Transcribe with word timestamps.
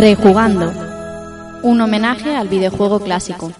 Rejugando. 0.00 0.72
Un 1.62 1.78
homenaje 1.78 2.34
al 2.34 2.48
videojuego 2.48 3.00
clásico. 3.00 3.52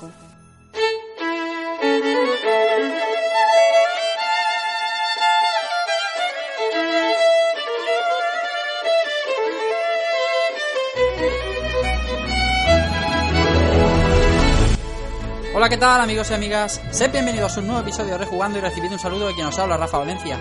Hola, 15.55 15.69
¿qué 15.69 15.77
tal 15.77 16.01
amigos 16.01 16.31
y 16.31 16.33
amigas? 16.33 16.81
Sed 16.91 17.13
bienvenidos 17.13 17.55
a 17.55 17.61
un 17.61 17.67
nuevo 17.67 17.83
episodio 17.83 18.13
de 18.13 18.19
Rejugando 18.19 18.57
y 18.57 18.63
recibid 18.63 18.91
un 18.91 18.99
saludo 18.99 19.29
de 19.29 19.35
quien 19.35 19.47
os 19.47 19.59
habla, 19.59 19.77
Rafa 19.77 19.99
Valencia. 19.99 20.39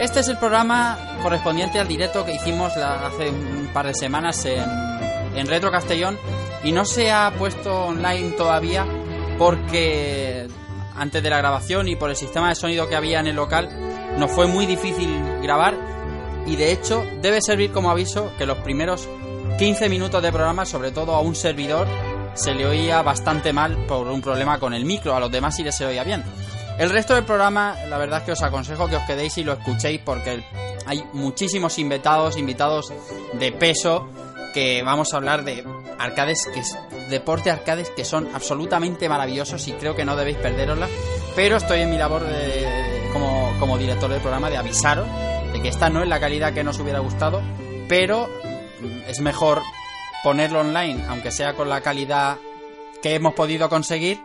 Este 0.00 0.20
es 0.20 0.28
el 0.28 0.38
programa 0.38 1.18
correspondiente 1.22 1.78
al 1.78 1.86
directo 1.86 2.24
que 2.24 2.32
hicimos 2.32 2.74
hace 2.78 3.28
un 3.28 3.68
par 3.74 3.86
de 3.86 3.94
semanas 3.94 4.42
en, 4.46 4.91
en 5.34 5.46
Retro 5.46 5.70
Castellón 5.70 6.18
y 6.64 6.72
no 6.72 6.84
se 6.84 7.10
ha 7.10 7.32
puesto 7.38 7.86
online 7.86 8.30
todavía 8.32 8.86
porque 9.38 10.48
antes 10.94 11.22
de 11.22 11.30
la 11.30 11.38
grabación 11.38 11.88
y 11.88 11.96
por 11.96 12.10
el 12.10 12.16
sistema 12.16 12.48
de 12.48 12.54
sonido 12.54 12.88
que 12.88 12.96
había 12.96 13.20
en 13.20 13.26
el 13.26 13.36
local 13.36 13.68
nos 14.18 14.30
fue 14.30 14.46
muy 14.46 14.66
difícil 14.66 15.10
grabar 15.42 15.74
y 16.46 16.56
de 16.56 16.72
hecho 16.72 17.04
debe 17.20 17.40
servir 17.40 17.72
como 17.72 17.90
aviso 17.90 18.32
que 18.36 18.46
los 18.46 18.58
primeros 18.58 19.08
15 19.58 19.88
minutos 19.88 20.22
de 20.22 20.32
programa, 20.32 20.64
sobre 20.64 20.90
todo 20.90 21.14
a 21.14 21.20
un 21.20 21.34
servidor, 21.34 21.86
se 22.34 22.54
le 22.54 22.66
oía 22.66 23.02
bastante 23.02 23.52
mal 23.52 23.86
por 23.86 24.08
un 24.08 24.20
problema 24.20 24.58
con 24.58 24.74
el 24.74 24.84
micro, 24.84 25.14
a 25.14 25.20
los 25.20 25.30
demás 25.30 25.56
sí 25.56 25.62
les 25.62 25.74
se 25.74 25.86
oía 25.86 26.04
bien. 26.04 26.24
El 26.78 26.90
resto 26.90 27.14
del 27.14 27.24
programa, 27.24 27.76
la 27.88 27.98
verdad 27.98 28.20
es 28.20 28.24
que 28.24 28.32
os 28.32 28.42
aconsejo 28.42 28.88
que 28.88 28.96
os 28.96 29.02
quedéis 29.02 29.36
y 29.38 29.44
lo 29.44 29.52
escuchéis 29.52 30.00
porque 30.04 30.42
hay 30.86 31.04
muchísimos 31.12 31.78
invitados, 31.78 32.36
invitados 32.36 32.92
de 33.34 33.52
peso, 33.52 34.08
que 34.52 34.82
vamos 34.82 35.12
a 35.12 35.16
hablar 35.16 35.44
de 35.44 35.64
arcades, 35.98 36.48
que 36.52 36.60
es 36.60 36.76
deporte 37.10 37.50
arcades 37.50 37.90
que 37.90 38.04
son 38.04 38.28
absolutamente 38.34 39.08
maravillosos 39.08 39.66
y 39.68 39.72
creo 39.72 39.94
que 39.94 40.04
no 40.04 40.16
debéis 40.16 40.38
perderosla. 40.38 40.88
Pero 41.34 41.56
estoy 41.56 41.80
en 41.80 41.90
mi 41.90 41.96
labor 41.96 42.24
de, 42.24 43.08
como, 43.12 43.52
como 43.58 43.78
director 43.78 44.10
del 44.10 44.20
programa 44.20 44.50
de 44.50 44.56
avisaros 44.56 45.06
de 45.52 45.60
que 45.60 45.68
esta 45.68 45.90
no 45.90 46.02
es 46.02 46.08
la 46.08 46.20
calidad 46.20 46.52
que 46.52 46.64
nos 46.64 46.78
hubiera 46.78 47.00
gustado, 47.00 47.42
pero 47.88 48.28
es 49.08 49.20
mejor 49.20 49.62
ponerlo 50.22 50.60
online, 50.60 51.04
aunque 51.08 51.30
sea 51.30 51.54
con 51.54 51.68
la 51.68 51.80
calidad 51.80 52.38
que 53.02 53.14
hemos 53.14 53.34
podido 53.34 53.68
conseguir, 53.68 54.20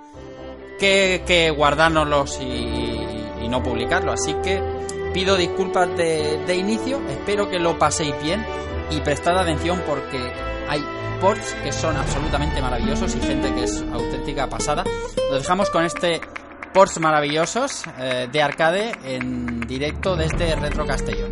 que, 0.79 1.23
que 1.25 1.49
guardárnoslos 1.49 2.39
y, 2.41 3.43
y 3.43 3.49
no 3.49 3.63
publicarlo. 3.63 4.11
Así 4.11 4.35
que 4.43 4.61
pido 5.13 5.35
disculpas 5.35 5.89
de 5.97 6.55
inicio, 6.55 7.01
espero 7.09 7.49
que 7.49 7.59
lo 7.59 7.79
paséis 7.79 8.13
bien 8.21 8.45
y 8.89 9.01
prestad 9.01 9.37
atención 9.37 9.81
porque 9.85 10.31
hay 10.69 10.83
ports 11.19 11.55
que 11.63 11.71
son 11.71 11.95
absolutamente 11.97 12.61
maravillosos 12.61 13.15
y 13.15 13.19
gente 13.21 13.53
que 13.53 13.63
es 13.63 13.83
auténtica 13.91 14.47
pasada. 14.47 14.83
Lo 15.29 15.37
dejamos 15.37 15.69
con 15.69 15.83
este 15.83 16.21
ports 16.73 16.99
maravillosos 16.99 17.83
eh, 17.99 18.27
de 18.31 18.41
arcade 18.41 18.91
en 19.03 19.61
directo 19.61 20.15
desde 20.15 20.55
Retro 20.55 20.85
Castellón. 20.85 21.31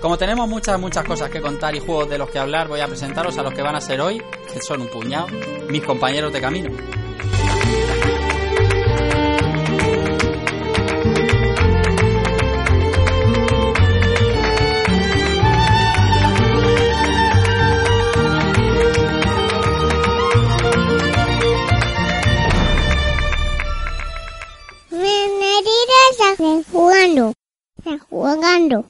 Como 0.00 0.18
tenemos 0.18 0.48
muchas, 0.48 0.80
muchas 0.80 1.04
cosas 1.04 1.30
que 1.30 1.40
contar 1.40 1.74
y 1.76 1.80
juegos 1.80 2.10
de 2.10 2.18
los 2.18 2.28
que 2.28 2.38
hablar, 2.38 2.66
voy 2.66 2.80
a 2.80 2.88
presentaros 2.88 3.38
a 3.38 3.42
los 3.42 3.54
que 3.54 3.62
van 3.62 3.76
a 3.76 3.80
ser 3.80 4.00
hoy, 4.00 4.20
que 4.52 4.60
son 4.60 4.82
un 4.82 4.88
puñado, 4.88 5.28
mis 5.70 5.82
compañeros 5.82 6.32
de 6.32 6.40
camino. 6.40 6.70
Bienvenidos 26.12 26.66
a 26.66 26.72
Rejugando. 26.72 27.32
Rejugando. 27.84 28.84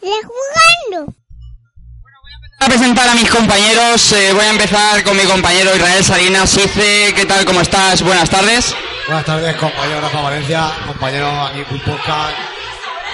Rejugando. 0.00 1.06
Voy 1.06 2.60
a 2.60 2.66
presentar 2.66 3.08
a 3.08 3.14
mis 3.14 3.30
compañeros. 3.30 4.12
eh, 4.12 4.32
voy 4.32 4.44
a 4.44 4.50
empezar 4.50 5.02
con 5.02 5.16
mi 5.16 5.24
compañero 5.24 5.74
Israel 5.74 6.04
Salinas. 6.04 6.56
Ice, 6.56 7.12
¿qué 7.14 7.26
tal? 7.26 7.44
¿Cómo 7.44 7.60
estás? 7.60 8.02
Buenas 8.02 8.30
tardes. 8.30 8.74
Buenas 9.06 9.24
tardes, 9.24 9.56
compañero 9.56 10.00
Rafa 10.00 10.20
Valencia, 10.20 10.70
compañero 10.86 11.28
aquí 11.46 11.64
Full 11.64 11.80
Podcast. 11.80 12.36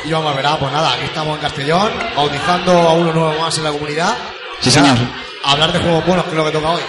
Y 0.05 0.13
vamos 0.13 0.33
a 0.33 0.37
ver, 0.37 0.59
pues 0.59 0.73
nada, 0.73 0.93
aquí 0.93 1.05
estamos 1.05 1.37
en 1.37 1.41
Castellón, 1.43 1.93
bautizando 2.17 2.73
a 2.73 2.93
uno 2.93 3.13
nuevo 3.13 3.41
más 3.41 3.57
en 3.57 3.65
la 3.65 3.73
comunidad. 3.73 4.15
Sí, 4.61 4.71
señor. 4.71 4.99
a 5.45 5.53
hablar 5.53 5.73
de 5.73 5.79
juegos 5.79 6.05
buenos, 6.07 6.25
que 6.25 6.31
es 6.33 6.37
lo 6.37 6.45
que 6.45 6.51
toca 6.53 6.71
hoy. 6.71 6.83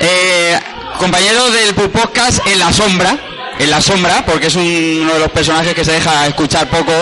Eh, 0.00 0.60
compañero 0.98 1.50
del 1.52 1.74
Pulp 1.74 1.92
Podcast 1.92 2.46
en 2.46 2.58
la 2.58 2.70
sombra. 2.72 3.16
En 3.58 3.70
la 3.70 3.80
sombra, 3.80 4.24
porque 4.26 4.48
es 4.48 4.54
un- 4.56 4.98
uno 5.02 5.14
de 5.14 5.20
los 5.20 5.30
personajes 5.30 5.74
que 5.74 5.84
se 5.84 5.92
deja 5.92 6.26
escuchar 6.26 6.68
poco. 6.68 6.92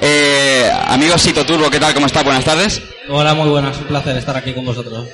Eh, 0.00 0.70
amigo 0.88 1.18
Sito 1.18 1.44
Turbo, 1.44 1.68
¿qué 1.70 1.80
tal? 1.80 1.94
¿Cómo 1.94 2.06
estás? 2.06 2.22
Buenas 2.24 2.44
tardes. 2.44 2.82
Hola, 3.08 3.34
muy 3.34 3.48
buenas, 3.48 3.76
un 3.78 3.84
placer 3.84 4.16
estar 4.16 4.36
aquí 4.36 4.52
con 4.52 4.64
vosotros. 4.64 5.08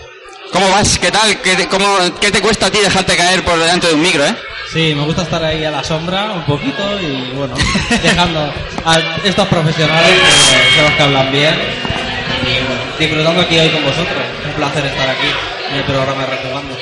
¿Cómo 0.52 0.68
vas? 0.70 0.98
¿Qué 0.98 1.10
tal? 1.10 1.40
¿Qué 1.40 1.56
te, 1.56 1.66
cómo- 1.68 1.96
qué 2.20 2.30
te 2.30 2.40
cuesta 2.42 2.66
a 2.66 2.70
ti 2.70 2.78
dejarte 2.78 3.16
caer 3.16 3.42
por 3.42 3.58
delante 3.58 3.86
de 3.88 3.94
un 3.94 4.02
micro, 4.02 4.24
eh? 4.24 4.34
Sí, 4.70 4.94
me 4.94 5.04
gusta 5.04 5.22
estar 5.22 5.42
ahí 5.44 5.64
a 5.64 5.70
la 5.70 5.82
sombra 5.84 6.24
un 6.32 6.44
poquito 6.44 6.82
y 7.00 7.30
bueno, 7.36 7.54
dejando 8.02 8.52
a 8.84 8.98
estos 9.24 9.48
profesionales 9.48 10.10
que 10.10 10.76
son 10.76 10.84
los 10.84 10.92
que 10.94 11.02
hablan 11.02 11.32
bien 11.32 11.54
y 11.54 12.66
bueno, 12.66 12.82
disfrutando 12.98 13.40
aquí 13.42 13.58
hoy 13.58 13.68
con 13.70 13.82
vosotros. 13.82 14.16
Un 14.46 14.52
placer 14.52 14.84
estar 14.86 15.08
aquí 15.08 15.26
en 15.70 15.76
el 15.76 15.84
programa 15.84 16.26
Rejugando. 16.26 16.76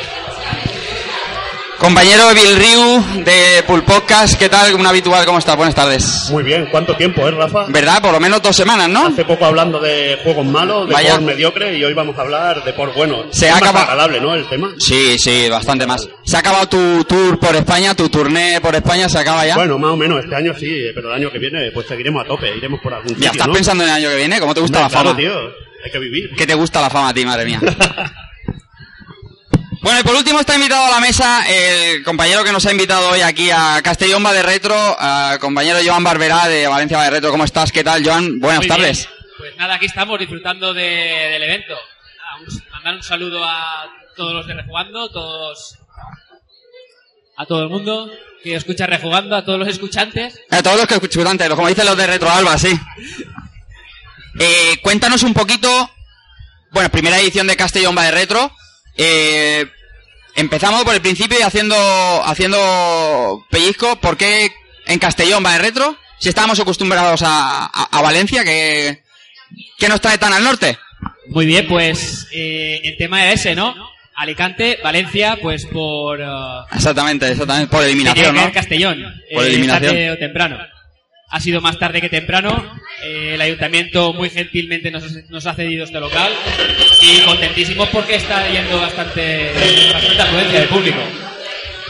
Compañero 1.81 2.25
Bill 2.35 2.57
Ryu 2.57 3.25
de 3.25 3.63
Pulp 3.67 3.87
Podcast, 3.87 4.39
¿qué 4.39 4.51
tal? 4.51 4.75
Un 4.75 4.87
habitual, 4.87 5.25
¿cómo 5.25 5.39
estás? 5.39 5.57
Buenas 5.57 5.75
tardes. 5.75 6.29
Muy 6.31 6.43
bien, 6.43 6.69
¿cuánto 6.71 6.95
tiempo, 6.95 7.27
eh, 7.27 7.31
Rafa? 7.31 7.65
¿Verdad? 7.69 8.03
Por 8.03 8.13
lo 8.13 8.21
menos 8.21 8.43
dos 8.43 8.55
semanas, 8.55 8.87
¿no? 8.91 9.07
Hace 9.07 9.25
poco 9.25 9.47
hablando 9.47 9.81
de 9.81 10.19
juegos 10.23 10.45
malos, 10.45 10.87
de 10.89 10.93
Vaya. 10.95 11.13
por 11.15 11.23
mediocre, 11.23 11.79
y 11.79 11.83
hoy 11.83 11.95
vamos 11.95 12.19
a 12.19 12.21
hablar 12.21 12.63
de 12.65 12.75
por 12.75 12.93
bueno. 12.93 13.25
Se 13.33 13.47
es 13.49 13.53
ha 13.55 13.57
acabado- 13.57 13.85
agradable, 13.87 14.21
¿no? 14.21 14.35
El 14.35 14.47
tema. 14.47 14.75
Sí, 14.79 15.19
sí, 15.19 15.49
bastante 15.49 15.87
más. 15.87 16.07
¿Se 16.23 16.37
ha 16.37 16.41
acabado 16.41 16.69
tu 16.69 17.05
tour 17.05 17.39
por 17.39 17.57
España, 17.57 17.95
tu 17.95 18.11
tourné 18.11 18.61
por 18.61 18.75
España? 18.75 19.09
¿Se 19.09 19.19
acaba 19.19 19.47
ya? 19.47 19.55
Bueno, 19.57 19.79
más 19.79 19.93
o 19.93 19.97
menos, 19.97 20.23
este 20.23 20.37
año 20.37 20.53
sí, 20.59 20.83
pero 20.95 21.09
el 21.09 21.15
año 21.15 21.33
que 21.33 21.39
viene 21.39 21.71
pues 21.73 21.87
seguiremos 21.89 22.23
a 22.25 22.29
tope, 22.29 22.55
iremos 22.55 22.79
por 22.83 22.93
algún 22.93 23.09
sitio, 23.09 23.25
¿Ya 23.25 23.31
estás 23.31 23.47
¿no? 23.49 23.55
pensando 23.55 23.85
en 23.85 23.89
el 23.91 23.97
año 23.97 24.09
que 24.11 24.17
viene? 24.17 24.39
¿Cómo 24.39 24.53
te 24.55 24.61
gusta 24.61 24.81
Hombre, 24.85 24.95
la 24.97 25.03
claro, 25.03 25.17
fama? 25.17 25.19
tío, 25.19 25.33
hay 25.83 25.91
que 25.91 25.99
vivir. 25.99 26.31
¿Qué 26.37 26.47
te 26.47 26.55
gusta 26.55 26.83
la 26.83 26.91
fama 26.91 27.09
a 27.09 27.15
ti, 27.15 27.25
madre 27.25 27.47
mía? 27.47 27.61
Bueno, 29.83 30.01
y 30.01 30.03
por 30.03 30.15
último 30.15 30.41
está 30.41 30.55
invitado 30.57 30.85
a 30.85 30.91
la 30.91 31.01
mesa 31.01 31.43
el 31.49 32.03
compañero 32.05 32.45
que 32.45 32.53
nos 32.53 32.67
ha 32.67 32.71
invitado 32.73 33.09
hoy 33.11 33.23
aquí 33.23 33.51
a 33.51 33.81
Castellón 33.83 34.25
va 34.25 34.33
de 34.35 34.43
Retro, 34.43 34.77
a 34.77 35.39
compañero 35.41 35.79
Joan 35.85 36.05
Barberá 36.05 36.49
de 36.49 36.67
Valencia 36.67 36.99
va 36.99 37.05
de 37.05 37.11
Retro. 37.11 37.31
¿Cómo 37.31 37.45
estás? 37.45 37.73
¿Qué 37.73 37.83
tal, 37.83 38.05
Joan? 38.05 38.41
Buenas 38.41 38.61
Muy 38.61 38.69
tardes. 38.69 39.07
bien. 39.09 39.21
Pues 39.39 39.57
nada, 39.57 39.77
aquí 39.77 39.87
estamos 39.87 40.19
disfrutando 40.19 40.75
de- 40.75 40.83
del 40.83 41.43
evento. 41.45 41.73
Nada, 41.75 42.47
un- 42.47 42.63
mandar 42.73 42.95
un 42.97 43.03
saludo 43.03 43.43
a 43.43 43.87
todos 44.17 44.35
los 44.35 44.47
de 44.47 44.53
Rejugando, 44.55 45.09
todos, 45.11 45.79
a 47.39 47.47
todo 47.47 47.63
el 47.63 47.71
mundo 47.71 48.11
que 48.43 48.57
escucha 48.57 48.87
Rejugando, 48.87 49.35
a 49.35 49.45
todos 49.47 49.59
los 49.59 49.69
escuchantes. 49.69 50.39
A 50.51 50.63
todos 50.63 50.77
los 50.77 50.87
que 50.87 50.95
escuchan 50.95 51.27
antes, 51.27 51.49
como 51.49 51.69
dicen 51.69 51.87
los 51.87 51.97
de 51.97 52.07
Retro 52.07 52.31
Alba, 52.31 52.59
sí. 52.59 52.79
Eh, 54.39 54.79
cuéntanos 54.83 55.25
un 55.25 55.35
poquito, 55.35 55.91
bueno, 56.71 56.89
primera 56.89 57.19
edición 57.19 57.49
de 57.49 57.57
Castellón 57.57 57.97
va 57.99 58.05
de 58.05 58.13
Retro. 58.13 58.55
Eh, 59.03 59.67
empezamos 60.37 60.85
por 60.85 60.95
el 60.95 61.01
principio 61.01 61.39
y 61.39 61.43
haciendo, 61.43 61.75
haciendo 62.25 63.47
pellizco. 63.51 63.97
¿Por 63.97 64.17
qué 64.19 64.53
en 64.87 64.99
Castellón 64.99 65.43
va 65.45 65.53
de 65.55 65.59
Retro? 65.61 65.97
Si 66.19 66.29
estábamos 66.29 66.61
acostumbrados 66.61 67.23
a, 67.23 67.65
a- 67.65 67.89
a 67.99 68.03
Valencia, 68.03 68.45
que, 68.45 69.03
que 69.79 69.89
nos 69.89 70.01
trae 70.03 70.19
tan 70.19 70.33
al 70.35 70.45
norte. 70.45 70.79
Muy 71.29 71.47
bien, 71.47 71.67
pues 71.67 72.27
eh, 72.33 72.81
el 72.85 72.97
tema 72.99 73.23
era 73.23 73.33
ese, 73.33 73.55
¿no? 73.55 73.75
Alicante, 74.17 74.79
Valencia, 74.85 75.39
pues 75.41 75.65
por... 75.65 76.21
eh, 76.21 76.27
Exactamente, 76.75 77.31
exactamente, 77.31 77.71
por 77.71 77.83
eliminación, 77.83 78.35
¿no? 78.35 78.53
Castellón. 78.53 79.03
Por 79.33 79.45
eh, 79.45 79.49
eliminación. 79.49 79.93
tarde 79.95 80.11
o 80.11 80.19
temprano. 80.19 80.59
Ha 81.31 81.41
sido 81.41 81.61
más 81.61 81.79
tarde 81.79 82.01
que 82.01 82.09
temprano. 82.09 82.79
eh, 83.05 83.33
el 83.35 83.41
ayuntamiento 83.41 84.13
muy 84.13 84.31
gentilmente 84.31 84.91
nos, 84.91 85.05
nos 85.29 85.47
ha 85.47 85.55
cedido 85.55 85.85
este 85.85 86.01
local. 86.01 86.33
Y 87.01 87.21
contentísimos 87.21 87.89
porque 87.91 88.17
está 88.17 88.49
yendo 88.51 88.81
bastante, 88.81 89.53
bastante 89.93 90.23
afluencia 90.23 90.61
de 90.61 90.67
público. 90.67 90.99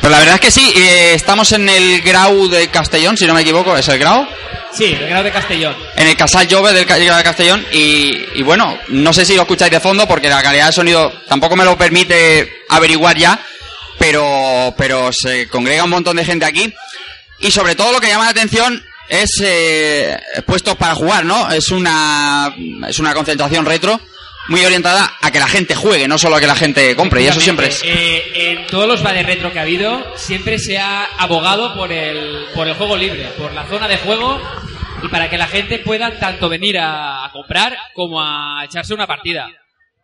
Pero 0.01 0.11
la 0.11 0.19
verdad 0.19 0.35
es 0.37 0.41
que 0.41 0.51
sí, 0.51 0.73
eh, 0.77 1.13
estamos 1.15 1.53
en 1.53 1.69
el 1.69 2.01
Grau 2.03 2.49
de 2.49 2.69
Castellón, 2.69 3.17
si 3.17 3.27
no 3.27 3.35
me 3.35 3.41
equivoco, 3.43 3.77
es 3.77 3.89
el 3.89 3.99
Grau. 3.99 4.27
Sí, 4.73 4.85
el 4.99 5.09
grado 5.09 5.25
de 5.25 5.33
Castellón. 5.33 5.75
en 5.97 6.07
el 6.07 6.17
Casal 6.17 6.47
Jove 6.49 6.73
del 6.73 6.87
Ca- 6.87 6.97
de 6.97 7.07
Castellón 7.25 7.67
y, 7.73 8.25
y 8.37 8.43
bueno, 8.45 8.79
no 8.89 9.13
sé 9.13 9.25
si 9.25 9.35
lo 9.35 9.43
escucháis 9.43 9.73
de 9.73 9.81
fondo 9.81 10.07
porque 10.07 10.29
la 10.29 10.41
calidad 10.45 10.67
de 10.69 10.73
sonido 10.73 11.13
tampoco 11.29 11.57
me 11.57 11.65
lo 11.65 11.77
permite 11.77 12.49
averiguar 12.69 13.19
ya, 13.19 13.41
pero, 13.99 14.73
pero 14.79 15.11
se 15.13 15.49
congrega 15.49 15.83
un 15.83 15.91
montón 15.91 16.17
de 16.17 16.25
gente 16.25 16.45
aquí 16.47 16.73
y 17.41 17.51
sobre 17.51 17.75
todo 17.75 17.91
lo 17.93 18.01
que 18.01 18.07
llama 18.07 18.27
la 18.27 18.31
atención 18.31 18.81
es 19.11 19.43
eh, 19.45 20.19
puestos 20.47 20.77
para 20.77 20.95
jugar, 20.95 21.25
¿no? 21.25 21.51
Es 21.51 21.71
una, 21.71 22.55
es 22.89 22.99
una 22.99 23.13
concentración 23.13 23.67
retro 23.67 24.01
muy 24.49 24.65
orientada 24.65 25.17
a 25.21 25.31
que 25.31 25.39
la 25.39 25.47
gente 25.47 25.75
juegue, 25.75 26.09
no 26.09 26.17
solo 26.17 26.37
a 26.37 26.41
que 26.41 26.47
la 26.47 26.55
gente 26.55 26.97
compre. 26.97 27.23
Y 27.23 27.27
eso 27.27 27.41
siempre 27.41 27.69
es. 27.69 27.83
Eh, 27.85 28.23
en 28.35 28.67
todos 28.69 28.87
los 28.87 29.03
de 29.03 29.23
retro 29.23 29.53
que 29.53 29.59
ha 29.59 29.63
habido, 29.63 30.17
siempre 30.17 30.59
se 30.59 30.79
ha 30.79 31.05
abogado 31.19 31.75
por 31.75 31.93
el, 31.93 32.47
por 32.55 32.67
el 32.67 32.75
juego 32.75 32.97
libre, 32.97 33.29
por 33.37 33.53
la 33.53 33.67
zona 33.67 33.89
de 33.89 33.99
juego 33.99 34.41
y 35.03 35.09
para 35.09 35.29
que 35.29 35.39
la 35.39 35.49
gente 35.49 35.79
pueda 35.81 36.19
tanto 36.19 36.49
venir 36.49 36.79
a, 36.79 37.25
a 37.25 37.33
comprar 37.33 37.77
como 37.95 38.23
a 38.23 38.65
echarse 38.65 38.95
una 38.95 39.07
partida. 39.07 39.49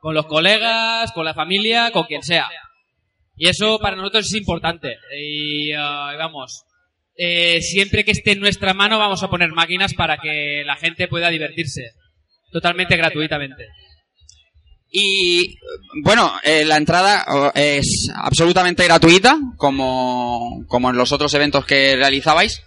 Con 0.01 0.15
los 0.15 0.27
colegas, 0.27 1.11
con 1.13 1.25
la 1.25 1.35
familia, 1.35 1.91
con 1.91 2.05
quien 2.05 2.23
sea. 2.23 2.49
Y 3.37 3.49
eso 3.49 3.79
para 3.79 3.97
nosotros 3.97 4.27
es 4.27 4.35
importante. 4.35 4.97
Y 5.19 5.73
ah, 5.73 6.15
vamos, 6.19 6.65
eh, 7.17 7.61
siempre 7.63 8.05
que 8.05 8.11
esté 8.13 8.33
en 8.33 8.41
nuestra 8.41 8.75
mano 8.75 8.99
vamos 8.99 9.23
a 9.23 9.29
poner 9.31 9.51
máquinas 9.53 9.95
para 9.95 10.19
que 10.19 10.63
la 10.65 10.77
gente 10.77 11.09
pueda 11.09 11.31
divertirse. 11.31 11.83
Totalmente 12.53 12.97
gratuitamente. 12.97 13.65
Y 14.91 15.57
bueno, 16.03 16.33
eh, 16.43 16.65
la 16.65 16.77
entrada 16.77 17.53
es 17.55 18.09
absolutamente 18.15 18.85
gratuita, 18.85 19.39
como, 19.57 20.65
como 20.69 20.91
en 20.91 20.97
los 20.97 21.13
otros 21.13 21.35
eventos 21.35 21.67
que 21.67 21.97
realizabais. 21.97 22.63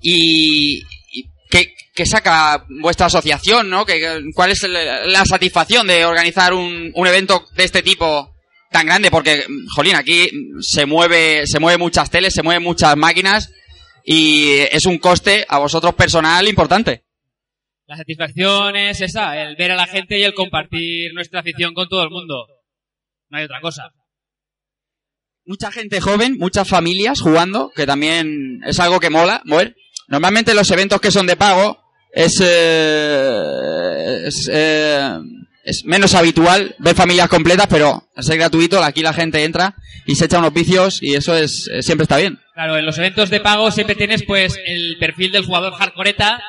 Y, 0.00 0.82
y 1.12 1.24
¿qué, 1.50 1.74
qué 1.94 2.06
saca 2.06 2.64
vuestra 2.80 3.06
asociación, 3.06 3.68
no? 3.68 3.84
¿Qué- 3.84 4.22
¿Cuál 4.34 4.52
es 4.52 4.62
la 4.62 5.24
satisfacción 5.26 5.86
de 5.88 6.04
organizar 6.04 6.54
un, 6.54 6.92
un 6.94 7.06
evento 7.06 7.44
de 7.56 7.64
este 7.64 7.82
tipo 7.82 8.34
tan 8.70 8.86
grande? 8.86 9.10
Porque, 9.10 9.44
jolín, 9.74 9.96
aquí 9.96 10.30
se 10.60 10.86
mueve, 10.86 11.46
se 11.46 11.58
mueve 11.58 11.76
muchas 11.78 12.10
teles, 12.10 12.32
se 12.32 12.42
mueven 12.42 12.62
muchas 12.62 12.96
máquinas 12.96 13.50
y 14.04 14.58
es 14.70 14.86
un 14.86 14.98
coste 14.98 15.44
a 15.48 15.58
vosotros 15.58 15.94
personal 15.94 16.46
importante. 16.48 17.04
La 17.86 17.96
satisfacción 17.96 18.76
es 18.76 19.00
esa, 19.00 19.42
el 19.42 19.56
ver 19.56 19.72
a 19.72 19.76
la 19.76 19.86
gente 19.86 20.18
y 20.18 20.22
el 20.22 20.32
compartir 20.32 21.12
nuestra 21.12 21.40
afición 21.40 21.74
con 21.74 21.88
todo 21.88 22.04
el 22.04 22.10
mundo. 22.10 22.46
No 23.28 23.38
hay 23.38 23.44
otra 23.44 23.60
cosa. 23.60 23.90
mucha 25.44 25.72
gente 25.72 26.00
joven, 26.00 26.36
muchas 26.38 26.68
familias 26.68 27.20
jugando, 27.20 27.72
que 27.74 27.86
también 27.86 28.60
es 28.64 28.78
algo 28.78 29.00
que 29.00 29.10
mola, 29.10 29.42
mover. 29.44 29.74
Normalmente 30.06 30.54
los 30.54 30.70
eventos 30.70 31.00
que 31.00 31.10
son 31.10 31.26
de 31.26 31.36
pago 31.36 31.82
es, 32.12 32.40
eh, 32.44 34.22
es, 34.26 34.48
eh, 34.52 35.18
es 35.64 35.84
menos 35.84 36.14
habitual 36.14 36.74
ver 36.78 36.94
familias 36.94 37.28
completas, 37.28 37.66
pero 37.68 38.08
al 38.14 38.24
ser 38.24 38.38
gratuito, 38.38 38.82
aquí 38.82 39.02
la 39.02 39.12
gente 39.12 39.44
entra 39.44 39.74
y 40.06 40.14
se 40.14 40.24
echa 40.24 40.38
unos 40.38 40.52
vicios 40.52 41.02
y 41.02 41.14
eso 41.14 41.36
es 41.36 41.68
eh, 41.68 41.82
siempre 41.82 42.04
está 42.04 42.16
bien. 42.16 42.38
Claro, 42.54 42.76
en 42.76 42.86
los 42.86 42.98
eventos 42.98 43.30
de 43.30 43.40
pago 43.40 43.70
siempre 43.70 43.94
tienes 43.94 44.22
pues 44.22 44.58
el 44.66 44.96
perfil 44.98 45.32
del 45.32 45.44
jugador 45.44 45.74
hardcoreta 45.74 46.42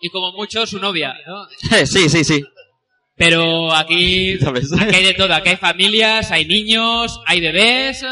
y 0.00 0.10
como 0.10 0.32
mucho 0.32 0.66
su 0.66 0.78
novia, 0.78 1.14
¿no? 1.26 1.46
sí, 1.86 2.08
sí, 2.08 2.24
sí. 2.24 2.44
Pero 3.16 3.74
aquí, 3.74 4.34
aquí 4.80 4.94
hay 4.94 5.04
de 5.04 5.14
todo, 5.14 5.34
aquí 5.34 5.50
hay 5.50 5.56
familias, 5.56 6.30
hay 6.30 6.44
niños, 6.44 7.20
hay 7.26 7.40
bebés, 7.40 8.04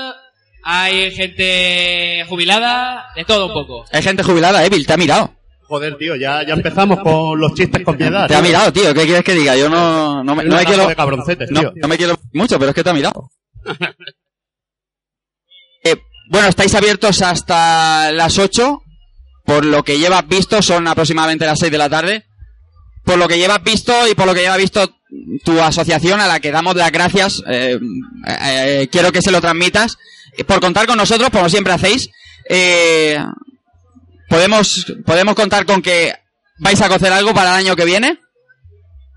hay 0.62 1.10
gente 1.10 2.24
jubilada, 2.28 3.06
de 3.14 3.24
todo 3.24 3.46
un 3.46 3.52
poco. 3.52 3.84
Hay 3.92 4.02
gente 4.02 4.22
jubilada, 4.22 4.64
Evil, 4.64 4.86
te 4.86 4.94
ha 4.94 4.96
mirado. 4.96 5.34
Joder, 5.66 5.96
tío, 5.96 6.14
ya, 6.16 6.46
ya 6.46 6.54
empezamos 6.54 7.00
con 7.00 7.40
los 7.40 7.54
chistes 7.54 7.82
con 7.82 7.96
mi 7.96 8.04
edad. 8.04 8.28
Te 8.28 8.34
ha 8.34 8.42
mirado, 8.42 8.72
tío. 8.72 8.92
¿Qué 8.92 9.04
quieres 9.04 9.24
que 9.24 9.34
diga? 9.34 9.56
Yo 9.56 9.68
no, 9.68 10.22
no, 10.22 10.36
me, 10.36 10.44
no 10.44 10.56
quiero... 10.58 10.86
de 10.88 11.46
No, 11.50 11.88
me 11.88 11.96
quiero 11.96 12.18
mucho, 12.32 12.58
pero 12.58 12.70
es 12.70 12.74
que 12.74 12.84
te 12.84 12.90
ha 12.90 12.94
mirado. 12.94 13.30
Eh, 15.86 16.00
bueno, 16.30 16.48
estáis 16.48 16.74
abiertos 16.74 17.20
hasta 17.20 18.10
las 18.10 18.38
8. 18.38 18.80
Por 19.44 19.66
lo 19.66 19.82
que 19.82 19.98
llevas 19.98 20.26
visto, 20.26 20.62
son 20.62 20.88
aproximadamente 20.88 21.44
las 21.44 21.58
6 21.58 21.70
de 21.70 21.76
la 21.76 21.90
tarde. 21.90 22.24
Por 23.04 23.18
lo 23.18 23.28
que 23.28 23.36
llevas 23.36 23.62
visto 23.62 23.92
y 24.08 24.14
por 24.14 24.24
lo 24.24 24.32
que 24.32 24.40
lleva 24.40 24.56
visto 24.56 24.96
tu 25.44 25.60
asociación, 25.60 26.20
a 26.20 26.26
la 26.26 26.40
que 26.40 26.50
damos 26.50 26.74
las 26.74 26.90
gracias, 26.90 27.42
eh, 27.46 27.78
eh, 28.26 28.88
quiero 28.90 29.12
que 29.12 29.20
se 29.20 29.30
lo 29.30 29.42
transmitas. 29.42 29.98
Por 30.46 30.60
contar 30.60 30.86
con 30.86 30.96
nosotros, 30.96 31.28
como 31.28 31.50
siempre 31.50 31.74
hacéis, 31.74 32.08
eh, 32.48 33.18
podemos, 34.34 34.86
podemos 35.06 35.34
contar 35.34 35.64
con 35.64 35.80
que 35.80 36.12
vais 36.58 36.80
a 36.80 36.88
cocer 36.88 37.12
algo 37.12 37.32
para 37.32 37.50
el 37.50 37.66
año 37.66 37.76
que 37.76 37.84
viene. 37.84 38.18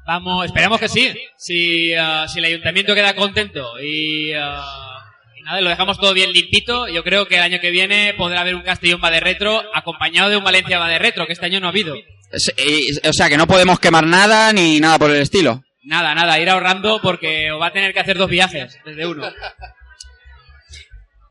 Vamos, 0.05 0.45
esperamos 0.45 0.79
que 0.79 0.87
sí. 0.87 1.13
Si, 1.37 1.93
ah, 1.93 2.27
si 2.27 2.39
el 2.39 2.45
ayuntamiento 2.45 2.95
queda 2.95 3.15
contento 3.15 3.79
y, 3.81 4.29
y 4.29 5.43
nada, 5.43 5.61
lo 5.61 5.69
dejamos 5.69 5.99
todo 5.99 6.13
bien 6.13 6.31
limpito, 6.31 6.87
yo 6.87 7.03
creo 7.03 7.25
que 7.25 7.35
el 7.35 7.41
año 7.41 7.59
que 7.59 7.71
viene 7.71 8.13
podrá 8.17 8.41
haber 8.41 8.55
un 8.55 8.61
Castellón 8.61 9.01
va 9.03 9.11
de 9.11 9.19
retro 9.19 9.63
acompañado 9.73 10.29
de 10.29 10.37
un 10.37 10.43
Valencia 10.43 10.79
va 10.79 10.87
de 10.87 10.99
retro, 10.99 11.25
que 11.25 11.33
este 11.33 11.45
año 11.45 11.59
no 11.59 11.67
ha 11.67 11.71
habido. 11.71 11.95
O 11.95 13.13
sea, 13.13 13.29
que 13.29 13.37
no 13.37 13.47
podemos 13.47 13.79
quemar 13.79 14.05
nada 14.05 14.53
ni 14.53 14.79
nada 14.79 14.99
por 14.99 15.11
el 15.11 15.21
estilo. 15.21 15.63
Nada, 15.83 16.13
nada, 16.13 16.39
ir 16.39 16.49
ahorrando 16.49 16.99
porque 17.01 17.49
va 17.51 17.67
a 17.67 17.73
tener 17.73 17.93
que 17.93 17.99
hacer 17.99 18.17
dos 18.17 18.29
viajes 18.29 18.77
desde 18.85 19.07
uno. 19.07 19.23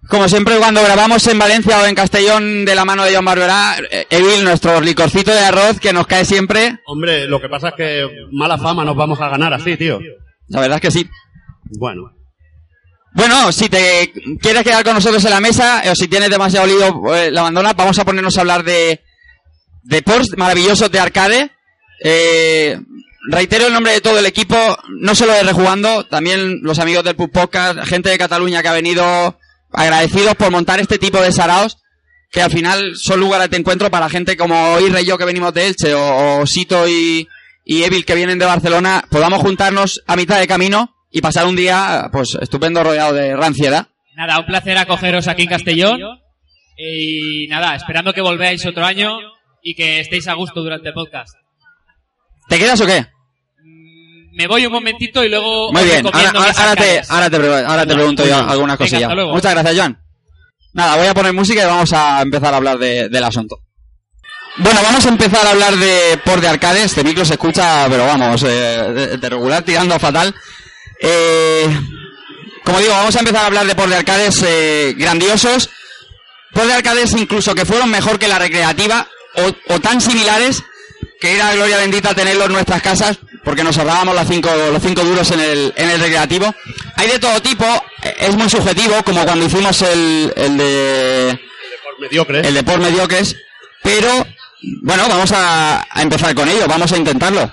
Como 0.09 0.29
siempre, 0.29 0.57
cuando 0.59 0.83
grabamos 0.83 1.27
en 1.27 1.39
Valencia 1.39 1.81
o 1.81 1.87
en 1.87 1.95
Castellón 1.95 2.65
de 2.65 2.75
la 2.75 2.85
mano 2.85 3.05
de 3.05 3.15
John 3.15 3.25
Barberá, 3.25 3.77
eh, 3.91 4.07
Evil, 4.11 4.45
nuestro 4.45 4.81
licorcito 4.81 5.33
de 5.33 5.41
arroz 5.41 5.81
que 5.81 5.93
nos 5.93 6.07
cae 6.07 6.25
siempre, 6.25 6.79
Hombre, 6.87 7.27
lo 7.27 7.41
que 7.41 7.49
pasa 7.49 7.71
es 7.71 7.75
que 7.75 8.09
mala 8.31 8.57
fama 8.57 8.85
nos 8.85 8.97
vamos 8.97 9.21
a 9.21 9.29
ganar 9.29 9.53
así, 9.53 9.77
tío. 9.77 9.99
la 10.49 10.61
verdad 10.61 10.77
es 10.77 10.83
que 10.83 10.91
sí. 10.91 11.09
Bueno. 11.79 12.13
Bueno, 13.15 13.51
si 13.51 13.69
te 13.69 14.13
quieres 14.41 14.63
quedar 14.63 14.85
con 14.85 14.95
nosotros 14.95 15.25
en 15.25 15.31
la 15.31 15.41
mesa, 15.41 15.83
eh, 15.83 15.91
o 15.91 15.95
si 15.95 16.07
tienes 16.07 16.31
demasiado 16.31 16.67
lío, 16.67 17.15
eh, 17.15 17.31
la 17.31 17.41
abandona, 17.41 17.73
vamos 17.73 17.99
a 17.99 18.05
ponernos 18.05 18.37
a 18.37 18.41
hablar 18.43 18.63
de, 18.63 19.01
de 19.83 20.03
ports 20.03 20.37
maravillosos 20.37 20.91
de 20.91 21.01
arcade. 21.01 21.51
Eh, 22.05 22.79
reitero 23.31 23.67
el 23.67 23.73
nombre 23.73 23.93
de 23.93 24.01
todo 24.03 24.19
el 24.19 24.27
equipo, 24.27 24.55
no 25.01 25.15
solo 25.15 25.33
de 25.33 25.43
Rejugando, 25.43 26.05
también 26.05 26.61
los 26.63 26.79
amigos 26.79 27.05
del 27.05 27.17
Pub 27.17 27.33
Podcast, 27.33 27.81
gente 27.85 28.11
de 28.11 28.19
Cataluña 28.19 28.63
que 28.63 28.69
ha 28.69 28.75
venido 28.75 29.39
agradecidos 29.77 30.35
por 30.35 30.51
montar 30.51 30.81
este 30.81 30.99
tipo 30.99 31.21
de 31.21 31.31
saraos, 31.31 31.77
que 32.33 32.43
al 32.43 32.51
final 32.51 32.97
son 32.97 33.21
lugares 33.21 33.49
de 33.51 33.59
encuentro 33.59 33.91
para 33.91 34.09
gente 34.09 34.37
como 34.37 34.81
Irre 34.81 35.03
y 35.03 35.07
yo 35.07 35.17
que 35.17 35.25
venimos 35.25 35.55
de 35.55 35.69
Elche, 35.69 35.95
o, 35.95 36.41
o 36.41 36.47
Sito 36.47 36.89
y, 36.89 37.29
y 37.65 37.83
Evil 37.85 38.05
que 38.05 38.15
vienen 38.17 38.39
de 38.39 38.47
Barcelona, 38.47 39.05
podamos 39.11 39.41
juntarnos 39.41 40.03
a 40.07 40.17
mitad 40.17 40.41
de 40.41 40.49
camino 40.49 40.97
y 41.11 41.21
pasar 41.21 41.47
un 41.47 41.57
día, 41.57 42.09
pues, 42.11 42.37
estupendo 42.41 42.83
rodeado 42.83 43.13
de 43.13 43.37
ranciedad. 43.37 43.87
Nada, 44.17 44.39
un 44.41 44.47
placer 44.47 44.77
acogeros 44.79 45.29
aquí 45.29 45.43
en 45.43 45.49
Castellón. 45.49 46.01
Y 46.79 47.47
nada, 47.49 47.75
esperando 47.75 48.13
que 48.13 48.21
volváis 48.21 48.65
otro 48.67 48.85
año 48.85 49.19
y 49.63 49.75
que 49.75 50.01
estéis 50.01 50.29
a 50.29 50.35
gusto 50.35 50.63
durante 50.63 50.89
el 50.89 50.95
podcast. 50.95 51.35
¿Te 52.49 52.59
quedas 52.59 52.81
o 52.81 52.87
qué? 52.87 53.07
Me 54.37 54.47
voy 54.47 54.67
un 54.67 54.73
momentito 54.73 55.25
y 55.25 55.31
luego. 55.31 55.73
Muy 55.73 55.83
bien, 55.85 56.07
ahora, 56.07 56.31
te, 56.31 56.61
arcades. 56.61 57.11
ahora, 57.11 57.31
te, 57.31 57.39
pre- 57.39 57.65
ahora 57.65 57.87
te 57.87 57.95
pregunto 57.95 58.27
yo 58.27 58.37
algunas 58.37 58.77
cosillas. 58.77 59.11
Muchas 59.15 59.53
gracias, 59.55 59.75
Joan. 59.77 59.99
Nada, 60.75 60.97
voy 60.97 61.07
a 61.07 61.15
poner 61.15 61.33
música 61.33 61.63
y 61.63 61.67
vamos 61.67 61.91
a 61.95 62.21
empezar 62.21 62.53
a 62.53 62.59
hablar 62.59 62.79
de- 62.79 63.09
del 63.09 63.25
asunto. 63.25 63.57
Bueno, 64.59 64.81
vamos 64.83 65.07
a 65.07 65.09
empezar 65.09 65.47
a 65.47 65.51
hablar 65.53 65.75
de 65.77 66.21
por 66.25 66.41
de 66.43 66.49
arcade. 66.49 66.83
Este 66.85 67.03
micro 67.03 67.25
se 67.25 67.33
escucha, 67.35 67.87
pero 67.89 68.05
vamos, 68.07 68.43
eh, 68.43 68.47
de, 68.95 69.17
de 69.17 69.29
regular 69.31 69.63
tirando 69.63 69.95
a 69.95 69.99
fatal. 69.99 70.35
Eh, 71.01 71.67
como 72.63 72.79
digo, 72.81 72.93
vamos 72.93 73.17
a 73.17 73.21
empezar 73.21 73.43
a 73.43 73.47
hablar 73.47 73.67
de 73.67 73.75
por 73.75 73.89
de 73.89 73.97
arcades 73.97 74.43
eh, 74.47 74.95
grandiosos. 74.99 75.71
Por 76.53 76.67
de 76.67 76.75
arcades 76.75 77.13
incluso 77.13 77.55
que 77.55 77.65
fueron 77.65 77.91
mejor 77.91 78.19
que 78.19 78.29
la 78.29 78.39
recreativa 78.39 79.09
o, 79.37 79.75
o 79.75 79.81
tan 79.81 80.01
similares 80.01 80.63
que 81.21 81.35
era 81.37 81.55
gloria 81.55 81.79
bendita 81.79 82.15
tenerlos 82.15 82.47
en 82.47 82.53
nuestras 82.53 82.83
casas 82.83 83.19
porque 83.47 83.63
nos 83.63 83.79
ahorrábamos 83.79 84.13
las 84.17 84.27
cinco, 84.27 84.51
los 84.73 84.83
cinco 84.83 85.05
duros 85.05 85.31
en 85.31 85.39
el, 85.39 85.73
en 85.77 85.89
el 85.89 86.01
recreativo. 86.01 86.53
Hay 86.97 87.07
de 87.09 87.21
todo 87.21 87.41
tipo, 87.41 87.65
es 88.03 88.35
muy 88.35 88.51
subjetivo, 88.51 89.01
como 89.05 89.25
cuando 89.25 89.47
hicimos 89.47 89.83
el, 89.83 90.33
el 90.35 90.57
de 90.59 91.41
Por 91.85 92.01
mediocre. 92.01 92.41
el 92.41 92.55
de 92.55 92.63
por 92.65 92.81
mediocres, 92.81 93.37
pero 93.85 94.27
bueno, 94.83 95.05
vamos 95.09 95.31
a, 95.31 95.87
a 95.89 96.03
empezar 96.03 96.35
con 96.35 96.49
ello, 96.49 96.67
vamos 96.67 96.91
a 96.93 96.97
intentarlo. 96.97 97.53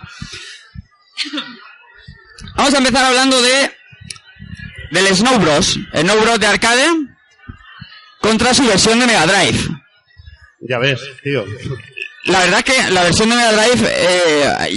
Vamos 2.55 2.73
a 2.73 2.77
empezar 2.79 3.05
hablando 3.05 3.39
de 3.39 3.71
del 4.91 5.15
Snow 5.15 5.37
Bros, 5.39 5.77
el 5.93 6.01
Snow 6.07 6.21
Bros 6.21 6.39
de 6.39 6.47
arcade 6.47 6.87
contra 8.19 8.55
su 8.55 8.65
versión 8.65 8.99
de 8.99 9.05
Mega 9.05 9.27
Drive. 9.27 9.59
Ya 10.61 10.79
ves, 10.79 11.01
tío. 11.23 11.45
La 12.25 12.39
verdad 12.39 12.63
que 12.63 12.91
la 12.91 13.03
versión 13.03 13.29
de 13.29 13.35
Mega 13.35 13.51
Drive, 13.51 13.89
eh, 13.89 14.69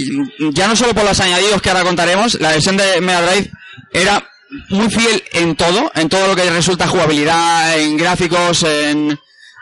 ya 0.51 0.67
no 0.67 0.75
solo 0.75 0.93
por 0.93 1.05
los 1.05 1.19
añadidos 1.19 1.61
que 1.61 1.69
ahora 1.69 1.83
contaremos, 1.83 2.39
la 2.41 2.51
versión 2.51 2.75
de 2.75 2.99
Mega 2.99 3.21
Drive 3.21 3.51
era 3.93 4.29
muy 4.69 4.89
fiel 4.89 5.23
en 5.31 5.55
todo, 5.55 5.91
en 5.95 6.09
todo 6.09 6.27
lo 6.27 6.35
que 6.35 6.49
resulta 6.49 6.87
jugabilidad, 6.87 7.79
en 7.79 7.97
gráficos, 7.97 8.63
en, 8.63 9.17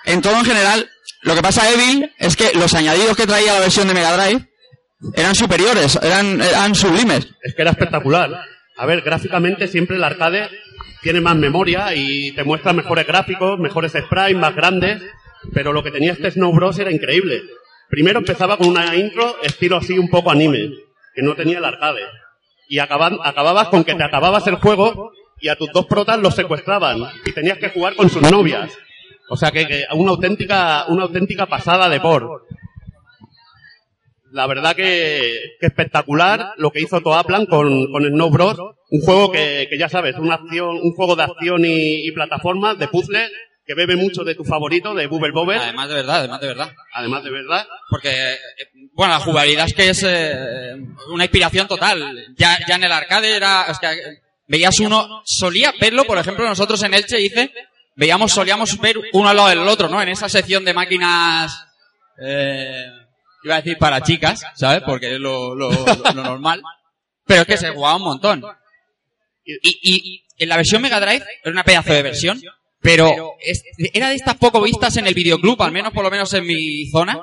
en 0.05 0.21
todo 0.21 0.37
en 0.39 0.45
general. 0.45 0.89
Lo 1.21 1.35
que 1.35 1.41
pasa, 1.41 1.69
Evil, 1.71 2.11
es 2.17 2.35
que 2.35 2.53
los 2.55 2.73
añadidos 2.73 3.15
que 3.15 3.27
traía 3.27 3.53
la 3.53 3.59
versión 3.59 3.87
de 3.87 3.93
Mega 3.93 4.17
Drive 4.17 4.47
eran 5.15 5.35
superiores, 5.35 5.99
eran, 6.01 6.41
eran 6.41 6.73
sublimes. 6.73 7.27
Es 7.43 7.53
que 7.55 7.61
era 7.61 7.71
espectacular. 7.71 8.31
A 8.77 8.85
ver, 8.85 9.01
gráficamente 9.01 9.67
siempre 9.67 9.97
el 9.97 10.03
arcade 10.03 10.49
tiene 11.01 11.21
más 11.21 11.35
memoria 11.35 11.93
y 11.93 12.31
te 12.31 12.43
muestra 12.43 12.73
mejores 12.73 13.05
gráficos, 13.05 13.59
mejores 13.59 13.91
sprites, 13.91 14.35
más 14.35 14.55
grandes, 14.55 15.01
pero 15.53 15.71
lo 15.71 15.83
que 15.83 15.91
tenía 15.91 16.13
este 16.13 16.31
Snow 16.31 16.51
Bros 16.53 16.79
era 16.79 16.91
increíble. 16.91 17.43
Primero 17.89 18.19
empezaba 18.19 18.57
con 18.57 18.67
una 18.69 18.95
intro 18.95 19.41
estilo 19.43 19.77
así 19.77 19.97
un 19.97 20.09
poco 20.09 20.31
anime, 20.31 20.69
que 21.13 21.21
no 21.21 21.35
tenía 21.35 21.57
el 21.59 21.65
arcade. 21.65 22.01
y 22.67 22.79
acaban- 22.79 23.19
acababas 23.23 23.67
con 23.69 23.83
que 23.83 23.93
te 23.93 24.03
acababas 24.03 24.47
el 24.47 24.55
juego 24.55 25.11
y 25.39 25.49
a 25.49 25.55
tus 25.55 25.71
dos 25.71 25.85
protas 25.85 26.17
los 26.19 26.33
secuestraban 26.35 26.97
y 27.23 27.31
tenías 27.31 27.59
que 27.59 27.69
jugar 27.69 27.95
con 27.95 28.09
sus 28.09 28.23
novias. 28.23 28.71
O 29.29 29.37
sea 29.37 29.51
que, 29.51 29.67
que 29.67 29.83
una 29.93 30.11
auténtica, 30.11 30.85
una 30.87 31.03
auténtica 31.03 31.45
pasada 31.45 31.89
de 31.89 31.99
por. 31.99 32.45
La 34.31 34.47
verdad 34.47 34.75
que, 34.75 35.37
espectacular 35.61 36.53
lo 36.57 36.71
que 36.71 36.81
hizo 36.81 36.99
Toaplan 37.01 37.45
con, 37.45 37.91
con 37.91 38.03
Snow 38.03 38.29
Bros. 38.31 38.57
Un 38.89 39.01
juego 39.01 39.31
que, 39.31 39.67
que 39.69 39.77
ya 39.77 39.87
sabes, 39.89 40.15
una 40.17 40.35
acción, 40.35 40.77
un 40.81 40.91
juego 40.93 41.15
de 41.15 41.23
acción 41.23 41.63
y, 41.65 42.05
y 42.07 42.11
plataformas, 42.11 42.77
de 42.77 42.87
puzzle, 42.87 43.27
que 43.65 43.73
bebe 43.73 43.95
mucho 43.95 44.23
de 44.23 44.35
tu 44.35 44.43
favorito, 44.43 44.93
de 44.93 45.07
Bubble 45.07 45.31
Bobble, 45.31 45.57
Además 45.57 45.89
de 45.89 45.95
verdad, 45.95 46.15
además 46.19 46.39
de 46.41 46.47
verdad. 46.47 46.71
además 46.93 47.23
de 47.23 47.31
verdad. 47.31 47.67
Porque, 47.89 48.33
eh, 48.33 48.37
bueno, 48.93 49.13
la 49.13 49.19
jugabilidad 49.19 49.65
es 49.65 49.73
que 49.73 49.89
es 49.89 50.03
eh, 50.05 50.75
una 51.09 51.23
inspiración 51.23 51.67
total. 51.67 52.27
Ya, 52.37 52.59
ya 52.67 52.75
en 52.75 52.83
el 52.83 52.91
arcade 52.91 53.35
era, 53.35 53.65
es 53.69 53.79
que 53.79 54.19
veías 54.47 54.79
uno, 54.79 55.21
solía 55.25 55.73
verlo, 55.81 56.05
por 56.05 56.17
ejemplo, 56.17 56.45
nosotros 56.45 56.81
en 56.83 56.93
Elche 56.93 57.19
hice, 57.19 57.51
veíamos, 57.95 58.31
solíamos 58.31 58.79
ver 58.79 58.97
uno 59.13 59.29
al 59.29 59.35
lado 59.37 59.49
del 59.49 59.59
otro, 59.67 59.89
¿no? 59.89 60.01
En 60.01 60.09
esa 60.09 60.29
sección 60.29 60.63
de 60.63 60.73
máquinas, 60.73 61.65
eh, 62.21 62.85
iba 63.43 63.55
a 63.55 63.61
decir 63.61 63.77
para 63.79 64.01
chicas, 64.01 64.43
¿sabes? 64.55 64.83
Porque 64.85 65.15
es 65.15 65.19
lo, 65.19 65.55
lo, 65.55 65.71
lo- 65.71 65.95
lo 66.13 66.23
normal. 66.23 66.61
Pero 67.25 67.41
es 67.41 67.47
que 67.47 67.57
se 67.57 67.69
jugaba 67.71 67.95
un 67.95 68.03
montón. 68.03 68.43
Y, 69.43 69.57
y 69.81 70.25
en 70.37 70.49
la 70.49 70.57
versión 70.57 70.81
Mega 70.81 70.99
Drive, 70.99 71.25
era 71.43 71.51
una 71.51 71.63
pedazo 71.63 71.93
de 71.93 72.01
versión, 72.03 72.41
pero 72.85 73.33
es- 73.41 73.63
era 73.93 74.09
de 74.09 74.15
estas 74.15 74.35
poco 74.37 74.61
vistas 74.61 74.95
en 74.97 75.07
el 75.07 75.13
videoclub, 75.13 75.61
al 75.61 75.71
menos 75.71 75.91
por 75.93 76.03
lo 76.03 76.11
menos 76.11 76.33
en 76.33 76.45
mi 76.45 76.87
zona. 76.89 77.19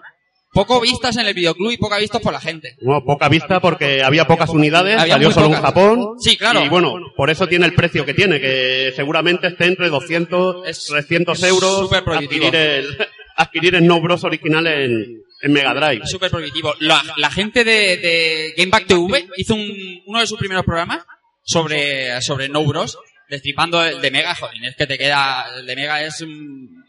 Poco 0.55 0.83
vistas 0.83 1.17
en 1.17 1.27
el 1.27 1.33
videoclub 1.33 1.71
y 1.73 1.79
poco 1.79 1.97
vistas 1.99 2.21
por 2.21 2.31
la 2.31 2.39
gente. 2.41 2.77
Bueno, 2.83 3.03
poca 3.07 3.27
vista 3.31 3.59
porque 3.59 4.03
había 4.03 4.27
pocas 4.27 4.51
unidades, 4.51 4.99
Había 4.99 5.15
salió 5.15 5.31
solo 5.31 5.47
en. 5.47 5.63
Japón. 5.63 6.09
Sí, 6.21 6.37
claro. 6.37 6.63
Y 6.63 6.69
bueno, 6.69 6.93
por 7.17 7.31
eso 7.31 7.47
tiene 7.49 7.65
el 7.65 7.73
precio 7.73 8.05
que 8.05 8.13
tiene, 8.13 8.39
que 8.39 8.93
seguramente 8.95 9.47
esté 9.47 9.65
entre 9.65 9.89
200, 9.89 10.69
Es- 10.69 10.85
300 10.89 11.39
es 11.39 11.49
euros 11.49 11.91
adquirir 12.07 12.55
el, 12.55 12.99
adquirir 13.37 13.77
el 13.77 13.87
No 13.87 14.03
Bros 14.03 14.25
original 14.25 14.67
en, 14.67 15.23
en 15.41 15.53
Mega 15.55 15.73
Drive. 15.73 16.05
Es 16.05 16.11
súper 16.11 16.31
prohibitivo. 16.31 16.75
La, 16.81 17.03
la 17.17 17.31
gente 17.31 17.65
de, 17.65 17.97
de 17.97 18.53
Game 18.55 18.71
Back 18.71 18.87
TV 18.87 19.27
hizo 19.39 19.55
un- 19.55 20.03
uno 20.05 20.21
de 20.21 20.27
sus 20.27 20.39
primeros 20.39 20.67
programas 20.67 21.03
sobre, 21.43 22.21
sobre 22.21 22.51
No 22.51 22.63
Bros, 22.65 22.99
destripando 23.33 23.83
el 23.83 24.03
de 24.03 24.11
Mega, 24.11 24.35
joder, 24.35 24.55
es 24.63 24.77
que 24.77 24.87
te 24.87 24.99
queda, 24.99 25.47
el 25.59 25.65
de 25.65 25.75
Mega 25.75 26.05
es, 26.05 26.23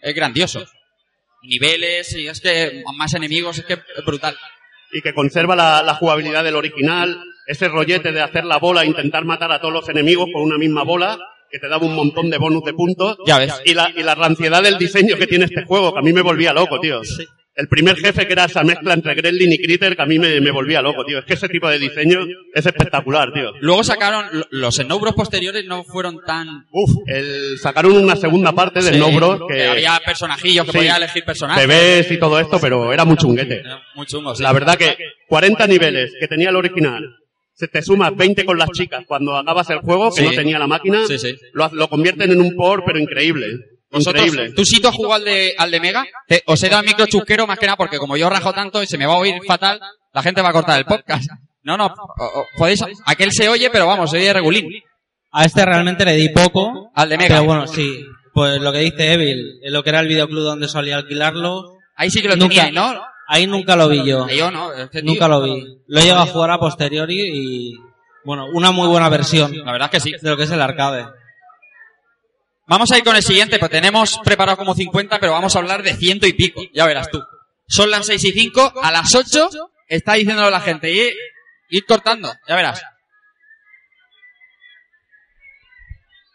es 0.01 0.13
grandioso. 0.13 0.65
Niveles, 1.41 2.13
y 2.17 2.27
es 2.27 2.41
que 2.41 2.83
más 2.97 3.13
enemigos, 3.13 3.59
es 3.59 3.65
que 3.65 3.73
es 3.75 4.05
brutal. 4.05 4.37
Y 4.91 5.01
que 5.01 5.13
conserva 5.13 5.55
la, 5.55 5.81
la 5.83 5.95
jugabilidad 5.95 6.43
del 6.43 6.57
original, 6.57 7.17
ese 7.47 7.69
rollete 7.69 8.11
de 8.11 8.21
hacer 8.21 8.43
la 8.43 8.57
bola 8.57 8.83
e 8.83 8.87
intentar 8.87 9.23
matar 9.23 9.53
a 9.53 9.61
todos 9.61 9.73
los 9.73 9.87
enemigos 9.87 10.27
con 10.33 10.43
una 10.43 10.57
misma 10.57 10.83
bola, 10.83 11.17
que 11.49 11.59
te 11.59 11.69
daba 11.69 11.85
un 11.85 11.95
montón 11.95 12.29
de 12.29 12.37
bonus 12.37 12.65
de 12.65 12.73
puntos. 12.73 13.17
Ya 13.25 13.39
ves. 13.39 13.61
Y 13.63 13.73
la, 13.73 13.89
y 13.95 14.03
la 14.03 14.15
ranciedad 14.15 14.61
del 14.61 14.77
diseño 14.77 15.15
que 15.15 15.27
tiene 15.27 15.45
este 15.45 15.63
juego, 15.63 15.93
que 15.93 15.99
a 15.99 16.01
mí 16.01 16.11
me 16.11 16.21
volvía 16.21 16.51
loco, 16.51 16.77
tío. 16.81 17.01
El 17.55 17.67
primer 17.67 17.95
jefe 17.97 18.25
que 18.25 18.33
era 18.33 18.45
esa 18.45 18.63
mezcla 18.63 18.95
entre 18.95 19.13
Gremlin 19.13 19.51
y 19.53 19.57
Critter, 19.59 19.95
que 19.95 20.01
a 20.01 20.07
mí 20.07 20.17
me, 20.17 20.41
me 20.41 20.49
volvía 20.49 20.81
loco, 20.81 21.05
tío. 21.05 21.19
Es 21.19 21.25
que 21.25 21.35
ese 21.35 21.47
tipo 21.47 21.69
de 21.69 21.77
diseño 21.77 22.21
es 22.51 22.65
espectacular, 22.65 23.31
tío. 23.31 23.51
Luego 23.61 23.83
sacaron, 23.83 24.25
lo- 24.31 24.47
los 24.49 24.83
No 24.87 24.99
Bros 24.99 25.13
posteriores 25.13 25.63
no 25.67 25.83
fueron 25.83 26.17
tan... 26.25 26.47
Uf, 26.71 26.89
el, 27.05 27.59
sacaron 27.59 27.91
una 27.95 28.15
segunda 28.15 28.53
parte 28.53 28.81
de 28.81 28.93
Sí, 28.93 29.15
Bros 29.15 29.41
que, 29.47 29.65
había 29.67 30.01
personajillos 30.03 30.65
que 30.65 30.71
Sí. 30.71 30.77
podía 30.79 30.95
elegir 30.97 31.23
personajes. 31.25 31.67
bebés 31.67 32.09
y 32.11 32.17
todo 32.17 32.39
esto, 32.39 32.57
pero 32.59 32.91
era 32.91 33.05
muy 33.05 33.17
chunguete. 33.17 33.59
Era 33.59 33.83
Muy 33.93 34.07
chungo, 34.07 34.33
sí. 34.33 34.41
La 34.41 34.51
verdad 34.51 34.75
que 34.75 34.95
40 35.27 35.67
niveles 35.67 36.11
que 36.19 36.27
tenía 36.27 36.49
el 36.49 36.55
original, 36.55 37.03
se 37.53 37.67
te 37.67 37.83
sumas 37.83 38.15
20 38.15 38.45
con 38.45 38.57
las 38.57 38.71
chicas 38.71 39.03
cuando 39.07 39.37
acabas 39.37 39.69
el 39.69 39.77
juego, 39.81 40.09
que 40.11 40.21
Sí. 40.23 40.27
no 40.27 40.33
tenía 40.33 40.57
la 40.57 40.65
máquina, 40.65 41.05
Sí, 41.07 41.19
sí. 41.19 41.35
Lo, 41.53 41.69
lo 41.71 41.87
convierten 41.87 42.31
en 42.31 42.41
un 42.41 42.55
por, 42.55 42.83
pero 42.83 42.97
increíble. 42.97 43.45
Vosotros, 43.93 44.25
Increíble. 44.25 44.53
¿tú 44.55 44.65
sí 44.65 44.81
tú 44.81 44.87
has 44.89 44.95
jugado 44.95 45.15
al 45.15 45.25
de, 45.25 45.55
al 45.57 45.71
de 45.71 45.79
Mega? 45.79 46.05
Te- 46.27 46.43
os 46.47 46.61
he 46.63 46.69
dado 46.69 46.81
el 46.81 46.87
micro 46.87 47.05
chusquero 47.05 47.45
más 47.47 47.57
que 47.59 47.65
nada 47.67 47.77
porque 47.77 47.97
como 47.97 48.17
yo 48.17 48.29
rajo 48.29 48.51
tanto 48.53 48.81
y 48.83 48.87
se 48.87 48.97
me 48.97 49.05
va 49.05 49.13
a 49.13 49.17
oír 49.17 49.35
fatal, 49.47 49.79
la 50.13 50.21
gente 50.23 50.41
va 50.41 50.49
a 50.49 50.53
cortar 50.53 50.77
el 50.79 50.85
podcast. 50.85 51.29
No, 51.63 51.77
no, 51.77 51.85
o- 51.85 52.39
o- 52.41 52.45
podéis, 52.57 52.83
aquel 53.05 53.31
se 53.31 53.47
oye, 53.49 53.69
pero 53.69 53.87
vamos, 53.87 54.11
se 54.11 54.17
oye 54.17 54.33
regulín. 54.33 54.67
A 55.31 55.45
este 55.45 55.65
realmente 55.65 56.03
le 56.05 56.13
di 56.13 56.29
poco. 56.29 56.91
Al 56.93 57.09
de 57.09 57.17
Mega. 57.17 57.35
Pero 57.35 57.43
bueno, 57.45 57.67
sí. 57.67 58.05
Pues 58.33 58.59
lo 58.61 58.71
que 58.71 58.79
dice 58.79 59.13
Evil, 59.13 59.59
lo 59.63 59.83
que 59.83 59.89
era 59.91 59.99
el 59.99 60.07
videoclub 60.07 60.43
donde 60.43 60.67
solía 60.67 60.97
alquilarlo, 60.97 61.77
Ahí 61.95 62.09
sí 62.09 62.21
que 62.21 62.27
lo 62.27 62.35
Nunca- 62.35 62.49
teníais, 62.65 62.73
¿no? 62.73 62.99
ahí 63.27 63.45
nunca 63.47 63.75
lo 63.75 63.87
vi 63.87 64.03
yo. 64.03 64.27
Yo 64.27 64.49
no, 64.51 64.73
es 64.73 64.89
que, 64.89 65.01
tío, 65.01 65.11
Nunca 65.11 65.27
lo 65.27 65.41
vi. 65.43 65.63
Lo 65.87 65.99
he 65.99 66.03
llegado 66.03 66.21
a 66.23 66.25
jugar 66.25 66.49
a 66.51 66.57
posteriori 66.59 67.21
y, 67.21 67.73
bueno, 68.25 68.47
una 68.53 68.71
muy 68.71 68.87
buena 68.87 69.07
versión 69.09 69.55
La 69.63 69.71
verdad 69.71 69.89
es 69.93 70.03
que 70.03 70.09
sí. 70.11 70.15
de 70.21 70.29
lo 70.29 70.35
que 70.35 70.43
es 70.43 70.51
el 70.51 70.61
arcade. 70.61 71.05
Vamos 72.73 72.91
a 72.91 72.97
ir 72.97 73.03
con 73.03 73.15
el 73.15 73.21
siguiente, 73.21 73.59
pues 73.59 73.69
tenemos 73.69 74.19
preparado 74.23 74.57
como 74.57 74.73
50, 74.73 75.19
pero 75.19 75.33
vamos 75.33 75.55
a 75.55 75.59
hablar 75.59 75.83
de 75.83 75.93
ciento 75.93 76.25
y 76.25 76.33
pico. 76.33 76.59
Ya 76.73 76.87
verás 76.87 77.07
tú. 77.11 77.23
Son 77.67 77.91
las 77.91 78.07
6 78.07 78.23
y 78.23 78.31
5, 78.31 78.73
a 78.81 78.91
las 78.91 79.13
8 79.13 79.47
está 79.87 80.13
diciéndolo 80.13 80.49
la 80.49 80.59
gente. 80.59 80.91
Y 80.91 81.13
ir 81.69 81.85
cortando, 81.85 82.33
ya 82.47 82.55
verás. 82.55 82.81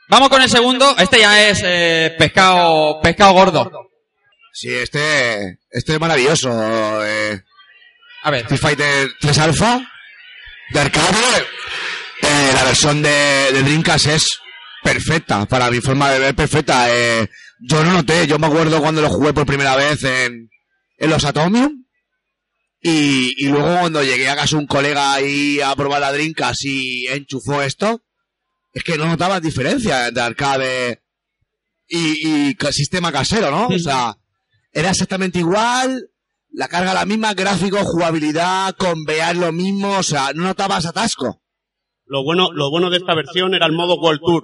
Vamos 0.09 0.29
con 0.29 0.41
el 0.41 0.49
segundo. 0.49 0.95
Este 0.97 1.19
ya 1.19 1.49
es 1.49 1.61
eh, 1.65 2.15
pescado, 2.17 3.01
pescado 3.01 3.33
gordo. 3.33 3.91
Sí, 4.53 4.73
este, 4.73 5.59
este 5.73 5.95
es 5.95 6.01
maravilloso. 6.01 7.05
Eh, 7.05 7.43
A 8.23 8.31
ver, 8.31 8.43
Street 8.43 8.61
Fighter 8.61 9.11
3 9.21 9.39
Alpha 9.39 9.81
de 10.71 10.79
arcade. 10.79 11.47
Eh, 12.23 12.51
la 12.55 12.63
versión 12.63 13.03
de, 13.03 13.51
de 13.53 13.63
Dreamcast 13.65 14.07
es 14.07 14.41
perfecta, 14.83 15.47
para 15.47 15.71
mi 15.71 15.81
forma 15.81 16.11
de 16.11 16.19
ver 16.19 16.35
perfecta. 16.35 16.87
Eh, 16.95 17.29
yo 17.61 17.85
no 17.85 17.93
noté, 17.93 18.27
yo 18.27 18.39
me 18.39 18.47
acuerdo 18.47 18.81
cuando 18.81 19.03
lo 19.03 19.11
jugué 19.11 19.33
por 19.33 19.47
primera 19.47 19.77
vez 19.77 20.05
en, 20.05 20.51
en 20.99 21.11
los 21.11 21.25
Atomium. 21.25 21.85
Y, 22.81 23.35
y 23.45 23.49
luego 23.49 23.67
cuando 23.81 24.05
llegué 24.05 24.29
a 24.29 24.37
casa 24.37 24.57
un 24.57 24.67
colega 24.67 25.13
ahí 25.13 25.61
a 25.61 25.75
probar 25.75 26.01
la 26.01 26.13
Dreamcast 26.13 26.65
y 26.65 27.09
enchufó 27.09 27.61
esto, 27.61 28.03
es 28.73 28.85
que 28.85 28.97
no 28.97 29.07
notaba 29.07 29.41
diferencia 29.41 30.07
entre 30.07 30.23
arcade 30.23 31.03
y, 31.89 32.51
y 32.51 32.57
sistema 32.71 33.11
casero, 33.11 33.51
¿no? 33.51 33.67
O 33.67 33.79
sea, 33.79 34.17
era 34.73 34.91
exactamente 34.91 35.41
igual, 35.41 36.11
la 36.51 36.69
carga 36.69 36.95
la 36.95 37.05
misma, 37.05 37.35
gráfico, 37.35 37.79
jugabilidad, 37.85 38.75
con 38.77 39.03
VR 39.03 39.39
lo 39.39 39.53
mismo, 39.53 39.99
o 39.99 40.03
sea, 40.03 40.33
no 40.35 40.45
notabas 40.45 40.87
atasco. 40.87 41.43
Lo 42.05 42.23
bueno, 42.23 42.53
lo 42.53 42.71
bueno 42.71 42.91
de 42.91 42.99
esta 42.99 43.15
versión 43.15 43.55
era 43.55 43.67
el 43.67 43.73
modo 43.73 43.97
World 44.01 44.21
Tour, 44.21 44.43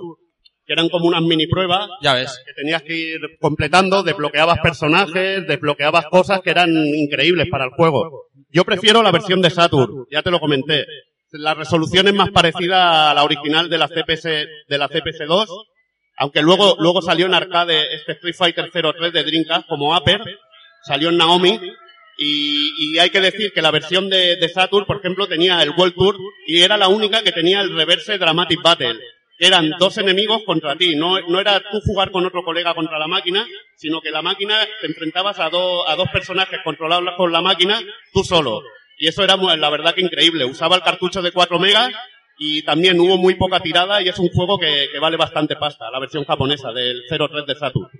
que 0.66 0.72
eran 0.72 0.88
como 0.88 1.06
unas 1.06 1.22
mini 1.22 1.46
pruebas 1.46 1.88
ya 2.00 2.14
ves. 2.14 2.42
que 2.44 2.52
tenías 2.54 2.82
que 2.82 2.96
ir 2.96 3.20
completando, 3.40 4.02
desbloqueabas 4.02 4.58
personajes, 4.60 5.46
desbloqueabas 5.46 6.06
cosas 6.06 6.40
que 6.40 6.50
eran 6.50 6.70
increíbles 6.74 7.48
para 7.50 7.64
el 7.64 7.70
juego. 7.70 8.28
Yo 8.50 8.64
prefiero 8.64 9.02
la 9.02 9.10
versión 9.10 9.42
de 9.42 9.50
Saturn, 9.50 10.06
ya 10.10 10.22
te 10.22 10.30
lo 10.30 10.40
comenté. 10.40 10.86
La 11.32 11.54
resolución 11.54 12.06
es 12.08 12.14
más 12.14 12.30
parecida 12.30 13.10
a 13.10 13.14
la 13.14 13.24
original 13.24 13.68
de 13.68 13.78
la 13.78 13.88
CPS, 13.88 14.24
de 14.68 14.78
la 14.78 14.88
CPS2, 14.88 15.46
aunque 16.16 16.42
luego, 16.42 16.76
luego 16.78 17.02
salió 17.02 17.26
en 17.26 17.34
arcade 17.34 17.94
este 17.94 18.12
Street 18.12 18.36
Fighter 18.36 18.70
03 18.70 19.12
de 19.12 19.24
Dreamcast 19.24 19.66
como 19.66 19.96
Upper, 19.96 20.20
salió 20.84 21.08
en 21.08 21.16
Naomi, 21.16 21.58
y, 22.16 22.72
y 22.78 22.98
hay 22.98 23.10
que 23.10 23.20
decir 23.20 23.52
que 23.52 23.62
la 23.62 23.72
versión 23.72 24.08
de, 24.08 24.36
de 24.36 24.48
Saturn, 24.48 24.86
por 24.86 24.98
ejemplo, 24.98 25.26
tenía 25.26 25.60
el 25.62 25.70
World 25.70 25.94
Tour 25.94 26.16
y 26.46 26.62
era 26.62 26.76
la 26.76 26.88
única 26.88 27.22
que 27.22 27.32
tenía 27.32 27.60
el 27.60 27.74
reverse 27.74 28.18
Dramatic 28.18 28.62
Battle. 28.62 29.00
Eran 29.38 29.70
dos 29.78 29.98
enemigos 29.98 30.42
contra 30.46 30.76
ti, 30.76 30.94
no, 30.94 31.20
no 31.20 31.40
era 31.40 31.60
tú 31.60 31.80
jugar 31.80 32.12
con 32.12 32.24
otro 32.24 32.44
colega 32.44 32.74
contra 32.74 32.98
la 32.98 33.08
máquina, 33.08 33.44
sino 33.76 34.00
que 34.00 34.10
la 34.10 34.22
máquina 34.22 34.56
te 34.80 34.86
enfrentabas 34.86 35.40
a, 35.40 35.50
dos 35.50 35.84
a 35.88 35.96
dos 35.96 36.08
personajes 36.12 36.60
controlados 36.62 37.14
con 37.16 37.32
la 37.32 37.42
máquina, 37.42 37.80
tú 38.12 38.22
solo. 38.22 38.62
Y 38.96 39.08
eso 39.08 39.24
era, 39.24 39.36
la 39.36 39.70
verdad 39.70 39.94
que 39.94 40.02
increíble. 40.02 40.44
Usaba 40.44 40.76
el 40.76 40.82
cartucho 40.82 41.20
de 41.20 41.32
4 41.32 41.58
megas 41.58 41.90
y 42.38 42.62
también 42.62 42.98
hubo 43.00 43.16
muy 43.16 43.34
poca 43.34 43.58
tirada 43.58 44.00
y 44.02 44.08
es 44.08 44.18
un 44.18 44.28
juego 44.28 44.56
que, 44.56 44.88
que 44.92 44.98
vale 45.00 45.16
bastante 45.16 45.56
pasta, 45.56 45.90
la 45.90 45.98
versión 45.98 46.24
japonesa 46.24 46.70
del 46.72 47.02
03 47.08 47.46
de 47.46 47.54
Saturn. 47.56 47.90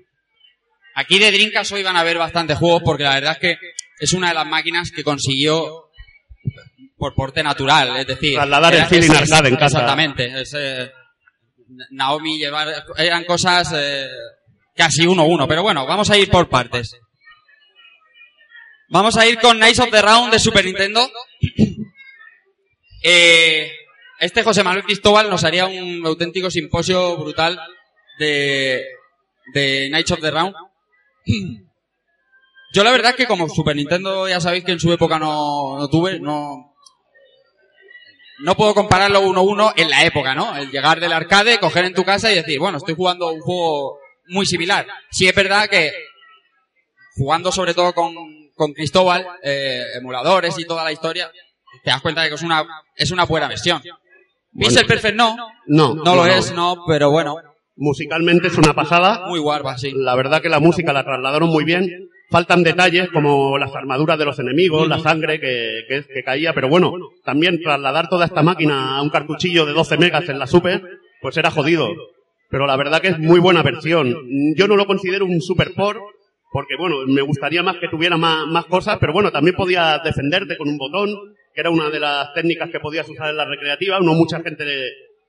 Aquí 0.94 1.18
de 1.18 1.32
Dreamcast 1.32 1.72
hoy 1.72 1.82
van 1.82 1.96
a 1.96 2.04
ver 2.04 2.16
bastantes 2.16 2.56
juegos 2.58 2.82
porque 2.84 3.02
la 3.02 3.14
verdad 3.14 3.32
es 3.32 3.38
que 3.38 3.58
es 3.98 4.12
una 4.12 4.28
de 4.28 4.34
las 4.34 4.46
máquinas 4.46 4.92
que 4.92 5.02
consiguió 5.02 5.90
por 6.96 7.14
porte 7.14 7.42
natural, 7.42 7.96
es 7.96 8.06
decir... 8.06 8.34
Trasladar 8.34 8.74
el 8.74 8.86
feeling 8.86 9.10
arcade 9.10 9.48
en 9.48 9.56
casa. 9.56 9.78
Exactamente. 9.78 10.40
es, 10.40 10.54
eh, 10.56 10.92
Naomi 11.90 12.38
llevar... 12.38 12.84
Eran 12.96 13.24
cosas 13.24 13.72
eh, 13.74 14.08
casi 14.74 15.06
uno 15.06 15.24
uno, 15.24 15.46
pero 15.48 15.62
bueno, 15.62 15.86
vamos 15.86 16.10
a 16.10 16.16
ir 16.16 16.30
por 16.30 16.48
partes. 16.48 16.96
Vamos 18.88 19.16
a 19.16 19.26
ir 19.26 19.38
con 19.38 19.56
Knights 19.56 19.80
of 19.80 19.90
the 19.90 20.02
Round 20.02 20.32
de 20.32 20.38
Super 20.38 20.64
Nintendo. 20.64 21.10
Eh, 23.02 23.70
este 24.18 24.42
José 24.42 24.62
Manuel 24.62 24.84
Cristóbal 24.84 25.28
nos 25.28 25.44
haría 25.44 25.66
un 25.66 26.02
auténtico 26.06 26.50
simposio 26.50 27.16
brutal 27.16 27.60
de, 28.18 28.82
de 29.52 29.88
Knights 29.88 30.12
of 30.12 30.20
the 30.20 30.30
Round. 30.30 30.54
Yo 32.72 32.82
la 32.82 32.90
verdad 32.90 33.10
es 33.10 33.16
que 33.16 33.26
como 33.26 33.48
Super 33.48 33.76
Nintendo 33.76 34.28
ya 34.28 34.40
sabéis 34.40 34.64
que 34.64 34.72
en 34.72 34.80
su 34.80 34.92
época 34.92 35.18
no 35.18 35.88
tuve, 35.90 36.18
no... 36.18 36.73
no 38.44 38.54
puedo 38.56 38.74
compararlo 38.74 39.20
uno 39.22 39.40
a 39.40 39.42
uno 39.42 39.72
en 39.74 39.88
la 39.88 40.04
época, 40.04 40.34
¿no? 40.34 40.54
El 40.54 40.70
llegar 40.70 41.00
del 41.00 41.14
arcade, 41.14 41.58
coger 41.58 41.86
en 41.86 41.94
tu 41.94 42.04
casa 42.04 42.30
y 42.30 42.34
decir, 42.34 42.58
bueno, 42.58 42.76
estoy 42.76 42.94
jugando 42.94 43.32
un 43.32 43.40
juego 43.40 43.98
muy 44.28 44.44
similar. 44.44 44.86
Sí 45.10 45.26
es 45.26 45.34
verdad 45.34 45.66
que 45.66 45.90
jugando 47.16 47.50
sobre 47.50 47.72
todo 47.72 47.94
con, 47.94 48.14
con 48.54 48.74
Cristóbal, 48.74 49.26
eh, 49.42 49.82
emuladores 49.96 50.58
y 50.58 50.66
toda 50.66 50.84
la 50.84 50.92
historia, 50.92 51.30
te 51.82 51.90
das 51.90 52.02
cuenta 52.02 52.20
de 52.20 52.28
que 52.28 52.34
es 52.34 52.42
una, 52.42 52.66
es 52.94 53.10
una 53.10 53.24
buena 53.24 53.48
versión. 53.48 53.82
Pixel 54.52 54.86
Perfect 54.86 55.16
no, 55.16 55.36
No, 55.66 55.94
no 55.94 56.14
lo 56.14 56.26
es, 56.26 56.52
no, 56.52 56.84
pero 56.86 57.10
bueno, 57.10 57.36
Musicalmente 57.76 58.48
es 58.48 58.58
una 58.58 58.74
pasada. 58.74 59.26
muy 59.26 59.40
guarba, 59.40 59.78
sí. 59.78 59.92
La 59.96 60.14
verdad 60.14 60.42
que 60.42 60.50
la 60.50 60.60
música 60.60 60.92
la 60.92 61.02
trasladaron 61.02 61.48
muy 61.48 61.64
bien. 61.64 61.88
Faltan 62.34 62.64
detalles 62.64 63.10
como 63.10 63.56
las 63.58 63.72
armaduras 63.76 64.18
de 64.18 64.24
los 64.24 64.36
enemigos, 64.40 64.88
la 64.88 64.98
sangre 64.98 65.38
que, 65.38 65.84
que, 65.86 66.02
que 66.02 66.24
caía, 66.24 66.52
pero 66.52 66.68
bueno, 66.68 66.92
también 67.24 67.62
trasladar 67.62 68.08
toda 68.08 68.24
esta 68.26 68.42
máquina 68.42 68.96
a 68.96 69.02
un 69.02 69.10
cartuchillo 69.10 69.64
de 69.64 69.72
12 69.72 69.98
megas 69.98 70.28
en 70.28 70.40
la 70.40 70.48
Super, 70.48 70.82
pues 71.20 71.36
era 71.36 71.52
jodido. 71.52 71.90
Pero 72.50 72.66
la 72.66 72.76
verdad 72.76 73.00
que 73.00 73.06
es 73.06 73.20
muy 73.20 73.38
buena 73.38 73.62
versión. 73.62 74.16
Yo 74.56 74.66
no 74.66 74.74
lo 74.74 74.84
considero 74.84 75.26
un 75.26 75.40
Super 75.40 75.74
Port, 75.74 76.00
porque 76.50 76.74
bueno, 76.76 77.06
me 77.06 77.22
gustaría 77.22 77.62
más 77.62 77.76
que 77.76 77.86
tuviera 77.86 78.16
más, 78.16 78.48
más 78.48 78.64
cosas, 78.64 78.98
pero 78.98 79.12
bueno, 79.12 79.30
también 79.30 79.54
podías 79.54 80.02
defenderte 80.02 80.56
con 80.56 80.68
un 80.68 80.76
botón, 80.76 81.10
que 81.54 81.60
era 81.60 81.70
una 81.70 81.88
de 81.88 82.00
las 82.00 82.34
técnicas 82.34 82.68
que 82.68 82.80
podías 82.80 83.08
usar 83.08 83.30
en 83.30 83.36
la 83.36 83.44
recreativa, 83.44 84.00
no 84.00 84.12
mucha 84.12 84.40
gente 84.40 84.64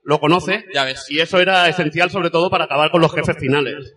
lo 0.04 0.20
conoce, 0.20 0.66
Ya 0.74 0.86
ves. 0.86 1.06
y 1.12 1.20
eso 1.20 1.40
era 1.40 1.70
esencial 1.70 2.10
sobre 2.10 2.32
todo 2.32 2.50
para 2.50 2.64
acabar 2.64 2.90
con 2.90 3.02
los 3.02 3.14
jefes 3.14 3.38
finales. 3.38 3.94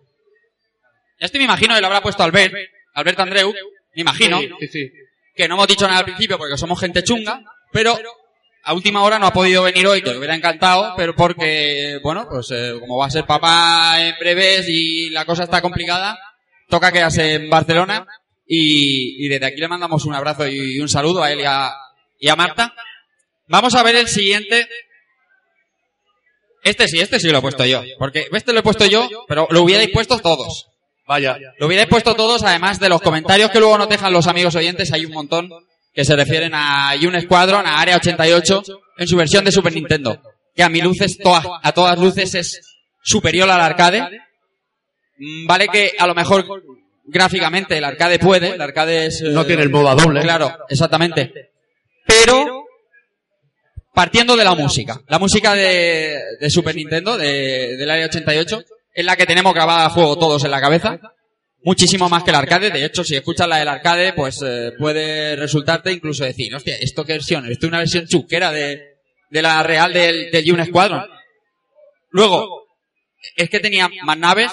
Este 1.18 1.38
me 1.38 1.44
imagino 1.44 1.74
que 1.74 1.80
lo 1.80 1.86
habrá 1.86 2.02
puesto 2.02 2.22
Albert, 2.22 2.52
Albert 2.98 3.20
Andreu, 3.20 3.52
me 3.94 4.00
imagino, 4.02 4.38
Sí, 4.40 4.48
sí, 4.60 4.68
sí. 4.68 4.92
que 5.34 5.48
no 5.48 5.54
hemos 5.54 5.68
dicho 5.68 5.86
nada 5.86 6.00
al 6.00 6.04
principio 6.04 6.36
porque 6.38 6.56
somos 6.56 6.78
gente 6.80 7.02
chunga, 7.02 7.40
pero 7.72 7.98
a 8.64 8.74
última 8.74 9.02
hora 9.02 9.18
no 9.18 9.26
ha 9.26 9.32
podido 9.32 9.62
venir 9.62 9.86
hoy, 9.86 10.02
que 10.02 10.10
le 10.10 10.18
hubiera 10.18 10.34
encantado, 10.34 10.94
pero 10.96 11.14
porque, 11.14 11.98
bueno, 12.02 12.26
pues 12.28 12.50
eh, 12.50 12.74
como 12.80 12.96
va 12.98 13.06
a 13.06 13.10
ser 13.10 13.24
papá 13.24 14.04
en 14.04 14.14
breves 14.18 14.66
y 14.68 15.10
la 15.10 15.24
cosa 15.24 15.44
está 15.44 15.62
complicada, 15.62 16.18
toca 16.68 16.92
quedarse 16.92 17.34
en 17.34 17.48
Barcelona 17.48 18.06
y, 18.46 19.24
y 19.24 19.28
desde 19.28 19.46
aquí 19.46 19.60
le 19.60 19.68
mandamos 19.68 20.04
un 20.04 20.14
abrazo 20.14 20.46
y 20.48 20.80
un 20.80 20.88
saludo 20.88 21.22
a 21.22 21.32
él 21.32 21.40
y 21.40 21.44
a, 21.44 21.72
y 22.18 22.28
a 22.28 22.36
Marta. 22.36 22.74
Vamos 23.46 23.74
a 23.74 23.82
ver 23.82 23.96
el 23.96 24.08
siguiente. 24.08 24.68
Este 26.62 26.88
sí, 26.88 27.00
este 27.00 27.18
sí 27.20 27.28
lo 27.30 27.38
he 27.38 27.40
puesto 27.40 27.64
yo, 27.64 27.82
porque 27.98 28.26
este 28.32 28.52
lo 28.52 28.58
he 28.60 28.62
puesto 28.62 28.84
yo, 28.84 29.08
pero 29.28 29.46
lo 29.50 29.62
hubierais 29.62 29.88
puesto 29.90 30.18
todos. 30.18 30.66
Vaya. 31.08 31.38
Lo 31.58 31.66
hubierais 31.66 31.88
puesto 31.88 32.14
todos, 32.14 32.42
además 32.44 32.78
de 32.78 32.88
los 32.90 33.00
comentarios 33.00 33.50
que 33.50 33.58
luego 33.58 33.78
nos 33.78 33.88
dejan 33.88 34.12
los 34.12 34.26
amigos 34.26 34.54
oyentes, 34.54 34.92
hay 34.92 35.06
un 35.06 35.12
montón 35.12 35.48
que 35.94 36.04
se 36.04 36.14
refieren 36.14 36.52
a 36.54 36.92
Un 37.02 37.20
Squadron, 37.20 37.66
a 37.66 37.80
Area 37.80 37.96
88, 37.96 38.62
en 38.98 39.08
su 39.08 39.16
versión 39.16 39.44
de 39.44 39.50
Super 39.50 39.72
Nintendo, 39.72 40.20
que 40.54 40.62
a 40.62 40.68
mi 40.68 40.80
luces, 40.82 41.18
toa- 41.18 41.60
a 41.62 41.72
todas 41.72 41.98
luces 41.98 42.34
es 42.34 42.60
superior 43.02 43.48
al 43.50 43.60
arcade. 43.60 44.02
Mm, 45.18 45.46
Vale 45.46 45.66
que 45.68 45.92
a 45.98 46.06
lo 46.06 46.14
mejor 46.14 46.44
gráficamente 47.04 47.78
el 47.78 47.84
arcade 47.84 48.18
puede, 48.18 48.50
el 48.50 48.60
arcade 48.60 49.06
es... 49.06 49.22
eh, 49.22 49.30
No 49.30 49.44
tiene 49.46 49.62
el 49.62 49.70
modo 49.70 49.94
doble. 49.96 50.20
Claro, 50.20 50.56
exactamente. 50.68 51.32
Pero 52.06 52.64
partiendo 53.94 54.36
de 54.36 54.44
la 54.44 54.54
música. 54.54 55.00
La 55.08 55.18
música 55.18 55.54
de, 55.54 56.18
de 56.38 56.50
Super 56.50 56.74
Nintendo, 56.76 57.16
de, 57.16 57.76
del 57.76 57.90
área 57.90 58.06
88, 58.06 58.62
es 59.00 59.04
la 59.06 59.16
que 59.16 59.26
tenemos 59.26 59.54
grabada 59.54 59.86
a 59.86 59.90
fuego 59.90 60.18
todos 60.18 60.44
en 60.44 60.50
la 60.50 60.60
cabeza. 60.60 60.98
Muchísimo 61.62 62.08
más 62.08 62.22
que 62.22 62.30
el 62.30 62.36
arcade. 62.36 62.70
De 62.70 62.84
hecho, 62.84 63.02
si 63.04 63.16
escuchas 63.16 63.48
la 63.48 63.56
del 63.58 63.68
arcade, 63.68 64.12
pues 64.12 64.40
eh, 64.44 64.72
puede 64.78 65.36
resultarte 65.36 65.92
incluso 65.92 66.24
decir, 66.24 66.54
hostia, 66.54 66.76
¿esto 66.80 67.04
qué 67.04 67.14
versión? 67.14 67.44
¿Esto 67.50 67.66
es 67.66 67.68
una 67.70 67.78
versión 67.80 68.06
chuquera 68.06 68.52
de, 68.52 68.80
de 69.30 69.42
la 69.42 69.62
real 69.62 69.92
del, 69.92 70.30
del 70.30 70.52
Un 70.52 70.64
Squadron? 70.64 71.04
Luego, 72.10 72.64
es 73.36 73.50
que 73.50 73.60
tenía 73.60 73.88
más 74.04 74.18
naves, 74.18 74.52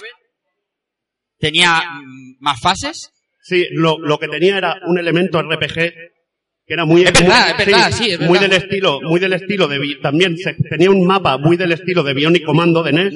tenía 1.39 1.83
más 2.39 2.59
fases, 2.59 3.11
Sí, 3.47 3.63
lo, 3.73 3.99
lo 3.99 4.17
que 4.17 4.27
tenía 4.27 4.57
era 4.57 4.75
un 4.87 4.97
elemento 4.97 5.39
RPG 5.39 5.75
que 5.75 6.73
era 6.73 6.83
muy 6.83 7.03
Es 7.03 7.13
verdad, 7.13 7.43
muy- 7.53 7.61
es 7.61 7.65
verdad, 7.67 7.91
sí, 7.91 8.09
es 8.09 8.19
muy 8.19 8.39
verdad. 8.39 8.49
del 8.49 8.63
estilo, 8.63 8.99
muy 9.03 9.19
del 9.19 9.33
estilo 9.33 9.67
de 9.67 9.77
Bi- 9.77 10.01
también 10.01 10.35
se- 10.35 10.55
tenía 10.67 10.89
un 10.89 11.05
mapa 11.05 11.37
muy 11.37 11.55
del 11.55 11.71
estilo 11.71 12.01
de 12.01 12.15
Bionic 12.15 12.43
Commando 12.43 12.81
de 12.81 12.93
NES 12.93 13.13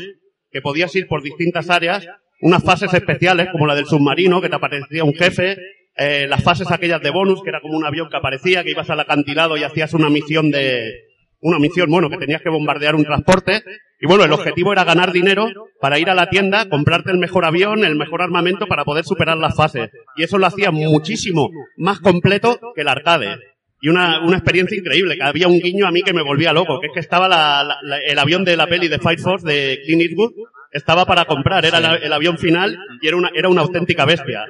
que 0.52 0.62
podías 0.62 0.96
ir 0.96 1.08
por 1.08 1.22
distintas 1.22 1.70
áreas, 1.70 2.08
unas 2.42 2.64
fases 2.64 2.94
especiales 2.94 3.50
como 3.52 3.68
la 3.68 3.76
del 3.76 3.86
submarino 3.86 4.42
que 4.42 4.50
te 4.50 4.56
aparecía 4.56 5.04
un 5.04 5.14
jefe, 5.14 5.58
eh, 5.96 6.28
las 6.28 6.44
fases 6.44 6.72
aquellas 6.72 7.02
de 7.02 7.10
bonus 7.10 7.44
que 7.44 7.50
era 7.50 7.62
como 7.62 7.78
un 7.78 7.86
avión 7.86 8.10
que 8.10 8.18
aparecía 8.18 8.64
que 8.64 8.72
ibas 8.72 8.90
al 8.90 9.02
acantilado 9.02 9.58
y 9.58 9.64
hacías 9.64 9.94
una 9.94 10.10
misión 10.10 10.50
de 10.50 11.10
una 11.42 11.60
misión, 11.60 11.90
bueno, 11.90 12.10
que 12.10 12.18
tenías 12.18 12.42
que 12.42 12.50
bombardear 12.50 12.96
un 12.96 13.06
transporte. 13.06 13.64
Y 14.02 14.08
bueno, 14.08 14.24
el 14.24 14.32
objetivo 14.32 14.74
era 14.74 14.84
ganar 14.84 15.12
dinero 15.12 15.48
para 15.80 16.00
ir 16.00 16.10
a 16.10 16.16
la 16.16 16.30
tienda, 16.30 16.68
comprarte 16.70 17.12
el 17.12 17.18
mejor 17.18 17.46
avión, 17.46 17.84
el 17.84 17.96
mejor 17.96 18.22
armamento 18.22 18.68
para 18.68 18.84
poder 18.84 19.06
superar 19.06 19.38
las 19.38 19.56
fases. 19.56 19.90
Y 20.16 20.24
eso 20.24 20.38
lo 20.38 20.48
hacía 20.48 20.72
muchísimo 20.72 21.50
más 21.78 22.00
completo 22.00 22.60
que 22.76 22.82
el 22.82 22.88
arcade. 22.88 23.38
Y 23.82 23.88
una, 23.90 24.20
una 24.22 24.36
experiencia 24.38 24.78
increíble, 24.78 25.16
que 25.16 25.24
había 25.24 25.48
un 25.48 25.60
guiño 25.60 25.88
a 25.88 25.92
mí 25.92 26.02
que 26.04 26.14
me 26.14 26.22
volvía 26.24 26.52
loco, 26.54 26.80
que 26.82 26.88
es 26.88 26.94
que 26.94 27.00
estaba 27.00 27.28
la- 27.30 27.64
la- 27.64 27.78
la- 27.82 27.98
el 28.00 28.20
avión 28.20 28.44
de 28.44 28.58
la 28.58 28.68
peli 28.68 28.88
de 28.90 29.00
Fight 29.00 29.20
Force 29.20 29.48
de 29.48 29.80
Clint 29.86 30.02
Eastwood, 30.02 30.32
estaba 30.72 31.06
para 31.06 31.26
comprar, 31.26 31.66
era 31.66 31.78
el 31.96 32.14
avión 32.14 32.38
final 32.38 32.78
y 33.02 33.08
era 33.08 33.18
una, 33.18 33.30
era 33.34 33.48
una 33.50 33.62
auténtica 33.62 34.06
bestia. 34.06 34.46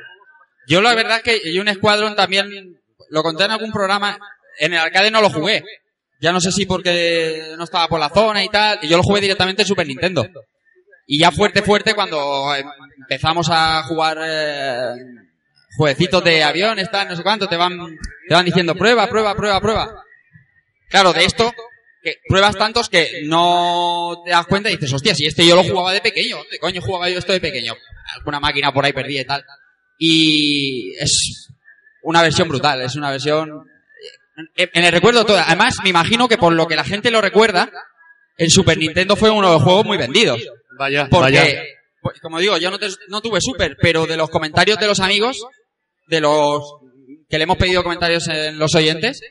Yo 0.68 0.82
la 0.82 0.94
verdad 0.96 1.22
es 1.24 1.42
que 1.42 1.60
un 1.60 1.68
Squadron 1.74 2.16
también 2.16 2.78
lo 3.10 3.24
conté 3.24 3.46
en 3.46 3.52
algún 3.52 3.72
programa. 3.72 4.18
En 4.60 4.74
el 4.74 4.80
arcade 4.80 5.10
no 5.12 5.22
lo 5.22 5.30
jugué. 5.30 5.64
Ya 6.22 6.32
no 6.34 6.42
sé 6.42 6.52
si 6.52 6.66
porque 6.66 7.54
no 7.58 7.64
estaba 7.64 7.88
por 7.88 8.00
la 8.00 8.10
zona 8.10 8.44
y 8.44 8.50
tal. 8.50 8.78
Y 8.82 8.88
yo 8.90 8.98
lo 8.98 9.04
jugué 9.04 9.22
directamente 9.22 9.62
en 9.62 9.68
Super 9.68 9.88
Nintendo. 9.88 10.28
Y 11.08 11.20
ya 11.20 11.32
fuerte, 11.32 11.62
fuerte, 11.62 11.94
cuando 11.96 12.54
empezamos 13.00 13.48
a 13.50 13.82
jugar 13.84 14.18
eh, 14.22 14.94
jueguecitos 15.80 16.22
de 16.26 16.44
aviones, 16.44 16.92
tal, 16.92 17.08
no 17.08 17.16
sé 17.16 17.24
cuánto, 17.24 17.48
te 17.48 17.56
van, 17.56 17.78
te 18.28 18.34
van 18.36 18.44
diciendo 18.46 18.76
prueba, 18.76 19.08
prueba, 19.08 19.34
prueba, 19.34 19.62
prueba. 19.62 20.04
Claro, 20.90 21.14
de 21.14 21.24
esto, 21.24 21.54
que 22.04 22.16
pruebas 22.28 22.58
tantos 22.58 22.90
que 22.90 23.22
no 23.24 24.22
te 24.26 24.32
das 24.32 24.46
cuenta 24.46 24.70
y 24.70 24.74
dices, 24.74 24.92
hostia, 24.92 25.16
si 25.16 25.26
este 25.26 25.48
yo 25.48 25.56
lo 25.56 25.64
jugaba 25.64 25.94
de 25.94 26.02
pequeño, 26.02 26.36
¿dónde 26.36 26.60
coño 26.60 26.82
jugaba 26.82 27.10
yo 27.10 27.18
esto 27.20 27.32
de 27.32 27.40
pequeño? 27.40 27.76
Alguna 28.18 28.42
máquina 28.42 28.74
por 28.74 28.84
ahí 28.84 28.92
perdida 28.92 29.22
y 29.22 29.26
tal. 29.26 29.46
Y 29.98 30.94
es 31.00 31.48
una 32.04 32.22
versión 32.22 32.50
brutal, 32.50 32.82
es 32.82 32.96
una 32.96 33.12
versión... 33.12 33.50
En 34.56 34.70
en 34.74 34.86
el 34.86 34.92
recuerdo 34.92 35.26
todo. 35.26 35.38
Además, 35.38 35.76
me 35.84 35.90
imagino 35.90 36.28
que 36.28 36.38
por 36.38 36.54
lo 36.54 36.68
que 36.68 36.76
la 36.76 36.84
gente 36.86 37.10
lo 37.12 37.22
recuerda, 37.22 37.70
el 38.38 38.50
Super 38.50 38.78
Nintendo 38.78 39.16
fue 39.16 39.30
uno 39.30 39.48
de 39.48 39.54
los 39.54 39.64
juegos 39.64 39.86
muy 39.86 39.98
vendidos. 39.98 40.42
Vaya, 40.78 41.08
Porque, 41.10 41.38
vaya. 41.40 41.62
pues, 42.02 42.20
como 42.22 42.40
digo, 42.40 42.58
yo 42.58 42.72
no, 42.72 42.80
te- 42.80 42.88
no 43.10 43.20
tuve 43.22 43.42
Super, 43.42 43.76
pero 43.82 44.06
de 44.08 44.16
los 44.16 44.30
comentarios 44.30 44.80
de 44.80 44.88
los 44.88 45.02
amigos, 45.02 45.46
de 46.10 46.22
los 46.22 46.64
que 47.30 47.38
le 47.38 47.44
hemos 47.44 47.58
pedido 47.58 47.84
comentarios 47.84 48.28
en 48.28 48.58
los 48.58 48.74
oyentes, 48.76 49.22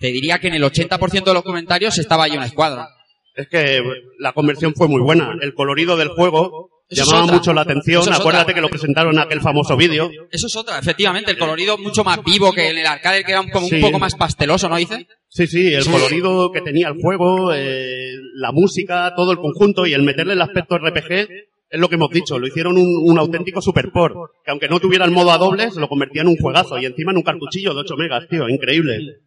te 0.00 0.08
diría 0.08 0.38
que 0.38 0.48
en 0.48 0.54
el 0.54 0.62
80% 0.62 1.24
de 1.24 1.34
los 1.34 1.42
comentarios 1.42 1.98
estaba 1.98 2.26
una 2.26 2.46
escuadra. 2.46 2.88
Es 3.34 3.48
que 3.48 3.82
la 4.18 4.32
conversión 4.32 4.74
fue 4.74 4.86
muy 4.88 5.00
buena. 5.00 5.32
El 5.40 5.54
colorido 5.54 5.96
del 5.96 6.08
juego 6.08 6.68
Eso 6.88 7.04
llamaba 7.04 7.24
otra. 7.24 7.36
mucho 7.36 7.52
la 7.52 7.62
atención. 7.62 8.02
Es 8.02 8.08
Acuérdate 8.08 8.42
otra. 8.44 8.54
que 8.54 8.60
lo 8.60 8.68
presentaron 8.68 9.14
en 9.14 9.20
aquel 9.20 9.40
famoso 9.40 9.76
vídeo. 9.76 10.10
Eso 10.30 10.46
es 10.46 10.54
otra, 10.56 10.78
efectivamente, 10.78 11.30
el 11.32 11.38
colorido 11.38 11.76
mucho 11.78 12.04
más 12.04 12.22
vivo 12.22 12.52
que 12.52 12.68
en 12.68 12.78
el 12.78 12.86
arcade, 12.86 13.24
que 13.24 13.32
era 13.32 13.40
un, 13.40 13.50
como 13.50 13.66
Sí. 13.66 13.76
un 13.76 13.80
poco 13.80 13.98
más 13.98 14.14
pasteloso, 14.14 14.68
¿no 14.68 14.76
dice? 14.76 15.08
Sí, 15.28 15.46
sí, 15.48 15.74
el 15.74 15.82
Sí. 15.82 15.90
colorido 15.90 16.52
que 16.52 16.60
tenía 16.60 16.88
el 16.88 16.94
juego, 17.00 17.52
eh, 17.54 18.12
la 18.36 18.52
música, 18.52 19.14
todo 19.16 19.32
el 19.32 19.38
conjunto 19.38 19.84
y 19.86 19.94
el 19.94 20.02
meterle 20.02 20.34
el 20.34 20.42
aspecto 20.42 20.76
RPG 20.76 21.28
es 21.68 21.80
lo 21.80 21.88
que 21.88 21.96
hemos 21.96 22.10
dicho. 22.10 22.38
Lo 22.38 22.46
hicieron 22.46 22.76
un, 22.76 23.10
un 23.10 23.18
auténtico 23.18 23.60
superport. 23.60 24.14
Que 24.44 24.50
aunque 24.50 24.68
no 24.68 24.80
tuviera 24.80 25.04
el 25.04 25.10
modo 25.10 25.32
a 25.32 25.38
dobles, 25.38 25.76
lo 25.76 25.88
convertía 25.88 26.22
en 26.22 26.28
un 26.28 26.36
juegazo. 26.36 26.78
Y 26.78 26.86
encima 26.86 27.12
en 27.12 27.18
un 27.18 27.22
cartuchillo 27.22 27.74
de 27.74 27.80
8 27.80 27.96
megas, 27.96 28.28
tío. 28.28 28.48
Increíble. 28.48 29.20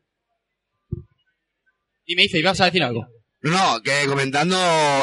Y 2.05 2.15
me 2.15 2.23
dice, 2.23 2.39
ibas 2.39 2.61
a 2.61 2.65
decir 2.65 2.83
algo. 2.83 3.05
No, 3.41 3.81
que 3.83 4.07
comentando 4.07 4.57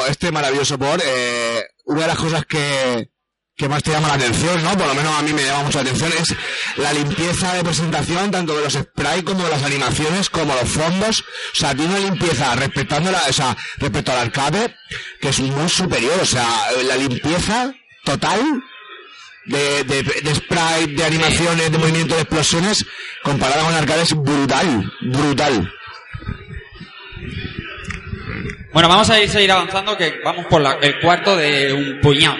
este 0.09 0.31
maravilloso 0.31 0.77
por, 0.77 0.99
eh, 0.99 1.63
una 1.85 2.01
de 2.01 2.07
las 2.07 2.17
cosas 2.17 2.45
que, 2.45 3.09
que 3.57 3.69
más 3.69 3.81
te 3.83 3.91
llama 3.91 4.09
la 4.09 4.15
atención, 4.15 4.61
¿no? 4.63 4.77
Por 4.77 4.85
lo 4.87 4.93
menos 4.95 5.17
a 5.17 5.21
mí 5.21 5.31
me 5.31 5.43
llama 5.43 5.63
mucho 5.63 5.77
la 5.81 5.83
atención, 5.89 6.11
es 6.19 6.35
la 6.77 6.91
limpieza 6.91 7.53
de 7.53 7.63
presentación, 7.63 8.29
tanto 8.29 8.53
de 8.57 8.63
los 8.65 8.73
sprites 8.73 9.23
como 9.23 9.45
de 9.45 9.49
las 9.51 9.63
animaciones, 9.63 10.29
como 10.29 10.53
los 10.53 10.69
fondos. 10.69 11.21
O 11.21 11.55
sea, 11.55 11.73
tiene 11.73 11.91
una 11.91 11.99
limpieza 12.09 12.53
respetando 12.55 13.11
la, 13.11 13.21
o 13.29 13.33
sea, 13.33 13.55
respecto 13.77 14.11
al 14.11 14.17
arcade, 14.19 14.75
que 15.21 15.29
es 15.29 15.39
muy 15.39 15.69
superior. 15.69 16.19
O 16.21 16.25
sea, 16.25 16.45
la 16.85 16.97
limpieza 16.97 17.73
total 18.03 18.41
de, 19.45 19.83
de, 19.85 20.03
de 20.03 20.35
sprite, 20.35 20.87
de 20.97 21.05
animaciones, 21.05 21.71
de 21.71 21.77
movimiento, 21.77 22.15
de 22.15 22.21
explosiones, 22.23 22.85
comparada 23.23 23.63
con 23.63 23.73
arcade 23.73 24.01
es 24.01 24.13
brutal, 24.13 24.91
brutal. 25.01 25.71
Bueno, 28.73 28.89
vamos 28.89 29.09
a 29.09 29.21
ir 29.21 29.29
seguir 29.29 29.49
avanzando, 29.51 29.95
que 29.97 30.19
vamos 30.25 30.45
por 30.47 30.59
la- 30.59 30.77
el 30.81 30.99
cuarto 30.99 31.37
de 31.37 31.71
un 31.71 32.01
puñado. 32.01 32.35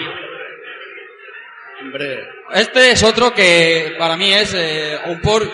Hombre. 1.86 2.28
Este 2.52 2.90
es 2.90 3.02
otro 3.04 3.32
que 3.32 3.94
para 3.96 4.16
mí 4.16 4.32
es 4.32 4.54
eh, 4.54 4.98
un 5.06 5.20
por 5.20 5.48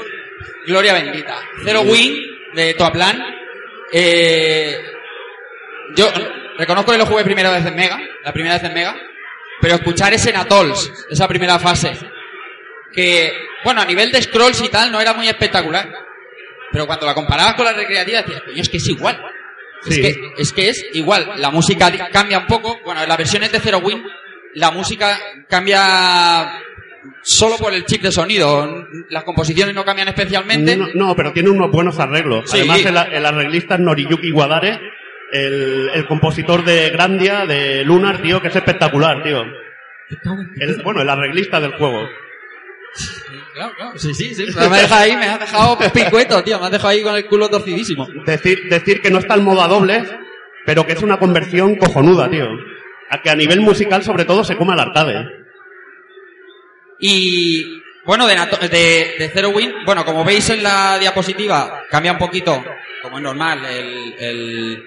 gloria 0.67 0.95
bendita. 0.95 1.39
Zero 1.63 1.83
Wing 1.83 2.55
de 2.55 2.73
Toaplan. 2.73 3.23
Eh, 3.93 4.79
yo 5.95 6.11
reconozco 6.57 6.93
que 6.93 6.99
lo 6.99 7.05
jugué 7.05 7.25
primera 7.25 7.51
vez 7.51 7.67
en 7.67 7.77
Mega, 7.77 8.01
la 8.25 8.33
primera 8.33 8.55
vez 8.55 8.65
en 8.65 8.73
Mega, 8.73 8.97
pero 9.61 9.75
escuchar 9.75 10.15
ese 10.15 10.33
Natols, 10.33 11.07
esa 11.11 11.29
primera 11.29 11.59
fase, 11.59 11.93
que, 12.93 13.33
bueno, 13.65 13.83
a 13.83 13.85
nivel 13.85 14.11
de 14.11 14.23
scrolls 14.23 14.63
y 14.63 14.71
tal 14.71 14.91
no 14.91 15.01
era 15.01 15.13
muy 15.13 15.29
espectacular, 15.29 15.87
pero 16.73 16.87
cuando 16.87 17.05
la 17.05 17.15
comparabas 17.15 17.55
con 17.55 17.67
la 17.67 17.75
recreativa 17.75 18.23
decías, 18.23 18.43
coño, 18.43 18.63
es 18.63 18.69
que 18.71 18.79
es 18.79 18.89
igual. 18.89 19.23
Es, 19.87 19.99
que, 19.99 20.33
es 20.39 20.53
que 20.53 20.69
es 20.69 20.87
igual, 20.95 21.33
la 21.37 21.51
música 21.51 21.93
cambia 22.11 22.39
un 22.39 22.47
poco, 22.47 22.81
bueno, 22.85 23.03
en 23.03 23.09
las 23.09 23.19
versiones 23.19 23.53
de 23.53 23.59
Zero 23.61 23.79
Win, 23.79 24.03
la 24.55 24.71
música 24.71 25.19
cambia 25.49 26.53
solo 27.23 27.57
por 27.57 27.73
el 27.73 27.85
chip 27.85 28.03
de 28.03 28.13
sonido, 28.13 28.87
las 29.11 29.25
composiciones 29.25 29.75
no 29.75 29.85
cambian 29.85 30.09
especialmente. 30.09 30.77
No, 30.77 30.89
no, 30.95 31.17
pero 31.17 31.33
tiene 31.33 31.51
unos 31.51 31.71
buenos 31.71 31.99
arreglos. 31.99 32.51
Sí. 32.51 32.59
Además, 32.59 32.85
el, 32.85 33.15
el 33.15 33.27
arreglista 33.27 33.75
es 33.75 33.81
Noriyuki 33.81 34.31
Wadare, 34.33 34.79
el, 35.33 35.91
el 35.95 36.07
compositor 36.07 36.65
de 36.65 36.91
Grandia, 36.91 37.47
de 37.47 37.85
Lunar, 37.85 38.21
tío, 38.23 38.41
que 38.43 38.49
es 38.49 38.57
espectacular, 38.57 39.23
tío. 39.23 39.43
El- 40.57 40.83
bueno, 40.83 41.01
el 41.03 41.09
arreglista 41.09 41.61
del 41.61 41.73
juego. 41.77 42.07
Claro, 43.55 43.73
claro, 43.77 43.99
sí, 43.99 44.13
sí, 44.15 44.35
sí. 44.35 44.47
Me 44.55 44.63
has 44.65 44.83
dejado 44.83 45.01
ahí, 45.03 45.17
me 45.17 45.25
has 45.27 45.41
dejado 45.41 45.79
picueto, 45.93 46.43
tío. 46.43 46.59
Me 46.59 46.67
has 46.67 46.73
dejado 46.73 46.89
ahí 46.89 47.03
con 47.03 47.15
el 47.17 47.27
culo 47.27 47.49
torcidísimo. 47.49 48.07
Decir, 48.27 48.69
decir 48.69 49.01
que 49.01 49.11
no 49.11 49.19
está 49.19 49.35
el 49.35 49.43
modo 49.43 49.63
a 49.63 49.69
dobles, 49.69 50.13
pero 50.67 50.87
que 50.87 50.93
es 50.93 51.03
una 51.03 51.19
conversión 51.19 51.77
cojonuda, 51.77 52.29
tío. 52.31 52.47
A 53.15 53.21
que 53.21 53.29
a 53.31 53.37
nivel 53.37 53.61
musical, 53.61 54.03
sobre 54.03 54.25
todo, 54.25 54.43
se 54.43 54.57
come 54.57 54.73
al 54.73 54.81
arcade. 54.81 55.27
Y 56.99 57.83
bueno, 58.05 58.27
de, 58.27 58.35
de, 58.69 59.15
de 59.19 59.31
Zero 59.33 59.51
Win, 59.51 59.73
bueno, 59.85 60.05
como 60.05 60.25
veis 60.25 60.49
en 60.51 60.63
la 60.63 60.99
diapositiva, 60.99 61.83
cambia 61.91 62.13
un 62.13 62.19
poquito, 62.19 62.65
como 63.03 63.19
es 63.19 63.23
normal, 63.23 63.65
el, 63.67 64.15
el, 64.19 64.85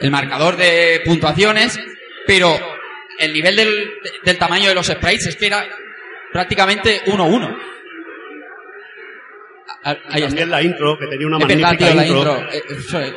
el 0.00 0.10
marcador 0.10 0.56
de 0.56 1.02
puntuaciones, 1.04 1.78
pero 2.26 2.58
el 3.18 3.32
nivel 3.32 3.56
del, 3.56 3.90
del 4.24 4.38
tamaño 4.38 4.68
de 4.70 4.74
los 4.74 4.86
sprites 4.86 5.26
es 5.26 5.36
que 5.36 5.46
era 5.46 5.64
prácticamente 6.32 7.02
1-1. 7.06 7.56
Ah, 9.84 9.90
Ahí 10.08 10.22
está. 10.22 10.26
También 10.28 10.50
la 10.50 10.62
intro, 10.62 10.98
que 10.98 11.06
tenía 11.06 11.26
una 11.26 11.38
Es 11.38 11.46
verdad, 11.46 11.62
magnífica 11.62 11.86
tío, 11.92 11.94
la 12.00 12.06
intro. 12.06 12.38
intro. 12.38 12.52
Eh, 12.52 12.62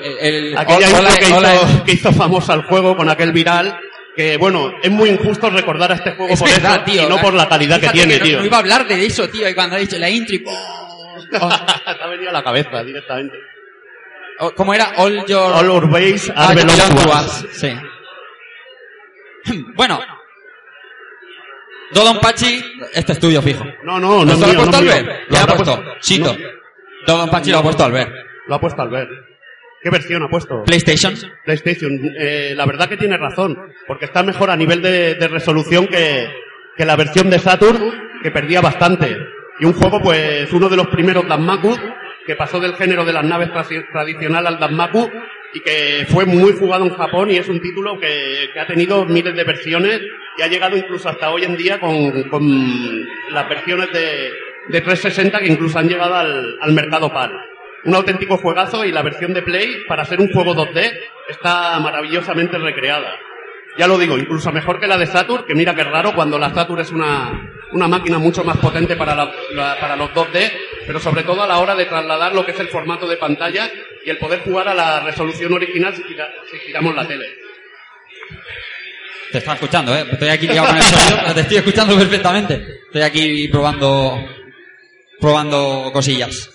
eh, 0.03 0.17
el- 0.21 0.35
el- 0.51 0.57
Aquella 0.57 0.87
hola, 0.99 1.09
intro 1.09 1.27
que, 1.27 1.33
hola, 1.33 1.55
hizo, 1.55 1.83
que 1.85 1.91
hizo 1.93 2.13
famosa 2.13 2.53
el 2.53 2.61
juego 2.63 2.95
con 2.95 3.09
aquel 3.09 3.31
viral, 3.31 3.79
que 4.15 4.37
bueno, 4.37 4.73
es 4.83 4.91
muy 4.91 5.09
injusto 5.09 5.49
recordar 5.49 5.91
a 5.91 5.95
este 5.95 6.11
juego 6.11 6.33
Es 6.33 6.39
por 6.39 6.49
verdad, 6.49 6.75
eso, 6.75 6.85
tío. 6.85 7.03
y 7.03 7.09
no 7.09 7.17
por 7.21 7.33
la 7.33 7.47
calidad 7.47 7.79
que 7.79 7.89
tiene, 7.89 8.17
no- 8.17 8.23
tío. 8.23 8.39
No 8.39 8.45
iba 8.45 8.57
a 8.57 8.59
hablar 8.59 8.87
de 8.87 9.05
eso, 9.05 9.27
tío, 9.29 9.47
y 9.49 9.53
cuando 9.53 9.75
ha 9.75 9.79
dicho 9.79 9.97
la 9.97 10.09
intro 10.09 10.35
y... 10.35 10.39
Te 10.43 10.49
ha 11.39 12.07
venido 12.07 12.29
a 12.29 12.33
la 12.33 12.43
cabeza 12.43 12.83
directamente. 12.83 13.37
Oh, 14.39 14.51
¿Cómo 14.53 14.73
era? 14.73 14.93
All 14.97 15.25
your... 15.25 15.53
All 15.53 15.69
our 15.69 15.89
base 15.89 16.31
Ah, 16.35 16.49
are 16.49 16.63
us, 16.63 17.45
Sí. 17.51 17.73
bueno. 19.75 19.99
Dodon 21.93 22.19
Pachi, 22.19 22.63
este 22.93 23.11
estudio 23.13 23.41
fijo. 23.41 23.65
No, 23.83 23.99
no, 23.99 24.23
no 24.23 24.31
es 24.31 24.39
¿Esto 24.39 24.47
lo 24.47 24.51
ha 24.53 24.55
puesto. 24.63 24.77
Albert? 24.77 25.07
Lo 25.29 25.35
¿Qué 25.35 25.37
ha 25.37 25.47
puesto? 25.47 25.83
Chito. 25.99 26.37
Dodon 27.05 27.29
Pachi 27.29 27.51
lo 27.51 27.57
ha 27.59 27.63
puesto 27.63 27.83
Albert. 27.83 28.11
Lo 28.47 28.55
ha 28.55 28.59
puesto 28.61 28.81
Albert. 28.81 29.09
¿Qué 29.81 29.89
versión 29.89 30.23
ha 30.23 30.29
puesto? 30.29 30.63
PlayStation. 30.63 31.13
PlayStation. 31.43 31.91
Eh, 32.19 32.53
la 32.55 32.65
verdad 32.65 32.87
que 32.87 32.97
tiene 32.97 33.17
razón, 33.17 33.57
porque 33.87 34.05
está 34.05 34.21
mejor 34.23 34.49
a 34.51 34.55
nivel 34.55 34.81
de, 34.81 35.15
de 35.15 35.27
resolución 35.27 35.87
que, 35.87 36.27
que 36.77 36.85
la 36.85 36.95
versión 36.95 37.29
de 37.29 37.39
Saturn, 37.39 37.91
que 38.21 38.31
perdía 38.31 38.61
bastante. 38.61 39.17
Y 39.59 39.65
un 39.65 39.73
juego, 39.73 39.99
pues, 40.01 40.51
uno 40.53 40.69
de 40.69 40.77
los 40.77 40.87
primeros 40.87 41.27
Danmaku, 41.27 41.75
que 42.25 42.35
pasó 42.35 42.59
del 42.59 42.75
género 42.75 43.03
de 43.05 43.13
las 43.13 43.23
naves 43.25 43.49
trasi- 43.49 43.85
tradicional 43.91 44.45
al 44.47 44.59
Danmaku, 44.59 45.09
y 45.53 45.59
que 45.59 46.05
fue 46.07 46.25
muy 46.25 46.53
jugado 46.53 46.85
en 46.85 46.93
Japón 46.95 47.29
y 47.31 47.37
es 47.37 47.49
un 47.49 47.59
título 47.59 47.99
que, 47.99 48.49
que 48.53 48.59
ha 48.59 48.65
tenido 48.67 49.05
miles 49.05 49.35
de 49.35 49.43
versiones 49.43 49.99
y 50.37 50.41
ha 50.43 50.47
llegado 50.47 50.77
incluso 50.77 51.09
hasta 51.09 51.29
hoy 51.29 51.43
en 51.43 51.57
día 51.57 51.77
con, 51.77 52.23
con 52.29 53.05
las 53.33 53.49
versiones 53.49 53.91
de, 53.91 54.31
de 54.69 54.79
360 54.81 55.39
que 55.39 55.47
incluso 55.47 55.77
han 55.77 55.89
llegado 55.89 56.15
al, 56.15 56.57
al 56.61 56.71
mercado 56.71 57.11
PAL. 57.11 57.33
Un 57.83 57.95
auténtico 57.95 58.37
juegazo 58.37 58.85
y 58.85 58.91
la 58.91 59.01
versión 59.01 59.33
de 59.33 59.41
Play, 59.41 59.83
para 59.87 60.05
ser 60.05 60.19
un 60.19 60.31
juego 60.31 60.53
2D, 60.55 60.91
está 61.29 61.79
maravillosamente 61.79 62.57
recreada. 62.57 63.15
Ya 63.77 63.87
lo 63.87 63.97
digo, 63.97 64.17
incluso 64.19 64.51
mejor 64.51 64.79
que 64.79 64.87
la 64.87 64.97
de 64.97 65.07
Saturn, 65.07 65.45
que 65.45 65.55
mira 65.55 65.73
que 65.73 65.83
raro 65.83 66.13
cuando 66.13 66.37
la 66.37 66.53
Saturn 66.53 66.81
es 66.81 66.91
una, 66.91 67.31
una 67.71 67.87
máquina 67.87 68.19
mucho 68.19 68.43
más 68.43 68.57
potente 68.57 68.95
para, 68.97 69.15
para 69.79 69.95
los 69.95 70.11
2D, 70.11 70.51
pero 70.85 70.99
sobre 70.99 71.23
todo 71.23 71.41
a 71.41 71.47
la 71.47 71.57
hora 71.59 71.73
de 71.75 71.85
trasladar 71.85 72.35
lo 72.35 72.45
que 72.45 72.51
es 72.51 72.59
el 72.59 72.67
formato 72.67 73.07
de 73.07 73.17
pantalla 73.17 73.71
y 74.05 74.09
el 74.09 74.17
poder 74.17 74.41
jugar 74.41 74.67
a 74.67 74.73
la 74.73 74.99
resolución 74.99 75.53
original 75.53 75.95
si, 75.95 76.03
gira- 76.03 76.29
giramos 76.65 76.93
la 76.95 77.07
tele. 77.07 77.25
Te 79.31 79.37
está 79.37 79.53
escuchando, 79.53 79.95
¿eh? 79.95 80.05
Estoy 80.11 80.27
aquí 80.29 80.47
con 80.47 80.57
te 81.33 81.39
estoy 81.41 81.57
escuchando 81.57 81.95
perfectamente. 81.97 82.81
Estoy 82.87 83.01
aquí 83.03 83.47
probando, 83.47 84.17
probando 85.19 85.89
cosillas. 85.93 86.49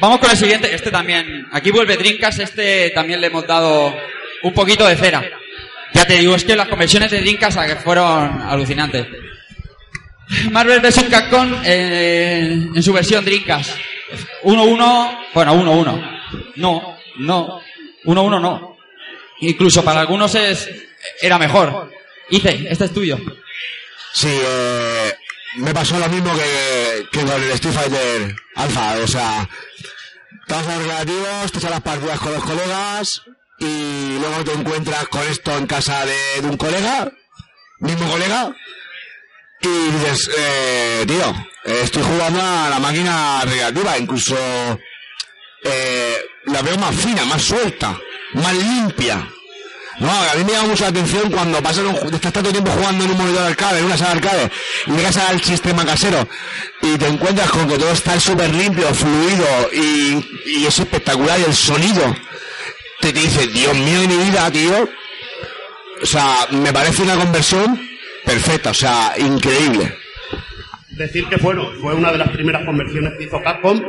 Vamos 0.00 0.18
con 0.18 0.30
el 0.30 0.36
siguiente. 0.36 0.74
Este 0.74 0.90
también, 0.90 1.46
aquí 1.52 1.70
vuelve 1.70 1.96
Drinkas, 1.96 2.38
este 2.38 2.90
también 2.90 3.20
le 3.20 3.26
hemos 3.26 3.46
dado 3.46 3.94
un 4.42 4.54
poquito 4.54 4.86
de 4.86 4.96
cera. 4.96 5.22
Ya 5.92 6.06
te 6.06 6.14
digo, 6.14 6.34
es 6.34 6.44
que 6.44 6.56
las 6.56 6.68
conversiones 6.68 7.10
de 7.10 7.20
Drinkas 7.20 7.56
fueron 7.82 8.42
alucinantes. 8.42 9.06
Marvel 10.50 10.80
vs. 10.80 11.04
Capcom 11.10 11.60
eh, 11.64 12.68
en 12.74 12.82
su 12.82 12.92
versión 12.92 13.24
Drinkas. 13.24 13.74
1-1, 14.42 15.18
bueno, 15.34 15.54
1-1. 15.54 16.20
No, 16.56 16.96
no. 17.18 17.60
1-1 18.04 18.40
no. 18.40 18.76
Incluso 19.40 19.84
para 19.84 20.00
algunos 20.00 20.34
es 20.34 20.70
era 21.20 21.38
mejor. 21.38 21.90
Hice, 22.30 22.66
este 22.70 22.84
es 22.86 22.94
tuyo. 22.94 23.18
Sí, 24.12 24.28
eh, 24.30 25.14
me 25.56 25.74
pasó 25.74 25.98
lo 25.98 26.08
mismo 26.08 26.32
que, 26.34 27.06
que 27.10 27.24
con 27.24 27.42
el 27.42 27.50
Street 27.52 27.74
Fighter 27.74 28.36
Alpha, 28.54 28.96
o 29.02 29.06
sea, 29.06 29.48
en 30.58 30.66
los 30.66 30.82
relativos, 30.82 31.52
te 31.52 31.70
las 31.70 31.80
partidas 31.80 32.18
con 32.18 32.32
los 32.32 32.42
colegas 32.42 33.22
y 33.60 34.18
luego 34.18 34.44
te 34.44 34.52
encuentras 34.52 35.06
con 35.06 35.22
esto 35.22 35.56
en 35.56 35.66
casa 35.66 36.04
de, 36.04 36.48
un 36.48 36.56
colega, 36.56 37.12
mismo 37.78 38.10
colega, 38.10 38.52
y 39.60 39.90
dices, 39.92 40.30
eh, 40.36 41.04
tío, 41.06 41.34
estoy 41.64 42.02
jugando 42.02 42.40
a 42.42 42.68
la 42.68 42.80
máquina 42.80 43.42
recreativa, 43.44 43.98
incluso 43.98 44.36
eh, 45.62 46.16
la 46.46 46.62
veo 46.62 46.76
más 46.78 46.96
fina, 46.96 47.24
más 47.26 47.42
suelta, 47.42 47.96
más 48.34 48.54
limpia. 48.54 49.28
No, 50.00 50.10
a 50.10 50.34
mí 50.34 50.44
me 50.44 50.52
llama 50.52 50.68
mucho 50.68 50.84
la 50.84 50.90
atención 50.90 51.30
cuando 51.30 51.62
pasas 51.62 51.84
un, 51.84 52.14
estás 52.14 52.32
tanto 52.32 52.50
tiempo 52.50 52.70
jugando 52.70 53.04
en 53.04 53.10
un 53.10 53.18
monitor 53.18 53.42
arcade, 53.42 53.80
en 53.80 53.84
una 53.84 53.96
sala 53.96 54.12
arcade, 54.12 54.50
y 54.86 54.90
llegas 54.92 55.16
al 55.18 55.42
sistema 55.42 55.84
casero 55.84 56.26
y 56.82 56.96
te 56.96 57.06
encuentras 57.06 57.50
con 57.50 57.68
que 57.68 57.78
todo 57.78 57.92
está 57.92 58.18
súper 58.18 58.52
limpio, 58.54 58.92
fluido 58.94 59.46
y, 59.72 60.26
y 60.46 60.66
es 60.66 60.78
espectacular 60.78 61.38
y 61.38 61.44
el 61.44 61.54
sonido 61.54 62.16
te, 63.00 63.12
te 63.12 63.20
dice, 63.20 63.46
Dios 63.48 63.76
mío 63.76 64.00
de 64.00 64.08
mi 64.08 64.16
vida, 64.16 64.50
tío. 64.50 64.88
O 66.02 66.06
sea, 66.06 66.46
me 66.50 66.72
parece 66.72 67.02
una 67.02 67.16
conversión 67.16 67.78
perfecta, 68.24 68.70
o 68.70 68.74
sea, 68.74 69.14
increíble. 69.18 69.96
Decir 70.90 71.26
que 71.28 71.36
bueno, 71.36 71.70
fue 71.80 71.94
una 71.94 72.12
de 72.12 72.18
las 72.18 72.30
primeras 72.30 72.64
conversiones 72.64 73.12
que 73.16 73.24
hizo 73.24 73.40
Capcom 73.42 73.80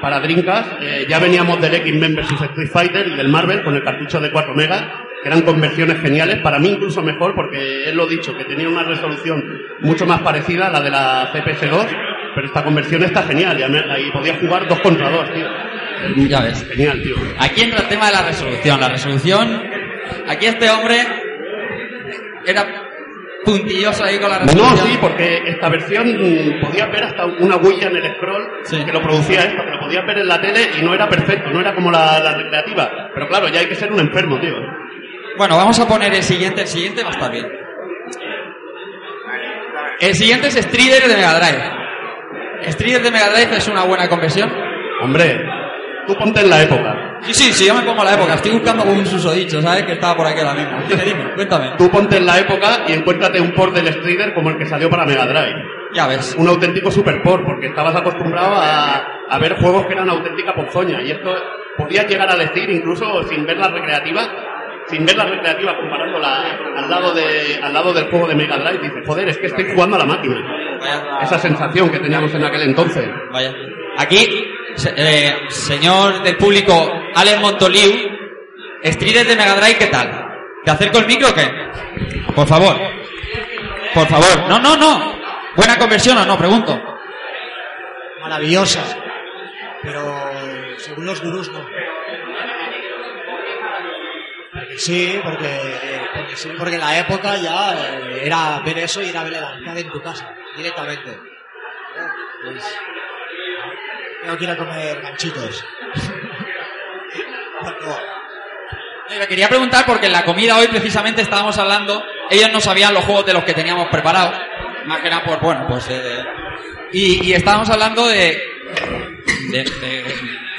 para 0.00 0.20
Dreamcast. 0.20 0.80
Eh, 0.80 1.06
ya 1.08 1.18
veníamos 1.18 1.60
del 1.60 1.74
X-Men 1.74 2.16
vs 2.16 2.40
Street 2.42 2.70
Fighter 2.70 3.08
y 3.08 3.16
del 3.16 3.28
Marvel 3.28 3.62
con 3.62 3.74
el 3.74 3.82
cartucho 3.82 4.20
de 4.20 4.30
4 4.30 4.54
megas, 4.54 4.84
que 5.22 5.28
eran 5.28 5.42
conversiones 5.42 6.00
geniales, 6.00 6.40
para 6.40 6.58
mí 6.58 6.70
incluso 6.70 7.02
mejor 7.02 7.34
porque 7.34 7.88
es 7.88 7.94
lo 7.94 8.06
dicho, 8.06 8.36
que 8.36 8.44
tenía 8.44 8.68
una 8.68 8.84
resolución 8.84 9.42
mucho 9.80 10.06
más 10.06 10.20
parecida 10.20 10.68
a 10.68 10.70
la 10.70 10.80
de 10.80 10.90
la 10.90 11.32
CPS2, 11.32 11.86
pero 12.34 12.46
esta 12.46 12.62
conversión 12.62 13.02
está 13.02 13.22
genial 13.22 13.58
y, 13.58 14.06
y 14.06 14.10
podía 14.10 14.34
jugar 14.36 14.68
dos 14.68 14.80
contra 14.80 15.10
dos, 15.10 15.32
tío. 15.32 16.28
Ya 16.28 16.40
ves. 16.40 16.64
Genial, 16.70 17.02
tío. 17.02 17.16
Aquí 17.38 17.62
entra 17.62 17.80
el 17.80 17.88
tema 17.88 18.06
de 18.06 18.12
la 18.12 18.22
resolución. 18.22 18.80
La 18.80 18.88
resolución, 18.88 19.62
aquí 20.28 20.46
este 20.46 20.70
hombre 20.70 20.96
era 22.46 22.87
puntilloso 23.44 24.04
ahí 24.04 24.18
con 24.18 24.30
la 24.30 24.38
resolución. 24.38 24.76
No, 24.76 24.82
sí, 24.86 24.98
porque 25.00 25.42
esta 25.46 25.68
versión 25.68 26.06
mm, 26.08 26.60
podías 26.60 26.90
ver 26.90 27.04
hasta 27.04 27.24
una 27.26 27.56
huella 27.56 27.88
en 27.88 27.96
el 27.96 28.14
scroll 28.16 28.48
Sí. 28.64 28.84
que 28.84 28.92
lo 28.92 29.00
producía 29.00 29.40
esto, 29.40 29.62
que 29.64 29.70
lo 29.70 29.80
podías 29.80 30.04
ver 30.06 30.18
en 30.18 30.28
la 30.28 30.40
tele 30.40 30.60
y 30.78 30.82
no 30.82 30.94
era 30.94 31.08
perfecto, 31.08 31.50
no 31.50 31.60
era 31.60 31.74
como 31.74 31.90
la, 31.90 32.18
la 32.20 32.34
recreativa. 32.34 33.10
Pero 33.14 33.28
claro, 33.28 33.48
ya 33.48 33.60
hay 33.60 33.66
que 33.66 33.74
ser 33.74 33.92
un 33.92 34.00
enfermo, 34.00 34.38
tío. 34.40 34.54
Bueno, 35.36 35.56
vamos 35.56 35.78
a 35.78 35.86
poner 35.86 36.12
el 36.12 36.22
siguiente. 36.22 36.62
El 36.62 36.66
siguiente 36.66 37.02
va 37.02 37.08
a 37.10 37.12
estar 37.12 37.30
bien. 37.30 37.46
El 40.00 40.14
siguiente 40.14 40.48
es 40.48 40.54
Strider 40.54 41.02
de 41.08 41.14
Mega 41.16 41.34
Drive. 41.38 42.70
Strider 42.72 43.02
de 43.02 43.10
Mega 43.10 43.30
Drive 43.30 43.56
es 43.56 43.68
una 43.68 43.84
buena 43.84 44.08
conversión. 44.08 44.50
Hombre, 45.02 45.40
tú 46.08 46.16
ponte 46.16 46.40
en 46.40 46.50
la 46.50 46.62
época. 46.62 47.18
Sí, 47.22 47.34
sí, 47.34 47.52
sí, 47.52 47.66
yo 47.66 47.74
me 47.74 47.82
pongo 47.82 48.02
la 48.02 48.14
época. 48.14 48.34
Estoy 48.34 48.52
buscando 48.52 48.84
un 48.84 49.06
susodicho, 49.06 49.62
¿sabes? 49.62 49.84
Que 49.84 49.92
estaba 49.92 50.16
por 50.16 50.26
aquí 50.26 50.40
ahora 50.40 50.54
mismo. 50.54 50.78
Dime, 50.88 51.04
dime, 51.04 51.34
cuéntame. 51.34 51.72
Tú 51.78 51.88
ponte 51.90 52.16
en 52.16 52.26
la 52.26 52.38
época 52.40 52.84
y 52.88 52.92
encuéntrate 52.92 53.40
un 53.40 53.52
port 53.52 53.74
del 53.74 53.92
Strider 53.92 54.34
como 54.34 54.50
el 54.50 54.58
que 54.58 54.66
salió 54.66 54.90
para 54.90 55.04
Mega 55.04 55.26
Drive. 55.26 55.62
Ya 55.94 56.06
ves. 56.06 56.34
Un 56.36 56.48
auténtico 56.48 56.90
super 56.90 57.22
port, 57.22 57.44
porque 57.44 57.66
estabas 57.68 57.94
acostumbrado 57.94 58.56
a, 58.56 59.06
a 59.30 59.38
ver 59.38 59.54
juegos 59.60 59.86
que 59.86 59.92
eran 59.92 60.08
auténtica 60.10 60.54
ponzoña. 60.54 61.02
Y 61.02 61.12
esto 61.12 61.34
podías 61.76 62.08
llegar 62.08 62.30
a 62.30 62.36
decir, 62.36 62.68
incluso 62.70 63.22
sin 63.24 63.46
ver 63.46 63.58
la 63.58 63.68
recreativa, 63.68 64.22
sin 64.88 65.04
ver 65.04 65.16
la 65.16 65.24
recreativa 65.24 65.76
comparándola 65.76 66.58
al 66.76 66.90
lado 66.90 67.14
de 67.14 67.58
al 67.62 67.72
lado 67.72 67.92
del 67.92 68.10
juego 68.10 68.26
de 68.26 68.34
Mega 68.34 68.58
Drive, 68.58 68.80
dices, 68.82 69.02
joder, 69.06 69.28
es 69.28 69.38
que 69.38 69.46
estoy 69.46 69.72
jugando 69.72 69.96
a 69.96 70.00
la 70.00 70.06
máquina. 70.06 70.36
Esa 71.22 71.38
sensación 71.38 71.90
que 71.90 71.98
teníamos 71.98 72.32
en 72.34 72.44
aquel 72.44 72.62
entonces. 72.62 73.08
Vaya. 73.32 73.52
Aquí, 73.98 74.46
eh, 74.96 75.36
señor 75.48 76.22
del 76.22 76.36
público, 76.36 76.72
Alex 77.16 77.40
Montoliu, 77.40 77.92
Street 78.80 79.26
de 79.26 79.34
Mega 79.34 79.56
Drive, 79.56 79.76
¿qué 79.76 79.86
tal? 79.86 80.08
¿Te 80.64 80.70
acerco 80.70 80.98
el 80.98 81.06
micro 81.06 81.30
o 81.30 81.34
qué? 81.34 81.50
Por 82.32 82.46
favor. 82.46 82.76
Por 83.92 84.06
favor. 84.06 84.48
No, 84.48 84.60
no, 84.60 84.76
no. 84.76 85.18
¿Buena 85.56 85.76
conversión 85.76 86.16
o 86.16 86.24
no? 86.24 86.38
Pregunto. 86.38 86.80
Maravillosa. 88.20 88.84
Pero 89.82 90.30
según 90.76 91.04
los 91.04 91.20
gurús 91.20 91.50
no. 91.50 91.66
Porque 94.52 94.78
sí, 94.78 95.20
porque, 95.24 96.08
porque 96.14 96.36
sí, 96.36 96.50
porque 96.56 96.74
en 96.76 96.80
la 96.80 96.98
época 96.98 97.36
ya 97.36 97.74
eh, 97.74 98.20
era 98.26 98.60
ver 98.64 98.78
eso 98.78 99.02
y 99.02 99.08
era 99.08 99.24
ver 99.24 99.34
el 99.34 99.44
arcade 99.44 99.80
en 99.80 99.90
tu 99.90 100.00
casa, 100.00 100.32
directamente. 100.56 101.18
Pues, 102.44 102.64
ir 104.40 104.50
a 104.50 104.56
comer 104.56 105.00
ganchitos. 105.00 105.64
Me 109.18 109.26
quería 109.26 109.48
preguntar 109.48 109.84
porque 109.86 110.06
en 110.06 110.12
la 110.12 110.24
comida 110.24 110.58
hoy 110.58 110.68
precisamente 110.68 111.22
estábamos 111.22 111.58
hablando, 111.58 112.04
ellos 112.30 112.52
no 112.52 112.60
sabían 112.60 112.94
los 112.94 113.04
juegos 113.04 113.26
de 113.26 113.32
los 113.32 113.44
que 113.44 113.54
teníamos 113.54 113.88
preparados, 113.88 114.38
más 114.84 115.00
que 115.00 115.10
nada 115.10 115.24
por, 115.24 115.40
bueno, 115.40 115.66
pues... 115.66 115.88
eh, 115.88 116.24
y, 116.92 117.32
estábamos 117.32 117.68
hablando 117.70 118.06
de, 118.06 118.42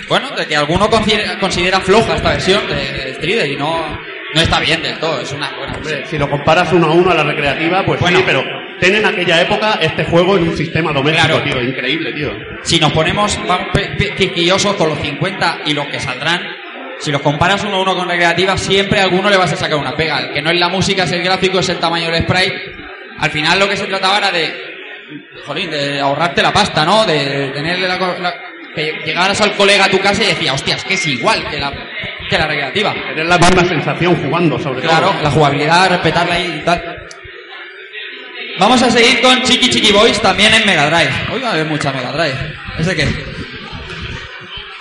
Bueno, 0.08 0.30
de 0.32 0.48
que 0.48 0.56
alguno 0.56 0.90
considera, 0.90 1.40
considera 1.40 1.80
floja 1.80 2.16
esta 2.16 2.32
versión 2.32 2.68
de, 2.68 2.76
de 2.76 3.14
Strider 3.16 3.50
y 3.52 3.56
no, 3.56 4.00
no 4.36 4.42
está 4.42 4.60
bien 4.60 4.82
del 4.82 4.98
todo, 5.00 5.20
es 5.22 5.32
una 5.32 5.50
buena 5.58 5.74
Hombre, 5.78 6.06
si 6.06 6.18
lo 6.18 6.30
comparas 6.30 6.72
uno 6.74 6.88
a 6.88 6.92
uno 6.94 7.12
a 7.12 7.16
la 7.16 7.24
recreativa, 7.24 7.84
pues 7.86 8.00
sí, 8.06 8.16
pero 8.26 8.44
ten 8.80 8.96
en 8.96 9.06
aquella 9.06 9.42
época 9.42 9.78
este 9.82 10.06
juego 10.06 10.38
en 10.38 10.50
un 10.50 10.58
sistema 10.58 10.92
doméstico, 10.94 11.28
Claro. 11.28 11.44
tío, 11.44 11.62
increíble, 11.64 12.14
tío. 12.14 12.32
Si 12.64 12.80
nos 12.80 12.92
ponemos 12.94 13.40
quisquillosos 14.18 14.76
con 14.76 14.90
los 14.90 15.00
50 15.00 15.60
y 15.66 15.74
los 15.74 15.88
que 15.88 16.00
saldrán, 16.00 16.42
si 17.00 17.12
los 17.12 17.22
comparas 17.22 17.64
uno 17.64 17.78
a 17.78 17.82
uno 17.82 17.96
con 17.96 18.08
recreativa, 18.10 18.58
siempre 18.58 19.00
a 19.00 19.04
alguno 19.04 19.30
le 19.30 19.38
vas 19.38 19.54
a 19.54 19.56
sacar 19.56 19.78
una 19.78 19.96
pega. 19.96 20.20
El 20.20 20.34
que 20.34 20.42
no 20.42 20.50
es 20.52 20.60
la 20.60 20.68
música, 20.70 21.04
es 21.04 21.12
el 21.14 21.24
gráfico, 21.24 21.60
es 21.60 21.70
el 21.70 21.78
tamaño 21.80 22.12
del 22.12 22.24
sprite. 22.24 22.76
Al 23.20 23.30
final 23.32 23.58
lo 23.60 23.70
que 23.70 23.78
se 23.78 23.86
trataba 23.86 24.18
era 24.18 24.32
de, 24.32 24.54
jolín, 25.46 25.72
de 25.72 26.00
ahorrarte 26.00 26.42
la 26.42 26.52
pasta, 26.54 26.86
¿no? 26.86 27.06
De 27.06 27.52
tenerle 27.54 27.88
la, 27.88 27.98
la- 27.98 28.36
que 28.86 29.06
llegaras 29.06 29.40
al 29.42 29.56
colega 29.56 29.86
a 29.86 29.90
tu 29.90 30.00
casa 30.00 30.24
y 30.24 30.28
decía, 30.28 30.54
hostia, 30.54 30.76
es 30.76 30.84
que 30.84 30.94
es 30.96 31.08
igual 31.08 31.50
que 31.50 31.58
la, 31.60 31.72
que 32.30 32.38
la 32.38 32.48
recreativa. 32.48 32.94
Tener 32.94 33.26
la 33.26 33.38
misma 33.38 33.66
sensación 33.66 34.16
jugando, 34.24 34.60
sobre 34.60 34.82
Claro, 34.82 35.10
todo. 35.12 35.22
la 35.24 35.32
jugabilidad, 35.32 35.90
respetarla 35.90 36.40
y 36.40 36.62
tal. 36.66 37.08
Vamos 38.60 38.82
a 38.82 38.90
seguir 38.92 39.22
con 39.22 39.42
Chiqui 39.44 39.70
Chiqui 39.70 39.92
Boys 39.92 40.22
también 40.22 40.54
en 40.54 40.66
Mega 40.66 40.90
Drive. 40.90 41.14
Hoy 41.34 41.42
va 41.42 41.50
a 41.50 41.54
haber 41.54 41.66
mucha 41.66 41.92
Mega 41.94 42.12
Drive. 42.12 42.38
¿Ese 42.78 42.96
qué? 42.96 43.08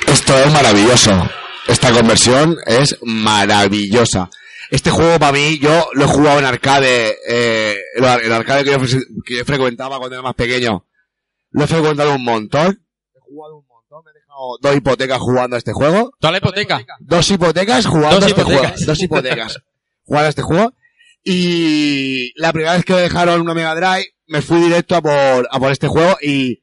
Esto 0.07 0.37
es 0.37 0.53
maravilloso. 0.53 1.29
Esta 1.67 1.93
conversión 1.93 2.57
es 2.67 2.97
maravillosa. 3.03 4.31
Este 4.71 4.91
juego 4.91 5.19
para 5.19 5.33
mí, 5.33 5.59
yo 5.59 5.89
lo 5.95 6.05
he 6.05 6.09
jugado 6.09 6.39
en 6.41 6.45
arcade, 6.45 7.17
eh, 7.29 7.77
el, 7.95 8.05
ar- 8.05 8.21
el 8.23 8.33
arcade 8.33 8.65
que 8.65 8.71
yo, 8.73 8.79
que 9.25 9.37
yo 9.39 9.45
frecuentaba 9.45 9.99
cuando 9.99 10.17
era 10.17 10.23
más 10.23 10.35
pequeño. 10.35 10.85
Lo 11.53 11.65
he 11.65 11.67
frecuentado 11.67 12.15
un 12.15 12.25
montón. 12.25 12.83
He 13.15 13.21
jugado 13.21 13.57
un 13.59 13.67
montón, 13.90 14.05
me 14.05 14.11
he 14.11 14.20
dejado 14.20 14.59
dos 14.61 14.77
hipotecas 14.77 15.18
jugando 15.18 15.57
a 15.57 15.59
este 15.59 15.72
juego. 15.72 16.12
Toda 16.20 16.33
la 16.33 16.38
hipoteca. 16.38 16.85
Dos 17.01 17.31
hipotecas 17.31 17.87
jugando 17.87 18.16
Dos 18.16 18.24
a 18.24 18.29
este 18.29 18.40
hipotecas. 18.40 18.70
juego. 18.72 18.87
Dos 18.87 19.03
hipotecas. 19.03 19.59
jugando 20.05 20.27
a 20.27 20.29
este 20.29 20.42
juego. 20.42 20.72
Y 21.24 22.40
la 22.40 22.53
primera 22.53 22.74
vez 22.74 22.85
que 22.85 22.94
me 22.94 23.01
dejaron 23.01 23.40
una 23.40 23.55
Mega 23.55 23.74
Drive, 23.74 24.14
me 24.27 24.42
fui 24.42 24.61
directo 24.61 24.96
a 24.96 25.03
por, 25.03 25.48
a 25.51 25.59
por 25.59 25.72
este 25.72 25.88
juego 25.88 26.16
y 26.22 26.62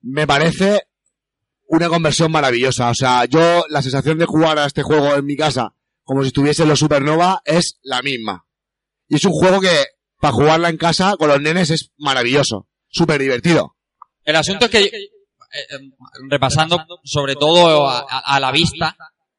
me 0.00 0.26
parece 0.26 0.82
una 1.66 1.88
conversión 1.88 2.30
maravillosa. 2.30 2.90
O 2.90 2.94
sea, 2.94 3.24
yo, 3.24 3.64
la 3.68 3.82
sensación 3.82 4.18
de 4.18 4.26
jugar 4.26 4.58
a 4.58 4.66
este 4.66 4.82
juego 4.82 5.14
en 5.14 5.24
mi 5.24 5.36
casa, 5.36 5.74
como 6.02 6.22
si 6.22 6.28
estuviese 6.28 6.62
en 6.62 6.68
los 6.68 6.78
Supernova, 6.80 7.42
es 7.44 7.78
la 7.82 8.02
misma. 8.02 8.46
Y 9.08 9.16
es 9.16 9.24
un 9.24 9.32
juego 9.32 9.60
que, 9.60 9.86
para 10.20 10.32
jugarla 10.32 10.68
en 10.68 10.76
casa 10.76 11.16
con 11.18 11.28
los 11.28 11.40
nenes, 11.40 11.70
es 11.70 11.90
maravilloso. 11.96 12.68
Súper 12.88 13.20
divertido. 13.20 13.76
El 14.24 14.36
asunto 14.36 14.66
es 14.66 14.70
que, 14.70 14.90
repasando 16.28 16.78
sobre 17.04 17.34
todo 17.34 17.88
a, 17.88 18.00
a- 18.00 18.40
la 18.40 18.50
vista, 18.52 18.96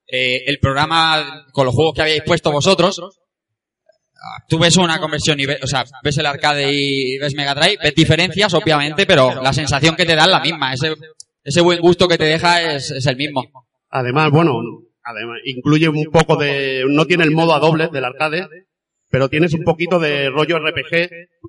eh, 0.07 0.43
el 0.47 0.59
programa 0.59 1.45
con 1.51 1.65
los 1.65 1.75
juegos 1.75 1.93
que 1.95 2.01
habíais 2.01 2.23
puesto 2.23 2.51
vosotros, 2.51 2.99
ah, 4.15 4.43
tú 4.47 4.57
ves 4.59 4.75
una 4.77 4.99
conversión 4.99 5.39
y 5.39 5.45
ves, 5.45 5.59
o 5.63 5.67
sea, 5.67 5.83
ves 6.03 6.17
el 6.17 6.25
arcade 6.25 6.71
y 6.71 7.17
ves 7.17 7.35
Mega 7.35 7.53
Drive, 7.55 7.77
ves 7.83 7.95
diferencias, 7.95 8.53
obviamente, 8.53 9.05
pero 9.05 9.41
la 9.41 9.53
sensación 9.53 9.95
que 9.95 10.05
te 10.05 10.15
da 10.15 10.23
es 10.23 10.29
la 10.31 10.39
misma. 10.39 10.73
Ese, 10.73 10.95
ese 11.43 11.61
buen 11.61 11.79
gusto 11.79 12.07
que 12.07 12.17
te 12.17 12.25
deja 12.25 12.73
es, 12.73 12.91
es 12.91 13.05
el 13.05 13.15
mismo. 13.15 13.43
Además, 13.89 14.29
bueno, 14.31 14.53
además, 15.03 15.37
incluye 15.45 15.87
un 15.89 16.05
poco 16.11 16.35
de, 16.37 16.83
no 16.87 17.05
tiene 17.05 17.23
el 17.23 17.31
modo 17.31 17.53
a 17.53 17.59
dobles 17.59 17.91
del 17.91 18.05
arcade, 18.05 18.47
pero 19.09 19.29
tienes 19.29 19.53
un 19.53 19.63
poquito 19.63 19.99
de 19.99 20.29
rollo 20.29 20.59
RPG 20.59 20.91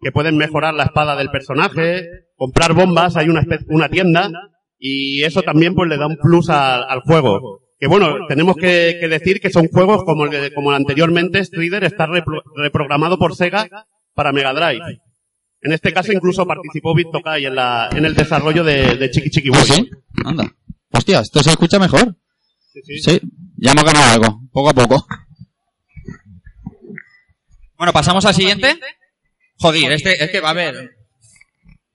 que 0.03 0.13
pueden 0.13 0.37
mejorar 0.37 0.75
la 0.75 0.85
espada 0.85 1.17
del 1.17 1.31
personaje, 1.31 2.07
comprar 2.37 2.73
bombas, 2.75 3.17
hay 3.17 3.29
una, 3.29 3.43
una 3.69 3.89
tienda 3.89 4.31
y 4.79 5.23
eso 5.25 5.43
también 5.43 5.75
pues 5.75 5.89
le 5.89 5.97
da 5.99 6.07
un 6.07 6.17
plus 6.17 6.49
al, 6.51 6.85
al 6.89 7.01
juego. 7.01 7.61
Que 7.79 7.87
bueno, 7.87 8.27
tenemos 8.29 8.57
que, 8.57 8.99
que 9.01 9.09
decir 9.09 9.41
que 9.41 9.51
son 9.51 9.69
juegos 9.69 10.05
como 10.05 10.25
el, 10.27 10.31
de- 10.31 10.53
como 10.55 10.71
el 10.71 10.77
anteriormente, 10.77 11.43
Strider 11.45 11.85
está 11.85 12.07
repro- 12.07 12.43
reprogramado 12.57 13.19
por 13.19 13.35
Sega 13.35 13.69
para 14.15 14.33
Mega 14.33 14.53
Drive. 14.53 14.99
En 15.63 15.73
este 15.73 15.93
caso 15.93 16.13
incluso 16.13 16.47
participó 16.47 16.95
Bit 16.95 17.09
Tokai 17.13 17.45
en, 17.47 17.55
la, 17.55 17.89
en 17.95 18.05
el 18.07 18.15
desarrollo 18.15 18.65
de, 18.65 18.97
de 18.97 19.11
Chiqui 19.11 19.31
Chiqui 19.31 19.49
Boy. 19.51 19.61
sí? 19.63 19.91
Anda. 20.25 20.51
Hostia, 20.93 21.21
esto 21.21 21.43
se 21.43 21.51
escucha 21.51 21.79
mejor. 21.79 22.17
sí. 22.85 22.99
Sí, 22.99 23.21
ya 23.57 23.73
hemos 23.73 23.85
ganado 23.85 24.13
algo, 24.13 24.41
poco 24.53 24.71
a 24.71 24.75
poco. 24.75 25.07
Bueno, 27.81 27.95
pasamos 27.95 28.27
al 28.27 28.35
siguiente. 28.35 28.79
Joder, 29.59 29.93
este, 29.93 30.23
es 30.23 30.31
que 30.31 30.41
va 30.41 30.49
a 30.49 30.51
haber. 30.51 30.91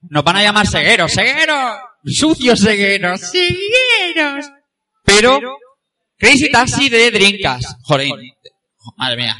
Nos 0.00 0.24
van 0.24 0.34
a 0.34 0.42
llamar 0.42 0.66
cegueros, 0.66 1.12
cegueros, 1.12 1.76
sucios 2.04 2.58
cegueros, 2.58 3.20
cegueros. 3.20 4.50
Pero, 5.04 5.38
Crazy 6.18 6.50
Taxi 6.50 6.88
de 6.88 7.12
Drinkas. 7.12 7.76
Joder, 7.84 8.08
madre 8.96 9.16
mía. 9.16 9.36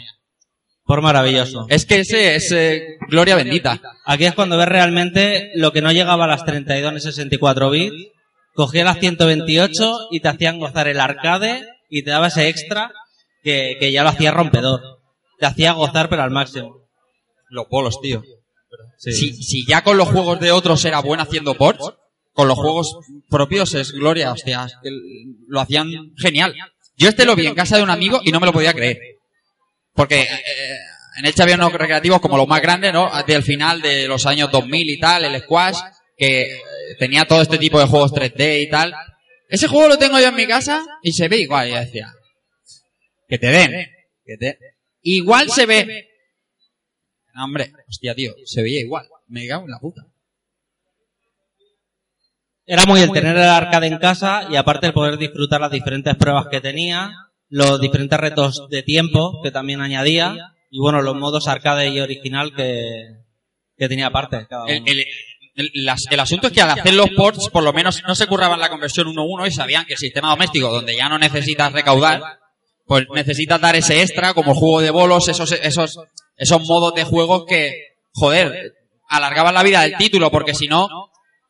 Por 0.85 1.03
maravilloso. 1.03 1.67
Es 1.69 1.85
que 1.85 1.99
ese 1.99 2.37
es 2.37 2.53
eh, 2.53 2.97
gloria 3.09 3.35
bendita. 3.35 3.81
Aquí 4.05 4.25
es 4.25 4.35
cuando 4.35 4.57
ves 4.57 4.69
realmente 4.69 5.51
lo 5.57 5.73
que 5.73 5.83
no 5.83 5.91
llegaba 5.91 6.27
a 6.27 6.29
las 6.29 6.45
32 6.45 6.93
ni 6.93 7.01
64 7.01 7.71
bits. 7.71 8.13
Cogía 8.55 8.85
las 8.85 9.01
128 9.01 10.11
y 10.13 10.21
te 10.21 10.29
hacían 10.29 10.61
gozar 10.61 10.87
el 10.87 11.01
arcade 11.01 11.67
y 11.91 12.05
te 12.05 12.11
daba 12.11 12.29
ese 12.29 12.47
extra 12.47 12.93
que, 13.43 13.79
que 13.81 13.91
ya 13.91 14.05
lo 14.05 14.11
hacía 14.11 14.31
rompedor. 14.31 14.96
Te 15.39 15.47
hacía 15.47 15.73
gozar 15.73 16.09
pero 16.09 16.23
al 16.23 16.31
máximo. 16.31 16.89
Los 17.49 17.69
bolos, 17.69 18.01
tío. 18.01 18.23
Si, 18.99 19.13
si 19.13 19.67
ya 19.67 19.83
con 19.83 19.97
los 19.97 20.09
juegos 20.09 20.41
de 20.41 20.53
otros 20.53 20.85
era 20.85 21.01
bueno 21.01 21.23
haciendo 21.23 21.55
ports, 21.55 21.93
con 22.33 22.49
los 22.49 22.59
juegos 22.59 22.99
propios 23.31 23.75
es 23.75 23.93
gloria, 23.93 24.33
hostia, 24.33 24.67
que 24.83 24.91
lo 25.49 25.61
hacían 25.61 26.15
genial. 26.17 26.55
Yo 26.97 27.09
este 27.09 27.25
lo 27.25 27.37
vi 27.37 27.47
en 27.47 27.55
casa 27.55 27.77
de 27.77 27.83
un 27.83 27.91
amigo 27.91 28.21
y 28.25 28.31
no 28.31 28.41
me 28.41 28.47
lo 28.47 28.53
podía 28.53 28.73
creer. 28.73 28.99
Porque 29.95 30.23
eh, 30.23 30.79
en 31.19 31.25
Elche 31.25 31.43
había 31.43 31.55
unos 31.55 31.73
recreativos 31.73 32.21
como 32.21 32.37
los 32.37 32.47
más 32.47 32.61
grandes, 32.61 32.93
¿no? 32.93 33.11
Del 33.27 33.43
final 33.43 33.81
de 33.81 34.07
los 34.07 34.27
años 34.27 34.51
2000 34.51 34.91
y 34.91 35.01
tal, 35.01 35.25
el 35.25 35.41
Squash, 35.41 35.79
que 36.17 36.43
eh, 36.43 36.61
tenía 36.99 37.25
todo 37.25 37.41
este 37.41 37.59
tipo 37.59 37.81
de 37.81 37.87
juegos 37.87 38.13
3D 38.13 38.63
y 38.63 38.69
tal. 38.69 38.95
Ese 39.49 39.69
juego 39.69 39.89
lo 39.89 39.99
tengo 39.99 40.19
yo 40.19 40.29
en 40.29 40.35
mi 40.35 40.47
casa 40.47 40.85
y 41.03 41.13
se 41.13 41.29
ve 41.29 41.39
igual, 41.39 41.71
ya 41.71 41.81
decía. 41.81 42.13
Que 43.29 43.39
te 43.39 43.47
den. 43.47 43.87
Que 44.25 44.37
te... 44.37 44.59
Igual 45.09 45.49
se 45.51 45.67
ve. 45.67 46.09
No, 47.35 47.45
hombre, 47.45 47.73
hostia, 47.89 48.15
tío, 48.15 48.35
se 48.45 48.63
veía 48.63 48.81
igual. 48.81 49.07
Me 49.29 49.47
cago 49.47 49.65
en 49.65 49.71
la 49.71 49.79
puta. 49.79 50.05
Era 52.67 52.85
muy 52.87 53.01
el 53.01 53.13
tener 53.13 53.37
el 53.37 53.45
arcade 53.45 53.87
en 53.87 53.99
casa 53.99 54.49
y 54.51 54.57
aparte 54.57 54.89
el 54.89 54.93
poder 54.93 55.17
disfrutar 55.19 55.61
las 55.61 55.71
diferentes 55.71 56.15
pruebas 56.17 56.47
que 56.51 56.61
tenía, 56.61 57.13
los 57.49 57.81
diferentes 57.81 58.19
retos 58.19 58.69
de 58.69 58.83
tiempo 58.83 59.41
que 59.43 59.53
también 59.53 59.81
añadía 59.81 60.55
y 60.71 60.81
bueno, 60.81 61.01
los 61.03 61.15
modos 61.15 61.47
arcade 61.47 61.89
y 61.91 62.01
original 62.01 62.53
que, 62.57 63.19
que 63.77 63.89
tenía 63.89 64.09
aparte. 64.09 64.47
cada 64.49 64.67
El, 64.67 64.83
uno. 64.83 64.91
el- 64.91 65.05
el- 65.55 65.71
las- 65.85 66.07
el 66.11 66.19
asunto 66.21 66.49
es 66.49 66.53
que 66.53 66.61
al 66.63 66.71
hacer 66.71 66.93
los 66.95 67.11
ports, 67.11 67.49
por 67.51 67.63
lo 67.63 67.73
menos 67.73 68.03
no 68.07 68.15
se 68.17 68.27
curraban 68.27 68.59
la 68.59 68.69
conversión 68.69 69.07
1-1 69.07 69.47
y 69.47 69.53
sabían 69.53 69.85
que 69.87 69.93
el 69.95 69.99
sistema 69.99 70.31
doméstico, 70.31 70.69
donde 70.71 70.97
ya 70.97 71.09
no 71.09 71.19
necesitas 71.19 71.73
recaudar, 71.73 72.41
pues 72.87 73.07
necesitas 73.13 73.61
dar 73.61 73.75
ese 73.75 74.01
extra, 74.01 74.33
como 74.33 74.55
juego 74.55 74.81
de 74.81 74.91
bolos, 74.91 75.29
esos, 75.29 75.51
esos, 75.53 75.99
esos 76.37 76.63
modos 76.63 76.95
de 76.95 77.05
juego 77.05 77.45
que, 77.45 77.97
joder, 78.13 78.75
alargaban 79.09 79.55
la 79.55 79.65
vida 79.65 79.83
del 79.83 79.97
título, 79.97 80.31
porque 80.31 80.55
si 80.55 80.69
no, 80.69 80.89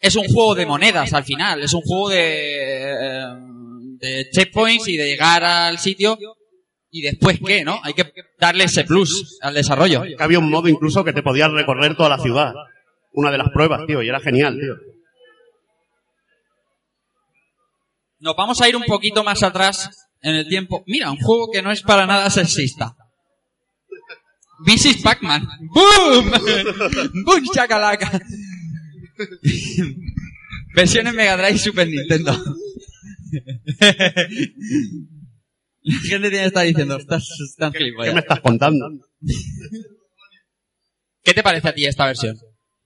es 0.00 0.16
un 0.16 0.24
juego 0.24 0.54
de 0.54 0.66
monedas 0.66 1.12
al 1.12 1.24
final, 1.24 1.62
es 1.62 1.74
un 1.74 1.82
juego 1.82 2.08
de, 2.08 2.90
eh, 2.90 3.26
de 3.98 4.30
checkpoints 4.30 4.88
y 4.88 4.96
de 4.96 5.06
llegar 5.08 5.44
al 5.44 5.78
sitio. 5.78 6.18
Y 6.90 7.02
después, 7.02 7.38
¿qué, 7.44 7.62
no? 7.64 7.78
Hay 7.82 7.92
que 7.92 8.10
darle 8.38 8.64
ese 8.64 8.84
plus 8.84 9.38
al 9.42 9.52
desarrollo. 9.52 10.02
Que 10.02 10.22
había 10.22 10.38
un 10.38 10.48
modo 10.48 10.68
incluso 10.68 11.04
que 11.04 11.12
te 11.12 11.22
podías 11.22 11.50
recorrer 11.50 11.94
toda 11.96 12.08
la 12.08 12.18
ciudad. 12.18 12.54
Una 13.12 13.30
de 13.30 13.38
las 13.38 13.50
pruebas, 13.50 13.82
tío, 13.86 14.02
y 14.02 14.08
era 14.08 14.20
genial, 14.20 14.58
tío. 14.58 14.74
Nos 18.20 18.34
vamos 18.34 18.60
a 18.62 18.68
ir 18.68 18.76
un 18.76 18.84
poquito 18.84 19.22
más 19.22 19.42
atrás 19.42 20.05
en 20.22 20.34
el 20.34 20.48
tiempo. 20.48 20.84
Mira, 20.86 21.10
un 21.10 21.18
juego 21.18 21.50
que 21.52 21.62
no 21.62 21.70
es 21.70 21.82
para 21.82 22.06
nada 22.06 22.30
sexista. 22.30 22.96
This 24.64 25.02
Pac-Man. 25.02 25.46
¡Boom! 25.74 26.30
¡Boom, 27.24 27.44
chacalaca! 27.52 28.20
Versiones 30.74 31.14
Mega 31.14 31.36
Drive 31.36 31.52
y 31.52 31.58
Super 31.58 31.88
Nintendo. 31.88 32.32
La 35.82 35.98
gente 36.00 36.30
tiene 36.30 36.30
que 36.30 36.46
estar 36.46 36.66
diciendo, 36.66 36.96
estás, 36.96 37.28
estás 37.48 37.72
¿Qué 37.72 37.92
me 38.12 38.18
estás 38.18 38.40
contando? 38.40 38.90
¿Qué 41.22 41.32
te 41.32 41.44
parece 41.44 41.68
a 41.68 41.74
ti 41.74 41.86
esta 41.86 42.06
versión? 42.06 42.36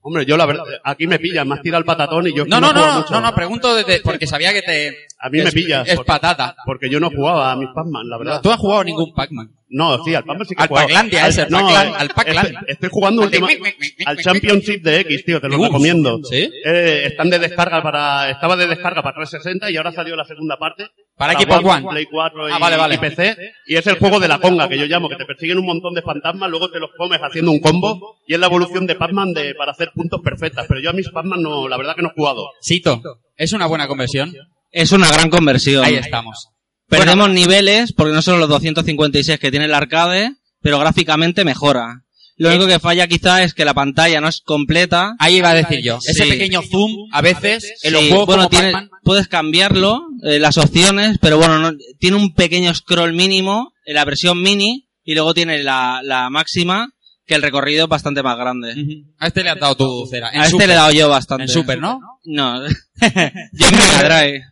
Hombre, 0.01 0.25
yo 0.25 0.37
la 0.37 0.45
verdad, 0.45 0.65
aquí 0.83 1.07
me 1.07 1.17
pillas, 1.17 1.45
me 1.45 1.55
has 1.55 1.61
tirado 1.61 1.79
el 1.79 1.85
patatón 1.85 2.27
y 2.27 2.35
yo 2.35 2.45
No, 2.45 2.61
no, 2.61 2.71
no, 2.73 3.03
no, 3.09 3.21
no, 3.21 3.35
pregunto 3.35 3.73
desde, 3.73 4.01
porque 4.01 4.27
sabía 4.27 4.53
que 4.53 4.61
te... 4.61 4.95
A 5.23 5.29
mí 5.29 5.39
me 5.41 5.51
pillas. 5.51 5.87
Es 5.87 5.95
por- 5.97 6.05
patata. 6.05 6.55
Porque 6.65 6.89
yo 6.89 6.99
no 6.99 7.09
jugaba 7.09 7.51
a 7.51 7.55
mis 7.55 7.69
Pac-Man, 7.75 8.09
la 8.09 8.17
verdad. 8.17 8.41
Tú 8.41 8.49
has 8.51 8.57
jugado 8.57 8.83
ningún 8.83 9.13
Pac-Man. 9.13 9.51
No, 9.73 10.03
sí, 10.03 10.13
al 10.13 10.25
Pac-Man 10.25 10.45
sí 10.47 10.53
que 10.55 10.63
Al. 10.63 10.69
Pac-Landia, 10.69 11.27
ese, 11.27 11.47
no, 11.49 11.59
Pac-Lan- 11.59 11.93
al 11.97 12.09
Pac-Lan. 12.09 12.45
Estoy, 12.47 12.65
estoy 12.67 12.89
jugando 12.91 13.21
última- 13.21 13.47
al 14.05 14.17
Championship 14.17 14.81
de 14.83 14.99
X, 15.01 15.23
tío, 15.25 15.39
te 15.39 15.47
lo 15.47 15.57
Uf, 15.59 15.67
recomiendo. 15.67 16.19
¿sí? 16.29 16.49
Eh, 16.65 17.03
están 17.05 17.29
de 17.29 17.39
descarga 17.39 17.81
para, 17.81 18.29
estaba 18.31 18.57
de 18.57 18.67
descarga 18.67 19.01
para 19.01 19.15
360 19.15 19.71
y 19.71 19.77
ahora 19.77 19.91
salió 19.93 20.15
la 20.17 20.25
segunda 20.25 20.57
parte. 20.57 20.87
Para 21.15 21.33
Xbox 21.39 21.63
One. 21.63 21.87
Play 21.89 22.05
4 22.11 22.49
y, 22.49 22.51
Ah, 22.51 22.57
vale, 22.59 22.75
vale. 22.77 22.95
y 22.95 22.97
PC. 22.97 23.37
Y 23.67 23.75
es 23.75 23.85
el 23.87 23.99
juego 23.99 24.19
de 24.19 24.27
la 24.27 24.39
conga 24.39 24.67
que 24.67 24.77
yo 24.77 24.85
llamo, 24.87 25.07
que 25.07 25.15
te 25.17 25.25
persiguen 25.25 25.59
un 25.59 25.65
montón 25.67 25.93
de 25.93 26.01
fantasmas, 26.01 26.49
luego 26.49 26.69
te 26.71 26.79
los 26.79 26.89
comes 26.97 27.19
haciendo 27.21 27.51
un 27.51 27.59
combo 27.59 28.17
y 28.27 28.33
es 28.33 28.39
la 28.39 28.47
evolución 28.47 28.87
de 28.87 28.95
Pac-Man 28.95 29.31
de, 29.33 29.53
para 29.55 29.71
hacer 29.71 29.91
puntos 29.93 30.19
perfectas. 30.21 30.65
Pero 30.67 30.81
yo 30.81 30.89
a 30.89 30.93
mis 30.93 31.07
Pac-Man 31.09 31.41
no, 31.43 31.67
la 31.69 31.77
verdad 31.77 31.95
que 31.95 32.01
no 32.01 32.09
he 32.09 32.13
jugado. 32.13 32.47
Sito, 32.59 32.99
¿es 33.37 33.53
una 33.53 33.67
buena 33.67 33.87
conversión? 33.87 34.33
Es 34.71 34.91
una 34.91 35.07
gran 35.11 35.29
conversión. 35.29 35.83
Ahí 35.85 35.95
estamos. 35.95 36.47
Perdemos 36.87 37.29
niveles 37.29 37.93
porque 37.93 38.13
no 38.13 38.21
son 38.21 38.39
los 38.39 38.49
256 38.49 39.39
que 39.39 39.51
tiene 39.51 39.65
el 39.65 39.73
arcade, 39.73 40.33
pero 40.61 40.79
gráficamente 40.79 41.45
mejora. 41.45 42.03
Lo 42.37 42.49
único 42.49 42.65
que 42.65 42.79
falla 42.79 43.07
quizá 43.07 43.43
es 43.43 43.53
que 43.53 43.65
la 43.65 43.73
pantalla 43.73 44.19
no 44.19 44.27
es 44.27 44.41
completa. 44.41 45.13
Ahí 45.19 45.37
iba 45.37 45.51
a 45.51 45.53
decir 45.53 45.81
yo. 45.83 45.99
Ese 46.05 46.25
pequeño 46.25 46.61
zoom, 46.63 47.07
a 47.11 47.21
veces, 47.21 47.73
en 47.83 47.93
los 47.93 48.01
Sí, 48.01 48.09
juegos 48.09 48.25
bueno, 48.27 48.43
como 48.43 48.49
tiene- 48.49 48.71
Pac-Man, 48.71 48.89
puedes 49.03 49.27
cambiarlo, 49.27 50.01
eh, 50.23 50.39
las 50.39 50.57
opciones, 50.57 51.17
pero 51.21 51.37
bueno, 51.37 51.59
no- 51.59 51.71
tiene 51.99 52.17
un 52.17 52.33
pequeño 52.33 52.73
scroll 52.73 53.13
mínimo 53.13 53.73
en 53.85 53.93
la 53.95 54.05
versión 54.05 54.41
mini 54.41 54.89
y 55.03 55.13
luego 55.13 55.33
tiene 55.35 55.61
la, 55.61 56.01
la 56.03 56.29
máxima, 56.31 56.89
que 57.27 57.35
el 57.35 57.41
recorrido 57.43 57.83
es 57.83 57.89
bastante 57.89 58.23
más 58.23 58.37
grande. 58.37 58.73
A 59.19 59.27
este 59.27 59.43
le 59.43 59.51
has 59.51 59.59
dado 59.59 59.75
tu 59.75 60.07
cera. 60.09 60.31
En 60.31 60.39
A 60.39 60.43
este 60.45 60.51
Super. 60.51 60.67
le 60.67 60.73
he 60.73 60.77
dado 60.77 60.91
yo 60.91 61.09
bastante. 61.09 61.43
En 61.43 61.49
Super, 61.49 61.79
¿no? 61.79 61.99
No. 62.25 62.63
yo 62.67 62.67
en 63.67 63.75
Mega 63.75 64.03
Drive. 64.03 64.43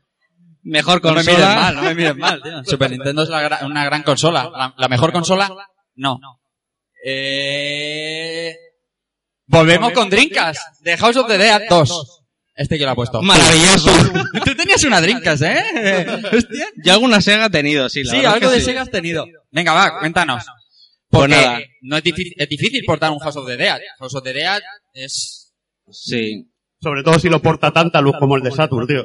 Mejor 0.64 1.02
No 1.04 1.12
me 1.12 1.16
consola. 1.24 1.38
mires 1.38 1.56
mal, 1.56 1.76
no 1.76 1.82
me 1.84 1.96
mires 1.96 2.16
mal, 2.18 2.42
tío. 2.42 2.64
Super 2.66 2.92
Nintendo 2.92 3.24
es 3.24 3.30
la 3.30 3.42
gra- 3.50 3.66
una 3.66 3.86
gran 3.86 4.04
consola. 4.04 4.50
La, 4.52 4.74
la 4.78 4.88
mejor 4.88 5.12
consola, 5.12 5.50
no. 5.96 6.20
Eh... 7.06 8.56
Volvemos 9.48 9.92
con 9.94 10.10
Dreamcast, 10.10 10.82
de 10.82 10.96
House 10.98 11.16
of 11.18 11.28
the 11.28 11.38
Dead 11.38 11.62
2. 11.70 12.16
Este 12.56 12.78
que 12.78 12.84
lo 12.84 12.92
ha 12.92 12.96
puesto. 12.96 13.22
Maravilloso. 13.22 13.90
Tú 14.46 14.54
tenías 14.56 14.84
una 14.84 15.02
Dreamcast, 15.02 15.44
¿eh? 15.44 16.06
Hostia. 16.32 16.68
Yo 16.84 16.94
alguna 16.94 17.22
Sega 17.22 17.46
he 17.46 17.50
tenido, 17.50 17.88
sí, 17.90 18.04
la 18.04 18.12
Sí, 18.12 18.18
algo 18.26 18.40
que 18.50 18.56
de 18.56 18.60
sí. 18.60 18.66
Sega 18.66 18.82
has 18.82 18.92
tenido. 18.92 19.26
Venga, 19.50 19.74
va, 19.74 20.00
cuéntanos. 20.00 20.44
Pues 21.10 21.22
Porque 21.22 21.36
nada. 21.36 21.60
no 21.82 21.98
es 21.98 22.04
difícil, 22.04 22.34
es 22.38 22.50
difícil 22.50 22.84
portar 22.86 23.10
un 23.12 23.20
House 23.20 23.38
of 23.38 23.48
the 23.48 23.58
Dead. 23.58 23.80
House 23.98 24.14
of 24.14 24.24
the 24.24 24.34
Dead 24.34 24.62
es... 24.94 25.52
Sí. 25.90 26.46
Sobre 26.82 27.04
todo 27.04 27.20
si 27.20 27.28
lo 27.28 27.42
porta 27.42 27.72
tanta 27.72 28.00
luz 28.00 28.16
como 28.18 28.38
el 28.38 28.42
de 28.44 28.52
Saturn, 28.52 28.88
tío. 28.88 29.04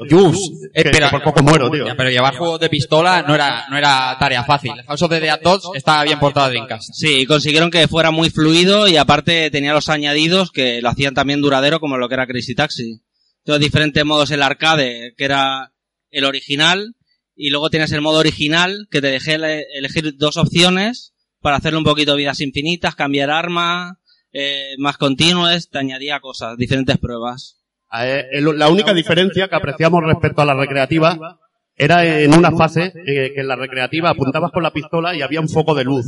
Eh, 0.73 0.83
pero- 0.93 1.11
por 1.11 1.23
poco 1.25 1.43
muero, 1.43 1.69
tío. 1.71 1.87
Ya, 1.87 1.97
pero 1.97 2.09
llevar 2.09 2.37
juegos 2.37 2.61
de 2.61 2.69
pistola 2.69 3.23
no 3.27 3.35
era, 3.35 3.65
no 3.69 3.77
era 3.77 4.17
tarea 4.19 4.45
fácil. 4.45 4.73
House 4.87 5.03
of 5.03 5.11
the 5.11 5.19
Dead 5.21 5.41
2 5.43 5.71
estaba 5.75 6.05
bien 6.05 6.21
portado 6.21 6.47
a 6.47 6.51
Dreamcast. 6.51 6.91
Sí, 6.95 7.21
y 7.23 7.27
consiguieron 7.27 7.73
que 7.73 7.89
fuera 7.89 8.13
muy 8.13 8.31
fluido 8.31 8.87
y 8.87 8.97
aparte 8.97 9.51
tenía 9.51 9.73
los 9.73 9.89
añadidos 9.89 10.53
que 10.53 10.81
lo 10.83 10.89
hacían 10.89 11.15
también 11.15 11.41
duradero 11.41 11.81
como 11.81 11.97
lo 11.97 12.09
que 12.09 12.15
era 12.15 12.27
Crazy 12.29 12.55
Taxi. 12.55 13.01
Entonces 13.39 13.61
diferentes 13.65 14.05
modos 14.05 14.31
el 14.31 14.43
arcade, 14.43 15.13
que 15.17 15.25
era 15.25 15.73
el 16.11 16.25
original, 16.25 16.95
y 17.35 17.51
luego 17.51 17.71
tienes 17.71 17.91
el 17.91 18.01
modo 18.03 18.19
original, 18.21 18.87
que 18.89 19.01
te 19.01 19.09
dejé 19.09 19.35
ele- 19.35 19.67
elegir 19.75 20.17
dos 20.17 20.37
opciones 20.37 21.13
para 21.41 21.57
hacerle 21.57 21.79
un 21.79 21.85
poquito 21.85 22.15
vidas 22.15 22.41
infinitas, 22.41 22.95
cambiar 22.95 23.31
arma, 23.31 23.99
eh, 24.33 24.75
más 24.79 24.97
continuos, 24.97 25.69
te 25.69 25.79
añadía 25.79 26.21
cosas, 26.21 26.57
diferentes 26.57 26.97
pruebas. 26.99 27.57
Eh, 28.03 28.27
el- 28.33 28.59
la 28.59 28.69
única 28.69 28.93
diferencia 28.95 29.49
que 29.49 29.55
apreciamos 29.57 30.03
respecto 30.05 30.43
a 30.43 30.45
la 30.45 30.55
recreativa 30.55 31.39
era 31.77 32.05
en 32.21 32.35
una 32.35 32.51
fase 32.53 32.93
eh, 33.07 33.33
que 33.35 33.41
en 33.41 33.49
la 33.49 33.57
recreativa 33.57 34.11
apuntabas 34.11 34.51
con 34.53 34.63
la 34.63 34.73
pistola 34.73 35.15
y 35.15 35.23
había 35.23 35.41
un 35.41 35.49
foco 35.49 35.75
de 35.75 35.85
luz. 35.85 36.07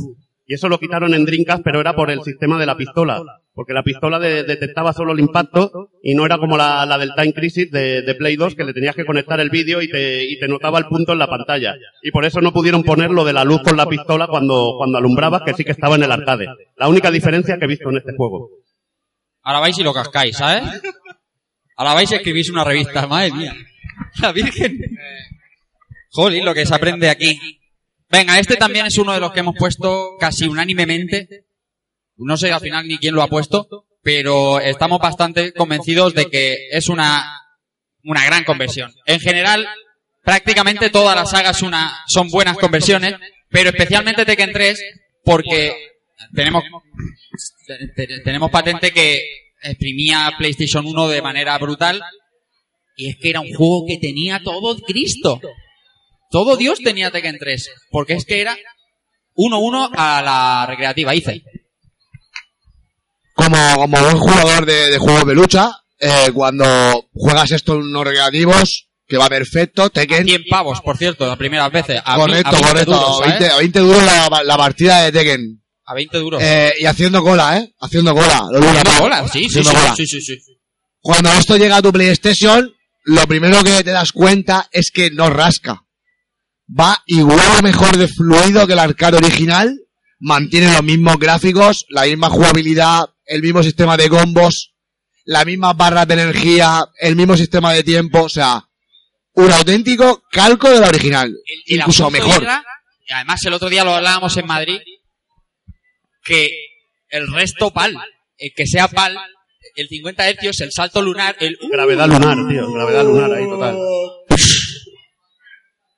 Y 0.49 0.53
eso 0.53 0.69
lo 0.69 0.79
quitaron 0.79 1.13
en 1.13 1.25
Dreamcast, 1.25 1.61
pero 1.61 1.81
era 1.81 1.93
por 1.93 2.09
el 2.09 2.21
sistema 2.23 2.57
de 2.57 2.65
la 2.65 2.77
pistola. 2.77 3.21
Porque 3.53 3.73
la 3.73 3.83
pistola 3.83 4.17
de- 4.17 4.43
detectaba 4.43 4.93
solo 4.93 5.11
el 5.11 5.19
impacto 5.19 5.89
y 6.01 6.15
no 6.15 6.25
era 6.25 6.37
como 6.37 6.55
la, 6.55 6.85
la 6.85 6.97
del 6.97 7.13
Time 7.15 7.33
Crisis 7.33 7.69
de, 7.69 8.01
de 8.01 8.15
Play 8.15 8.37
2 8.37 8.55
que 8.55 8.63
le 8.63 8.73
tenías 8.73 8.95
que 8.95 9.03
conectar 9.05 9.39
el 9.41 9.49
vídeo 9.49 9.81
y 9.81 9.89
te, 9.89 10.23
y 10.23 10.39
te 10.39 10.47
notaba 10.47 10.79
el 10.79 10.85
punto 10.85 11.11
en 11.11 11.19
la 11.19 11.27
pantalla. 11.27 11.75
Y 12.01 12.11
por 12.11 12.23
eso 12.23 12.39
no 12.39 12.53
pudieron 12.53 12.83
poner 12.83 13.11
lo 13.11 13.25
de 13.25 13.33
la 13.33 13.43
luz 13.43 13.61
con 13.61 13.75
la 13.75 13.87
pistola 13.89 14.27
cuando, 14.27 14.75
cuando 14.77 14.97
alumbrabas, 14.99 15.41
que 15.45 15.53
sí 15.53 15.65
que 15.65 15.71
estaba 15.73 15.95
en 15.95 16.03
el 16.03 16.11
arcade. 16.13 16.47
La 16.77 16.87
única 16.87 17.11
diferencia 17.11 17.57
que 17.57 17.65
he 17.65 17.67
visto 17.67 17.89
en 17.89 17.97
este 17.97 18.13
juego. 18.15 18.49
Ahora 19.43 19.59
vais 19.61 19.77
y 19.79 19.83
lo 19.83 19.93
cascáis, 19.93 20.37
¿sabes? 20.37 20.63
Ahora 21.77 21.93
vais 21.93 22.11
y 22.11 22.15
escribís 22.15 22.49
una 22.49 22.63
revista, 22.63 23.07
madre 23.07 23.31
mía. 23.31 23.55
La 24.21 24.31
Virgen. 24.31 24.77
Jolín, 26.11 26.43
lo 26.45 26.53
que 26.53 26.65
se 26.65 26.73
aprende 26.75 27.09
aquí. 27.09 27.59
Venga, 28.09 28.39
este 28.39 28.55
también 28.55 28.85
es 28.85 28.97
uno 28.97 29.13
de 29.13 29.19
los 29.19 29.31
que 29.31 29.41
hemos 29.41 29.55
puesto 29.57 30.17
casi 30.19 30.47
unánimemente. 30.47 31.27
No 32.17 32.35
sé 32.37 32.51
al 32.51 32.61
final 32.61 32.87
ni 32.87 32.97
quién 32.97 33.13
lo 33.13 33.21
ha 33.21 33.27
puesto, 33.27 33.85
pero 34.01 34.59
estamos 34.59 34.99
bastante 34.99 35.53
convencidos 35.53 36.13
de 36.15 36.25
que 36.29 36.69
es 36.71 36.89
una, 36.89 37.23
una 38.03 38.25
gran 38.25 38.43
conversión. 38.43 38.91
En 39.05 39.19
general, 39.19 39.67
prácticamente 40.23 40.89
todas 40.89 41.15
las 41.15 41.29
sagas 41.29 41.61
una, 41.61 42.03
son 42.07 42.29
buenas 42.29 42.57
conversiones, 42.57 43.13
pero 43.49 43.69
especialmente 43.69 44.25
Tekken 44.25 44.51
3 44.53 44.83
porque 45.23 45.75
tenemos, 46.33 46.63
te- 47.67 48.07
te- 48.07 48.19
tenemos 48.21 48.49
patente 48.49 48.91
que 48.91 49.21
exprimía 49.61 50.31
PlayStation 50.37 50.85
1 50.85 51.07
de 51.09 51.21
manera 51.21 51.57
brutal 51.57 52.01
y 52.95 53.09
es 53.09 53.17
que 53.21 53.29
era 53.29 53.41
un 53.41 53.53
juego 53.53 53.85
que 53.87 53.97
tenía 53.97 54.41
todo 54.43 54.77
Cristo. 54.79 55.39
Todo 56.29 56.57
Dios 56.57 56.79
tenía 56.79 57.09
Tekken 57.11 57.37
3, 57.39 57.69
porque 57.89 58.13
es 58.13 58.25
que 58.25 58.41
era 58.41 58.57
1-1 59.35 59.91
a 59.95 60.21
la 60.21 60.65
recreativa, 60.67 61.13
hice. 61.15 61.41
como, 63.33 63.57
como 63.75 63.99
buen 64.01 64.17
jugador 64.17 64.65
de, 64.65 64.91
de 64.91 64.97
juegos 64.97 65.25
de 65.25 65.35
lucha, 65.35 65.71
eh, 65.99 66.31
cuando 66.33 67.07
juegas 67.13 67.51
esto 67.51 67.75
en 67.75 67.81
unos 67.83 68.03
recreativos, 68.05 68.89
que 69.07 69.17
va 69.17 69.29
perfecto, 69.29 69.89
Tekken. 69.89 70.25
100 70.25 70.43
pavos, 70.49 70.81
por 70.81 70.97
cierto, 70.97 71.25
las 71.27 71.37
primeras 71.37 71.71
veces. 71.71 72.01
A 72.03 72.15
mí- 72.17 72.21
correcto, 72.23 72.49
a 72.49 72.51
20 72.51 72.67
correcto. 72.67 72.91
duros, 72.91 73.09
a, 73.09 73.23
¿sabes? 73.25 73.39
20, 73.39 73.53
a 73.53 73.57
20 73.57 73.79
duros 73.79 74.03
la, 74.03 74.43
la 74.43 74.57
partida 74.57 75.03
de 75.03 75.11
Tekken. 75.11 75.63
A 75.87 75.93
20 75.93 76.17
duros. 76.17 76.41
Eh, 76.43 76.73
y 76.79 76.85
haciendo 76.85 77.23
cola, 77.23 77.57
¿eh? 77.57 77.73
Haciendo 77.79 78.13
cola. 78.13 78.41
Lo 78.51 78.59
Haciendo 78.59 78.91
tío. 78.91 78.99
cola, 78.99 79.27
sí, 79.27 79.39
sí, 79.39 79.45
Haciendo 79.59 79.69
sí, 79.71 79.75
cola. 79.77 79.95
sí, 79.95 80.05
sí, 80.07 80.21
sí. 80.21 80.37
Cuando 80.99 81.31
esto 81.31 81.55
llega 81.57 81.77
a 81.77 81.81
tu 81.81 81.93
PlayStation, 81.93 82.69
lo 83.05 83.25
primero 83.25 83.63
que 83.63 83.83
te 83.83 83.91
das 83.91 84.11
cuenta 84.11 84.67
es 84.71 84.91
que 84.91 85.09
no 85.11 85.29
rasca. 85.29 85.83
Va 86.67 87.01
igual 87.05 87.39
o 87.59 87.61
mejor 87.61 87.95
de 87.95 88.09
fluido 88.09 88.67
que 88.67 88.73
el 88.73 88.79
arcade 88.79 89.17
original, 89.17 89.73
mantiene 90.19 90.73
los 90.73 90.83
mismos 90.83 91.17
gráficos, 91.17 91.85
la 91.89 92.03
misma 92.03 92.29
jugabilidad, 92.29 93.05
el 93.25 93.41
mismo 93.41 93.63
sistema 93.63 93.95
de 93.95 94.09
combos, 94.09 94.73
las 95.23 95.45
mismas 95.45 95.77
barras 95.77 96.07
de 96.07 96.15
energía, 96.15 96.85
el 96.99 97.15
mismo 97.15 97.37
sistema 97.37 97.71
de 97.71 97.83
tiempo, 97.83 98.23
o 98.23 98.29
sea, 98.29 98.67
un 99.33 99.51
auténtico 99.51 100.23
calco 100.31 100.69
de 100.69 100.81
la 100.81 100.89
original, 100.89 101.33
el 101.67 101.77
incluso 101.79 102.09
mejor. 102.11 102.43
y 103.07 103.13
además 103.13 103.41
el 103.45 103.53
otro 103.53 103.69
día 103.69 103.85
lo 103.85 103.95
hablábamos 103.95 104.35
en 104.35 104.47
Madrid, 104.47 104.79
que 106.27 106.49
el 107.09 107.31
resto 107.31 107.71
PAL, 107.71 107.95
el 108.37 108.51
que 108.55 108.67
sea 108.67 108.87
PAL, 108.87 109.17
el 109.75 109.87
50 109.87 110.29
hercios, 110.29 110.61
el 110.61 110.71
salto 110.71 111.01
lunar, 111.01 111.35
el... 111.39 111.57
¡uh! 111.61 111.69
Gravedad 111.69 112.07
lunar, 112.07 112.37
tío. 112.49 112.71
Gravedad 112.71 113.03
lunar 113.03 113.31
ahí, 113.31 113.45
total. 113.45 113.77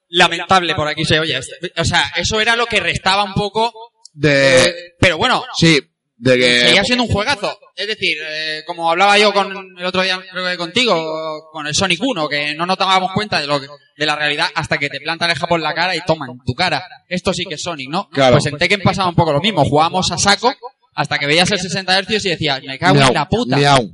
lamentable 0.10 0.76
por 0.76 0.88
aquí 0.88 1.06
se 1.06 1.20
oye. 1.20 1.40
O 1.78 1.86
sea, 1.86 2.12
eso 2.16 2.40
era 2.40 2.56
lo 2.56 2.66
que 2.66 2.80
restaba 2.80 3.24
un 3.24 3.34
poco. 3.34 3.74
De, 4.14 4.96
Pero 5.00 5.18
bueno, 5.18 5.46
sí, 5.56 5.80
De 6.22 6.38
que... 6.38 6.60
Seguía 6.68 6.84
siendo 6.84 7.06
un 7.06 7.10
juegazo. 7.10 7.58
Es 7.76 7.88
decir, 7.88 8.18
eh, 8.22 8.62
como 8.68 8.92
hablaba 8.92 9.18
yo 9.18 9.32
con 9.32 9.52
el 9.78 9.86
otro 9.86 10.02
día 10.02 10.20
creo 10.32 10.46
que 10.48 10.58
contigo, 10.58 11.50
con 11.52 11.66
el 11.66 11.74
Sonic 11.74 12.02
1, 12.04 12.28
que 12.28 12.54
no 12.56 12.66
nos 12.66 12.78
dábamos 12.78 13.12
cuenta 13.14 13.40
de 13.40 13.48
lo 13.48 13.60
que- 13.62 13.68
de 13.98 14.06
la 14.06 14.16
realidad 14.18 14.48
hasta 14.54 14.78
que 14.78 14.90
te 14.90 15.00
plantan 15.00 15.30
el 15.30 15.38
japo 15.38 15.56
en 15.56 15.62
la 15.64 15.74
cara 15.74 15.96
y 15.96 16.02
toman 16.06 16.30
tu 16.46 16.54
cara. 16.54 16.84
Esto 17.08 17.34
sí 17.34 17.46
que 17.46 17.56
es 17.56 17.62
Sonic, 17.64 17.90
¿no? 17.90 18.10
Claro. 18.10 18.36
Pues 18.36 18.46
en 18.48 18.58
Tekken 18.58 18.82
pasaba 18.82 19.08
un 19.10 19.16
poco 19.16 19.32
lo 19.34 19.40
mismo. 19.40 19.64
Jugábamos 19.64 20.12
a 20.12 20.18
saco 20.18 20.54
hasta 20.94 21.18
que 21.18 21.26
veías 21.26 21.50
el 21.52 21.60
60 21.60 22.02
Hz 22.04 22.26
y 22.26 22.30
decías, 22.30 22.62
me 22.64 22.78
cago 22.78 22.96
Miau, 22.96 23.08
en 23.08 23.14
la 23.14 23.28
puta. 23.30 23.56
miau. 23.58 23.90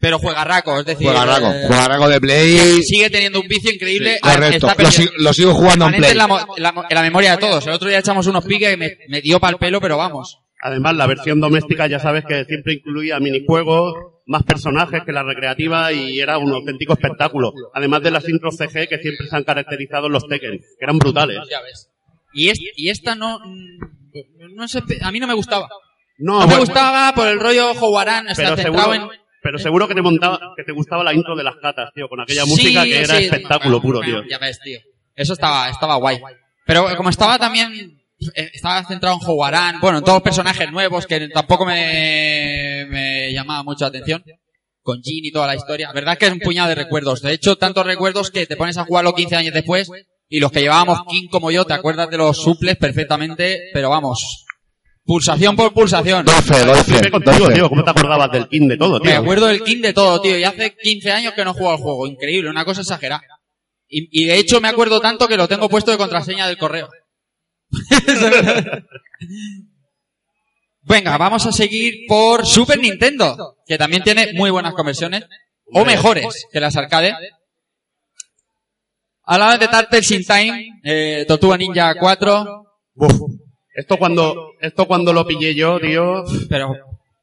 Pero 0.00 0.18
juega 0.18 0.44
raco, 0.44 0.80
es 0.80 0.86
decir... 0.86 1.06
Juegarraco, 1.06 1.50
eh, 1.50 1.64
juegarraco 1.66 2.08
de 2.08 2.20
Play. 2.20 2.82
Sigue 2.82 3.08
teniendo 3.10 3.40
un 3.40 3.48
vicio 3.48 3.70
increíble. 3.72 4.18
Correcto, 4.20 4.68
Está 4.68 4.82
lo, 4.82 4.90
sigo- 4.90 5.12
lo 5.16 5.32
sigo 5.32 5.54
jugando 5.54 5.86
en 5.86 5.94
Play. 5.96 6.10
en 6.12 6.18
la, 6.18 6.48
en 6.88 6.94
la 6.94 7.02
memoria 7.02 7.32
de 7.32 7.38
todos. 7.38 7.66
El 7.66 7.72
otro 7.74 7.88
día 7.88 7.98
echamos 8.00 8.26
unos 8.26 8.44
piques 8.44 8.74
y 8.74 8.76
me, 8.76 8.96
me 9.08 9.20
dio 9.22 9.40
pal 9.40 9.56
pelo, 9.58 9.80
pero 9.80 9.96
vamos. 9.96 10.40
Además, 10.66 10.96
la 10.96 11.06
versión 11.06 11.40
doméstica 11.40 11.86
ya 11.86 11.98
sabes 11.98 12.24
que 12.24 12.44
siempre 12.46 12.72
incluía 12.72 13.20
minijuegos, 13.20 13.94
más 14.26 14.44
personajes 14.44 15.02
que 15.04 15.12
la 15.12 15.22
recreativa 15.22 15.92
y 15.92 16.18
era 16.18 16.38
un 16.38 16.50
auténtico 16.52 16.94
espectáculo. 16.94 17.52
Además 17.74 18.02
de 18.02 18.10
las 18.10 18.26
intros 18.26 18.56
CG 18.56 18.88
que 18.88 18.96
siempre 18.98 19.26
se 19.28 19.36
han 19.36 19.44
caracterizado 19.44 20.06
en 20.06 20.12
los 20.12 20.26
Tekken, 20.26 20.58
que 20.58 20.64
eran 20.84 20.98
brutales. 20.98 21.38
Y, 22.32 22.48
es- 22.48 22.58
y 22.76 22.88
esta 22.88 23.14
no, 23.14 23.40
no 24.54 24.66
sé, 24.68 24.82
a 25.02 25.12
mí 25.12 25.20
no 25.20 25.26
me 25.26 25.34
gustaba. 25.34 25.68
No, 26.16 26.40
No 26.40 26.46
me 26.48 26.56
gustaba 26.56 27.12
por 27.14 27.26
el 27.28 27.38
rollo 27.38 27.72
Howarán, 27.72 28.28
está 28.28 28.42
pero 28.44 28.56
centrado 28.56 28.92
seguro, 28.92 29.12
en... 29.12 29.20
pero 29.42 29.58
seguro 29.58 29.88
que 29.88 29.94
te 29.94 30.00
montaba, 30.02 30.40
que 30.56 30.64
te 30.64 30.72
gustaba 30.72 31.04
la 31.04 31.12
intro 31.12 31.36
de 31.36 31.44
las 31.44 31.56
catas, 31.56 31.90
tío, 31.94 32.08
con 32.08 32.20
aquella 32.20 32.46
música 32.46 32.84
Sí, 32.84 32.88
que 32.90 32.98
era 33.02 33.16
sí. 33.18 33.24
espectáculo 33.24 33.82
puro, 33.82 33.98
Bueno, 33.98 34.20
tío. 34.22 34.30
Ya 34.30 34.38
ves, 34.38 34.58
tío. 34.60 34.78
Eso 35.14 35.34
estaba, 35.34 35.68
estaba 35.68 35.96
guay. 35.96 36.20
Pero 36.64 36.86
como 36.96 37.10
estaba 37.10 37.38
también, 37.38 38.00
estaba 38.34 38.84
centrado 38.84 39.16
en 39.20 39.26
Howarán, 39.28 39.80
bueno, 39.80 39.98
en 39.98 40.04
todos 40.04 40.16
los 40.16 40.22
personajes 40.22 40.70
nuevos 40.70 41.06
que 41.06 41.28
tampoco 41.28 41.64
me, 41.66 42.86
me 42.88 43.32
llamaba 43.32 43.62
mucho 43.62 43.84
la 43.84 43.88
atención. 43.88 44.22
Con 44.82 45.00
Jin 45.02 45.24
y 45.24 45.32
toda 45.32 45.46
la 45.46 45.56
historia. 45.56 45.86
La 45.88 45.94
verdad 45.94 46.12
es 46.12 46.18
que 46.18 46.26
es 46.26 46.32
un 46.32 46.40
puñado 46.40 46.68
de 46.68 46.74
recuerdos. 46.74 47.22
De 47.22 47.32
hecho, 47.32 47.56
tantos 47.56 47.86
recuerdos 47.86 48.30
que 48.30 48.44
te 48.46 48.54
pones 48.54 48.76
a 48.76 48.84
jugarlo 48.84 49.14
15 49.14 49.36
años 49.36 49.54
después 49.54 49.88
y 50.28 50.40
los 50.40 50.52
que 50.52 50.60
llevábamos 50.60 51.00
King 51.08 51.28
como 51.30 51.50
yo, 51.50 51.64
te 51.64 51.72
acuerdas 51.72 52.10
de 52.10 52.18
los 52.18 52.36
suples 52.36 52.76
perfectamente, 52.76 53.70
pero 53.72 53.88
vamos, 53.88 54.44
pulsación 55.04 55.56
por 55.56 55.72
pulsación. 55.72 56.26
12, 56.26 56.66
12, 56.66 56.84
Flipe 56.84 57.10
contigo, 57.10 57.38
12. 57.38 57.54
tío, 57.54 57.68
¿cómo 57.70 57.82
te 57.82 57.90
acordabas 57.90 58.30
del 58.30 58.48
King 58.48 58.68
de 58.68 58.76
todo, 58.76 59.00
Me 59.00 59.10
tío? 59.10 59.20
acuerdo 59.20 59.46
del 59.46 59.62
King 59.62 59.80
de 59.80 59.92
todo, 59.94 60.20
tío. 60.20 60.38
Y 60.38 60.44
hace 60.44 60.76
15 60.76 61.12
años 61.12 61.32
que 61.34 61.44
no 61.44 61.54
juego 61.54 61.70
al 61.70 61.78
juego. 61.78 62.06
Increíble, 62.06 62.50
una 62.50 62.66
cosa 62.66 62.82
exagerada. 62.82 63.22
Y, 63.88 64.08
y 64.22 64.26
de 64.26 64.36
hecho 64.38 64.60
me 64.60 64.68
acuerdo 64.68 65.00
tanto 65.00 65.28
que 65.28 65.36
lo 65.38 65.48
tengo 65.48 65.68
puesto 65.70 65.90
de 65.92 65.96
contraseña 65.96 66.46
del 66.46 66.58
correo. 66.58 66.88
Venga, 70.86 71.16
vamos 71.16 71.46
a 71.46 71.52
seguir 71.52 72.06
por 72.06 72.44
Super 72.44 72.78
Nintendo, 72.78 73.56
que 73.66 73.78
también 73.78 74.02
tiene 74.02 74.32
muy 74.34 74.50
buenas 74.50 74.74
conversiones, 74.74 75.24
o 75.72 75.84
mejores 75.84 76.46
que 76.52 76.60
las 76.60 76.76
arcade. 76.76 77.14
Hablaba 79.22 79.56
de 79.56 79.68
Turtles 79.68 80.10
in 80.10 80.24
Time, 80.24 80.80
eh, 80.84 81.24
Tortuga 81.26 81.56
Ninja 81.56 81.94
4, 81.94 82.64
Buf. 82.94 83.12
Esto 83.74 83.96
cuando, 83.96 84.52
esto 84.60 84.86
cuando 84.86 85.12
lo 85.12 85.26
pillé 85.26 85.54
yo, 85.54 85.80
tío, 85.80 86.22
pero 86.48 86.76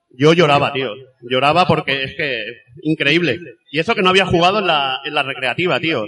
yo 0.09 0.33
lloraba, 0.33 0.73
tío. 0.73 0.89
Lloraba 1.21 1.65
porque 1.65 2.03
es 2.03 2.15
que, 2.15 2.43
increíble. 2.81 3.39
Y 3.71 3.79
eso 3.79 3.95
que 3.95 4.01
no 4.01 4.09
había 4.09 4.25
jugado 4.25 4.59
en 4.59 4.67
la, 4.67 4.99
en 5.05 5.13
la 5.13 5.23
recreativa, 5.23 5.79
tío. 5.79 6.03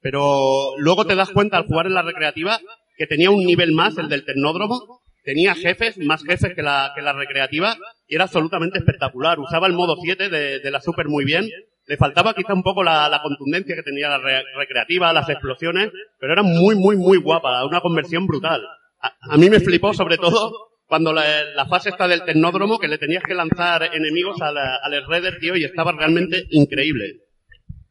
Pero 0.00 0.76
luego 0.76 1.06
te 1.06 1.14
das 1.14 1.30
cuenta 1.30 1.56
al 1.56 1.66
jugar 1.66 1.86
en 1.86 1.94
la 1.94 2.02
recreativa 2.02 2.60
que 2.98 3.06
tenía 3.06 3.30
un 3.30 3.44
nivel 3.46 3.72
más, 3.72 3.96
el 3.96 4.08
del 4.10 4.24
tecnódromo. 4.26 5.00
Tenía 5.24 5.54
jefes, 5.54 5.96
más 5.98 6.22
jefes 6.24 6.54
que 6.54 6.62
la, 6.62 6.92
que 6.94 7.00
la 7.02 7.12
recreativa. 7.12 7.76
Y 8.06 8.14
era 8.16 8.24
absolutamente 8.24 8.78
espectacular. 8.78 9.38
Usaba 9.38 9.66
el 9.66 9.72
modo 9.74 9.96
7 10.02 10.28
de, 10.28 10.58
de 10.60 10.70
la 10.70 10.80
Super 10.80 11.06
muy 11.08 11.24
bien. 11.24 11.48
Le 11.86 11.96
faltaba 11.96 12.34
quizá 12.34 12.52
un 12.54 12.62
poco 12.62 12.82
la, 12.82 13.08
la 13.08 13.22
contundencia 13.22 13.74
que 13.76 13.82
tenía 13.82 14.08
la 14.08 14.18
re- 14.18 14.42
recreativa, 14.56 15.12
las 15.12 15.28
explosiones. 15.28 15.90
Pero 16.18 16.32
era 16.32 16.42
muy, 16.42 16.74
muy, 16.74 16.96
muy 16.96 17.18
guapa. 17.18 17.64
Una 17.64 17.80
conversión 17.80 18.26
brutal. 18.26 18.62
A, 19.00 19.12
a 19.34 19.36
mí 19.36 19.48
me 19.48 19.60
flipó 19.60 19.94
sobre 19.94 20.16
todo 20.18 20.52
cuando 20.86 21.12
la, 21.12 21.44
la 21.54 21.66
fase 21.66 21.90
está 21.90 22.08
del 22.08 22.24
tecnódromo 22.24 22.78
que 22.78 22.88
le 22.88 22.96
tenías 22.98 23.22
que 23.22 23.34
lanzar 23.34 23.82
enemigos 23.94 24.40
al, 24.40 24.56
al 24.56 24.92
Shredder, 25.06 25.38
tío, 25.38 25.54
y 25.56 25.64
estaba 25.64 25.92
realmente 25.92 26.46
increíble. 26.50 27.04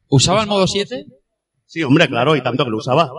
¿usaba 0.10 0.41
el 0.41 0.47
modo 0.47 0.66
7? 0.68 1.05
Sí, 1.66 1.84
hombre, 1.84 2.08
claro, 2.08 2.36
y 2.36 2.41
tanto 2.41 2.64
que 2.64 2.72
lo 2.72 2.78
usaba. 2.78 3.10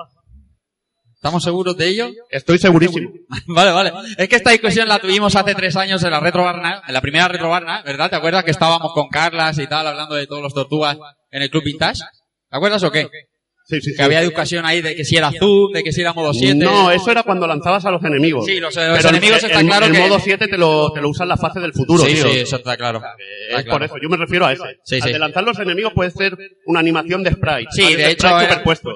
¿Estamos 1.20 1.42
seguros 1.42 1.76
de 1.76 1.88
ello? 1.88 2.10
Estoy 2.30 2.58
segurísimo. 2.58 3.10
Vale, 3.48 3.72
vale. 3.72 3.92
Es 4.16 4.28
que 4.28 4.36
esta 4.36 4.50
discusión 4.52 4.86
la 4.88 5.00
tuvimos 5.00 5.34
hace 5.34 5.54
tres 5.54 5.74
años 5.76 6.02
en 6.04 6.12
la 6.12 6.20
retrobarna, 6.20 6.82
en 6.86 6.94
la 6.94 7.00
primera 7.00 7.26
retrobarna, 7.26 7.82
¿verdad? 7.82 8.08
¿Te 8.08 8.16
acuerdas 8.16 8.44
que 8.44 8.52
estábamos 8.52 8.92
con 8.94 9.08
Carlas 9.08 9.58
y 9.58 9.66
tal, 9.66 9.86
hablando 9.88 10.14
de 10.14 10.26
todos 10.28 10.42
los 10.42 10.54
tortugas 10.54 10.96
en 11.30 11.42
el 11.42 11.50
Club 11.50 11.64
Vintage? 11.64 12.02
¿Te 12.48 12.56
acuerdas 12.56 12.82
o 12.84 12.90
qué? 12.92 13.08
Sí, 13.66 13.80
sí, 13.82 13.90
sí. 13.90 13.96
Que 13.96 14.02
había 14.02 14.20
discusión 14.22 14.64
ahí 14.64 14.80
de 14.80 14.94
que 14.96 15.04
si 15.04 15.16
era 15.16 15.30
zoom, 15.32 15.72
de 15.72 15.82
que 15.82 15.92
si 15.92 16.00
era 16.00 16.12
modo 16.14 16.32
7. 16.32 16.54
No, 16.54 16.90
eso 16.92 17.10
era 17.10 17.22
cuando 17.24 17.46
lanzabas 17.48 17.84
a 17.84 17.90
los 17.90 18.02
enemigos. 18.04 18.46
Sí, 18.46 18.60
los- 18.60 18.74
los 18.74 18.84
Pero 18.96 19.08
el- 19.10 19.16
enemigos 19.16 19.42
está 19.44 19.60
el, 19.60 19.66
claro 19.66 19.86
el 19.86 19.92
que- 19.92 19.98
modo 19.98 20.18
7 20.20 20.46
te 20.48 20.56
lo, 20.56 20.90
te 20.92 21.00
lo 21.02 21.08
usa 21.10 21.24
en 21.24 21.28
la 21.30 21.36
fase 21.36 21.58
del 21.60 21.72
futuro, 21.74 22.02
Sí, 22.04 22.14
tío. 22.14 22.28
sí, 22.30 22.38
eso 22.38 22.56
está 22.56 22.76
claro. 22.78 22.98
Está 22.98 23.58
es 23.58 23.64
por 23.64 23.64
claro. 23.64 23.84
eso, 23.86 23.94
yo 24.00 24.08
me 24.08 24.16
refiero 24.16 24.46
a. 24.46 24.54
Sí, 24.84 24.94
Al 24.96 25.02
sí. 25.02 25.12
de 25.12 25.18
lanzar 25.18 25.42
los 25.44 25.58
enemigos 25.58 25.92
puede 25.94 26.10
ser 26.12 26.38
una 26.64 26.78
animación 26.80 27.22
de 27.24 27.32
sprite. 27.32 27.66
Sí, 27.72 27.82
¿vale? 27.82 27.96
de 27.96 28.10
hecho, 28.12 28.28
sprite 28.28 28.44
eh, 28.44 28.48
superpuesto. 28.48 28.90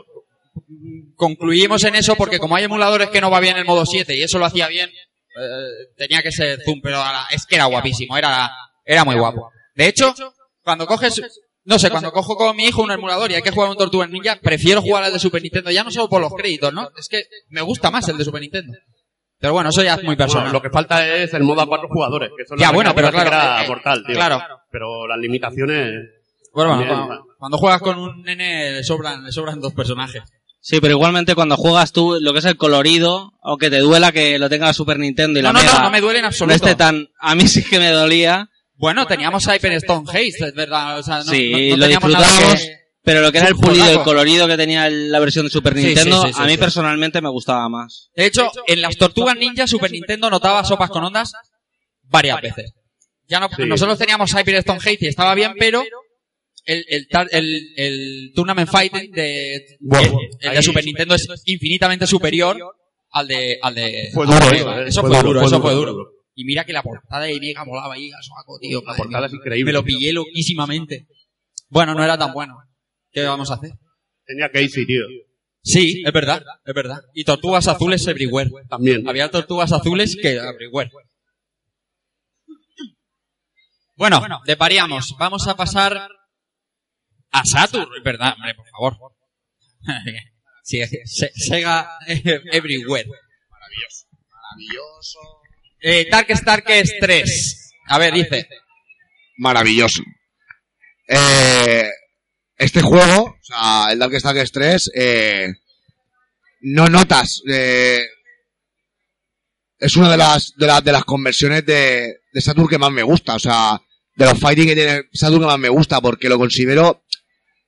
Concluimos 1.17 1.85
en 1.85 1.95
eso 1.95 2.17
porque 2.17 2.39
como 2.39 2.57
hay 2.57 2.65
emuladores 2.65 3.11
que 3.11 3.21
no 3.21 3.31
va 3.31 3.41
bien 3.41 3.57
el 3.57 3.65
modo 3.65 3.85
7 3.87 4.17
y 4.17 4.23
eso 4.23 4.39
lo 4.39 4.47
hacía 4.47 4.69
bien, 4.69 4.89
eh, 4.91 5.93
tenía 5.97 6.23
que 6.23 6.33
ser 6.33 6.61
zoom, 6.65 6.81
pero 6.83 6.97
ahora- 6.99 7.27
es 7.31 7.47
que 7.47 7.55
era 7.57 7.67
guapísimo, 7.67 8.17
era, 8.17 8.51
era 8.85 9.05
muy 9.05 9.17
guapo. 9.17 9.51
De 9.75 9.87
hecho, 9.89 10.15
cuando 10.63 10.87
coges, 10.87 11.21
no 11.65 11.79
sé, 11.79 11.91
cuando 11.91 12.13
cojo 12.13 12.37
con 12.37 12.57
mi 12.57 12.65
hijo 12.65 12.83
un 12.83 12.91
emulador 12.93 13.31
y 13.31 13.35
hay 13.35 13.43
que 13.43 13.51
jugar 13.51 13.71
un 13.71 13.77
Tortuga 13.77 14.07
Ninja, 14.07 14.39
prefiero 14.43 14.83
jugar 14.83 15.05
al 15.05 15.13
de 15.13 15.19
Super 15.19 15.43
Nintendo, 15.43 15.71
ya 15.71 15.85
no 15.85 15.91
solo 15.91 16.09
por 16.09 16.21
los 16.21 16.33
créditos, 16.35 16.73
¿no? 16.73 16.89
Es 16.99 17.09
que 17.09 17.25
me 17.49 17.63
gusta 17.63 17.91
más 17.91 18.09
el 18.09 18.19
de 18.19 18.25
Super 18.25 18.41
Nintendo. 18.41 18.77
Pero 19.39 19.55
bueno, 19.55 19.71
eso 19.71 19.83
ya 19.83 19.95
es 19.95 20.05
muy 20.05 20.15
Bueno, 20.15 20.19
personal. 20.19 20.53
lo 20.53 20.63
que 20.63 20.71
falta 20.71 21.07
es 21.17 21.35
el 21.35 21.43
modo 21.43 21.63
a 21.63 21.67
cuatro 21.67 21.89
jugadores. 21.89 22.31
Que 22.37 22.45
eso 22.45 22.55
Ya, 22.57 22.67
la 22.69 22.73
bueno, 22.73 22.95
pero 22.95 23.11
claro, 23.11 23.29
Era 23.29 23.65
eh, 23.65 23.69
mortal, 23.69 24.05
tío. 24.07 24.15
claro. 24.15 24.41
Pero 24.71 25.07
las 25.09 25.19
limitaciones. 25.19 25.95
Bueno, 26.55 26.77
bueno, 26.77 27.07
cuando, 27.09 27.27
cuando 27.39 27.59
juegas 27.59 27.81
con 27.81 27.99
un 27.99 28.23
nene 28.23 28.71
le 28.73 28.85
sobran, 28.85 29.25
le 29.25 29.33
sobran 29.33 29.59
dos 29.61 29.73
personajes. 29.75 30.23
Sí, 30.65 30.81
pero 30.81 30.93
igualmente 30.95 31.35
cuando 31.35 31.57
juegas 31.57 31.91
tú, 31.93 32.19
lo 32.21 32.33
que 32.33 32.39
es 32.39 32.45
el 32.45 32.57
colorido, 32.57 33.33
aunque 33.43 33.69
te 33.69 33.79
duela 33.81 34.13
que 34.13 34.39
lo 34.39 34.49
tenga 34.49 34.67
la 34.67 34.73
Super 34.73 34.97
Nintendo 34.99 35.41
y 35.41 35.43
No, 35.43 35.53
la 35.53 35.61
no, 35.61 35.73
no, 35.73 35.79
no 35.81 35.91
me 35.91 36.01
duele 36.01 36.21
en 36.21 36.23
no 36.23 36.29
absoluto. 36.29 36.55
esté 36.55 36.77
tan... 36.77 37.09
A 37.19 37.35
mí 37.35 37.49
sí 37.49 37.65
que 37.65 37.81
me 37.81 37.91
dolía. 37.91 38.49
Bueno, 38.77 39.05
teníamos 39.07 39.45
Hyper 39.45 39.73
Stone 39.73 40.09
Haze, 40.09 40.47
es 40.47 40.55
verdad. 40.55 41.01
O 41.01 41.03
sea, 41.03 41.19
no, 41.19 41.25
sí, 41.25 41.51
no- 41.51 41.59
no 41.59 41.77
lo 41.79 41.83
teníamos 41.83 42.11
que- 42.61 42.77
Pero 43.03 43.21
lo 43.23 43.33
que 43.33 43.39
era 43.39 43.49
el 43.49 43.57
pulido, 43.57 43.91
el 43.91 44.03
colorido 44.03 44.47
que 44.47 44.57
tenía 44.57 44.89
la 44.89 45.19
versión 45.19 45.47
de 45.47 45.51
Super 45.51 45.75
Sí, 45.75 45.81
sí, 45.81 45.87
Nintendo, 45.87 46.23
sí, 46.23 46.33
sí, 46.33 46.41
a 46.41 46.45
mí 46.45 46.53
sí. 46.53 46.59
personalmente 46.59 47.21
me 47.21 47.29
gustaba 47.31 47.69
más. 47.69 48.11
De 48.15 48.27
hecho, 48.27 48.49
en 48.69 48.81
las 48.81 48.97
Tortugas 48.97 49.37
Ninja 49.37 49.67
Super 49.67 49.91
Nintendo 49.91 50.31
notaba 50.31 50.63
sopas 50.65 50.91
con 50.91 51.03
ondas 51.03 51.33
varias 52.05 52.41
veces. 52.41 52.73
Ya 53.29 53.41
no, 53.41 53.49
Sí. 53.49 53.65
nosotros 53.67 53.99
teníamos 53.99 54.31
Hyper 54.31 54.55
Stone 54.57 54.79
Haze 54.79 54.99
y 55.01 55.07
estaba 55.09 55.35
bien, 55.35 55.55
pero 55.59 55.83
el, 56.65 56.85
el, 56.89 57.07
el, 57.31 57.73
el 57.77 58.33
Tournament 58.35 58.69
Fighting 58.71 59.11
de, 59.13 59.57
el, 59.57 60.55
de 60.55 60.63
Super 60.63 60.85
Nintendo 60.85 61.15
es 61.15 61.27
infinitamente 61.47 62.07
superior 62.07 62.59
al 63.11 63.29
de, 63.29 63.59
al 63.61 63.75
de, 63.75 64.11
Fue 64.15 64.25
al 64.25 64.31
duro, 64.31 64.47
de 64.51 64.57
eso, 64.57 64.65
Mega. 64.67 64.81
eh. 64.83 64.89
Eso 64.89 65.01
Fue 65.03 65.23
duro, 65.23 65.43
eso 65.43 65.61
fue 65.61 65.75
duro. 65.75 65.95
Y 66.35 66.45
mira 66.45 66.65
que 66.65 66.73
la 66.73 66.83
portada 66.83 67.25
de 67.25 67.39
Mega 67.39 67.65
molaba 67.65 67.95
ahí 67.95 68.11
a 68.11 68.23
sobaco, 68.23 68.59
tío. 68.61 68.83
La 68.87 68.95
portada 68.95 69.27
es 69.27 69.33
increíble. 69.35 69.65
Me 69.71 69.73
lo 69.73 69.85
pillé 69.85 70.13
loquísimamente. 70.13 71.07
Bueno, 71.69 71.95
no 71.95 72.03
era 72.03 72.17
tan 72.17 72.33
bueno. 72.33 72.57
¿Qué 73.11 73.23
vamos 73.23 73.51
a 73.51 73.55
hacer? 73.55 73.73
Tenía 74.25 74.51
Casey, 74.51 74.87
tío. 74.87 75.03
Sí, 75.65 76.03
es 76.05 76.13
verdad, 76.13 76.43
es 76.65 76.75
verdad. 76.75 77.01
Y 77.15 77.25
tortugas 77.25 77.69
azules 77.69 78.07
everywhere. 78.07 78.51
También. 78.69 79.07
Había 79.09 79.31
tortugas 79.31 79.73
azules 79.73 80.17
que 80.21 80.33
everywhere. 80.37 80.91
Bueno, 83.97 84.23
deparíamos. 84.47 85.15
Vamos 85.19 85.47
a 85.47 85.57
pasar 85.57 86.09
a 87.33 87.45
Saturn, 87.45 87.89
es 87.97 88.03
verdad, 88.05 88.35
hombre, 88.37 88.55
por 88.55 88.69
favor. 88.69 89.13
Sí, 90.65 90.81
Se- 91.07 91.33
Sega 91.35 91.99
Everywhere. 92.07 93.09
Maravilloso. 93.51 94.07
Maravilloso. 94.31 95.19
Eh, 95.81 96.07
Darkest 96.09 96.45
Darkest 96.45 96.93
3. 97.01 97.73
A 97.89 97.99
ver, 97.99 98.15
dice. 98.15 98.49
Maravilloso. 99.39 100.03
Eh, 101.09 101.89
este 102.57 102.81
juego, 102.81 103.25
o 103.25 103.39
sea, 103.43 103.89
el 103.91 103.99
Darkest 103.99 104.25
Darkest 104.25 104.55
3, 104.55 104.91
eh, 104.95 105.49
no 106.61 106.87
notas. 106.89 107.43
eh, 107.51 108.05
es 109.81 109.97
una 109.97 110.13
de 110.13 110.17
las, 110.17 110.53
de, 110.57 110.67
las, 110.69 110.85
de 110.85 110.93
las 110.93 111.05
conversiones 111.05 111.67
de, 111.67 112.21
de 112.33 112.41
Saturn 112.41 112.69
que 112.69 112.79
más 112.79 112.93
me 112.93 113.03
gusta. 113.03 113.35
O 113.35 113.39
sea, 113.41 113.81
de 114.15 114.25
los 114.27 114.39
fighting 114.39 114.67
que 114.69 114.77
tiene 114.77 115.03
Saturn 115.13 115.41
que 115.41 115.47
más 115.47 115.59
me 115.59 115.69
gusta, 115.71 116.01
porque 116.01 116.29
lo 116.29 116.39
considero. 116.39 117.03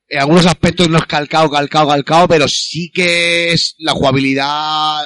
En 0.09 0.21
algunos 0.21 0.47
aspectos 0.47 0.89
no 0.89 0.99
es 0.99 1.07
calcado, 1.07 1.51
calcado, 1.51 1.89
calcado, 1.89 2.29
pero 2.29 2.47
sí 2.49 2.91
que 2.93 3.53
es 3.53 3.75
la 3.79 3.93
jugabilidad. 3.93 5.03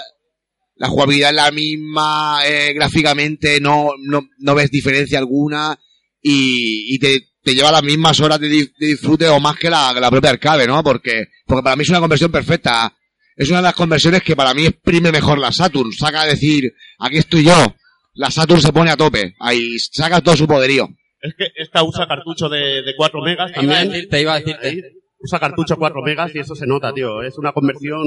la 0.77 0.89
jugabilidad 0.89 1.31
es 1.31 1.37
la 1.37 1.51
misma, 1.51 2.41
eh, 2.47 2.73
gráficamente 2.75 3.61
no, 3.61 3.91
no, 4.01 4.29
no 4.39 4.55
ves 4.55 4.71
diferencia 4.71 5.19
alguna 5.19 5.79
y, 6.23 6.95
y 6.95 6.99
te, 6.99 7.29
te 7.43 7.55
lleva 7.55 7.73
las 7.73 7.83
mismas 7.83 8.21
horas 8.21 8.39
de, 8.41 8.49
di- 8.49 8.71
de 8.79 8.87
disfrute 8.89 9.27
o 9.29 9.41
más 9.41 9.57
que 9.57 9.71
la, 9.71 9.93
la 9.95 10.11
propia 10.11 10.31
arcade, 10.31 10.67
¿no? 10.67 10.83
Porque, 10.85 11.27
porque 11.47 11.63
para 11.63 11.77
mí 11.77 11.83
es 11.83 11.89
una 11.91 12.01
conversión 12.01 12.31
perfecta. 12.31 12.93
Es 13.37 13.49
una 13.51 13.59
de 13.59 13.65
las 13.65 13.75
conversiones 13.75 14.23
que 14.23 14.35
para 14.37 14.53
mí 14.55 14.67
exprime 14.67 15.13
mejor 15.13 15.39
la 15.39 15.53
Saturn. 15.53 15.93
Saca 15.93 16.23
a 16.23 16.27
decir, 16.27 16.73
aquí 16.99 17.19
estoy 17.19 17.45
yo. 17.45 17.75
La 18.15 18.31
Saturn 18.33 18.61
se 18.61 18.73
pone 18.73 18.91
a 18.91 18.97
tope. 18.97 19.35
Ahí 19.39 19.79
saca 19.79 20.21
todo 20.21 20.37
su 20.37 20.47
poderío. 20.49 20.89
Es 21.21 21.35
que 21.37 21.47
esta 21.57 21.83
usa 21.83 22.07
cartucho 22.07 22.49
de, 22.49 22.83
de 22.83 22.95
4 22.97 23.21
megas 23.23 23.53
Te 23.53 23.63
iba 23.65 23.73
también. 23.75 23.93
decirte, 23.93 24.21
iba 24.21 24.35
a 24.35 24.39
decirte. 24.41 24.83
Usa 25.21 25.41
cartucho 25.41 25.77
4 25.77 26.01
megas 26.03 26.33
y 26.35 26.39
eso 26.39 26.55
se 26.55 26.67
nota, 26.67 26.93
tío. 26.95 27.23
Es 27.23 27.37
una 27.39 27.53
conversión 27.53 28.03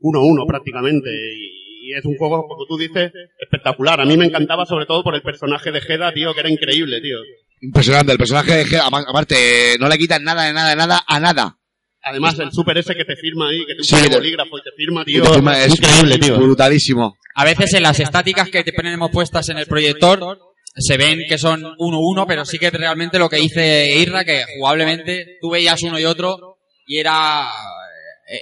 1-1 0.00 0.46
prácticamente. 0.46 1.10
Y, 1.10 1.90
y 1.90 1.92
es 1.94 2.04
un 2.04 2.16
juego, 2.16 2.46
como 2.48 2.64
tú 2.66 2.78
dices, 2.78 3.12
espectacular. 3.40 4.00
A 4.00 4.06
mí 4.06 4.16
me 4.16 4.24
encantaba 4.26 4.64
sobre 4.66 4.86
todo 4.86 5.02
por 5.04 5.14
el 5.14 5.22
personaje 5.22 5.70
de 5.70 5.80
Heda, 5.86 6.12
tío, 6.12 6.32
que 6.34 6.40
era 6.40 6.50
increíble, 6.50 7.00
tío. 7.02 7.18
Impresionante. 7.60 8.12
El 8.12 8.18
personaje 8.18 8.64
de 8.64 8.78
ama- 8.78 9.04
aparte, 9.06 9.76
no 9.78 9.88
le 9.88 9.98
quitan 9.98 10.24
nada 10.24 10.44
de 10.46 10.52
nada 10.54 10.70
de 10.70 10.76
nada 10.76 11.04
a 11.06 11.20
nada. 11.20 11.58
Además, 12.02 12.38
el 12.38 12.52
super 12.52 12.78
ese 12.78 12.94
que 12.94 13.04
te 13.04 13.16
firma 13.16 13.48
ahí, 13.48 13.66
que 13.66 13.74
te 13.74 13.82
Sí, 13.82 13.94
usa 13.96 14.06
el 14.06 14.12
bolígrafo 14.14 14.58
y 14.58 14.62
te 14.62 14.70
firma, 14.76 15.04
tío. 15.04 15.22
te 15.24 15.28
firma, 15.34 15.62
es 15.64 15.74
increíble, 15.74 16.18
tío. 16.18 16.36
Brutalísimo. 16.38 17.16
A 17.34 17.44
veces 17.44 17.74
en 17.74 17.82
las 17.82 17.98
estáticas 18.00 18.48
que 18.48 18.62
te 18.64 18.72
ponemos 18.72 19.10
puestas 19.10 19.48
en 19.50 19.58
el 19.58 19.66
proyector 19.66 20.38
se 20.76 20.96
ven 20.96 21.20
que 21.28 21.38
son 21.38 21.62
1-1, 21.62 22.24
pero 22.26 22.44
sí 22.44 22.58
que 22.58 22.70
realmente 22.70 23.18
lo 23.18 23.28
que 23.28 23.36
dice 23.36 23.94
Irra, 23.96 24.24
que 24.24 24.44
jugablemente 24.58 25.38
tú 25.40 25.50
veías 25.50 25.82
uno 25.82 25.98
y 25.98 26.04
otro 26.04 26.58
y 26.86 26.98
era 26.98 27.48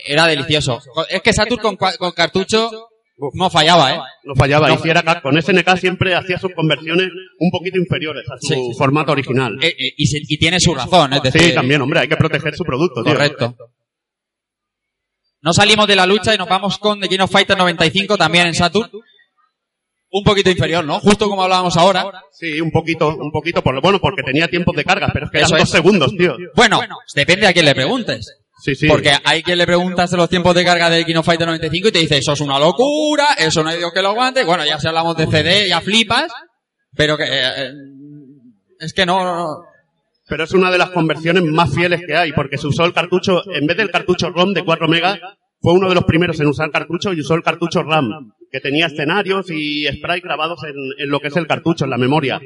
era 0.07 0.27
delicioso. 0.27 0.81
Es 1.09 1.21
que 1.23 1.33
Saturn 1.33 1.61
con, 1.61 1.77
con 1.77 2.13
cartucho 2.13 2.89
no 3.35 3.49
fallaba, 3.51 3.95
¿eh? 3.95 3.99
No 4.25 4.35
fallaba. 4.35 4.69
No 4.69 4.75
y 4.75 4.79
si 4.79 4.89
era 4.91 5.03
ca- 5.03 5.21
con 5.23 5.41
SNK 5.41 5.77
siempre 5.77 6.15
hacía 6.15 6.39
sus 6.39 6.53
conversiones 6.55 7.09
un 7.39 7.51
poquito 7.51 7.79
inferiores 7.79 8.25
a 8.31 8.37
su 8.41 8.47
Sí, 8.49 8.55
sí, 8.55 8.61
sí. 8.73 8.75
formato 8.79 9.13
original. 9.13 9.57
Eh, 9.63 9.69
eh, 9.79 9.95
y, 9.97 10.07
se- 10.07 10.21
y 10.27 10.37
tiene 10.39 10.59
su 10.59 10.75
razón, 10.75 11.13
es 11.13 11.23
decir... 11.23 11.41
Sí, 11.43 11.55
también, 11.55 11.81
hombre, 11.83 12.01
hay 12.01 12.09
que 12.09 12.17
proteger 12.17 12.57
su 12.57 12.65
producto, 12.65 13.05
tío. 13.05 13.13
Correcto. 13.13 13.57
No 15.43 15.53
salimos 15.53 15.87
de 15.87 15.97
la 15.97 16.07
lucha 16.07 16.35
y 16.35 16.39
nos 16.39 16.49
vamos 16.49 16.79
con 16.79 17.01
The 17.01 17.09
King 17.09 17.21
of 17.21 17.31
Fighters 17.31 17.59
95 17.59 18.17
también 18.17 18.47
en 18.47 18.55
Saturn. 18.55 18.91
Un 20.17 20.23
poquito 20.23 20.49
inferior, 20.49 20.85
¿no? 20.85 21.01
Justo 21.01 21.29
como 21.29 21.43
hablábamos 21.43 21.77
ahora. 21.77 22.05
Sí, 22.31 22.61
un 22.61 22.71
poquito, 22.71 23.09
un 23.17 23.33
poquito, 23.33 23.63
por 23.63 23.75
lo 23.75 23.81
bueno, 23.81 23.99
porque 24.01 24.23
tenía 24.23 24.47
tiempos 24.47 24.77
de 24.77 24.85
carga, 24.85 25.11
pero 25.13 25.27
es 25.27 25.31
que 25.33 25.39
eran 25.39 25.47
Eso 25.49 25.57
dos 25.57 25.65
es. 25.65 25.71
segundos, 25.71 26.13
tío. 26.17 26.37
Bueno, 26.55 26.79
depende 27.17 27.49
a 27.49 27.53
quién 27.53 27.65
le 27.65 27.75
preguntes. 27.75 28.33
Sí, 28.63 28.77
sí. 28.77 28.87
Porque 28.87 29.13
hay 29.25 29.43
quien 29.43 29.59
le 29.59 29.67
preguntas 29.67 30.13
de 30.13 30.17
los 30.17 30.29
tiempos 30.29 30.55
de 30.55 30.65
carga 30.65 30.89
de 30.89 31.05
King 31.05 31.17
of 31.17 31.27
Fighters 31.27 31.49
95 31.49 31.89
y 31.89 31.93
te 31.93 31.99
dice, 31.99 32.19
eso 32.19 32.33
es 32.33 32.41
una 32.41 32.61
locura, 32.61 33.27
eso 33.39 33.65
no 33.65 33.71
hay 33.71 33.79
Dios 33.79 33.91
que 33.93 34.03
lo 34.03 34.11
aguante. 34.11 34.45
Bueno, 34.45 34.65
ya 34.65 34.79
si 34.79 34.87
hablamos 34.87 35.17
de 35.17 35.27
CD, 35.27 35.69
ya 35.69 35.81
flipas. 35.81 36.31
Pero 36.97 37.17
que... 37.19 37.25
eh, 37.27 37.73
es 38.79 38.93
que 38.95 39.05
no, 39.05 39.25
no, 39.25 39.35
no. 39.37 39.49
Pero 40.29 40.45
es 40.45 40.53
una 40.53 40.71
de 40.71 40.79
las 40.79 40.91
conversiones 40.91 41.43
más 41.43 41.75
fieles 41.75 42.03
que 42.07 42.17
hay, 42.17 42.33
porque 42.33 42.57
se 42.57 42.69
usó 42.69 42.85
el 42.85 42.93
cartucho, 42.95 43.43
en 43.53 43.67
vez 43.67 43.77
del 43.77 43.91
cartucho 43.91 44.31
ROM 44.31 44.53
de 44.55 44.65
4 44.65 44.87
megas, 44.89 45.19
fue 45.65 45.73
uno 45.73 45.89
de 45.89 45.95
los 45.95 46.05
primeros 46.05 46.39
en 46.41 46.47
usar 46.47 46.71
cartucho 46.71 47.15
y 47.15 47.21
usó 47.21 47.33
el 47.33 47.43
cartucho 47.43 47.83
RAM, 47.83 48.35
que 48.51 48.61
tenía 48.61 48.85
escenarios 48.85 49.51
y 49.51 49.87
sprites 49.87 50.23
grabados 50.23 50.63
en, 50.63 50.75
en 50.99 51.09
lo 51.09 51.21
que 51.21 51.29
es 51.29 51.37
el 51.39 51.47
cartucho, 51.47 51.85
en 51.85 51.91
la 51.91 51.97
memoria. 51.97 52.39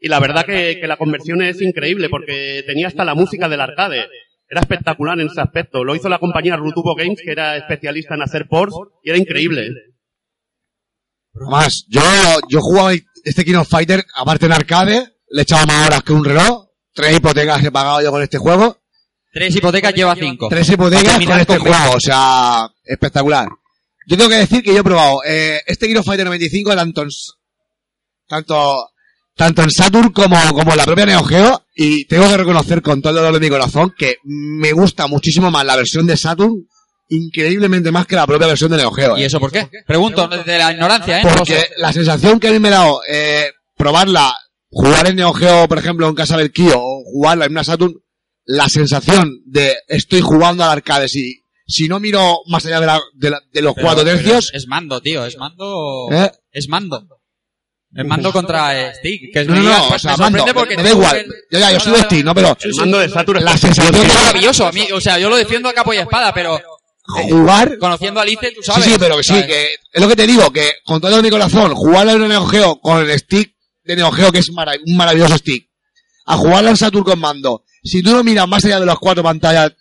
Y 0.00 0.08
la 0.08 0.18
verdad 0.18 0.46
que, 0.46 0.78
que 0.80 0.86
la 0.86 0.96
conversión 0.96 1.42
es 1.42 1.60
increíble, 1.60 2.08
porque 2.08 2.64
tenía 2.66 2.86
hasta 2.86 3.04
la 3.04 3.14
música 3.14 3.50
del 3.50 3.60
arcade. 3.60 4.06
Era 4.48 4.62
espectacular 4.62 5.20
en 5.20 5.26
ese 5.26 5.42
aspecto. 5.42 5.84
Lo 5.84 5.94
hizo 5.94 6.08
la 6.08 6.18
compañía 6.18 6.56
Rutubo 6.56 6.94
Games, 6.94 7.20
que 7.22 7.32
era 7.32 7.58
especialista 7.58 8.14
en 8.14 8.22
hacer 8.22 8.48
ports, 8.48 8.74
y 9.02 9.10
era 9.10 9.18
increíble. 9.18 9.68
Además, 11.34 11.84
yo, 11.90 12.00
yo 12.48 12.60
jugaba 12.62 12.94
este 12.94 13.44
King 13.44 13.56
of 13.56 13.68
Fighter, 13.68 14.02
aparte 14.16 14.46
en 14.46 14.52
arcade, 14.52 15.04
le 15.28 15.42
echaba 15.42 15.66
más 15.66 15.88
horas 15.88 16.02
que 16.02 16.14
un 16.14 16.24
reloj. 16.24 16.70
Tres 16.94 17.14
hipotecas 17.14 17.62
he 17.62 17.70
pagado 17.70 18.00
yo 18.00 18.10
con 18.10 18.22
este 18.22 18.38
juego. 18.38 18.78
Tres 19.34 19.56
hipotecas 19.56 19.92
lleva 19.92 20.14
cinco. 20.14 20.48
Tres 20.48 20.68
hipotecas 20.68 21.14
con 21.14 21.40
este 21.40 21.56
con 21.56 21.64
veinte. 21.64 21.78
juego, 21.78 21.96
o 21.96 22.00
sea, 22.00 22.68
espectacular. 22.84 23.48
Yo 24.06 24.16
tengo 24.16 24.30
que 24.30 24.36
decir 24.36 24.62
que 24.62 24.72
yo 24.72 24.78
he 24.78 24.84
probado 24.84 25.18
eh, 25.26 25.60
este 25.66 25.88
King 25.88 25.96
of 25.96 26.06
Fighter 26.06 26.24
95 26.24 26.76
tanto 26.76 27.02
en, 27.02 27.08
tanto, 28.28 28.90
tanto 29.34 29.62
en 29.62 29.70
Saturn 29.72 30.12
como, 30.12 30.36
como 30.52 30.70
en 30.70 30.76
la 30.76 30.84
propia 30.84 31.06
Neo 31.06 31.24
Geo 31.24 31.64
y 31.74 32.04
tengo 32.04 32.28
que 32.28 32.36
reconocer 32.36 32.80
con 32.80 33.02
todo 33.02 33.10
el 33.10 33.16
dolor 33.16 33.34
de 33.34 33.40
mi 33.40 33.48
corazón 33.48 33.92
que 33.98 34.18
me 34.22 34.70
gusta 34.72 35.08
muchísimo 35.08 35.50
más 35.50 35.64
la 35.64 35.74
versión 35.74 36.06
de 36.06 36.16
Saturn, 36.16 36.68
increíblemente 37.08 37.90
más 37.90 38.06
que 38.06 38.14
la 38.14 38.28
propia 38.28 38.46
versión 38.46 38.70
de 38.70 38.76
Neo 38.76 38.92
Geo. 38.92 39.18
¿Y 39.18 39.22
eh. 39.22 39.26
eso 39.26 39.40
por 39.40 39.50
qué? 39.50 39.68
Pregunto 39.84 40.28
desde 40.28 40.58
la 40.58 40.70
ignorancia, 40.70 41.20
¿eh? 41.20 41.26
Porque 41.36 41.70
la 41.78 41.92
sensación 41.92 42.38
que 42.38 42.48
a 42.48 42.52
mí 42.52 42.60
me 42.60 42.68
ha 42.68 42.72
dado 42.72 43.00
eh, 43.08 43.50
probarla, 43.76 44.32
jugar 44.70 45.08
en 45.08 45.16
Neo 45.16 45.32
Geo, 45.32 45.66
por 45.66 45.78
ejemplo, 45.78 46.08
en 46.08 46.14
casa 46.14 46.36
del 46.36 46.52
Kio, 46.52 46.78
o 46.78 47.02
jugarla 47.04 47.46
en 47.46 47.52
una 47.52 47.64
Saturn, 47.64 47.94
la 48.46 48.68
sensación 48.68 49.40
de 49.46 49.76
estoy 49.88 50.20
jugando 50.20 50.64
al 50.64 50.70
arcade, 50.70 51.08
si, 51.08 51.42
si 51.66 51.88
no 51.88 51.98
miro 52.00 52.38
más 52.48 52.64
allá 52.66 52.80
de, 52.80 52.86
la- 52.86 53.02
de 53.14 53.30
la- 53.30 53.40
de 53.52 53.62
los 53.62 53.74
Pero- 53.74 53.86
cuatro 53.86 54.04
tercios, 54.04 54.50
Es, 54.52 54.62
es 54.62 54.66
mando, 54.68 55.00
tío, 55.00 55.24
es 55.24 55.36
mando. 55.38 56.08
¿Eh? 56.12 56.30
Es 56.52 56.68
mando. 56.68 57.06
Es 57.96 58.04
mando 58.04 58.32
contra 58.32 58.88
eh, 58.88 58.92
Stick. 58.96 59.32
Que 59.32 59.44
no, 59.44 59.54
me 59.54 59.60
no, 59.60 59.68
no, 59.68 59.88
o 59.94 59.98
sea, 60.00 60.10
me 60.12 60.16
sorprende 60.16 60.38
mando, 60.40 60.54
porque 60.54 60.76
me 60.76 60.82
da 60.82 60.90
igual. 60.90 61.26
Yo 61.50 61.58
ya, 61.60 61.72
yo 61.72 61.78
soy 61.80 61.92
de. 61.92 61.98
Steam, 62.00 62.24
¿no? 62.24 62.34
Pero 62.34 62.56
El 62.60 62.74
mando 62.74 62.98
de 62.98 63.08
Saturn 63.08 63.38
es 63.38 63.44
la 63.44 63.56
sensación 63.56 63.94
Es 64.04 64.14
maravilloso 64.14 64.66
a 64.66 64.72
mí, 64.72 64.88
o 64.92 65.00
sea, 65.00 65.18
yo 65.20 65.30
lo 65.30 65.36
defiendo 65.36 65.68
a 65.68 65.72
capa 65.72 65.94
y 65.94 65.98
espada, 65.98 66.34
pero 66.34 66.60
jugar, 67.06 67.78
conociendo 67.78 68.18
a 68.20 68.24
Alice, 68.24 68.50
tú 68.52 68.62
sí, 68.62 68.70
sabes. 68.72 68.84
sí, 68.86 68.96
pero 68.98 69.16
que 69.18 69.22
sí, 69.22 69.34
que 69.46 69.68
es 69.92 70.02
lo 70.02 70.08
que 70.08 70.16
te 70.16 70.26
digo, 70.26 70.50
que 70.52 70.72
con 70.84 71.00
todo 71.00 71.22
mi 71.22 71.30
corazón, 71.30 71.74
jugarla 71.74 72.12
en 72.12 72.22
un 72.22 72.28
Neo 72.28 72.46
Geo 72.46 72.80
con 72.80 72.98
el 73.08 73.18
stick 73.18 73.54
de 73.84 73.96
Neo 73.96 74.10
Geo, 74.10 74.32
que 74.32 74.38
es 74.38 74.50
marav- 74.50 74.80
un 74.86 74.96
maravilloso 74.96 75.36
stick, 75.38 75.68
a 76.26 76.36
jugarla 76.36 76.70
en 76.70 76.76
Saturn 76.76 77.04
con 77.04 77.20
mando, 77.20 77.62
si 77.84 78.02
tú 78.02 78.12
no 78.12 78.24
miras 78.24 78.48
más 78.48 78.64
allá 78.64 78.80
de 78.80 78.86
las 78.86 78.98
cuatro 78.98 79.22
pantallas, 79.22 79.74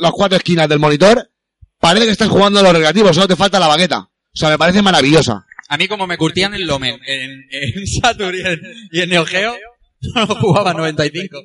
las 0.00 0.12
cuatro 0.12 0.38
esquinas 0.38 0.68
del 0.68 0.78
monitor, 0.78 1.30
parece 1.78 2.06
que 2.06 2.12
estás 2.12 2.28
jugando 2.28 2.60
a 2.60 2.62
los 2.62 2.72
recreativos, 2.72 3.14
solo 3.14 3.28
te 3.28 3.36
falta 3.36 3.58
la 3.58 3.66
bagueta. 3.66 3.98
O 3.98 4.36
sea, 4.36 4.48
me 4.48 4.58
parece 4.58 4.80
maravillosa. 4.82 5.44
A 5.68 5.76
mí 5.76 5.88
como 5.88 6.06
me 6.06 6.16
curtían 6.16 6.54
el 6.54 6.66
Lomen 6.66 6.98
en, 7.06 7.44
en 7.50 7.86
Saturn 8.02 8.34
y 8.34 8.40
en, 8.40 8.60
y 8.92 9.00
en 9.00 9.10
Neo 9.10 9.26
Geo, 9.26 9.56
no 10.14 10.26
jugaba 10.26 10.72
95. 10.72 11.38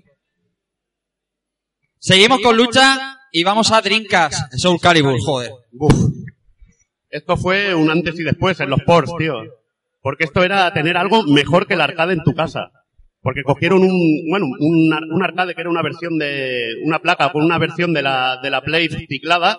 Seguimos 1.99 2.39
con 2.41 2.55
lucha 2.55 3.19
y 3.31 3.43
vamos 3.43 3.71
a 3.71 3.81
Dreamcast, 3.81 4.53
Soul 4.53 4.79
Calibur, 4.79 5.19
joder. 5.19 5.51
Uf. 5.73 5.93
Esto 7.09 7.35
fue 7.35 7.73
un 7.73 7.89
antes 7.89 8.19
y 8.19 8.23
después 8.23 8.59
en 8.59 8.69
los 8.69 8.81
ports, 8.85 9.11
tío. 9.17 9.35
Porque 10.01 10.25
esto 10.25 10.43
era 10.43 10.71
tener 10.73 10.97
algo 10.97 11.23
mejor 11.23 11.65
que 11.65 11.73
el 11.73 11.81
arcade 11.81 12.13
en 12.13 12.23
tu 12.23 12.33
casa. 12.35 12.71
Porque 13.25 13.41
cogieron 13.41 13.81
un, 13.81 14.29
bueno, 14.29 14.45
un, 14.59 14.93
un 15.11 15.23
arcade 15.23 15.55
que 15.55 15.61
era 15.61 15.69
una 15.71 15.81
versión 15.81 16.19
de, 16.19 16.75
una 16.83 16.99
placa 16.99 17.31
con 17.31 17.43
una 17.43 17.57
versión 17.57 17.91
de 17.91 18.03
la, 18.03 18.37
de 18.43 18.51
la 18.51 18.61
Play 18.61 18.87
ciclada 18.87 19.57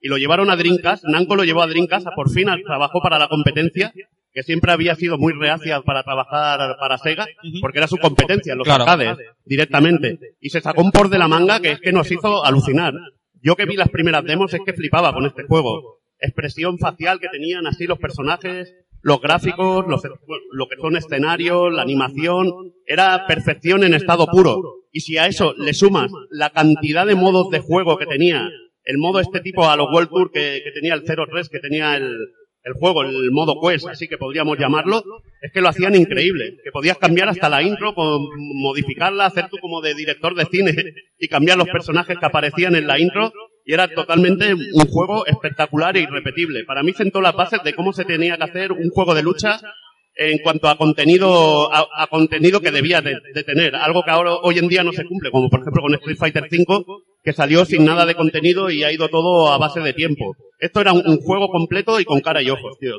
y 0.00 0.08
lo 0.08 0.16
llevaron 0.18 0.50
a 0.50 0.56
Dreamcast. 0.56 1.04
Namco 1.04 1.36
lo 1.36 1.44
llevó 1.44 1.62
a 1.62 1.68
Dreamcast, 1.68 2.08
por 2.16 2.28
fin 2.28 2.48
al- 2.48 2.64
trabajó 2.64 3.00
para 3.00 3.20
la 3.20 3.28
competencia, 3.28 3.92
que 4.32 4.42
siempre 4.42 4.72
había 4.72 4.96
sido 4.96 5.16
muy 5.16 5.32
reacia 5.32 5.80
para 5.82 6.02
trabajar 6.02 6.58
para 6.80 6.98
Sega, 6.98 7.24
porque 7.60 7.78
era 7.78 7.86
su 7.86 7.98
competencia 7.98 8.50
en 8.52 8.58
los 8.58 8.64
Claro. 8.66 8.82
arcades, 8.82 9.16
directamente. 9.44 10.18
Y 10.40 10.50
se 10.50 10.60
sacó 10.60 10.82
un 10.82 10.90
port 10.90 11.08
de 11.12 11.18
la 11.20 11.28
manga 11.28 11.60
que 11.60 11.70
es 11.70 11.80
que 11.80 11.92
nos 11.92 12.10
hizo 12.10 12.44
alucinar. 12.44 12.94
Yo 13.40 13.54
que 13.54 13.64
vi 13.64 13.76
las 13.76 13.90
primeras 13.90 14.24
demos 14.24 14.52
es 14.54 14.60
que 14.66 14.72
flipaba 14.72 15.12
con 15.14 15.24
este 15.26 15.44
juego. 15.44 16.00
Expresión 16.18 16.78
facial 16.78 17.20
que 17.20 17.28
tenían 17.28 17.66
así 17.68 17.86
los 17.86 17.98
personajes, 18.00 18.74
los 19.04 19.20
gráficos, 19.20 19.84
los, 19.86 20.02
lo 20.52 20.66
que 20.66 20.76
son 20.80 20.96
escenarios, 20.96 21.70
la 21.70 21.82
animación, 21.82 22.50
era 22.86 23.26
perfección 23.26 23.84
en 23.84 23.92
estado 23.92 24.26
puro. 24.26 24.86
Y 24.92 25.00
si 25.00 25.18
a 25.18 25.26
eso 25.26 25.54
le 25.58 25.74
sumas 25.74 26.10
la 26.30 26.50
cantidad 26.50 27.06
de 27.06 27.14
modos 27.14 27.50
de 27.50 27.60
juego 27.60 27.98
que 27.98 28.06
tenía, 28.06 28.48
el 28.82 28.96
modo 28.96 29.20
este 29.20 29.40
tipo 29.40 29.68
a 29.68 29.76
los 29.76 29.88
World 29.92 30.08
Tour 30.08 30.30
que, 30.32 30.62
tenía 30.72 30.94
el 30.94 31.04
03, 31.04 31.50
que 31.50 31.58
tenía 31.58 31.96
el, 31.96 32.16
el 32.62 32.72
juego, 32.72 33.02
el 33.02 33.30
modo 33.30 33.60
Quest, 33.60 33.88
así 33.88 34.08
que 34.08 34.16
podríamos 34.16 34.58
llamarlo, 34.58 35.02
es 35.42 35.52
que 35.52 35.60
lo 35.60 35.68
hacían 35.68 35.94
increíble. 35.94 36.56
Que 36.64 36.70
podías 36.70 36.96
cambiar 36.96 37.28
hasta 37.28 37.50
la 37.50 37.62
intro, 37.62 37.92
modificarla, 37.94 39.26
hacer 39.26 39.48
tú 39.50 39.58
como 39.60 39.82
de 39.82 39.94
director 39.94 40.34
de 40.34 40.46
cine 40.46 40.74
y 41.18 41.28
cambiar 41.28 41.58
los 41.58 41.68
personajes 41.68 42.16
que 42.18 42.26
aparecían 42.26 42.74
en 42.74 42.86
la 42.86 42.98
intro. 42.98 43.30
Y 43.64 43.72
era 43.72 43.88
totalmente 43.88 44.52
un 44.54 44.86
juego 44.88 45.26
espectacular 45.26 45.96
e 45.96 46.02
irrepetible. 46.02 46.64
Para 46.64 46.82
mí 46.82 46.92
sentó 46.92 47.20
las 47.20 47.34
bases 47.34 47.60
de 47.64 47.74
cómo 47.74 47.92
se 47.92 48.04
tenía 48.04 48.36
que 48.36 48.44
hacer 48.44 48.72
un 48.72 48.90
juego 48.90 49.14
de 49.14 49.22
lucha 49.22 49.60
en 50.16 50.38
cuanto 50.38 50.68
a 50.68 50.76
contenido, 50.76 51.72
a, 51.72 51.86
a 51.96 52.06
contenido 52.06 52.60
que 52.60 52.70
debía 52.70 53.00
de, 53.00 53.16
de 53.34 53.42
tener. 53.42 53.74
Algo 53.74 54.04
que 54.04 54.10
ahora, 54.10 54.34
hoy 54.34 54.58
en 54.58 54.68
día 54.68 54.84
no 54.84 54.92
se 54.92 55.04
cumple, 55.04 55.30
como 55.30 55.48
por 55.48 55.60
ejemplo 55.60 55.82
con 55.82 55.94
Street 55.94 56.18
Fighter 56.18 56.48
V, 56.50 56.84
que 57.22 57.32
salió 57.32 57.64
sin 57.64 57.84
nada 57.84 58.04
de 58.06 58.14
contenido 58.14 58.70
y 58.70 58.84
ha 58.84 58.92
ido 58.92 59.08
todo 59.08 59.50
a 59.52 59.58
base 59.58 59.80
de 59.80 59.92
tiempo. 59.94 60.36
Esto 60.58 60.80
era 60.82 60.92
un, 60.92 61.02
un 61.06 61.16
juego 61.20 61.48
completo 61.48 61.98
y 61.98 62.04
con 62.04 62.20
cara 62.20 62.42
y 62.42 62.50
ojos, 62.50 62.76
tío. 62.78 62.94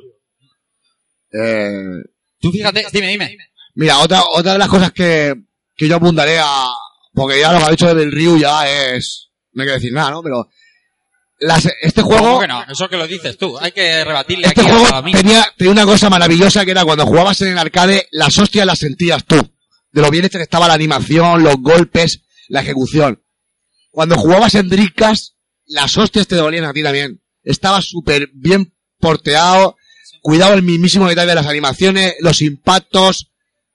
Eh, 1.32 2.01
Tú 2.39 2.51
fíjate, 2.51 2.86
dime, 2.91 3.07
dime. 3.07 3.38
Mira, 3.76 3.99
otra, 3.99 4.22
otra 4.34 4.53
de 4.53 4.59
las 4.59 4.70
cosas 4.70 4.91
que, 4.91 5.34
que 5.76 5.88
yo 5.88 5.95
apuntaré 5.97 6.38
a, 6.39 6.68
porque 7.13 7.39
ya 7.39 7.51
lo 7.51 7.59
que 7.59 7.66
ha 7.66 7.72
dicho 7.72 7.93
del 7.93 8.11
Ryu 8.11 8.38
ya 8.38 8.68
es, 8.68 9.32
no 9.56 9.64
hay 9.64 9.68
que 9.70 9.74
decir 9.76 9.91
nada, 9.93 10.12
¿no? 10.12 10.22
Pero, 10.22 10.47
las- 11.39 11.68
este 11.82 12.01
¿Cómo 12.03 12.18
juego, 12.18 12.39
que 12.39 12.47
no? 12.47 12.64
Eso 12.70 12.88
que 12.88 12.97
lo 12.97 13.08
dices 13.08 13.38
tú. 13.38 13.58
Hay 13.60 13.72
que 13.72 14.03
rebatirle 14.03 14.47
este 14.47 14.62
aquí 14.62 14.70
juego 14.70 14.95
a 14.95 15.01
mí. 15.01 15.12
tenía, 15.12 15.45
tenía 15.58 15.72
una 15.74 15.86
cosa 15.86 16.10
maravillosa 16.10 16.64
que 16.66 16.72
era 16.72 16.86
cuando 16.86 17.06
jugabas 17.06 17.41
en 17.41 17.49
el 17.49 17.58
arcade, 17.58 18.08
las 18.12 18.38
hostias 18.38 18.66
las 18.66 18.80
sentías 18.80 19.26
tú. 19.26 19.36
De 19.91 20.01
lo 20.01 20.12
bien 20.12 20.26
hecha 20.26 20.38
que 20.38 20.43
estaba 20.43 20.68
la 20.68 20.74
animación, 20.74 21.43
los 21.43 21.56
golpes, 21.58 22.22
la 22.49 22.62
ejecución. 22.62 23.22
Cuando 23.91 24.16
jugabas 24.18 24.56
en 24.56 24.70
Dreamcast, 24.70 25.34
las 25.68 25.97
hostias 25.97 26.28
te 26.28 26.36
dolían 26.36 26.66
a 26.66 26.74
ti 26.74 26.84
también. 26.84 27.22
Estaba 27.43 27.82
súper 27.82 28.30
bien 28.34 28.74
porteado, 28.99 29.78
cuidado 30.22 30.53
el 30.53 30.64
mismísimo 30.64 31.08
detalle 31.08 31.30
de 31.30 31.36
las 31.36 31.47
animaciones, 31.47 32.16
los 32.20 32.41
impactos, 32.41 33.32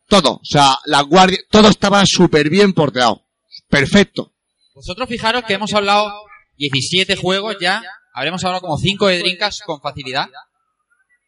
todo. 0.09 0.35
O 0.35 0.45
sea, 0.45 0.76
la 0.87 1.01
guardia, 1.03 1.39
todo 1.51 1.68
estaba 1.68 2.05
súper 2.05 2.51
bien 2.51 2.72
porteado. 2.74 3.24
Perfecto. 3.68 4.35
Vosotros 4.81 5.11
fijaros 5.11 5.45
que 5.45 5.53
hemos 5.53 5.74
hablado 5.74 6.11
17 6.57 7.14
juegos 7.16 7.57
ya. 7.61 7.83
Habremos 8.14 8.43
hablado 8.45 8.62
como 8.62 8.78
5 8.78 9.09
de 9.09 9.18
Drinkas 9.18 9.61
con 9.61 9.78
facilidad. 9.83 10.26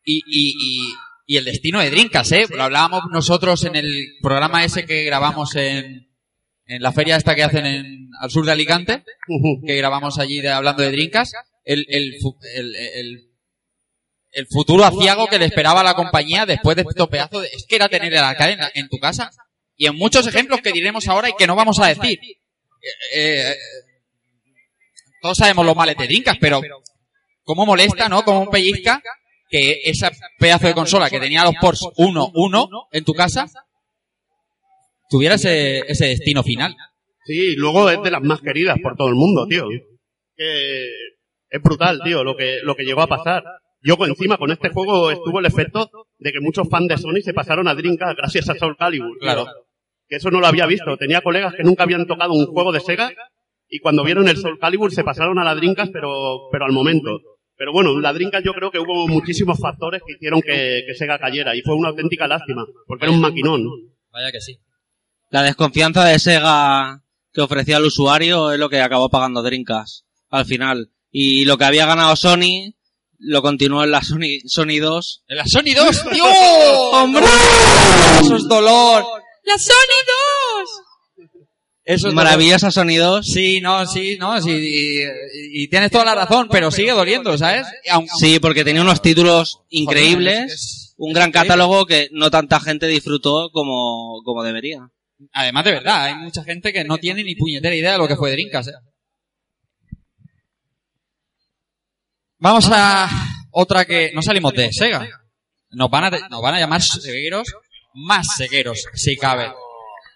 Y, 0.07 0.23
y, 0.27 0.55
y, 0.59 0.95
y 1.27 1.37
el 1.37 1.45
destino 1.45 1.79
de 1.81 1.91
Drinkas, 1.91 2.33
¿eh? 2.33 2.47
Lo 2.49 2.63
hablábamos 2.63 3.03
nosotros 3.13 3.63
en 3.65 3.77
el 3.77 4.17
programa 4.23 4.65
ese 4.65 4.87
que 4.87 5.05
grabamos 5.05 5.55
en, 5.57 6.09
en 6.65 6.83
la 6.83 6.93
feria 6.93 7.17
esta 7.17 7.35
que 7.35 7.43
hacen 7.43 7.67
en, 7.67 8.09
al 8.19 8.31
sur 8.31 8.47
de 8.47 8.53
Alicante. 8.53 9.05
Que 9.67 9.77
grabamos 9.77 10.19
allí 10.19 10.45
hablando 10.47 10.83
de 10.83 10.91
Drinkas. 10.91 11.33
El, 11.63 11.85
el, 11.91 12.15
el, 12.55 12.75
el, 12.75 13.31
el 14.31 14.47
futuro 14.47 14.83
aciago 14.87 15.27
que 15.27 15.39
le 15.39 15.45
esperaba 15.45 15.83
a 15.83 15.85
la 15.85 15.95
compañía 15.95 16.47
después 16.47 16.75
de 16.75 16.87
estos 16.89 17.09
pedazos 17.09 17.43
de... 17.43 17.49
Es 17.49 17.67
que 17.69 17.77
era 17.77 17.91
tener 17.91 18.15
el 18.15 18.19
arcade 18.19 18.55
en, 18.55 18.61
en 18.77 18.89
tu 18.89 18.97
casa. 18.97 19.31
Y 19.77 19.89
en 19.89 19.97
muchos 19.97 20.27
ejemplos 20.27 20.63
que 20.63 20.73
diremos 20.73 21.07
ahora 21.07 21.29
y 21.29 21.35
que 21.37 21.47
no 21.47 21.55
vamos 21.55 21.79
a 21.81 21.89
decir. 21.89 22.19
Eh, 22.83 23.51
eh, 23.51 23.55
todos 25.21 25.39
sabemos 25.39 25.65
los 25.65 25.77
males 25.77 25.97
de 25.97 26.07
Drinkas, 26.07 26.37
pero 26.41 26.61
cómo 27.45 27.65
molesta, 27.65 28.09
¿no? 28.09 28.25
Como 28.25 28.41
un 28.41 28.51
pellizca 28.51 29.01
que 29.49 29.83
ese 29.85 30.11
pedazo 30.39 30.67
de 30.67 30.75
consola 30.75 31.11
que 31.11 31.21
tenía 31.21 31.45
los 31.45 31.55
ports 31.61 31.87
1, 31.97 32.31
1 32.35 32.69
en 32.91 33.05
tu 33.05 33.13
casa 33.13 33.47
tuviera 35.09 35.35
ese, 35.37 35.81
ese 35.81 36.07
destino 36.07 36.43
final. 36.43 36.75
Sí, 37.25 37.55
luego 37.55 37.89
es 37.91 38.03
de 38.03 38.11
las 38.11 38.23
más 38.23 38.41
queridas 38.41 38.79
por 38.83 38.97
todo 38.97 39.09
el 39.09 39.15
mundo, 39.15 39.47
tío. 39.47 39.69
Que 40.35 40.87
es 41.51 41.63
brutal, 41.63 42.01
tío, 42.03 42.25
lo 42.25 42.37
que, 42.37 42.61
lo 42.63 42.75
que 42.75 42.85
llegó 42.85 43.03
a 43.03 43.07
pasar. 43.07 43.45
Yo 43.83 43.97
encima 44.07 44.39
con 44.39 44.51
este 44.51 44.71
juego 44.71 45.11
estuvo 45.11 45.39
el 45.39 45.47
efecto 45.47 45.91
de 46.19 46.33
que 46.33 46.41
muchos 46.41 46.69
fans 46.69 46.89
de 46.89 46.99
Sony 46.99 47.21
se 47.23 47.35
pasaron 47.35 47.69
a 47.69 47.75
Dreamcast 47.75 48.17
gracias 48.17 48.49
a 48.49 48.55
Soul 48.55 48.77
Calibur. 48.77 49.19
Claro. 49.19 49.47
Que 50.13 50.17
eso 50.17 50.31
no 50.31 50.41
lo 50.41 50.47
había 50.47 50.67
visto. 50.67 50.95
Tenía 50.99 51.23
colegas 51.23 51.55
que 51.55 51.65
nunca 51.65 51.85
habían 51.85 52.07
tocado 52.07 52.35
un 52.35 52.45
juego 52.45 52.71
de 52.71 52.81
Sega 52.81 53.11
y 53.67 53.79
cuando 53.79 54.05
vieron 54.05 54.29
el 54.29 54.37
Soul 54.37 54.59
Calibur 54.59 54.93
se 54.93 55.03
pasaron 55.03 55.39
a 55.39 55.43
la 55.43 55.55
Dreamcast 55.55 55.91
pero, 55.91 56.51
pero 56.53 56.67
al 56.67 56.73
momento. 56.73 57.19
Pero 57.57 57.73
bueno, 57.73 57.93
en 57.93 58.03
la 58.03 58.13
Dreamcast 58.13 58.45
yo 58.45 58.53
creo 58.53 58.71
que 58.71 58.79
hubo 58.79 59.09
muchísimos 59.09 59.59
factores 59.59 60.03
que 60.07 60.13
hicieron 60.13 60.43
que, 60.43 60.83
que 60.87 60.95
Sega 60.95 61.19
cayera 61.19 61.57
y 61.57 61.63
fue 61.63 61.75
una 61.75 61.89
auténtica 61.89 62.27
lástima 62.27 62.67
porque 62.87 63.07
era 63.07 63.15
un 63.15 63.23
maquinón. 63.23 63.65
Vaya 64.11 64.31
que 64.31 64.43
sí. 64.43 64.59
La 65.31 65.43
desconfianza 65.43 66.05
de 66.05 66.19
Sega 66.19 67.03
que 67.33 67.41
ofrecía 67.41 67.79
al 67.79 67.87
usuario 67.87 68.53
es 68.53 68.59
lo 68.59 68.69
que 68.69 68.83
acabó 68.83 69.09
pagando 69.09 69.43
Dreamcast 69.43 70.05
al 70.29 70.45
final. 70.45 70.91
Y 71.11 71.47
lo 71.47 71.57
que 71.57 71.65
había 71.65 71.87
ganado 71.87 72.17
Sony 72.17 72.75
lo 73.19 73.41
continuó 73.41 73.83
en 73.83 73.93
la 73.93 74.03
Sony, 74.03 74.41
Sony 74.45 74.79
2. 74.79 75.25
¡En 75.29 75.37
la 75.39 75.47
Sony 75.47 75.73
2! 75.75 76.05
¡Dios! 76.13 76.29
¡Hombre! 76.93 77.25
¡Eso 78.21 78.37
es 78.37 78.47
dolor! 78.47 79.22
¡La 79.45 79.59
Sony 79.59 79.99
2! 80.57 80.71
Eso 81.85 82.09
es 82.09 82.15
Maravillosa 82.15 82.71
Sony 82.71 82.97
2. 82.99 83.27
Sí, 83.27 83.61
no, 83.61 83.85
sí, 83.87 84.17
no, 84.19 84.41
sí, 84.41 84.51
y, 84.53 85.63
y 85.65 85.69
tienes 85.69 85.91
toda 85.91 86.05
la 86.05 86.15
razón, 86.15 86.49
pero 86.51 86.71
sigue 86.71 86.93
doliendo, 86.93 87.37
¿sabes? 87.37 87.67
Aun- 87.91 88.07
Sí, 88.21 88.39
porque 88.39 88.63
tenía 88.65 88.83
unos 88.83 89.03
títulos 89.03 89.59
increíbles, 89.69 90.53
es- 90.53 90.95
un 90.97 91.13
gran 91.13 91.33
catálogo 91.33 91.85
que 91.87 92.09
no 92.13 92.31
tanta 92.31 92.61
gente 92.61 92.87
disfrutó 92.87 93.51
como, 93.51 94.23
como 94.25 94.45
debería. 94.45 94.79
Además, 95.33 95.65
de 95.65 95.73
verdad, 95.73 96.05
hay 96.05 96.15
mucha 96.15 96.45
gente 96.45 96.73
que 96.73 96.85
no 96.85 96.99
tiene 96.99 97.25
ni 97.25 97.35
puñetera 97.35 97.75
idea 97.75 97.93
de 97.93 97.99
lo 97.99 98.07
que 98.09 98.17
fue 98.17 98.31
Drinkas, 98.31 98.69
¿eh? 98.69 98.73
Vamos 102.39 102.69
a 102.73 103.09
otra 103.53 103.85
que... 103.85 104.11
No 104.15 104.23
salimos 104.23 104.53
de 104.55 104.73
Sega. 104.73 105.07
Nos 105.71 105.91
van 105.91 106.05
a, 106.05 106.29
nos 106.29 106.43
van 106.43 106.55
a 106.55 106.61
llamar 106.61 106.83
segueros, 106.83 107.49
más 107.95 108.37
segueros, 108.37 108.87
si 108.95 109.17
cabe. 109.17 109.53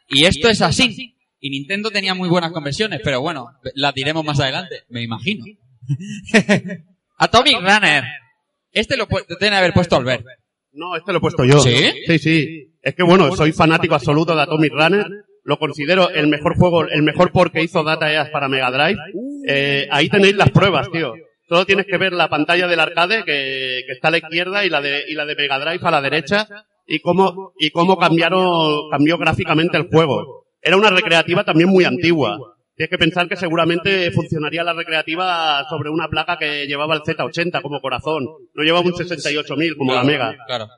Y 0.09 0.25
esto 0.25 0.49
es 0.49 0.63
así. 0.63 1.17
Y 1.41 1.51
Nintendo 1.51 1.91
tenía 1.91 2.15
muy 2.15 2.29
buenas 2.29 2.53
conversiones, 2.53 3.01
pero 3.05 3.21
bueno, 3.21 3.49
las 3.75 3.95
diremos 3.95 4.25
más 4.25 4.41
adelante, 4.41 4.85
me 4.89 5.03
imagino. 5.03 5.45
Atomic 7.19 7.61
Runner. 7.61 8.05
Este 8.73 8.97
lo 8.97 9.07
tiene 9.39 9.57
haber 9.57 9.73
puesto 9.73 9.97
Albert. 9.97 10.25
No, 10.73 10.97
este 10.97 11.13
lo 11.13 11.19
he 11.19 11.21
puesto 11.21 11.45
yo. 11.45 11.61
¿Sí? 11.61 11.93
Sí, 12.07 12.19
sí. 12.19 12.75
Es 12.83 12.95
que 12.95 13.03
bueno, 13.03 13.35
soy 13.35 13.53
fanático 13.53 13.95
absoluto 13.95 14.35
de 14.35 14.43
Atomic 14.43 14.73
Runner. 14.73 15.07
Lo 15.45 15.59
considero 15.59 16.11
el 16.11 16.27
mejor 16.27 16.57
juego, 16.57 16.85
el 16.87 17.03
mejor 17.03 17.33
port 17.33 17.53
que 17.53 17.63
hizo 17.63 17.83
Data 17.85 18.13
East 18.13 18.33
para 18.33 18.49
Mega 18.49 18.71
Drive. 18.71 18.99
Eh, 19.49 19.87
ahí 19.91 20.09
tenéis 20.09 20.37
las 20.37 20.51
pruebas, 20.51 20.91
tío. 20.91 21.15
Solo 21.49 21.65
tienes 21.65 21.87
que 21.87 21.97
ver 21.97 22.13
la 22.13 22.29
pantalla 22.29 22.67
del 22.67 22.81
arcade 22.81 23.25
que, 23.25 23.85
que 23.87 23.93
está 23.93 24.09
a 24.09 24.11
la 24.11 24.19
izquierda 24.19 24.65
y 24.65 24.71
la 24.71 24.81
de 24.81 25.05
y 25.09 25.15
la 25.15 25.25
de 25.25 25.37
Mega 25.37 25.61
Drive 25.61 25.81
a 25.81 25.91
la 25.91 26.03
derecha 26.03 26.49
y 26.87 27.01
cómo 27.01 27.53
y 27.59 27.71
cómo 27.71 27.99
cambiaron 27.99 28.91
cambió 28.91 29.19
gráficamente 29.19 29.77
el 29.77 29.89
juego. 29.89 30.47
Era 30.61 30.77
una 30.77 30.91
recreativa 30.91 31.45
también 31.45 31.69
muy 31.69 31.85
antigua. 31.85 32.39
Tienes 32.75 32.91
que 32.91 32.99
pensar 32.99 33.29
que 33.29 33.37
seguramente 33.37 34.11
funcionaría 34.11 34.63
la 34.63 34.75
recreativa 34.75 35.65
sobre 35.71 35.89
una 35.89 36.09
placa 36.09 36.37
que 36.37 36.67
llevaba 36.67 36.95
el 36.95 37.01
Z80 37.01 37.63
como 37.63 37.81
corazón. 37.81 38.27
No 38.53 38.63
llevaba 38.63 38.85
un 38.85 38.93
68.000 38.93 39.77
como 39.79 39.95
la 39.95 40.05
Mega. 40.05 40.37
Claro. 40.47 40.69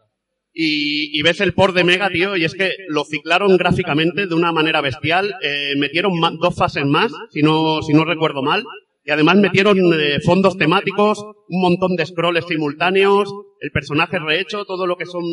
Y, 0.52 1.18
y 1.18 1.22
ves 1.22 1.40
el 1.40 1.54
port 1.54 1.74
de 1.74 1.84
Mega, 1.84 2.08
tío, 2.08 2.36
y 2.36 2.44
es 2.44 2.54
que 2.54 2.70
lo 2.88 3.04
ciclaron 3.04 3.56
gráficamente 3.56 4.26
de 4.26 4.34
una 4.34 4.52
manera 4.52 4.80
bestial. 4.80 5.34
eh, 5.42 5.74
metieron 5.76 6.12
dos 6.38 6.54
fases 6.54 6.84
más, 6.84 7.12
si 7.30 7.42
no, 7.42 7.82
si 7.82 7.92
no 7.92 8.04
recuerdo 8.04 8.42
mal. 8.42 8.64
Y 9.08 9.10
además 9.10 9.36
metieron 9.36 9.78
eh, 9.94 10.20
fondos 10.20 10.58
temáticos, 10.58 11.24
un 11.48 11.62
montón 11.62 11.96
de 11.96 12.04
scrolls 12.04 12.44
simultáneos, 12.46 13.32
el 13.58 13.70
personaje 13.70 14.18
rehecho, 14.18 14.66
todo 14.66 14.86
lo 14.86 14.96
que 14.96 15.06
son 15.06 15.24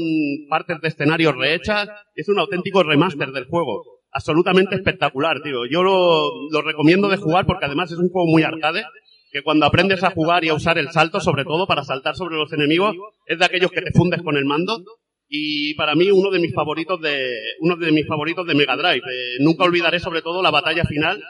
partes 0.50 0.80
de 0.80 0.88
escenarios 0.88 1.36
rehechas. 1.36 1.90
Es 2.16 2.30
un 2.30 2.40
auténtico 2.40 2.84
remaster 2.84 3.34
del 3.34 3.48
juego. 3.48 3.84
Absolutamente 4.14 4.76
espectacular, 4.76 5.42
tío. 5.42 5.66
Yo 5.70 5.84
lo, 5.84 6.62
recomiendo 6.62 7.10
de 7.10 7.18
jugar 7.18 7.46
porque 7.46 7.66
además 7.66 7.92
es 7.92 7.98
un 7.98 8.08
juego 8.08 8.32
muy 8.32 8.44
arcade 8.44 8.86
que 9.30 9.44
cuando 9.44 9.66
aprendes 9.66 10.06
a 10.06 10.12
jugar 10.12 10.46
y 10.46 10.48
a 10.48 10.54
usar 10.54 10.78
el 10.78 10.92
salto, 10.92 11.20
sobre 11.20 11.44
todo 11.44 11.68
para 11.68 11.84
saltar 11.84 12.16
sobre 12.16 12.38
los 12.38 12.54
enemigos, 12.54 12.96
es 13.26 13.40
de 13.40 13.44
aquellos 13.44 13.72
que 13.72 13.82
te 13.82 13.92
fundes 13.92 14.22
con 14.22 14.38
el 14.38 14.46
mando. 14.46 14.86
Y 15.28 15.74
para 15.74 15.96
mí 15.96 16.10
uno 16.12 16.32
de 16.32 16.40
mis 16.40 16.54
favoritos 16.54 17.02
de 17.02 17.20
uno 17.60 17.76
de 17.76 17.92
mis 17.92 18.08
favoritos 18.08 18.48
de 18.48 18.56
Mega 18.56 18.78
Drive. 18.78 19.04
Eh, 19.06 19.38
nunca 19.42 19.66
olvidaré 19.66 20.00
sobre 20.00 20.22
todo 20.22 20.42
la 20.42 20.52
batalla 20.52 20.86
final, 20.86 21.22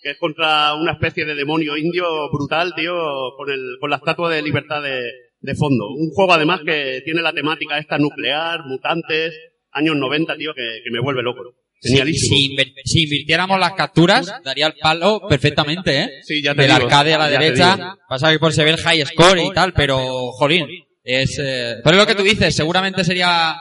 que 0.00 0.10
es 0.10 0.18
contra 0.18 0.74
una 0.74 0.92
especie 0.92 1.24
de 1.24 1.34
demonio 1.34 1.76
indio 1.76 2.06
brutal, 2.32 2.74
tío, 2.74 2.94
con 3.36 3.50
el 3.50 3.76
con 3.80 3.90
la 3.90 3.96
estatua 3.96 4.30
de 4.30 4.42
libertad 4.42 4.82
de, 4.82 5.02
de 5.40 5.54
fondo. 5.54 5.88
Un 5.88 6.10
juego 6.10 6.32
además 6.32 6.60
que 6.64 7.02
tiene 7.04 7.22
la 7.22 7.32
temática 7.32 7.78
esta 7.78 7.98
nuclear, 7.98 8.60
mutantes, 8.66 9.34
años 9.72 9.96
90, 9.96 10.36
tío, 10.36 10.52
que, 10.54 10.80
que 10.84 10.90
me 10.90 11.00
vuelve 11.00 11.22
loco. 11.22 11.54
Si, 11.80 11.90
Genialísimo. 11.90 12.36
si 12.36 12.82
si 12.84 13.02
invirtiéramos 13.04 13.60
las 13.60 13.72
capturas, 13.74 14.32
daría 14.44 14.66
el 14.66 14.74
palo 14.80 15.20
perfectamente, 15.28 16.00
¿eh? 16.00 16.10
Sí, 16.22 16.42
ya 16.42 16.54
te 16.54 16.62
Del 16.62 16.72
digo, 16.72 16.84
arcade 16.84 17.14
a 17.14 17.18
la 17.18 17.30
derecha, 17.30 17.96
pasa 18.08 18.32
que 18.32 18.40
por 18.40 18.52
se 18.52 18.64
ve 18.64 18.70
el 18.70 18.78
high 18.78 19.06
score 19.06 19.40
y 19.40 19.52
tal, 19.52 19.72
pero, 19.74 20.32
jolín, 20.32 20.66
es, 21.04 21.38
eh, 21.38 21.76
pero 21.84 21.96
es 21.96 22.02
lo 22.02 22.06
que 22.06 22.16
tú 22.16 22.24
dices, 22.24 22.54
seguramente 22.54 23.04
sería 23.04 23.56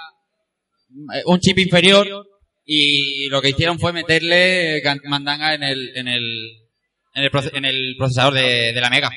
eh, 1.14 1.22
un 1.26 1.40
chip 1.40 1.60
inferior 1.60 2.08
y 2.70 3.30
lo 3.30 3.42
que 3.42 3.50
hicieron 3.50 3.80
fue 3.80 3.94
meterle 3.94 4.82
mandanga 5.06 5.54
en 5.56 5.64
el, 5.64 5.96
en 5.98 6.08
el, 6.10 6.52
en 7.16 7.24
el, 7.24 7.32
proce- 7.32 7.52
en 7.56 7.64
el 7.66 7.96
procesador 7.98 8.34
de, 8.34 8.74
de 8.74 8.82
la 8.82 8.90
Mega. 8.90 9.10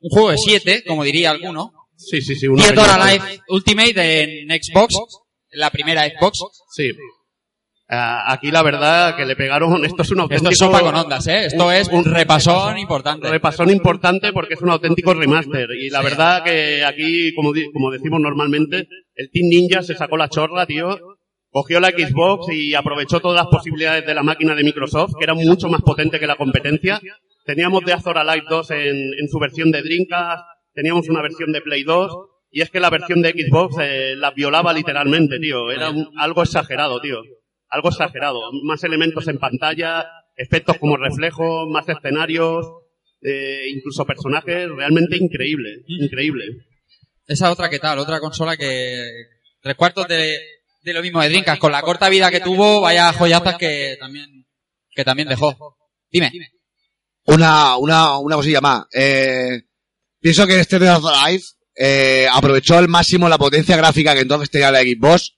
Un 0.00 0.10
juego 0.10 0.30
de 0.30 0.38
7, 0.38 0.84
como 0.86 1.04
diría 1.04 1.30
alguno. 1.30 1.72
Sí, 1.96 2.20
sí, 2.22 2.34
sí. 2.34 2.46
una. 2.46 2.62
Alive 2.68 3.40
Ultimate 3.48 4.22
en 4.42 4.48
Xbox, 4.62 4.96
la 5.50 5.70
primera 5.70 6.06
Xbox. 6.08 6.38
Sí. 6.74 6.90
Ah, 7.88 8.32
aquí 8.32 8.50
la 8.50 8.62
verdad 8.64 9.16
que 9.16 9.24
le 9.24 9.36
pegaron, 9.36 9.84
esto 9.84 10.02
es 10.02 10.10
un 10.10 10.18
Esto 10.18 10.22
auténtico... 10.22 10.50
es 10.50 10.58
sopa 10.58 10.80
con 10.80 10.94
ondas, 10.96 11.24
¿eh? 11.28 11.46
Esto 11.46 11.70
es 11.70 11.86
un 11.88 12.04
repasón 12.04 12.78
importante. 12.78 13.28
repasón 13.30 13.70
importante 13.70 14.32
porque 14.32 14.54
es 14.54 14.60
un 14.60 14.70
auténtico 14.70 15.14
remaster. 15.14 15.68
Y 15.78 15.90
la 15.90 16.02
verdad 16.02 16.42
que 16.42 16.84
aquí, 16.84 17.32
como, 17.34 17.52
como 17.72 17.90
decimos 17.92 18.20
normalmente, 18.20 18.88
el 19.14 19.30
Team 19.30 19.46
Ninja 19.50 19.82
se 19.82 19.94
sacó 19.94 20.16
la 20.16 20.28
chorra, 20.28 20.66
tío. 20.66 20.98
Cogió 21.48 21.78
la 21.80 21.88
Xbox 21.90 22.52
y 22.52 22.74
aprovechó 22.74 23.20
todas 23.20 23.36
las 23.36 23.46
posibilidades 23.46 24.04
de 24.04 24.14
la 24.14 24.22
máquina 24.24 24.54
de 24.54 24.64
Microsoft, 24.64 25.12
que 25.18 25.24
era 25.24 25.34
mucho 25.34 25.68
más 25.68 25.80
potente 25.82 26.18
que 26.18 26.26
la 26.26 26.34
competencia. 26.36 27.00
Teníamos 27.44 27.84
de 27.84 27.92
Azor 27.92 28.18
Alive 28.18 28.46
2 28.50 28.70
en, 28.72 28.96
en 29.20 29.28
su 29.30 29.38
versión 29.38 29.70
de 29.70 29.80
Dreamcast, 29.82 30.42
teníamos 30.74 31.08
una 31.08 31.22
versión 31.22 31.52
de 31.52 31.60
Play 31.62 31.84
2, 31.84 32.12
y 32.50 32.60
es 32.62 32.70
que 32.70 32.80
la 32.80 32.90
versión 32.90 33.22
de 33.22 33.30
Xbox 33.30 33.76
eh, 33.80 34.14
la 34.16 34.32
violaba 34.32 34.72
literalmente, 34.72 35.38
tío. 35.38 35.70
Era 35.70 35.90
un- 35.90 36.10
algo 36.18 36.42
exagerado, 36.42 37.00
tío. 37.00 37.20
Algo 37.68 37.88
exagerado. 37.88 38.40
Más 38.64 38.82
elementos 38.84 39.26
en 39.28 39.38
pantalla, 39.38 40.06
efectos 40.36 40.78
como 40.78 40.96
reflejos, 40.96 41.68
más 41.68 41.88
escenarios, 41.88 42.66
eh, 43.22 43.68
incluso 43.74 44.04
personajes 44.04 44.68
realmente 44.68 45.16
increíbles, 45.16 45.82
increíble. 45.88 46.44
Esa 47.26 47.50
otra 47.50 47.68
que 47.68 47.78
tal, 47.78 47.98
otra 47.98 48.20
consola 48.20 48.56
que 48.56 49.04
tres 49.60 49.74
cuartos 49.74 50.06
de, 50.06 50.38
de 50.82 50.92
lo 50.92 51.02
mismo 51.02 51.20
de 51.20 51.28
Dreamcast, 51.28 51.60
con 51.60 51.72
la 51.72 51.82
corta 51.82 52.08
vida 52.08 52.30
que 52.30 52.40
tuvo, 52.40 52.82
vaya 52.82 53.12
joyazas 53.12 53.56
que 53.56 53.96
también, 53.98 54.46
que 54.94 55.04
también 55.04 55.28
dejó. 55.28 55.76
Dime. 56.10 56.30
Una, 57.24 57.76
una, 57.76 58.18
una 58.18 58.36
cosilla 58.36 58.60
más. 58.60 58.84
Eh, 58.92 59.62
pienso 60.20 60.46
que 60.46 60.60
este 60.60 60.78
Dead 60.78 60.96
of 60.96 61.04
Alive 61.04 61.42
eh, 61.74 62.28
aprovechó 62.32 62.78
al 62.78 62.86
máximo 62.86 63.28
la 63.28 63.38
potencia 63.38 63.76
gráfica 63.76 64.14
que 64.14 64.20
entonces 64.20 64.50
tenía 64.50 64.70
la 64.70 64.82
Xbox. 64.82 65.32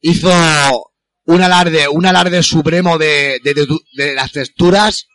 Hizo 0.00 0.91
un 1.24 1.42
alarde, 1.42 1.88
un 1.88 2.04
alarde 2.06 2.42
supremo 2.42 2.98
de, 2.98 3.40
de, 3.42 4.14
las 4.14 4.32
texturas 4.32 5.06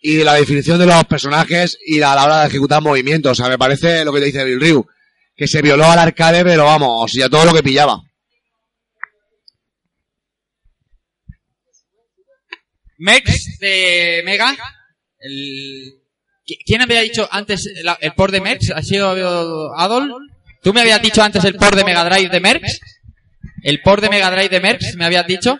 y 0.00 0.14
de 0.14 0.24
la 0.24 0.34
definición 0.34 0.78
de 0.78 0.86
los 0.86 1.04
personajes 1.06 1.78
y 1.84 2.00
a 2.00 2.14
la 2.14 2.24
hora 2.24 2.40
de 2.42 2.48
ejecutar 2.48 2.80
movimientos. 2.82 3.40
O 3.40 3.48
me 3.48 3.58
parece 3.58 4.04
lo 4.04 4.12
que 4.12 4.20
te 4.20 4.26
dice 4.26 4.44
Bill 4.44 4.60
Ryu. 4.60 4.86
Que 5.36 5.46
se 5.46 5.62
violó 5.62 5.84
al 5.84 5.98
arcade, 5.98 6.44
pero 6.44 6.64
vamos, 6.64 7.04
o 7.04 7.08
sea, 7.08 7.28
todo 7.28 7.44
lo 7.44 7.52
que 7.54 7.62
pillaba. 7.62 8.00
Mex 12.98 13.58
de 13.60 14.22
Mega. 14.24 14.56
El... 15.20 15.94
¿Qui- 16.46 16.58
¿Quién 16.66 16.82
había 16.82 17.00
dicho 17.02 17.28
antes 17.30 17.68
el 18.00 18.12
port 18.14 18.32
de 18.32 18.40
Mex? 18.40 18.70
¿Ha 18.70 18.82
sido 18.82 19.10
Adol? 19.76 20.12
¿Tú 20.62 20.72
me 20.72 20.80
habías 20.80 21.00
dicho 21.02 21.22
antes 21.22 21.44
el 21.44 21.54
port 21.54 21.76
de 21.76 21.84
Mega 21.84 22.04
Drive 22.04 22.30
de 22.30 22.40
Merx? 22.40 22.80
¿El 23.62 23.80
port 23.82 24.02
de 24.02 24.08
Mega 24.08 24.30
Drive 24.30 24.48
de 24.48 24.60
Merx 24.60 24.94
me 24.96 25.04
habías 25.04 25.26
dicho? 25.26 25.58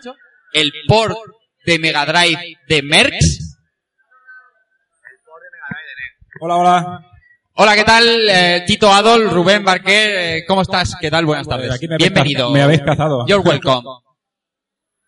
¿El 0.53 0.71
port 0.87 1.17
de 1.65 1.79
Mega 1.79 2.05
Drive 2.05 2.57
de 2.67 2.81
Merx? 2.81 3.57
Hola, 6.41 6.55
hola. 6.55 7.05
Hola, 7.55 7.75
¿qué 7.75 7.83
tal? 7.83 8.05
Eh, 8.29 8.63
Tito 8.65 8.91
Adol, 8.91 9.29
Rubén 9.29 9.65
Barquer, 9.65 10.37
eh, 10.37 10.45
¿cómo 10.47 10.61
estás? 10.61 10.95
¿Qué 10.99 11.11
tal? 11.11 11.25
Buenas 11.25 11.47
tardes. 11.47 11.71
aquí 11.71 11.87
me 11.87 11.95
habéis 11.95 12.13
Bienvenido. 12.13 12.49
me 12.51 12.61
habéis 12.61 12.81
cazado. 12.81 13.25
You're 13.27 13.43
welcome. 13.43 13.83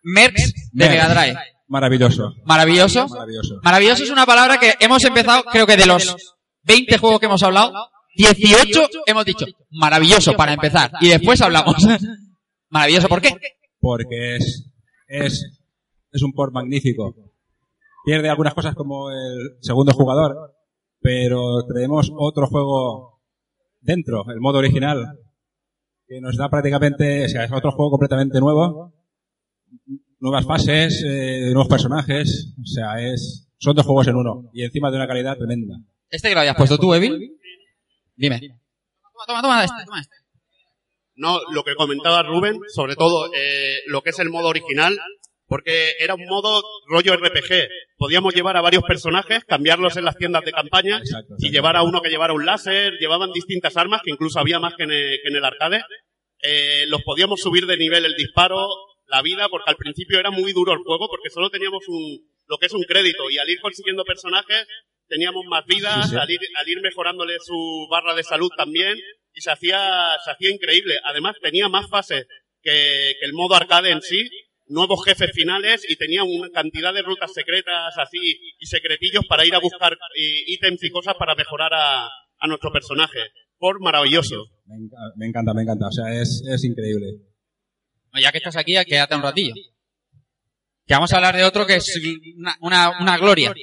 Merx 0.04 0.52
de. 0.74 0.90
Mega 0.90 1.08
Drive. 1.08 1.40
Maravilloso. 1.70 2.34
Maravilloso. 2.44 3.08
Maravilloso. 3.08 3.60
Maravilloso 3.64 4.04
es 4.04 4.10
una 4.10 4.26
palabra 4.26 4.60
que 4.60 4.76
hemos 4.82 5.02
empezado, 5.06 5.44
creo 5.46 5.66
que 5.66 5.78
de 5.78 5.86
los 5.86 6.36
20 6.64 6.98
juegos 6.98 7.20
que 7.22 7.28
hemos 7.28 7.42
hablado, 7.44 7.72
18 8.16 8.90
hemos 9.06 9.24
dicho 9.24 9.46
maravilloso 9.70 10.34
para 10.34 10.52
empezar. 10.52 10.92
Y 11.00 11.08
después 11.08 11.40
hablamos. 11.42 11.78
Maravilloso, 12.72 13.10
¿por 13.10 13.22
qué? 13.22 13.36
Porque 13.80 14.38
es, 14.38 14.72
es, 15.08 15.46
es 16.12 16.22
un 16.24 16.32
port 16.32 16.54
magnífico. 16.54 17.14
Pierde 18.06 18.30
algunas 18.30 18.54
cosas 18.54 18.74
como 18.74 19.12
el 19.12 19.58
segundo 19.60 19.92
jugador, 19.94 20.56
pero 21.02 21.66
tenemos 21.68 22.12
otro 22.16 22.48
juego 22.48 23.22
dentro, 23.82 24.24
el 24.32 24.40
modo 24.40 24.60
original, 24.60 25.20
que 26.08 26.22
nos 26.22 26.38
da 26.38 26.50
prácticamente, 26.50 27.26
o 27.26 27.30
sea, 27.30 27.44
es 27.44 27.52
otro 27.52 27.72
juego 27.72 27.92
completamente 27.92 28.40
nuevo, 28.40 28.94
nuevas 30.20 30.46
fases, 30.46 31.04
eh, 31.06 31.50
nuevos 31.52 31.68
personajes, 31.68 32.54
o 32.62 32.66
sea, 32.66 33.02
es, 33.02 33.50
son 33.58 33.76
dos 33.76 33.86
juegos 33.86 34.08
en 34.08 34.16
uno, 34.16 34.50
y 34.54 34.64
encima 34.64 34.90
de 34.90 34.98
una 34.98 35.08
calidad 35.08 35.38
tremenda. 35.38 35.76
Este 36.10 36.30
que 36.30 36.36
lo 36.36 36.42
habías 36.42 36.56
puesto 36.56 36.78
tú, 36.78 36.94
Evil. 36.94 37.38
Dime. 38.16 38.40
Toma, 38.40 39.26
toma, 39.28 39.42
toma 39.42 39.64
este, 39.64 39.86
toma 39.86 40.02
este. 40.02 40.16
No, 41.16 41.40
lo 41.52 41.64
que 41.64 41.76
comentaba 41.76 42.24
Rubén, 42.24 42.60
sobre 42.74 42.96
todo 42.96 43.30
eh, 43.36 43.80
lo 43.88 44.02
que 44.02 44.12
es 44.12 44.20
el 44.20 44.30
modo 44.30 44.48
original, 44.48 44.98
porque 45.52 45.96
era 46.00 46.16
un 46.16 46.26
modo 46.26 46.64
rollo 46.88 47.14
RPG. 47.14 47.68
Podíamos 47.98 48.34
llevar 48.34 48.56
a 48.56 48.62
varios 48.62 48.84
personajes, 48.84 49.44
cambiarlos 49.44 49.98
en 49.98 50.06
las 50.06 50.16
tiendas 50.16 50.46
de 50.46 50.54
campaña 50.54 51.02
y 51.40 51.52
llevar 51.52 51.76
a 51.76 51.84
uno 51.84 52.02
que 52.02 52.10
llevara 52.10 52.34
un 52.34 52.46
láser, 52.46 52.94
llevaban 53.00 53.34
distintas 53.34 53.76
armas, 53.76 54.02
que 54.02 54.12
incluso 54.12 54.40
había 54.40 54.60
más 54.60 54.76
que 54.76 54.84
en 54.84 54.92
el, 54.92 55.20
que 55.22 55.28
en 55.28 55.36
el 55.36 55.44
arcade. 55.44 55.82
Eh, 56.42 56.86
los 56.88 57.04
podíamos 57.04 57.42
subir 57.42 57.66
de 57.66 57.76
nivel 57.76 58.06
el 58.06 58.16
disparo, 58.16 58.66
la 59.08 59.22
vida, 59.22 59.50
porque 59.50 59.70
al 59.70 59.76
principio 59.76 60.20
era 60.20 60.32
muy 60.32 60.54
duro 60.54 60.72
el 60.72 60.80
juego, 60.80 61.10
porque 61.10 61.30
solo 61.30 61.50
teníamos 61.50 61.84
un, 61.90 62.22
lo 62.48 62.58
que 62.58 62.68
es 62.68 62.74
un 62.74 62.84
crédito, 62.84 63.30
y 63.30 63.38
al 63.38 63.50
ir 63.50 63.60
consiguiendo 63.60 64.06
personajes, 64.06 64.66
teníamos 65.10 65.44
más 65.50 65.66
vidas, 65.66 66.14
ir, 66.30 66.40
al 66.56 66.70
ir 66.70 66.82
mejorándole 66.82 67.36
su 67.40 67.88
barra 67.92 68.16
de 68.16 68.24
salud 68.24 68.50
también, 68.56 68.98
y 69.34 69.42
se 69.42 69.52
hacía, 69.52 69.80
se 70.24 70.32
hacía 70.32 70.50
increíble. 70.52 70.96
Además, 71.06 71.36
tenía 71.42 71.68
más 71.70 71.90
fases 71.90 72.26
que, 72.62 73.16
que 73.20 73.26
el 73.26 73.34
modo 73.34 73.56
arcade 73.56 73.92
en 73.92 74.02
sí, 74.02 74.30
nuevos 74.68 75.04
jefes 75.06 75.32
finales 75.34 75.84
y 75.90 75.96
tenía 75.96 76.24
una 76.24 76.50
cantidad 76.50 76.94
de 76.94 77.02
rutas 77.02 77.34
secretas 77.34 77.98
así 77.98 78.18
y 78.60 78.66
secretillos 78.66 79.26
para 79.28 79.46
ir 79.46 79.54
a 79.56 79.60
buscar 79.60 79.94
eh, 80.16 80.44
ítems 80.48 80.84
y 80.84 80.90
cosas 80.90 81.16
para 81.20 81.36
mejorar 81.36 81.74
a, 81.74 82.06
a 82.08 82.48
nuestro 82.48 82.72
personaje. 82.72 83.20
Por 83.58 83.80
maravilloso. 83.80 84.48
Me, 84.66 84.76
enca- 84.76 85.14
me 85.18 85.28
encanta, 85.28 85.54
me 85.54 85.62
encanta, 85.62 85.88
o 85.88 85.92
sea, 85.92 86.14
es, 86.20 86.42
es 86.50 86.64
increíble. 86.64 87.08
Ya 88.20 88.32
que 88.32 88.40
estás 88.40 88.56
aquí, 88.58 88.74
quédate 88.88 89.16
un 89.16 89.22
ratillo. 89.22 89.54
Que 90.88 90.94
vamos 90.96 91.14
a 91.14 91.18
hablar 91.18 91.36
de 91.36 91.44
otro 91.44 91.66
que 91.68 91.76
es 91.76 92.00
una, 92.38 92.56
una, 92.62 93.00
una 93.02 93.18
gloria. 93.18 93.54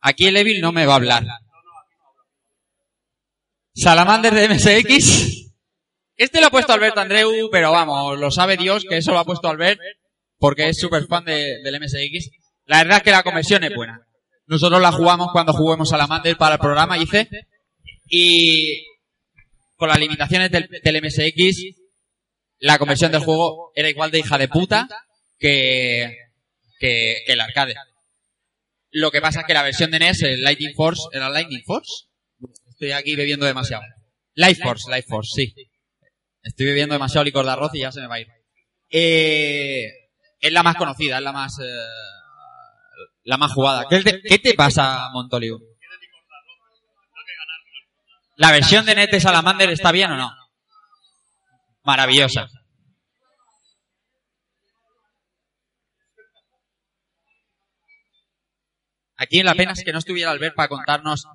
Aquí 0.00 0.26
el 0.26 0.36
Evil 0.38 0.60
no 0.62 0.72
me 0.72 0.86
va 0.86 0.94
a 0.94 0.96
hablar. 0.96 1.24
Salamander 3.74 4.34
de 4.34 4.48
MSX. 4.48 5.50
Este 6.16 6.40
lo 6.40 6.48
ha 6.48 6.50
puesto 6.50 6.72
Alberto 6.72 7.00
Andreu, 7.00 7.48
pero 7.50 7.72
vamos, 7.72 8.18
lo 8.18 8.30
sabe 8.30 8.56
Dios 8.56 8.84
que 8.88 8.98
eso 8.98 9.12
lo 9.12 9.18
ha 9.20 9.24
puesto 9.24 9.48
Albert 9.48 9.80
porque 10.38 10.68
es 10.68 10.78
súper 10.78 11.06
fan 11.06 11.24
de- 11.24 11.60
del 11.62 11.74
MSX. 11.80 12.30
La 12.66 12.78
verdad 12.78 12.98
es 12.98 13.02
que 13.04 13.10
la 13.10 13.22
conversión 13.22 13.64
es 13.64 13.74
buena. 13.74 14.00
Nosotros 14.46 14.80
la 14.80 14.92
jugamos 14.92 15.28
cuando 15.32 15.52
juguemos 15.52 15.88
Salamander 15.90 16.36
para 16.36 16.54
el 16.54 16.60
programa, 16.60 16.98
hice. 16.98 17.28
Y 18.08 18.84
con 19.76 19.88
las 19.88 19.98
limitaciones 19.98 20.50
del, 20.50 20.68
del 20.82 21.02
MSX, 21.02 21.76
la 22.58 22.78
conversión 22.78 23.12
del 23.12 23.22
juego 23.22 23.70
era 23.74 23.88
igual 23.88 24.10
de 24.10 24.18
hija 24.18 24.36
de 24.36 24.48
puta 24.48 24.88
que, 25.38 26.16
que, 26.78 27.22
que 27.26 27.32
el 27.32 27.40
arcade. 27.40 27.74
Lo 28.90 29.10
que 29.10 29.20
pasa 29.20 29.40
es 29.40 29.46
que 29.46 29.54
la 29.54 29.62
versión 29.62 29.90
de 29.90 30.00
NES, 30.00 30.22
el 30.22 30.42
Lightning 30.42 30.74
Force, 30.74 31.02
¿era 31.12 31.30
Lightning 31.30 31.62
Force? 31.64 32.06
Estoy 32.80 32.92
aquí 32.92 33.14
bebiendo 33.14 33.44
demasiado. 33.44 33.82
Life 34.36 34.62
Force, 34.62 34.90
Life 34.90 35.06
Force, 35.06 35.32
sí. 35.34 35.54
Estoy 36.42 36.64
bebiendo 36.64 36.94
demasiado 36.94 37.24
licor 37.24 37.44
de 37.44 37.50
arroz 37.50 37.74
y 37.74 37.80
ya 37.80 37.92
se 37.92 38.00
me 38.00 38.06
va 38.06 38.14
a 38.14 38.20
ir. 38.20 38.28
Eh, 38.88 39.84
es 40.40 40.50
la 40.50 40.62
más 40.62 40.76
conocida, 40.76 41.18
es 41.18 41.22
la 41.22 41.32
más, 41.32 41.58
eh, 41.58 41.64
la 43.24 43.36
más 43.36 43.52
jugada. 43.52 43.84
¿Qué 43.86 44.02
te, 44.02 44.22
qué 44.22 44.38
te 44.38 44.54
pasa, 44.54 45.10
Montoliu? 45.12 45.60
¿La 48.36 48.50
versión 48.50 48.86
de 48.86 48.94
NES 48.94 49.10
de 49.10 49.20
Salamander 49.20 49.68
está 49.68 49.92
bien 49.92 50.12
o 50.12 50.16
no? 50.16 50.34
Maravillosa. 51.84 52.48
Aquí 59.18 59.42
la 59.42 59.54
pena 59.54 59.72
es 59.72 59.84
que 59.84 59.92
no 59.92 59.98
estuviera 59.98 60.30
Albert 60.30 60.54
para 60.54 60.68
contarnos. 60.68 61.26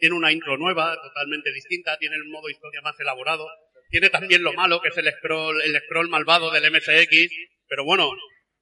Tiene 0.00 0.16
una 0.16 0.32
intro 0.32 0.56
nueva, 0.56 0.96
totalmente 1.00 1.52
distinta, 1.52 1.98
tiene 1.98 2.16
el 2.16 2.24
modo 2.24 2.48
historia 2.48 2.80
más 2.80 2.98
elaborado. 2.98 3.46
Tiene 3.90 4.08
también 4.08 4.42
lo 4.42 4.54
malo, 4.54 4.80
que 4.80 4.88
es 4.88 4.96
el 4.96 5.12
scroll, 5.12 5.60
el 5.60 5.78
scroll 5.82 6.08
malvado 6.08 6.50
del 6.50 6.72
MSX. 6.72 7.30
Pero 7.68 7.84
bueno, 7.84 8.10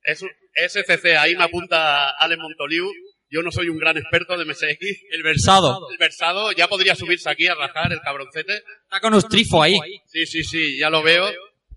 es 0.02 0.24
SCC, 0.54 1.16
ahí 1.16 1.36
me 1.36 1.44
apunta 1.44 2.10
Ale 2.10 2.36
Montoliu. 2.36 2.90
Yo 3.30 3.42
no 3.42 3.52
soy 3.52 3.68
un 3.68 3.78
gran 3.78 3.96
experto 3.96 4.36
de 4.36 4.44
MSX. 4.46 4.80
El 5.10 5.22
versado. 5.22 5.88
El 5.92 5.98
versado 5.98 6.50
ya 6.52 6.66
podría 6.66 6.96
subirse 6.96 7.30
aquí 7.30 7.46
a 7.46 7.54
rajar 7.54 7.92
el 7.92 8.00
cabroncete. 8.00 8.54
Está 8.56 9.00
con 9.00 9.14
un 9.14 9.22
trifo 9.22 9.62
ahí. 9.62 9.78
Sí, 10.06 10.26
sí, 10.26 10.42
sí, 10.42 10.76
ya 10.76 10.90
lo 10.90 11.02
veo. 11.02 11.30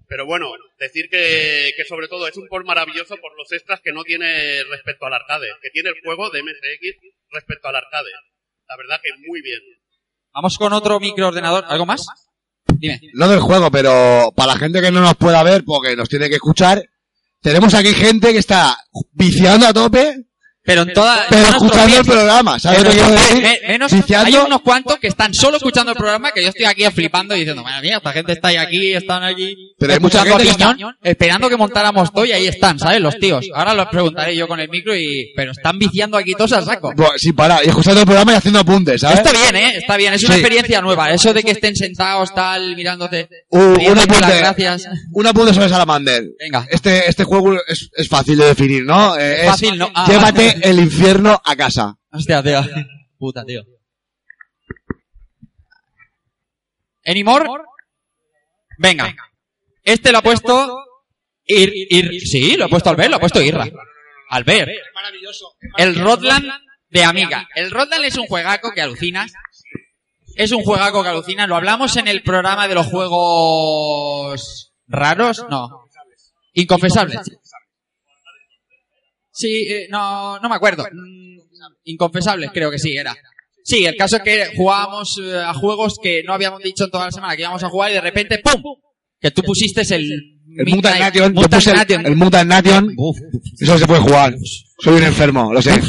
Pero 0.07 0.25
bueno, 0.25 0.51
decir 0.79 1.07
que, 1.09 1.71
que 1.77 1.85
sobre 1.85 2.07
todo 2.07 2.27
es 2.27 2.35
un 2.35 2.47
port 2.47 2.65
maravilloso 2.65 3.15
por 3.17 3.37
los 3.37 3.51
extras 3.51 3.79
que 3.81 3.93
no 3.93 4.03
tiene 4.03 4.63
respecto 4.63 5.05
al 5.05 5.13
arcade, 5.13 5.47
que 5.61 5.69
tiene 5.69 5.89
el 5.89 6.01
juego 6.03 6.29
de 6.31 6.41
MSX 6.41 6.97
respecto 7.29 7.67
al 7.67 7.75
arcade. 7.75 8.11
La 8.71 8.77
verdad 8.77 9.01
que 9.03 9.09
muy 9.27 9.41
bien. 9.41 9.59
Vamos 10.33 10.57
con 10.57 10.71
otro 10.71 10.97
microordenador. 11.01 11.65
¿Algo 11.67 11.85
más? 11.85 12.05
Dime. 12.77 13.01
No 13.15 13.27
del 13.27 13.41
juego, 13.41 13.69
pero 13.69 14.31
para 14.33 14.53
la 14.53 14.59
gente 14.59 14.79
que 14.79 14.91
no 14.91 15.01
nos 15.01 15.17
pueda 15.17 15.43
ver, 15.43 15.65
porque 15.65 15.93
nos 15.97 16.07
tiene 16.07 16.29
que 16.29 16.35
escuchar, 16.35 16.81
tenemos 17.41 17.73
aquí 17.73 17.93
gente 17.93 18.31
que 18.31 18.37
está 18.37 18.77
viciando 19.11 19.67
a 19.67 19.73
tope, 19.73 20.25
Pero 20.63 20.83
en 20.83 20.93
toda. 20.93 21.25
pero 21.27 21.47
escuchando 21.47 21.97
el 21.97 22.05
programa, 22.05 22.59
¿sabes 22.59 22.83
lo 22.83 22.89
que 22.91 22.95
quiero 22.95 23.11
decir? 23.11 23.41
me- 23.41 23.67
menos, 23.67 23.91
hay 23.93 24.35
unos 24.35 24.61
cuantos 24.61 24.97
que 24.99 25.07
están 25.07 25.33
solo 25.33 25.57
escuchando 25.57 25.91
el 25.91 25.97
programa 25.97 26.31
que 26.31 26.43
yo 26.43 26.49
estoy 26.49 26.65
aquí 26.65 26.83
flipando 26.93 27.35
y 27.35 27.39
diciendo, 27.39 27.63
madre 27.63 27.81
mía, 27.87 27.97
esta 27.97 28.11
gente 28.13 28.33
está 28.33 28.49
ahí 28.49 28.57
aquí, 28.57 28.93
están 28.93 29.23
allí. 29.23 29.55
Pero 29.79 29.93
hay 29.93 29.99
mucha 29.99 30.19
escuchando 30.19 30.43
gente 30.45 30.63
a 30.63 30.73
Piñón, 30.75 30.95
esperando 31.01 31.49
que 31.49 31.57
montáramos 31.57 32.13
todo 32.13 32.25
y 32.25 32.31
ahí 32.31 32.45
están, 32.45 32.77
¿sabes? 32.77 33.01
Los 33.01 33.17
tíos. 33.17 33.47
Ahora 33.55 33.73
los 33.73 33.87
preguntaré 33.87 34.35
yo 34.35 34.47
con 34.47 34.59
el 34.59 34.69
micro 34.69 34.95
y, 34.95 35.33
pero 35.35 35.51
están 35.51 35.79
viciando 35.79 36.15
aquí 36.17 36.33
todos 36.33 36.53
al 36.53 36.63
saco. 36.65 36.93
Buah, 36.95 37.17
sin 37.17 37.33
parar, 37.35 37.61
y 37.65 37.69
escuchando 37.69 38.01
el 38.01 38.05
programa 38.05 38.33
y 38.33 38.35
haciendo 38.35 38.59
apuntes, 38.59 39.01
¿sabes? 39.01 39.17
Está 39.17 39.31
bien, 39.31 39.55
¿eh? 39.55 39.73
Está 39.77 39.97
bien. 39.97 40.13
Es 40.13 40.23
una 40.23 40.35
Sí. 40.35 40.39
experiencia 40.41 40.79
nueva. 40.81 41.09
Eso 41.11 41.33
de 41.33 41.41
que 41.41 41.51
estén 41.51 41.75
sentados, 41.75 42.35
tal, 42.35 42.75
mirándote. 42.75 43.27
Un, 43.49 43.61
un 43.63 43.73
pidiéndote 43.77 44.03
apunte, 44.11 44.27
las 44.29 44.37
gracias. 44.39 44.87
un 45.11 45.25
apunte 45.25 45.53
sobre 45.55 45.69
Salamander. 45.69 46.23
Venga. 46.39 46.67
Este, 46.69 47.09
este 47.09 47.23
juego 47.23 47.55
es, 47.67 47.89
es 47.95 48.07
fácil 48.07 48.37
de 48.37 48.45
definir, 48.45 48.83
¿no? 48.85 49.17
Eh, 49.17 49.41
Es 49.41 49.47
fácil, 49.49 49.75
¿no? 49.77 49.89
Ah, 49.95 50.05
llévate, 50.07 50.50
el 50.61 50.79
infierno 50.79 51.41
a 51.43 51.55
casa. 51.55 51.97
Hostia, 52.11 52.43
tío. 52.43 52.61
Puta, 53.17 53.43
tío. 53.45 53.63
¿Anymore? 57.05 57.45
Venga. 58.77 59.15
Este 59.83 60.11
lo 60.11 60.19
ha 60.19 60.21
puesto... 60.21 60.85
Ir, 61.45 61.71
ir, 61.73 62.21
sí, 62.21 62.55
lo 62.55 62.65
ha 62.65 62.69
puesto 62.69 62.89
Albert, 62.89 63.09
lo 63.09 63.17
ha 63.17 63.19
puesto 63.19 63.41
Irra. 63.41 63.67
Albert. 64.29 64.71
El 65.77 65.95
Rodland 65.95 66.49
de 66.89 67.03
Amiga. 67.03 67.47
El 67.55 67.71
Rodland 67.71 68.05
es 68.05 68.17
un 68.17 68.27
juegaco 68.27 68.71
que 68.71 68.81
alucinas. 68.81 69.33
Es 70.35 70.51
un 70.51 70.63
juegaco 70.63 71.03
que 71.03 71.09
alucina. 71.09 71.47
Lo 71.47 71.55
hablamos 71.55 71.97
en 71.97 72.07
el 72.07 72.23
programa 72.23 72.67
de 72.67 72.75
los 72.75 72.87
juegos 72.87 74.73
raros. 74.87 75.45
No. 75.49 75.85
Inconfesables. 76.53 77.19
Sí, 79.31 79.67
eh, 79.69 79.87
no, 79.89 80.39
no 80.39 80.49
me 80.49 80.55
acuerdo. 80.55 80.85
Mm, 80.91 81.39
Inconfesables, 81.85 82.51
creo 82.53 82.69
que 82.69 82.79
sí, 82.79 82.95
era. 82.95 83.15
Sí, 83.63 83.85
el 83.85 83.95
caso 83.95 84.17
es 84.17 84.23
que 84.23 84.55
jugábamos 84.55 85.19
eh, 85.21 85.37
a 85.37 85.53
juegos 85.53 85.97
que 86.01 86.23
no 86.23 86.33
habíamos 86.33 86.61
dicho 86.61 86.85
en 86.85 86.91
toda 86.91 87.05
la 87.05 87.11
semana 87.11 87.35
que 87.35 87.43
íbamos 87.43 87.63
a 87.63 87.69
jugar 87.69 87.91
y 87.91 87.95
de 87.95 88.01
repente 88.01 88.39
¡pum! 88.39 88.61
Que 89.19 89.31
tú 89.31 89.43
pusiste 89.43 89.81
el... 89.95 90.39
El 90.57 90.65
Mutant 90.65 90.99
Nation, 90.99 91.33
yo 91.33 91.47
puse 91.47 91.71
el, 91.71 92.15
Mutant 92.17 92.49
Nation. 92.49 92.93
Eso 93.57 93.77
se 93.77 93.87
puede 93.87 94.01
jugar. 94.01 94.35
Soy 94.79 94.95
un 94.95 95.03
enfermo, 95.03 95.53
lo 95.53 95.61
sé. 95.61 95.79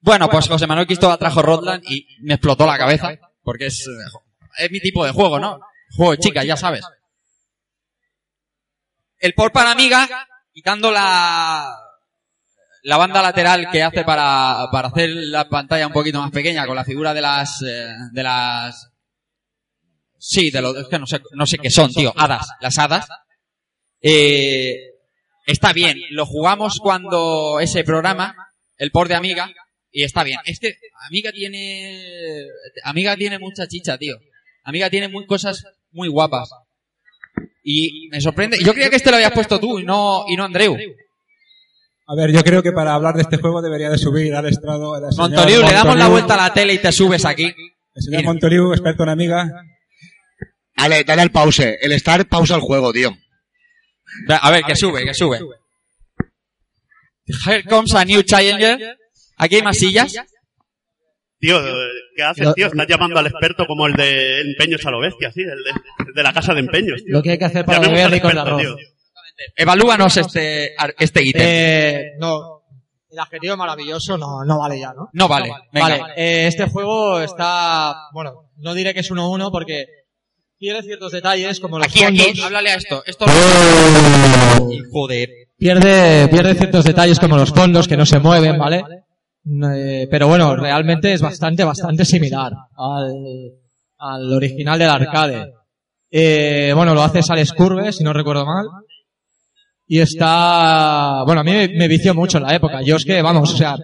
Bueno, 0.00 0.28
pues 0.28 0.48
José 0.48 0.66
Manuel 0.66 0.86
Cristóbal 0.86 1.18
trajo 1.18 1.40
Rodland 1.40 1.84
y 1.88 2.04
me 2.22 2.34
explotó 2.34 2.66
la 2.66 2.76
cabeza. 2.76 3.10
Porque 3.42 3.66
es, 3.66 3.86
es 4.58 4.70
mi 4.72 4.80
tipo 4.80 5.04
de 5.04 5.12
juego, 5.12 5.38
¿no? 5.38 5.60
Juego 5.96 6.12
de 6.12 6.18
chicas, 6.18 6.44
ya 6.44 6.56
sabes. 6.56 6.84
El 9.18 9.34
port 9.34 9.54
para 9.54 9.70
Amiga, 9.70 10.08
quitando 10.52 10.90
la, 10.90 11.83
la 12.84 12.98
banda 12.98 13.22
lateral 13.22 13.70
que 13.70 13.82
hace 13.82 14.04
para, 14.04 14.68
para 14.70 14.88
hacer 14.88 15.08
la 15.08 15.48
pantalla 15.48 15.86
un 15.86 15.92
poquito 15.92 16.20
más 16.20 16.30
pequeña 16.30 16.66
con 16.66 16.76
la 16.76 16.84
figura 16.84 17.14
de 17.14 17.22
las, 17.22 17.62
eh, 17.62 17.94
de 18.12 18.22
las, 18.22 18.90
sí, 20.18 20.50
de 20.50 20.60
los, 20.60 20.76
es 20.76 20.86
que 20.88 20.98
no 20.98 21.06
sé, 21.06 21.20
no 21.32 21.46
sé 21.46 21.56
qué 21.56 21.70
son, 21.70 21.90
tío, 21.90 22.12
hadas, 22.14 22.46
las 22.60 22.78
hadas. 22.78 23.08
Eh, 24.02 24.76
está 25.46 25.72
bien, 25.72 25.98
lo 26.10 26.26
jugamos 26.26 26.78
cuando 26.78 27.58
ese 27.58 27.84
programa, 27.84 28.36
el 28.76 28.90
port 28.90 29.08
de 29.08 29.14
Amiga, 29.14 29.50
y 29.90 30.02
está 30.02 30.22
bien. 30.22 30.40
Es 30.44 30.60
que 30.60 30.76
Amiga 31.08 31.32
tiene, 31.32 32.46
Amiga 32.82 33.16
tiene 33.16 33.38
mucha 33.38 33.66
chicha, 33.66 33.96
tío. 33.96 34.18
Amiga 34.62 34.90
tiene 34.90 35.08
muy 35.08 35.24
cosas 35.24 35.64
muy 35.90 36.08
guapas. 36.08 36.50
Y 37.62 38.08
me 38.10 38.20
sorprende, 38.20 38.58
yo 38.62 38.74
creía 38.74 38.90
que 38.90 38.96
este 38.96 39.08
lo 39.08 39.16
habías 39.16 39.32
puesto 39.32 39.58
tú 39.58 39.78
y 39.78 39.84
no, 39.84 40.26
y 40.28 40.36
no 40.36 40.44
Andreu. 40.44 40.76
A 42.06 42.14
ver, 42.14 42.32
yo 42.32 42.42
creo 42.42 42.62
que 42.62 42.72
para 42.72 42.94
hablar 42.94 43.14
de 43.14 43.22
este 43.22 43.38
juego 43.38 43.62
debería 43.62 43.88
de 43.88 43.96
subir 43.96 44.34
al 44.34 44.46
estrado 44.46 44.96
el 44.96 45.10
señor 45.10 45.30
Montoliu, 45.30 45.62
le 45.62 45.72
damos 45.72 45.96
la 45.96 46.08
vuelta 46.08 46.34
a 46.34 46.48
la 46.48 46.52
tele 46.52 46.74
y 46.74 46.78
te 46.78 46.92
subes 46.92 47.24
aquí. 47.24 47.54
El 47.94 48.02
señor 48.02 48.24
Montoliu, 48.24 48.72
experto 48.72 49.04
en 49.04 49.08
amiga. 49.08 49.50
Dale, 50.76 51.04
dale 51.04 51.22
al 51.22 51.30
pause. 51.30 51.78
El 51.80 51.98
start 51.98 52.28
pausa 52.28 52.56
el 52.56 52.60
juego, 52.60 52.92
tío. 52.92 53.16
A 54.28 54.50
ver, 54.50 54.64
que 54.64 54.76
sube, 54.76 55.04
que 55.04 55.14
sube. 55.14 55.40
Here 57.46 57.64
comes 57.64 57.94
a 57.94 58.04
new 58.04 58.22
challenger. 58.22 58.98
Aquí 59.38 59.56
hay 59.56 59.62
más 59.62 59.78
sillas. 59.78 60.14
Tío, 61.38 61.60
¿qué 62.16 62.22
haces, 62.22 62.54
tío? 62.54 62.66
Estás 62.66 62.86
llamando 62.86 63.18
al 63.18 63.26
experto 63.26 63.66
como 63.66 63.86
el 63.86 63.94
de 63.94 64.40
empeños 64.40 64.84
a 64.86 64.90
lo 64.90 65.00
bestia, 65.00 65.30
sí, 65.32 65.42
el 65.42 65.62
de, 65.62 65.70
el 66.08 66.14
de 66.14 66.22
la 66.22 66.32
casa 66.32 66.54
de 66.54 66.60
empeños. 66.60 67.02
Tío. 67.04 67.14
Lo 67.14 67.22
que 67.22 67.32
hay 67.32 67.38
que 67.38 67.44
hacer 67.44 67.64
para 67.64 67.80
beber 67.80 68.10
licor 68.10 68.32
de 68.32 68.38
experto, 68.38 68.40
arroz. 68.40 68.60
tío. 68.60 68.76
Evalúanos 69.56 70.16
este, 70.16 70.74
ar- 70.76 70.94
este 70.98 71.22
ítem. 71.22 71.42
Eh, 71.44 72.02
no, 72.18 72.62
el 73.10 73.18
adjetivo 73.18 73.56
maravilloso 73.56 74.16
no, 74.18 74.44
no 74.44 74.58
vale 74.58 74.78
ya, 74.80 74.92
¿no? 74.92 75.08
No 75.12 75.28
vale, 75.28 75.52
venga. 75.72 75.88
Vale, 75.88 76.02
eh, 76.16 76.46
este 76.48 76.68
juego 76.68 77.20
está, 77.20 77.94
bueno, 78.12 78.50
no 78.56 78.74
diré 78.74 78.92
que 78.94 79.00
es 79.00 79.10
1-1 79.10 79.50
porque 79.52 79.86
tiene 80.58 80.82
ciertos 80.82 81.12
detalles 81.12 81.60
como 81.60 81.78
los 81.78 81.86
Aquí, 81.88 82.04
aquí, 82.04 82.18
fondos. 82.18 82.44
háblale 82.44 82.70
a 82.70 82.74
esto. 82.76 83.02
Esto 83.06 83.26
Joder. 84.92 85.28
Pierde, 85.56 86.28
pierde 86.28 86.54
ciertos 86.54 86.84
detalles 86.84 87.18
como 87.20 87.36
los 87.36 87.50
fondos 87.50 87.86
que 87.88 87.96
no 87.96 88.06
se 88.06 88.18
mueven, 88.18 88.58
¿vale? 88.58 88.82
Eh, 89.76 90.08
pero 90.10 90.26
bueno, 90.28 90.56
realmente 90.56 91.12
es 91.12 91.20
bastante, 91.20 91.64
bastante 91.64 92.04
similar 92.04 92.52
al, 92.76 93.12
al 93.98 94.32
original 94.32 94.78
del 94.78 94.88
arcade. 94.90 95.52
Eh, 96.10 96.72
bueno, 96.74 96.94
lo 96.94 97.02
hace 97.02 97.22
Sales 97.22 97.52
Curve, 97.52 97.92
si 97.92 98.04
no 98.04 98.12
recuerdo 98.12 98.46
mal. 98.46 98.66
Y 99.86 100.00
está, 100.00 101.22
bueno, 101.26 101.42
a 101.42 101.44
mí 101.44 101.52
me, 101.52 101.68
me 101.68 101.88
vició 101.88 102.14
mucho 102.14 102.38
en 102.38 102.44
la 102.44 102.54
época. 102.54 102.80
Yo 102.82 102.96
es 102.96 103.04
que, 103.04 103.20
vamos, 103.22 103.52
o 103.52 103.56
sea, 103.56 103.76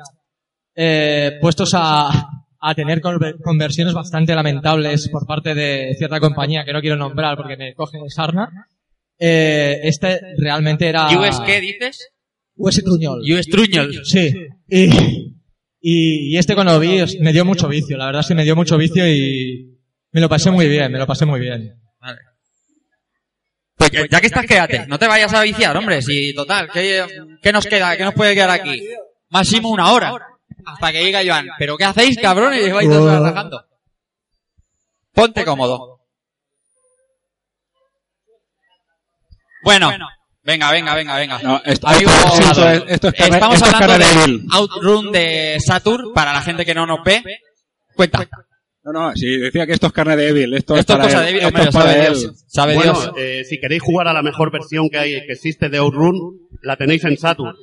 eh, 0.75 1.33
puestos 1.41 1.73
a, 1.75 2.09
a 2.61 2.75
tener 2.75 3.01
conver- 3.01 3.37
conversiones 3.43 3.93
bastante 3.95 4.35
lamentables 4.35 5.09
por 5.11 5.27
parte 5.27 5.55
de 5.55 5.95
cierta 5.99 6.19
compañía 6.21 6.65
que 6.65 6.73
no 6.73 6.81
quiero 6.81 6.97
nombrar 6.97 7.37
porque 7.37 7.57
me 7.57 7.75
coge 7.75 7.99
sarna. 8.09 8.49
Eh, 9.19 9.81
este 9.83 10.19
realmente 10.39 10.89
era... 10.89 11.07
¿US 11.19 11.41
qué 11.45 11.61
dices? 11.61 12.09
US 12.57 12.83
Truñol. 12.83 13.21
US 13.31 13.47
Truñol. 13.47 14.05
Sí. 14.05 14.35
Y, 14.69 14.85
y, 15.83 16.35
y 16.35 16.37
este 16.39 16.55
cuando 16.55 16.73
lo 16.75 16.81
vi 16.81 16.99
me 17.21 17.33
dio 17.33 17.45
mucho 17.45 17.69
vicio, 17.69 17.97
la 17.99 18.07
verdad 18.07 18.21
es 18.21 18.29
que 18.29 18.35
me 18.35 18.45
dio 18.45 18.57
mucho 18.57 18.79
vicio 18.79 19.07
y 19.07 19.79
me 20.13 20.21
lo 20.23 20.29
pasé 20.31 20.51
muy 20.51 20.67
bien, 20.69 20.91
me 20.93 20.99
lo 20.99 21.07
pasé 21.07 21.27
muy 21.27 21.41
bien. 21.41 21.75
Pues 23.91 24.09
ya 24.11 24.21
que 24.21 24.27
estás, 24.27 24.47
quédate. 24.47 24.87
No 24.87 24.99
te 24.99 25.07
vayas 25.07 25.33
a 25.33 25.43
viciar, 25.43 25.77
hombre. 25.77 26.01
Si, 26.03 26.33
total, 26.35 26.71
¿qué, 26.73 27.07
qué 27.43 27.53
nos 27.53 27.67
queda? 27.67 27.97
¿Qué 27.97 28.05
nos 28.05 28.15
puede 28.15 28.35
quedar 28.35 28.51
aquí? 28.51 28.87
Máximo 29.29 29.71
una 29.71 29.93
hora. 29.93 30.13
Hasta 30.67 30.93
que 30.93 31.05
diga 31.05 31.21
Joan. 31.25 31.49
¿Pero 31.59 31.77
qué 31.77 31.85
hacéis, 31.85 32.19
cabrones? 32.21 32.63
Lleváis 32.65 32.89
dos 32.89 32.99
horas 33.03 33.23
rajando. 33.23 33.65
Ponte 35.13 35.45
cómodo. 35.45 36.01
Bueno. 39.63 39.91
Venga, 40.43 40.71
venga, 40.73 40.95
venga, 40.95 41.17
venga. 41.17 41.39
No, 41.43 41.61
esto- 41.65 41.87
Amigo 41.87 42.11
esto- 42.11 42.69
es- 42.71 42.83
es 42.87 42.93
Estamos 43.05 43.57
esto 43.57 43.67
es 43.69 43.75
hablando 43.75 43.99
carne 43.99 44.33
de. 44.33 44.41
Outrun 44.53 45.13
de 45.13 45.61
Saturn, 45.65 46.13
para 46.15 46.33
la 46.33 46.41
gente 46.43 46.65
que 46.65 46.75
no 46.75 46.87
nos 46.87 47.05
ve. 47.05 47.23
Cuenta. 47.95 48.27
No, 48.83 48.93
no, 48.93 49.13
si 49.15 49.37
decía 49.37 49.67
que 49.67 49.73
esto 49.73 49.89
es 49.89 49.93
carne 49.93 50.17
débil. 50.17 50.55
Esto, 50.55 50.75
Esto 50.75 50.95
es 50.95 50.99
para 50.99 51.05
cosa 51.05 51.21
él, 51.29 51.35
débil, 51.35 51.47
esto 51.49 51.63
es 51.63 51.75
para 51.75 51.93
sabe 51.93 52.07
él. 52.07 52.15
Dios. 52.15 52.45
Sabe 52.47 52.75
bueno, 52.75 52.93
Dios. 52.93 53.13
eh, 53.19 53.45
si 53.45 53.61
queréis 53.61 53.83
jugar 53.83 54.09
a 54.09 54.13
la 54.13 54.23
mejor 54.23 54.51
versión 54.51 54.89
que 54.89 54.99
hay 54.99 55.27
que 55.27 55.33
existe 55.33 55.69
de 55.69 55.79
Outrun, 55.79 56.39
la 56.63 56.77
tenéis 56.77 57.05
en 57.05 57.17
Saturn. 57.19 57.55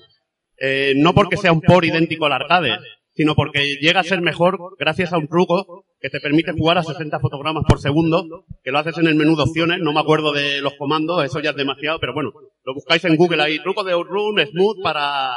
Eh, 0.60 0.94
no 0.96 1.14
porque 1.14 1.38
sea 1.38 1.52
un 1.52 1.62
por 1.62 1.86
idéntico 1.86 2.26
al 2.26 2.34
arcade, 2.34 2.78
sino 3.14 3.36
porque 3.36 3.78
llega 3.82 4.02
a 4.02 4.04
ser 4.04 4.22
mejor 4.22 4.60
gracias 4.78 5.12
a 5.14 5.18
un 5.18 5.28
truco 5.28 5.86
que 6.00 6.10
te 6.10 6.20
permite 6.20 6.52
jugar 6.52 6.78
a 6.78 6.84
60 6.84 7.20
fotogramas 7.20 7.64
por 7.68 7.80
segundo, 7.80 8.46
que 8.64 8.72
lo 8.72 8.78
haces 8.78 8.98
en 9.00 9.08
el 9.08 9.16
menú 9.16 9.36
de 9.36 9.44
opciones, 9.44 9.80
no 9.82 9.94
me 9.94 10.00
acuerdo 10.00 10.32
de 10.32 10.62
los 10.62 10.74
comandos, 10.76 11.24
eso 11.24 11.40
ya 11.40 11.50
es 11.50 11.56
demasiado, 11.56 12.00
pero 12.00 12.14
bueno, 12.14 12.32
lo 12.64 12.74
buscáis 12.76 13.04
en 13.06 13.16
Google 13.16 13.42
ahí, 13.42 13.60
truco 13.60 13.84
de 13.84 13.94
Outrun 13.94 14.40
Smooth 14.46 14.84
para, 14.84 15.32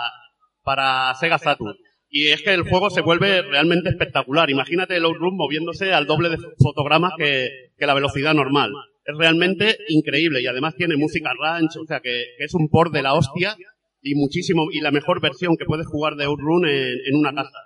para 0.63 1.15
Sega 1.15 1.39
Saturn. 1.39 1.75
Y 2.13 2.27
es 2.29 2.43
que 2.43 2.53
el 2.53 2.63
juego 2.63 2.91
se 2.91 3.03
vuelve 3.03 3.43
realmente 3.43 3.89
espectacular. 3.89 4.51
Imagínate 4.51 4.97
el 4.97 5.05
Outrun 5.05 5.37
moviéndose 5.37 5.93
al 5.93 6.07
doble 6.07 6.29
de 6.29 6.39
fotogramas 6.59 7.13
que, 7.17 7.71
que 7.79 7.87
la 7.87 7.95
velocidad 7.95 8.35
normal. 8.35 8.73
Es 9.05 9.17
realmente 9.17 9.79
increíble 9.89 10.43
y 10.43 10.47
además 10.49 10.75
tiene 10.75 10.97
música 10.97 11.31
ranch, 11.39 11.77
o 11.77 11.87
sea 11.87 12.01
que, 12.01 12.25
que 12.37 12.45
es 12.45 12.55
un 12.55 12.69
port 12.69 12.93
de 12.93 13.03
la 13.03 13.15
hostia 13.15 13.57
y 14.03 14.15
muchísimo, 14.17 14.67
y 14.73 14.81
la 14.81 14.91
mejor 14.91 15.21
versión 15.21 15.57
que 15.57 15.67
puedes 15.67 15.87
jugar 15.87 16.17
de 16.17 16.25
Outrun 16.25 16.67
en, 16.67 16.99
en 17.07 17.17
una 17.17 17.33
casa. 17.33 17.59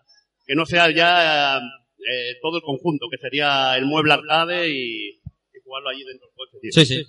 Que 0.47 0.55
no 0.55 0.67
sea 0.67 0.91
ya 0.91 1.57
eh, 1.59 2.35
todo 2.43 2.59
el 2.59 2.63
conjunto, 2.63 3.07
que 3.11 3.17
sería 3.17 3.77
el 3.79 3.87
mueble 3.87 4.13
arcade 4.13 4.69
y, 4.69 5.09
y 5.09 5.61
jugarlo 5.65 5.89
allí 5.89 6.05
dentro 6.05 6.27
del 6.27 6.35
coche. 6.37 6.59
tío. 6.61 6.71
Sí, 6.73 6.85
sí. 6.85 7.07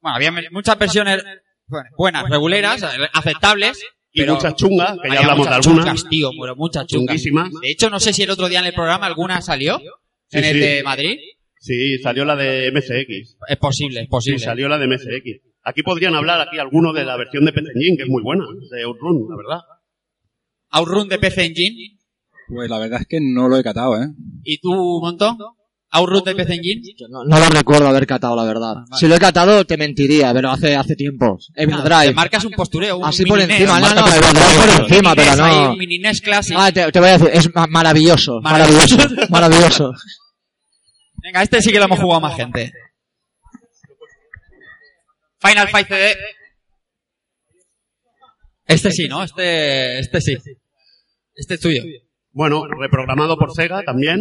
Bueno, 0.00 0.16
había 0.16 0.32
muchas 0.52 0.78
versiones 0.78 1.24
bueno, 1.66 1.88
buenas, 1.96 2.30
reguleras, 2.30 2.84
aceptables. 3.12 3.84
Y 4.16 4.20
pero 4.20 4.34
muchas 4.36 4.54
chungas, 4.54 4.96
que 5.02 5.10
ya 5.10 5.18
hablamos 5.18 5.44
de 5.46 5.50
muchas 5.50 5.66
algunas. 5.66 5.84
chungas, 5.84 6.08
tío, 6.08 6.30
pero 6.40 6.56
muchas 6.56 6.86
chungas. 6.86 7.16
Chunguísimas. 7.16 7.50
De 7.60 7.70
hecho, 7.70 7.90
no 7.90 8.00
sé 8.00 8.14
si 8.14 8.22
el 8.22 8.30
otro 8.30 8.48
día 8.48 8.60
en 8.60 8.64
el 8.64 8.72
programa 8.72 9.04
alguna 9.04 9.42
salió. 9.42 9.78
Sí, 10.28 10.38
en 10.38 10.44
el 10.44 10.54
sí. 10.54 10.58
de 10.60 10.82
Madrid. 10.82 11.18
Sí, 11.60 11.98
salió 11.98 12.24
la 12.24 12.34
de 12.34 12.72
MSX. 12.72 13.36
Es 13.46 13.56
posible, 13.58 14.00
es 14.00 14.08
posible. 14.08 14.38
Sí, 14.38 14.44
salió 14.46 14.68
la 14.68 14.78
de 14.78 14.86
MSX. 14.88 15.42
Aquí 15.64 15.82
podrían 15.82 16.14
hablar 16.14 16.40
aquí 16.40 16.58
algunos 16.58 16.94
de 16.94 17.04
la 17.04 17.18
versión 17.18 17.44
de 17.44 17.52
PC 17.52 17.68
Engine, 17.74 17.96
que 17.98 18.04
es 18.04 18.08
muy 18.08 18.22
buena, 18.22 18.44
de 18.70 18.84
Outrun, 18.84 19.28
la 19.28 19.36
verdad. 19.36 19.60
Outrun 20.70 21.10
de 21.10 21.18
PC 21.18 21.44
Engine. 21.44 21.98
Pues 22.48 22.70
la 22.70 22.78
verdad 22.78 23.02
es 23.02 23.06
que 23.06 23.18
no 23.20 23.48
lo 23.48 23.58
he 23.58 23.62
catado, 23.62 24.02
¿eh? 24.02 24.06
¿Y 24.44 24.58
tú, 24.60 24.72
Monto? 25.02 25.36
Outrun 25.96 26.24
de 26.24 26.34
PC 26.34 26.54
Engine. 26.54 26.82
No, 27.08 27.24
no 27.24 27.38
lo 27.38 27.48
recuerdo 27.48 27.86
haber 27.88 28.06
catado, 28.06 28.34
la 28.36 28.44
verdad. 28.44 28.74
Si 28.98 29.06
lo 29.08 29.14
he 29.14 29.18
catado, 29.18 29.64
te 29.64 29.76
mentiría, 29.76 30.32
pero 30.32 30.50
hace, 30.50 30.74
hace 30.74 30.94
tiempo. 30.96 31.38
Evil 31.54 31.76
Ah, 31.78 31.82
Drive. 31.82 32.08
Te 32.08 32.14
marcas 32.14 32.44
un 32.44 32.52
postureo. 32.52 32.98
Un 32.98 33.04
Así 33.04 33.24
por 33.24 33.40
encima, 33.40 33.80
no, 33.80 33.94
no, 33.94 34.06
Evil 34.06 34.20
Drive 34.20 34.74
por 34.76 34.82
encima, 34.90 35.14
pero 35.14 35.36
no. 35.36 35.72
un 35.72 35.78
mini 35.78 35.98
NES 35.98 36.20
Classic. 36.20 36.56
Ah, 36.58 36.70
te, 36.72 36.90
te 36.92 37.00
voy 37.00 37.08
a 37.08 37.12
decir, 37.18 37.30
es 37.32 37.54
ma- 37.54 37.66
maravilloso, 37.66 38.40
Maravilloso. 38.40 38.96
maravilloso, 38.96 39.26
maravilloso. 39.30 39.92
Venga, 41.22 41.42
este 41.42 41.60
sí 41.62 41.72
que 41.72 41.78
lo 41.78 41.84
hemos 41.86 41.98
jugado 41.98 42.20
más 42.20 42.36
gente. 42.36 42.72
Final 45.40 45.68
Fight 45.68 45.88
CD. 45.88 46.16
Este 48.66 48.90
sí, 48.90 49.08
¿no? 49.08 49.22
Este, 49.22 49.98
este 50.00 50.20
sí. 50.20 50.36
Este 51.34 51.54
es 51.54 51.60
tuyo. 51.60 51.82
Bueno, 52.32 52.66
reprogramado 52.66 53.36
por 53.38 53.52
Sega 53.54 53.82
también, 53.84 54.20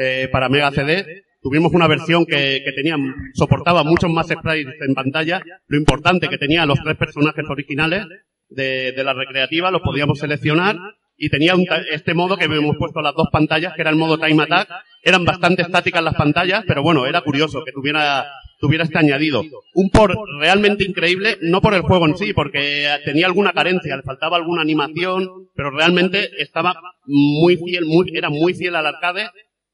eh, 0.00 0.28
para 0.32 0.48
Mega 0.48 0.70
CD. 0.70 1.24
Tuvimos 1.42 1.72
una 1.72 1.86
versión 1.86 2.24
que, 2.24 2.62
tenía, 2.74 2.96
soportaba 3.34 3.84
muchos 3.84 4.10
más 4.10 4.28
sprites 4.28 4.74
en 4.80 4.94
pantalla. 4.94 5.42
Lo 5.66 5.78
importante 5.78 6.28
que 6.28 6.38
tenía 6.38 6.64
los 6.64 6.82
tres 6.82 6.96
personajes 6.96 7.44
originales 7.48 8.06
de, 8.48 8.92
la 9.04 9.12
recreativa, 9.12 9.70
los 9.70 9.82
podíamos 9.82 10.18
seleccionar 10.18 10.76
y 11.16 11.28
tenía 11.28 11.54
este 11.92 12.14
modo 12.14 12.38
que 12.38 12.44
hemos 12.44 12.76
puesto 12.78 13.02
las 13.02 13.14
dos 13.14 13.28
pantallas, 13.30 13.74
que 13.74 13.82
era 13.82 13.90
el 13.90 13.96
modo 13.96 14.18
Time 14.18 14.42
Attack. 14.42 14.68
Eran 15.02 15.24
bastante 15.24 15.62
estáticas 15.62 16.02
las 16.02 16.14
pantallas, 16.14 16.64
pero 16.66 16.82
bueno, 16.82 17.06
era 17.06 17.20
curioso 17.20 17.62
que 17.64 17.72
tuviera, 17.72 18.26
tuviera 18.58 18.84
este 18.84 18.98
añadido. 18.98 19.42
Un 19.74 19.90
por 19.90 20.14
realmente 20.38 20.84
increíble, 20.84 21.36
no 21.42 21.60
por 21.60 21.74
el 21.74 21.82
juego 21.82 22.06
en 22.06 22.16
sí, 22.16 22.32
porque 22.32 22.86
tenía 23.04 23.26
alguna 23.26 23.52
carencia, 23.52 23.96
le 23.96 24.02
faltaba 24.02 24.38
alguna 24.38 24.62
animación, 24.62 25.28
pero 25.54 25.70
realmente 25.70 26.30
estaba 26.38 26.74
muy 27.04 27.56
fiel, 27.56 27.84
muy, 27.84 28.10
era 28.14 28.30
muy 28.30 28.54
fiel 28.54 28.76
al 28.76 28.86
arcade. 28.86 29.28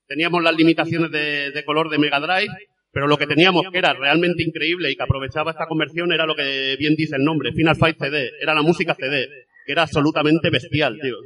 Teníamos 0.07 0.43
las 0.43 0.55
limitaciones 0.55 1.11
de, 1.11 1.51
de 1.51 1.65
color 1.65 1.89
de 1.91 1.99
Mega 1.99 2.21
Drive, 2.21 2.53
pero 2.93 3.07
lo 3.07 3.17
que 3.19 3.27
teníamos 3.27 3.65
que 3.73 3.79
era 3.79 3.93
realmente 3.93 4.43
increíble 4.43 4.91
y 4.91 4.97
que 4.97 5.03
aprovechaba 5.03 5.51
esta 5.51 5.67
conversión 5.67 6.13
era 6.13 6.27
lo 6.27 6.35
que 6.35 6.77
bien 6.79 6.95
dice 6.97 7.17
el 7.17 7.25
nombre, 7.25 7.53
Final 7.53 7.77
Fight 7.77 7.99
CD, 7.99 8.31
era 8.41 8.55
la 8.55 8.63
música 8.63 8.95
CD, 8.95 9.27
que 9.67 9.73
era 9.73 9.83
absolutamente 9.83 10.49
bestial, 10.51 10.99
tío. 11.03 11.17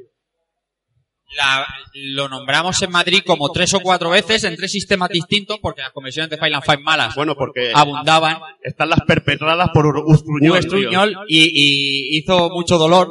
La- 1.36 1.64
lo 1.94 2.28
nombramos 2.28 2.82
en 2.82 2.90
Madrid 2.90 3.20
como 3.24 3.52
tres 3.52 3.72
o 3.74 3.80
cuatro 3.80 4.10
veces 4.10 4.42
en 4.42 4.56
tres 4.56 4.72
sistemas 4.72 5.10
distintos 5.10 5.58
porque 5.62 5.80
las 5.82 5.92
conversiones 5.92 6.28
de 6.28 6.36
Final 6.38 6.60
Five 6.60 6.78
malas 6.82 7.14
Bueno, 7.14 7.36
porque 7.36 7.70
abundaban. 7.72 8.38
están 8.62 8.90
las 8.90 9.02
perpetradas 9.02 9.68
por 9.72 9.86
Ustruñol. 9.86 10.50
Hugo 10.50 10.60
tío. 10.60 10.62
Struñol 10.68 11.16
y, 11.28 11.38
y 11.54 12.18
hizo 12.18 12.50
mucho 12.50 12.78
dolor, 12.78 13.08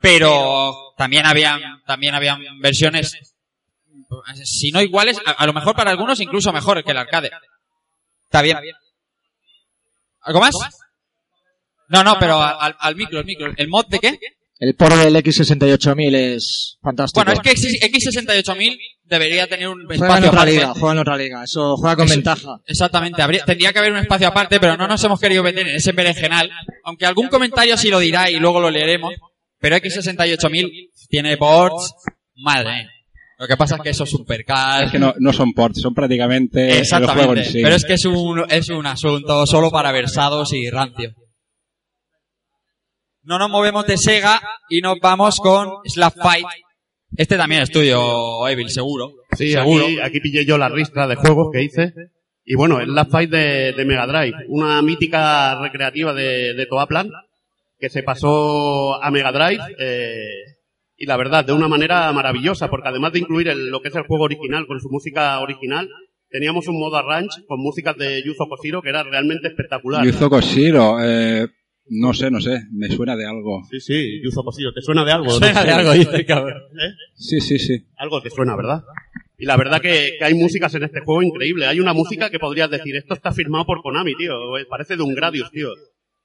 pero 0.00 0.92
también 0.96 1.26
habían, 1.26 1.60
también 1.84 2.14
habían 2.14 2.40
versiones, 2.60 3.31
si 4.44 4.70
no 4.70 4.80
iguales, 4.80 5.18
a, 5.24 5.30
a 5.32 5.46
lo 5.46 5.52
mejor 5.52 5.74
para 5.74 5.90
algunos 5.90 6.20
incluso 6.20 6.52
mejores 6.52 6.84
que 6.84 6.90
el 6.92 6.98
arcade. 6.98 7.30
Está 8.24 8.42
bien. 8.42 8.58
¿Algo 10.22 10.40
más? 10.40 10.54
No, 11.88 12.02
no, 12.04 12.16
pero 12.18 12.40
al, 12.40 12.74
al 12.78 12.96
micro, 12.96 13.18
el 13.20 13.24
micro. 13.26 13.52
¿El 13.56 13.68
mod 13.68 13.86
de 13.86 13.98
qué? 13.98 14.18
El 14.58 14.76
port 14.76 14.94
del 14.94 15.16
X68000 15.16 16.14
es 16.14 16.78
fantástico. 16.80 17.24
Bueno, 17.24 17.32
es 17.32 17.40
que 17.40 17.50
X- 17.50 17.80
X68000 17.82 18.78
debería 19.02 19.48
tener 19.48 19.66
un 19.68 19.84
Juega 19.86 19.96
en 19.96 20.02
espacio 20.04 20.28
otra 20.28 20.40
aparte. 20.40 20.52
liga, 20.52 20.72
juega 20.74 20.92
en 20.92 20.98
otra 21.00 21.16
liga. 21.16 21.42
Eso 21.44 21.76
juega 21.76 21.96
con 21.96 22.04
Eso- 22.06 22.14
ventaja. 22.14 22.56
Exactamente, 22.64 23.20
habría- 23.22 23.44
tendría 23.44 23.72
que 23.72 23.78
haber 23.80 23.90
un 23.92 23.98
espacio 23.98 24.28
aparte, 24.28 24.60
pero 24.60 24.76
no 24.76 24.86
nos 24.86 25.02
hemos 25.02 25.18
querido 25.18 25.42
meter 25.42 25.66
en 25.66 25.74
ese 25.76 25.90
berenjenal, 25.90 26.48
aunque 26.84 27.04
algún 27.06 27.26
comentario 27.28 27.76
sí 27.76 27.88
lo 27.90 27.98
dirá 27.98 28.30
y 28.30 28.36
luego 28.36 28.60
lo 28.60 28.70
leeremos, 28.70 29.12
pero 29.58 29.74
X68000 29.76 30.90
tiene 31.08 31.36
ports, 31.36 31.92
madre. 32.36 32.88
Lo 33.42 33.48
que 33.48 33.56
pasa 33.56 33.74
es 33.74 33.82
que 33.82 33.90
eso 33.90 34.04
es 34.04 34.10
supercar. 34.10 34.84
Es 34.84 34.92
que 34.92 35.00
no, 35.00 35.14
no 35.18 35.32
son 35.32 35.52
ports, 35.52 35.80
son 35.80 35.92
prácticamente 35.92 36.60
el 36.60 36.68
juego 36.68 36.82
Exactamente, 36.82 37.40
en 37.40 37.52
sí. 37.52 37.60
pero 37.60 37.74
es 37.74 37.84
que 37.84 37.94
es 37.94 38.04
un, 38.04 38.44
es 38.48 38.68
un 38.68 38.86
asunto 38.86 39.44
solo 39.46 39.68
para 39.72 39.90
versados 39.90 40.52
y 40.52 40.70
rancio. 40.70 41.12
No 43.24 43.40
nos 43.40 43.50
movemos 43.50 43.84
de 43.84 43.96
Sega 43.96 44.40
y 44.68 44.80
nos 44.80 45.00
vamos 45.00 45.40
con 45.40 45.72
Slap 45.84 46.14
Fight. 46.22 46.46
Este 47.16 47.36
también 47.36 47.62
es 47.62 47.72
tuyo, 47.72 48.46
Evil, 48.46 48.70
seguro. 48.70 49.10
Sí, 49.36 49.50
seguro. 49.50 49.86
aquí, 49.86 49.98
aquí 49.98 50.20
pillé 50.20 50.44
yo 50.44 50.56
la 50.56 50.68
ristra 50.68 51.08
de 51.08 51.16
juegos 51.16 51.48
que 51.52 51.64
hice. 51.64 51.92
Y 52.44 52.54
bueno, 52.54 52.78
el 52.78 52.94
Last 52.94 53.10
Fight 53.10 53.28
de, 53.28 53.72
de 53.72 53.84
Mega 53.84 54.06
Drive, 54.06 54.36
una 54.50 54.80
mítica 54.82 55.60
recreativa 55.60 56.14
de, 56.14 56.54
de 56.54 56.66
Toaplan, 56.66 57.10
que 57.76 57.90
se 57.90 58.04
pasó 58.04 59.02
a 59.02 59.10
Mega 59.10 59.32
Drive, 59.32 59.64
eh, 59.80 60.60
y 61.02 61.06
la 61.06 61.16
verdad, 61.16 61.44
de 61.44 61.52
una 61.52 61.66
manera 61.66 62.12
maravillosa, 62.12 62.70
porque 62.70 62.86
además 62.88 63.12
de 63.12 63.18
incluir 63.18 63.48
el- 63.48 63.70
lo 63.70 63.80
que 63.80 63.88
es 63.88 63.96
el 63.96 64.04
juego 64.04 64.22
original 64.24 64.68
con 64.68 64.78
su 64.80 64.88
música 64.88 65.40
original, 65.40 65.88
teníamos 66.30 66.68
un 66.68 66.78
modo 66.78 66.96
arrange 66.96 67.44
con 67.48 67.58
músicas 67.60 67.96
de 67.96 68.22
Yuzo 68.24 68.46
Koshiro 68.48 68.80
que 68.82 68.90
era 68.90 69.02
realmente 69.02 69.48
espectacular. 69.48 70.04
Yuzo 70.06 70.30
Koshiro, 70.30 70.98
eh, 71.02 71.48
no 71.88 72.14
sé, 72.14 72.30
no 72.30 72.40
sé, 72.40 72.60
me 72.72 72.88
suena 72.88 73.16
de 73.16 73.26
algo. 73.26 73.62
Sí, 73.68 73.80
sí, 73.80 74.20
Yuzo 74.22 74.44
Koshiro, 74.44 74.72
¿te 74.72 74.80
suena 74.80 75.04
de 75.04 75.10
algo? 75.10 75.30
Suena 75.30 75.52
No 75.60 75.64
de 75.66 75.72
algo, 75.72 75.92
dice 75.92 76.14
el 76.16 76.24
cabrón. 76.26 76.62
¿Eh? 76.72 76.90
Sí, 77.16 77.40
sí, 77.40 77.58
sí. 77.58 77.84
Algo 77.96 78.22
te 78.22 78.30
suena, 78.30 78.54
¿verdad? 78.54 78.82
Y 79.38 79.44
la 79.44 79.56
verdad 79.56 79.80
que, 79.80 80.12
que 80.20 80.24
hay 80.24 80.34
músicas 80.34 80.72
en 80.76 80.84
este 80.84 81.00
juego 81.00 81.20
increíble. 81.20 81.66
Hay 81.66 81.80
una 81.80 81.92
música 81.92 82.30
que 82.30 82.38
podrías 82.38 82.70
decir, 82.70 82.94
esto 82.94 83.14
está 83.14 83.32
firmado 83.32 83.64
por 83.66 83.82
Konami, 83.82 84.14
tío. 84.14 84.34
Parece 84.70 84.96
de 84.96 85.02
un 85.02 85.16
Gradius, 85.16 85.50
tío. 85.50 85.70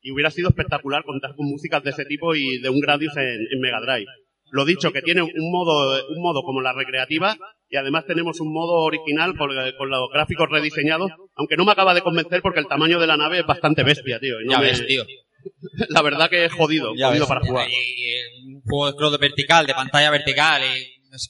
Y 0.04 0.12
hubiera 0.12 0.30
sido 0.30 0.50
espectacular 0.50 1.04
contar 1.04 1.34
con 1.36 1.48
músicas 1.48 1.84
de 1.84 1.90
ese 1.90 2.06
tipo 2.06 2.36
y 2.36 2.60
de 2.60 2.70
un 2.70 2.80
Gradius 2.80 3.18
en, 3.18 3.40
en 3.52 3.60
Mega 3.60 3.82
Drive. 3.82 4.06
Lo 4.52 4.66
dicho, 4.66 4.92
que 4.92 5.02
tiene 5.02 5.22
un 5.22 5.52
modo, 5.52 6.02
un 6.10 6.22
modo 6.22 6.42
como 6.44 6.62
la 6.62 6.74
recreativa 6.74 7.36
y 7.70 7.76
además 7.76 8.06
tenemos 8.06 8.40
un 8.40 8.54
modo 8.54 8.74
original 8.84 9.36
con, 9.38 9.50
con 9.78 9.90
los 9.90 10.10
gráficos 10.14 10.48
rediseñados, 10.50 11.12
aunque 11.36 11.58
no 11.58 11.66
me 11.66 11.72
acaba 11.74 11.94
de 11.94 12.02
convencer 12.02 12.42
porque 12.42 12.60
el 12.62 12.68
tamaño 12.68 13.00
de 13.00 13.08
la 13.08 13.18
nave 13.18 13.40
es 13.40 13.46
bastante 13.46 13.84
bestia, 13.84 14.20
tío. 14.20 14.40
y 14.42 14.46
no 14.46 14.52
Ya 14.54 14.60
me- 14.60 14.66
ves, 14.66 14.86
tío. 14.88 15.06
La 15.90 16.02
verdad 16.02 16.30
que 16.30 16.46
es 16.46 16.54
jodido, 16.54 16.94
Ya 16.96 17.08
jodido 17.08 17.24
ves. 17.26 17.30
para 17.30 17.42
jugar. 17.46 17.68
Y 17.70 18.54
un 18.56 18.62
juego 18.64 19.12
de 19.12 19.18
vertical, 19.18 19.66
de 19.68 19.74
pantalla 19.74 20.10
vertical 20.12 20.62
y, 20.64 20.82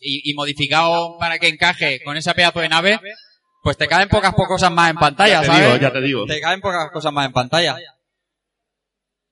y- 0.02 0.32
y 0.32 0.34
modificado 0.34 1.18
para 1.20 1.38
que 1.40 1.48
encaje 1.48 2.02
con 2.04 2.18
ese 2.18 2.34
pedazo 2.34 2.60
de 2.62 2.70
nave, 2.70 3.00
pues 3.64 3.78
te 3.78 3.88
caen 3.88 4.08
pocas 4.10 4.34
po- 4.34 4.46
cosas 4.48 4.72
más 4.72 4.90
en 4.92 4.96
pantalla, 4.98 5.34
Ya 5.34 5.42
te 5.42 5.48
¿sabes? 5.48 5.66
digo, 5.66 5.78
ya 5.78 5.92
te 5.94 6.02
digo. 6.02 6.26
Te 6.26 6.40
caen 6.40 6.62
pocas 6.62 6.90
cosas 6.92 7.12
más 7.12 7.26
en 7.26 7.34
pantalla. 7.34 7.76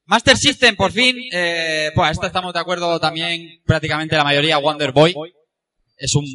Master 0.05 0.37
System, 0.37 0.75
por 0.75 0.91
fin, 0.91 1.15
eh, 1.33 1.91
pues 1.95 2.11
esto 2.11 2.27
estamos 2.27 2.53
de 2.53 2.59
acuerdo 2.59 2.99
también 2.99 3.61
prácticamente 3.65 4.15
la 4.15 4.23
mayoría, 4.23 4.57
Wonder 4.57 4.91
Boy. 4.91 5.15
Es 5.97 6.13
un, 6.15 6.25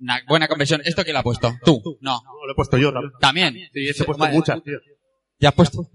una 0.00 0.22
buena 0.26 0.48
conversión. 0.48 0.80
¿Esto 0.84 1.02
quién 1.02 1.14
lo 1.14 1.20
ha 1.20 1.22
puesto? 1.22 1.52
¿Tú? 1.64 1.82
No. 2.00 2.20
No, 2.24 2.46
lo 2.46 2.52
he 2.52 2.54
puesto 2.54 2.78
yo 2.78 2.92
también. 2.92 3.12
¿También? 3.20 3.54
Sí, 3.72 3.88
he 3.88 4.04
puesto 4.04 4.26
muchas, 4.28 4.62
tío. 4.62 4.78
¿Ya 5.38 5.50
has 5.50 5.54
puesto? 5.54 5.90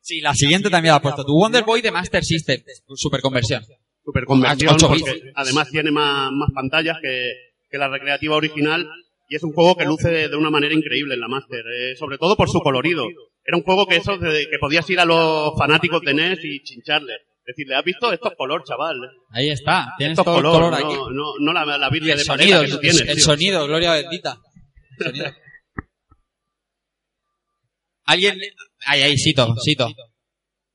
Sí, 0.00 0.20
la 0.20 0.34
siguiente 0.34 0.70
también 0.70 0.92
la 0.92 0.96
has 0.96 1.02
puesto. 1.02 1.24
Tu 1.24 1.32
Wonder 1.32 1.64
Boy 1.64 1.80
de 1.80 1.90
Master 1.90 2.24
System. 2.24 2.62
Super 2.94 3.20
conversión. 3.20 3.64
super 4.04 4.24
conversión, 4.24 4.76
porque 4.78 5.32
además 5.34 5.68
tiene 5.70 5.90
más, 5.90 6.30
más 6.32 6.50
pantallas 6.54 6.98
que, 7.00 7.32
que 7.70 7.78
la 7.78 7.88
recreativa 7.88 8.36
original 8.36 8.86
y 9.28 9.36
es 9.36 9.42
un 9.44 9.52
juego 9.52 9.76
que 9.76 9.84
luce 9.84 10.10
de, 10.10 10.28
de 10.28 10.36
una 10.36 10.50
manera 10.50 10.74
increíble 10.74 11.14
en 11.14 11.20
la 11.20 11.28
Master, 11.28 11.64
eh, 11.72 11.96
sobre 11.96 12.18
todo 12.18 12.36
por 12.36 12.50
su 12.50 12.60
colorido. 12.60 13.04
Era 13.44 13.56
un 13.56 13.62
juego 13.64 13.86
que 13.86 13.96
eso 13.96 14.16
de- 14.18 14.46
que 14.50 14.58
podías 14.58 14.88
ir 14.90 15.00
a 15.00 15.04
los 15.04 15.52
fanáticos 15.58 16.00
de 16.02 16.14
NES 16.14 16.38
y 16.44 16.62
chincharle. 16.62 17.14
Decirle, 17.44 17.74
¿has 17.74 17.84
visto? 17.84 18.12
Esto 18.12 18.28
es 18.30 18.36
color, 18.36 18.62
chaval. 18.64 18.96
Ahí 19.30 19.50
está. 19.50 19.92
Tienes 19.98 20.16
Esto 20.18 20.22
es 20.22 20.24
todo 20.26 20.36
el 20.38 20.42
color, 20.44 20.72
color 20.72 20.74
aquí. 20.74 20.94
no, 20.94 21.10
no, 21.10 21.32
no 21.40 21.52
la, 21.52 21.78
la 21.78 21.90
Biblia 21.90 22.12
el 22.12 22.18
de 22.18 22.24
sonido, 22.24 22.60
que 22.60 22.66
el, 22.66 22.70
tú 22.70 22.78
tienes. 22.78 23.00
el 23.00 23.14
tío. 23.16 23.24
sonido, 23.24 23.66
gloria 23.66 23.92
bendita. 23.94 24.36
El 24.98 25.06
sonido. 25.06 25.26
Alguien. 28.04 28.38
Ahí, 28.86 29.02
ahí, 29.02 29.16
Sito, 29.18 29.56
Sito. 29.56 29.88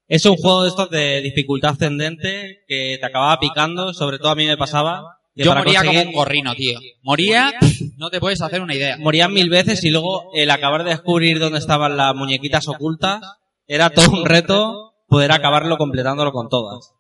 Es 0.08 0.26
un 0.26 0.36
juego 0.36 0.64
de 0.64 0.70
estos 0.70 0.90
de 0.90 1.22
dificultad 1.22 1.72
ascendente 1.72 2.64
que 2.68 2.98
te 3.00 3.06
acababa 3.06 3.40
picando, 3.40 3.94
sobre 3.94 4.20
todo 4.20 4.30
a 4.30 4.36
mí 4.36 4.46
me 4.46 4.58
pasaba. 4.58 5.15
Yo 5.44 5.52
para 5.52 5.64
moría 5.64 5.84
como 5.84 6.02
un 6.02 6.12
gorrino, 6.14 6.56
tío. 6.56 6.80
Moría, 7.04 7.54
no 7.98 8.10
te 8.10 8.20
puedes 8.22 8.42
hacer 8.42 8.62
una 8.62 8.74
idea. 8.74 8.98
Morían 8.98 9.34
mil 9.34 9.50
veces 9.50 9.84
y 9.84 9.90
luego 9.92 10.32
el 10.34 10.50
acabar 10.50 10.84
de 10.84 10.92
descubrir 10.92 11.40
dónde 11.40 11.60
estaban 11.60 11.98
las 11.98 12.16
muñequitas 12.16 12.68
ocultas 12.70 13.22
era 13.68 13.90
todo 13.90 14.12
un 14.12 14.26
reto 14.26 14.94
poder 15.08 15.32
acabarlo 15.34 15.78
completándolo 15.78 16.32
con 16.32 16.48
todas. 16.50 16.94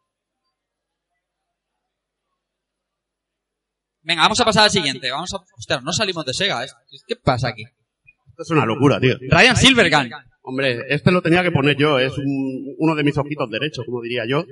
Venga, 4.01 4.21
vamos 4.23 4.39
a 4.39 4.45
pasar 4.45 4.63
al 4.65 4.69
siguiente. 4.71 5.09
Vamos 5.09 5.33
a. 5.33 5.37
Hostia, 5.57 5.81
no 5.81 5.91
salimos 5.91 6.25
de 6.25 6.33
Sega. 6.33 6.63
¿eh? 6.63 6.67
¿Qué 7.07 7.15
pasa 7.15 7.47
aquí? 7.49 7.63
Esto 7.63 8.43
es 8.43 8.49
una 8.51 8.65
locura, 8.65 8.99
tío. 8.99 9.15
Ryan 9.29 9.55
Silvergun. 9.55 10.11
Hombre, 10.43 10.81
este 10.89 11.11
lo 11.11 11.21
tenía 11.23 11.41
que 11.41 11.51
poner 11.51 11.75
yo, 11.75 11.97
es 11.97 12.15
un- 12.19 12.75
uno 12.77 12.93
de 12.95 13.03
mis 13.03 13.17
ojitos 13.17 13.49
derechos, 13.49 13.83
como 13.85 14.01
diría 14.01 14.23
yo. 14.27 14.43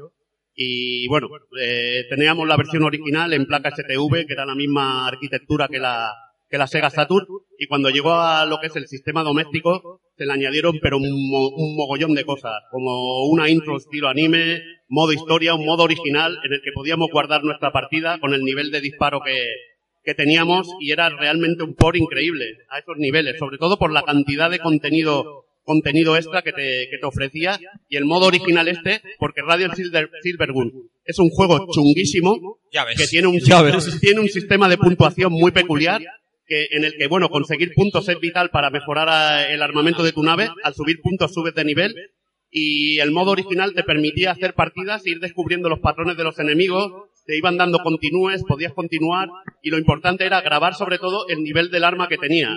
Y 0.55 1.07
bueno, 1.07 1.27
eh, 1.59 2.03
teníamos 2.09 2.47
la 2.47 2.57
versión 2.57 2.83
original 2.83 3.33
en 3.33 3.45
placa 3.45 3.71
STV, 3.71 4.25
que 4.27 4.33
era 4.33 4.45
la 4.45 4.55
misma 4.55 5.07
arquitectura 5.07 5.67
que 5.67 5.79
la, 5.79 6.11
que 6.49 6.57
la 6.59 6.67
Sega 6.67 6.89
Saturn, 6.91 7.25
y 7.57 7.65
cuando 7.67 7.89
llegó 7.89 8.13
a 8.13 8.45
lo 8.45 8.59
que 8.59 8.67
es 8.67 8.75
el 8.75 8.87
sistema 8.87 9.23
doméstico, 9.23 9.99
se 10.15 10.25
le 10.27 10.33
añadieron 10.33 10.77
pero 10.81 10.97
un, 10.97 11.09
mo- 11.29 11.49
un 11.49 11.75
mogollón 11.75 12.13
de 12.13 12.23
cosas, 12.23 12.53
como 12.71 13.25
una 13.27 13.49
intro 13.49 13.77
estilo 13.77 14.09
anime, 14.09 14.61
modo 14.89 15.11
historia, 15.11 15.55
un 15.55 15.65
modo 15.65 15.83
original 15.83 16.37
en 16.43 16.53
el 16.53 16.61
que 16.61 16.71
podíamos 16.71 17.09
guardar 17.11 17.43
nuestra 17.43 17.71
partida 17.71 18.19
con 18.19 18.33
el 18.35 18.43
nivel 18.43 18.69
de 18.69 18.81
disparo 18.81 19.21
que, 19.25 19.47
que 20.03 20.13
teníamos 20.13 20.67
y 20.79 20.91
era 20.91 21.09
realmente 21.09 21.63
un 21.63 21.73
por 21.73 21.97
increíble 21.97 22.45
a 22.69 22.77
esos 22.77 22.97
niveles, 22.97 23.39
sobre 23.39 23.57
todo 23.57 23.77
por 23.79 23.91
la 23.91 24.03
cantidad 24.03 24.51
de 24.51 24.59
contenido 24.59 25.42
contenido 25.63 26.15
extra 26.17 26.41
que 26.41 26.51
te, 26.51 26.87
que 26.91 26.97
te 26.99 27.05
ofrecía 27.05 27.59
y 27.89 27.95
el 27.97 28.05
modo 28.05 28.27
original 28.27 28.67
este, 28.67 29.01
porque 29.17 29.41
Radiant 29.41 29.73
Silver, 29.75 30.09
Silvergun 30.21 30.89
es 31.05 31.19
un 31.19 31.29
juego 31.29 31.67
chunguísimo 31.73 32.59
Ya 32.71 32.85
ves. 32.85 32.97
que 32.97 33.07
tiene 33.07 33.27
un, 33.27 33.39
Ya 33.39 33.61
ves. 33.61 33.99
tiene 34.01 34.19
un 34.19 34.29
sistema 34.29 34.67
de 34.69 34.77
puntuación 34.77 35.31
muy 35.31 35.51
peculiar 35.51 36.01
que, 36.45 36.67
en 36.71 36.83
el 36.83 36.95
que, 36.97 37.07
bueno, 37.07 37.29
conseguir 37.29 37.73
puntos 37.73 38.09
es 38.09 38.19
vital 38.19 38.49
para 38.49 38.69
mejorar 38.69 39.07
a- 39.09 39.51
el 39.53 39.61
armamento 39.61 40.03
de 40.03 40.11
tu 40.11 40.21
nave, 40.23 40.49
al 40.63 40.73
subir 40.73 40.99
puntos 41.01 41.33
subes 41.33 41.55
de 41.55 41.63
nivel 41.63 41.95
y 42.51 42.99
el 42.99 43.11
modo 43.11 43.31
original 43.31 43.73
te 43.73 43.83
permitía 43.83 44.31
hacer 44.31 44.53
partidas, 44.53 45.07
ir 45.07 45.19
descubriendo 45.19 45.69
los 45.69 45.79
patrones 45.79 46.17
de 46.17 46.23
los 46.23 46.37
enemigos, 46.39 46.91
te 47.25 47.37
iban 47.37 47.57
dando 47.57 47.79
continúes, 47.79 48.43
podías 48.45 48.73
continuar 48.73 49.29
y 49.63 49.69
lo 49.69 49.77
importante 49.77 50.25
era 50.25 50.41
grabar 50.41 50.75
sobre 50.75 50.99
todo 50.99 51.27
el 51.29 51.41
nivel 51.41 51.71
del 51.71 51.85
arma 51.85 52.07
que 52.09 52.17
tenía. 52.17 52.49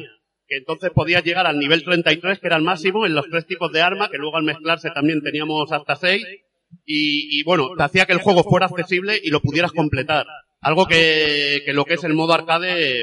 Que 0.49 0.57
entonces 0.59 0.91
podías 0.95 1.25
llegar 1.25 1.47
al 1.47 1.59
nivel 1.59 1.83
33, 1.83 2.39
que 2.39 2.47
era 2.47 2.57
el 2.57 2.63
máximo, 2.63 3.05
en 3.07 3.15
los 3.15 3.29
tres 3.29 3.47
tipos 3.47 3.73
de 3.73 3.83
arma, 3.83 4.09
que 4.11 4.19
luego 4.19 4.37
al 4.37 4.45
mezclarse 4.45 4.91
también 4.95 5.23
teníamos 5.23 5.73
hasta 5.73 5.97
seis. 5.97 6.25
Y, 6.85 7.41
y 7.41 7.43
bueno, 7.43 7.71
te 7.77 7.83
hacía 7.83 8.07
que 8.07 8.13
el 8.13 8.21
juego 8.21 8.45
fuera 8.45 8.67
accesible 8.67 9.19
y 9.23 9.31
lo 9.31 9.41
pudieras 9.41 9.73
completar. 9.73 10.27
Algo 10.61 10.87
que, 10.87 11.63
que 11.65 11.73
lo 11.73 11.85
que 11.85 11.95
es 11.95 12.05
el 12.05 12.15
modo 12.15 12.33
arcade 12.33 13.03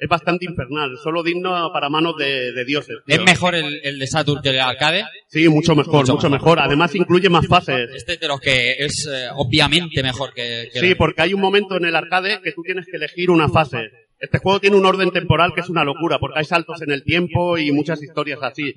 es 0.00 0.08
bastante 0.08 0.46
infernal, 0.46 0.96
solo 1.02 1.22
digno 1.22 1.70
para 1.74 1.90
manos 1.90 2.16
de, 2.16 2.52
de 2.52 2.64
dioses. 2.64 2.96
tío. 3.04 3.16
¿Es 3.16 3.22
mejor 3.22 3.54
el, 3.54 3.80
el 3.84 3.98
de 3.98 4.06
Saturn 4.06 4.40
que 4.42 4.48
el 4.48 4.54
de 4.54 4.60
arcade? 4.62 5.04
Sí, 5.28 5.46
mucho 5.48 5.76
mejor, 5.76 6.08
mucho, 6.10 6.30
mejor. 6.30 6.58
Además 6.58 6.94
incluye 6.94 7.28
más 7.28 7.46
fases. 7.46 7.90
Este 7.94 8.14
es 8.14 8.20
de 8.20 8.28
los 8.28 8.40
que 8.40 8.76
es 8.78 9.06
eh, 9.12 9.26
obviamente 9.34 10.02
mejor 10.02 10.32
que, 10.32 10.70
que 10.72 10.80
Sí, 10.80 10.94
porque 10.94 11.22
hay 11.22 11.34
un 11.34 11.40
momento 11.40 11.76
en 11.76 11.84
el 11.84 11.94
arcade 11.94 12.40
que 12.42 12.52
tú 12.52 12.62
tienes 12.62 12.86
que 12.86 12.96
elegir 12.96 13.30
una 13.30 13.48
fase. 13.50 13.90
Este 14.20 14.38
juego 14.38 14.60
tiene 14.60 14.76
un 14.76 14.84
orden 14.86 15.10
temporal 15.10 15.52
que 15.54 15.62
es 15.62 15.68
una 15.70 15.82
locura, 15.82 16.18
porque 16.18 16.38
hay 16.38 16.44
saltos 16.44 16.80
en 16.82 16.90
el 16.92 17.02
tiempo 17.02 17.56
y 17.58 17.72
muchas 17.72 18.02
historias 18.02 18.38
así. 18.42 18.72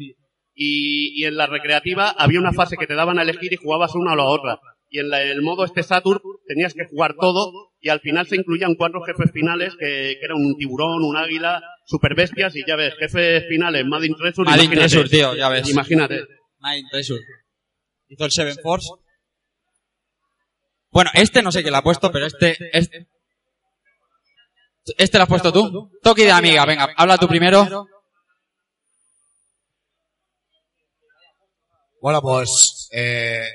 Y, 0.56 1.22
y 1.22 1.26
en 1.26 1.36
la 1.36 1.48
recreativa 1.48 2.10
había 2.18 2.40
una 2.40 2.54
fase 2.54 2.78
que 2.78 2.88
te 2.88 2.96
daban 2.96 3.20
a 3.20 3.24
elegir 3.24 3.52
y 3.52 3.58
jugabas 3.58 3.94
una 3.96 4.14
o 4.14 4.16
la 4.16 4.24
otra. 4.26 4.60
Y 4.90 5.00
en 5.00 5.10
la- 5.10 5.22
el 5.24 5.42
modo 5.42 5.66
este 5.66 5.82
Saturn 5.84 6.22
tenías 6.48 6.74
que 6.76 6.86
jugar 6.86 7.16
todo 7.20 7.72
y 7.82 7.90
al 7.90 8.00
final 8.00 8.28
se 8.28 8.36
incluían 8.38 8.76
cuatro 8.76 9.02
jefes 9.02 9.32
finales 9.34 9.74
que, 9.80 10.18
que 10.20 10.26
eran 10.26 10.38
un 10.38 10.56
tiburón, 10.56 11.04
un 11.04 11.18
águila, 11.18 11.62
super 11.86 12.16
bestias 12.16 12.56
y 12.56 12.64
ya 12.66 12.76
ves, 12.76 12.94
jefes 13.00 13.44
finales, 13.50 13.84
Madden 13.86 14.16
Treasure. 14.16 14.46
Madden 14.50 14.66
imagínate. 14.66 14.90
Treasure, 14.90 15.10
tío, 15.10 15.36
ya 15.36 15.50
ves. 15.50 15.70
Imagínate. 15.70 16.16
Nine 16.62 16.88
Treasure. 16.92 17.20
Hizo 18.10 18.26
el 18.26 18.32
Seven 18.32 18.56
Force. 18.62 18.88
Bueno, 20.92 21.10
este 21.16 21.42
no 21.42 21.52
sé 21.52 21.64
quién 21.64 21.72
lo 21.72 21.80
ha 21.80 21.84
puesto, 21.84 22.12
pero 22.12 22.28
este, 22.28 22.56
este, 22.72 23.08
este 24.98 25.18
lo 25.18 25.24
has 25.24 25.30
puesto 25.30 25.52
tú. 25.52 25.92
Toki 26.02 26.24
de 26.24 26.32
amiga, 26.32 26.66
venga, 26.66 26.90
habla 26.98 27.18
tú 27.18 27.28
primero. 27.28 27.88
Bueno, 32.02 32.22
pues... 32.22 32.90
Eh, 32.92 33.48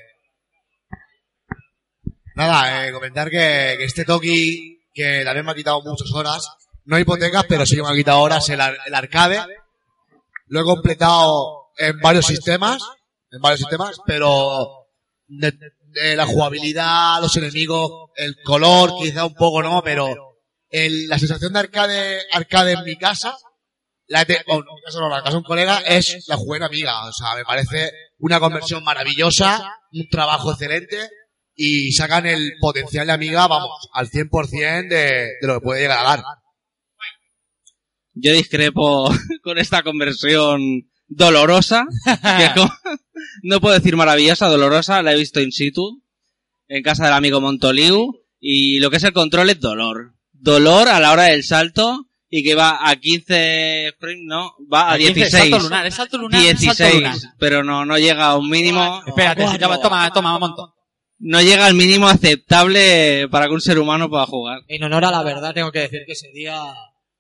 nada, 2.35 2.87
eh, 2.87 2.93
comentar 2.93 3.29
que, 3.29 3.75
que 3.79 3.85
este 3.85 4.05
Toki, 4.05 4.81
que 4.95 5.23
también 5.25 5.45
me 5.45 5.53
ha 5.53 5.55
quitado 5.55 5.83
muchas 5.83 6.11
horas, 6.13 6.49
no 6.85 6.99
hipotecas, 6.99 7.45
pero 7.47 7.67
sí 7.67 7.77
que 7.77 7.83
me 7.83 7.89
ha 7.89 7.95
quitado 7.95 8.21
horas 8.21 8.49
el, 8.49 8.61
el 8.61 8.95
arcade. 8.95 9.45
Lo 10.47 10.61
he 10.61 10.65
completado 10.65 11.67
en 11.77 12.01
varios 12.01 12.25
sistemas, 12.27 12.83
en 13.31 13.41
varios 13.43 13.61
sistemas, 13.61 14.01
pero 14.07 14.87
de, 15.27 15.53
de 15.89 16.17
la 16.17 16.25
jugabilidad, 16.25 17.21
los 17.21 17.37
enemigos, 17.37 18.11
el 18.17 18.37
color, 18.43 18.95
quizá 18.99 19.27
un 19.27 19.35
poco 19.35 19.63
no, 19.63 19.83
pero 19.83 20.28
el- 20.71 21.09
la 21.09 21.19
sensación 21.19 21.53
de 21.53 21.59
arcade, 21.61 22.21
arcade 22.33 22.73
en 22.73 22.85
mi 22.85 22.97
casa, 22.97 23.35
la 24.07 24.25
de, 24.25 24.43
bueno, 24.47 24.63
en 24.71 24.75
mi 24.77 24.83
casa 24.83 25.01
no, 25.01 25.09
la 25.09 25.19
casa 25.19 25.31
de 25.33 25.37
un 25.39 25.43
colega, 25.45 25.79
es 25.81 26.25
la 26.29 26.37
jugué 26.37 26.59
en 26.59 26.63
amiga. 26.65 27.05
O 27.07 27.13
sea, 27.13 27.35
me 27.37 27.45
parece 27.45 27.91
una 28.19 28.41
conversión 28.41 28.83
maravillosa, 28.85 29.71
un 29.93 30.09
trabajo 30.11 30.53
excelente 30.53 31.09
y 31.55 31.93
sacan 31.93 32.27
el 32.27 32.53
potencial 32.61 33.07
de 33.09 33.13
amiga, 33.13 33.47
vamos, 33.47 33.89
al 33.93 34.09
100% 34.09 34.89
de, 34.89 34.97
de 35.41 35.47
lo 35.47 35.55
que 35.55 35.65
puede 35.65 35.81
llegar 35.83 35.99
a 36.01 36.09
dar. 36.11 36.25
Yo 38.15 38.33
discrepo 38.33 39.09
con 39.43 39.59
esta 39.59 39.83
conversión 39.83 40.61
dolorosa. 41.07 41.87
que 42.05 42.51
co- 42.61 42.73
no 43.43 43.61
puedo 43.61 43.75
decir 43.75 43.97
maravillosa, 43.97 44.49
dolorosa. 44.49 45.03
La 45.03 45.13
he 45.13 45.17
visto 45.17 45.41
in 45.41 45.53
situ. 45.53 46.03
En 46.67 46.83
casa 46.83 47.05
del 47.05 47.15
amigo 47.15 47.41
Montoliu. 47.41 48.13
Y 48.41 48.79
lo 48.81 48.91
que 48.91 48.97
es 48.99 49.05
el 49.05 49.13
control 49.13 49.51
es 49.51 49.61
dolor. 49.61 50.15
Dolor 50.41 50.89
a 50.89 51.01
la 51.01 51.13
hora 51.13 51.25
del 51.25 51.45
salto. 51.45 52.05
Y 52.31 52.45
que 52.45 52.55
va 52.55 52.87
a 52.87 52.95
15 52.97 53.95
frames, 53.99 54.21
no, 54.27 54.53
va 54.71 54.91
a, 54.91 54.93
A 54.93 54.99
15, 54.99 55.15
16. 55.15 55.43
salto 55.51 55.59
lunar, 55.65 55.87
es 55.87 55.95
salto 55.95 56.19
lunar, 56.19 56.41
es 56.43 56.47
salto 56.61 56.61
16, 56.85 56.95
lunar. 56.97 57.17
pero 57.39 57.65
no, 57.65 57.87
no 57.87 57.97
llega 57.97 58.27
a 58.27 58.37
un 58.37 58.51
mínimo. 58.51 59.01
Espérate, 59.07 59.47
ya 59.59 59.67
va, 59.67 59.81
toma, 59.81 60.13
toma, 60.13 60.39
monto. 60.39 60.75
No 61.21 61.41
llega 61.41 61.65
al 61.65 61.73
mínimo 61.73 62.07
aceptable 62.07 63.29
para 63.31 63.47
que 63.47 63.55
un 63.55 63.63
ser 63.63 63.79
humano 63.79 64.11
pueda 64.11 64.27
jugar. 64.27 64.61
En 64.69 64.85
honor 64.85 65.07
a 65.07 65.11
la 65.11 65.23
verdad, 65.23 65.55
tengo 65.55 65.73
que 65.73 65.79
decir 65.81 66.01
que 66.07 66.13
ese 66.13 66.29
día 66.35 66.61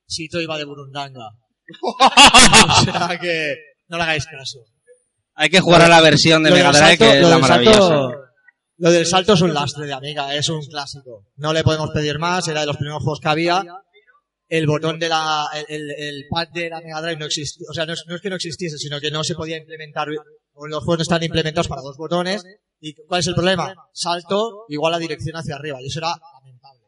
Sito 0.06 0.42
iba 0.42 0.58
de 0.58 0.64
Burundanga. 0.66 1.30
o 1.82 2.84
sea 2.84 3.18
que 3.18 3.54
no 3.88 3.96
le 3.96 4.02
hagáis 4.02 4.26
caso. 4.26 4.58
Hay 5.34 5.48
que 5.48 5.60
jugar 5.60 5.82
a 5.82 5.88
la 5.88 6.00
versión 6.02 6.42
de 6.42 6.50
Mega 6.50 6.70
Drive, 6.70 6.98
que 6.98 7.16
es 7.18 7.22
la 7.22 7.28
salto- 7.30 7.40
maravillosa. 7.40 8.08
Lo 8.78 8.90
del 8.90 9.06
salto 9.06 9.32
es 9.34 9.40
un 9.42 9.52
lastre 9.52 9.86
de 9.86 9.92
amiga, 9.92 10.34
es 10.34 10.48
un 10.48 10.64
clásico. 10.64 11.26
No 11.36 11.52
le 11.52 11.62
podemos 11.64 11.90
pedir 11.90 12.18
más, 12.18 12.46
era 12.48 12.60
de 12.60 12.66
los 12.66 12.76
primeros 12.76 13.02
juegos 13.02 13.20
que 13.20 13.28
había. 13.28 13.64
El 14.48 14.66
botón 14.66 14.98
de 14.98 15.08
la, 15.08 15.46
el, 15.54 15.66
el- 15.68 15.90
el 15.90 16.24
pad 16.30 16.48
de 16.54 16.70
la 16.70 16.80
Mega 16.80 17.02
Drive 17.02 17.18
no 17.18 17.26
existía, 17.26 17.66
o 17.70 17.74
sea, 17.74 17.84
no 17.84 17.92
es, 17.92 18.04
no 18.06 18.14
es 18.14 18.22
que 18.22 18.30
no 18.30 18.36
existiese, 18.36 18.78
sino 18.78 18.98
que 19.00 19.10
no 19.10 19.22
se 19.22 19.34
podía 19.34 19.58
implementar, 19.58 20.08
o 20.54 20.66
los 20.66 20.78
juegos 20.84 20.98
no 20.98 21.02
están 21.02 21.22
implementados 21.22 21.68
para 21.68 21.82
dos 21.82 21.96
botones. 21.98 22.42
¿Y 22.80 22.94
cuál 22.94 23.20
es 23.20 23.26
el 23.26 23.34
problema? 23.34 23.74
Salto 23.92 24.64
igual 24.68 24.94
a 24.94 24.98
dirección 24.98 25.36
hacia 25.36 25.56
arriba, 25.56 25.82
y 25.82 25.86
eso 25.88 25.98
era 25.98 26.14
lamentable. 26.34 26.80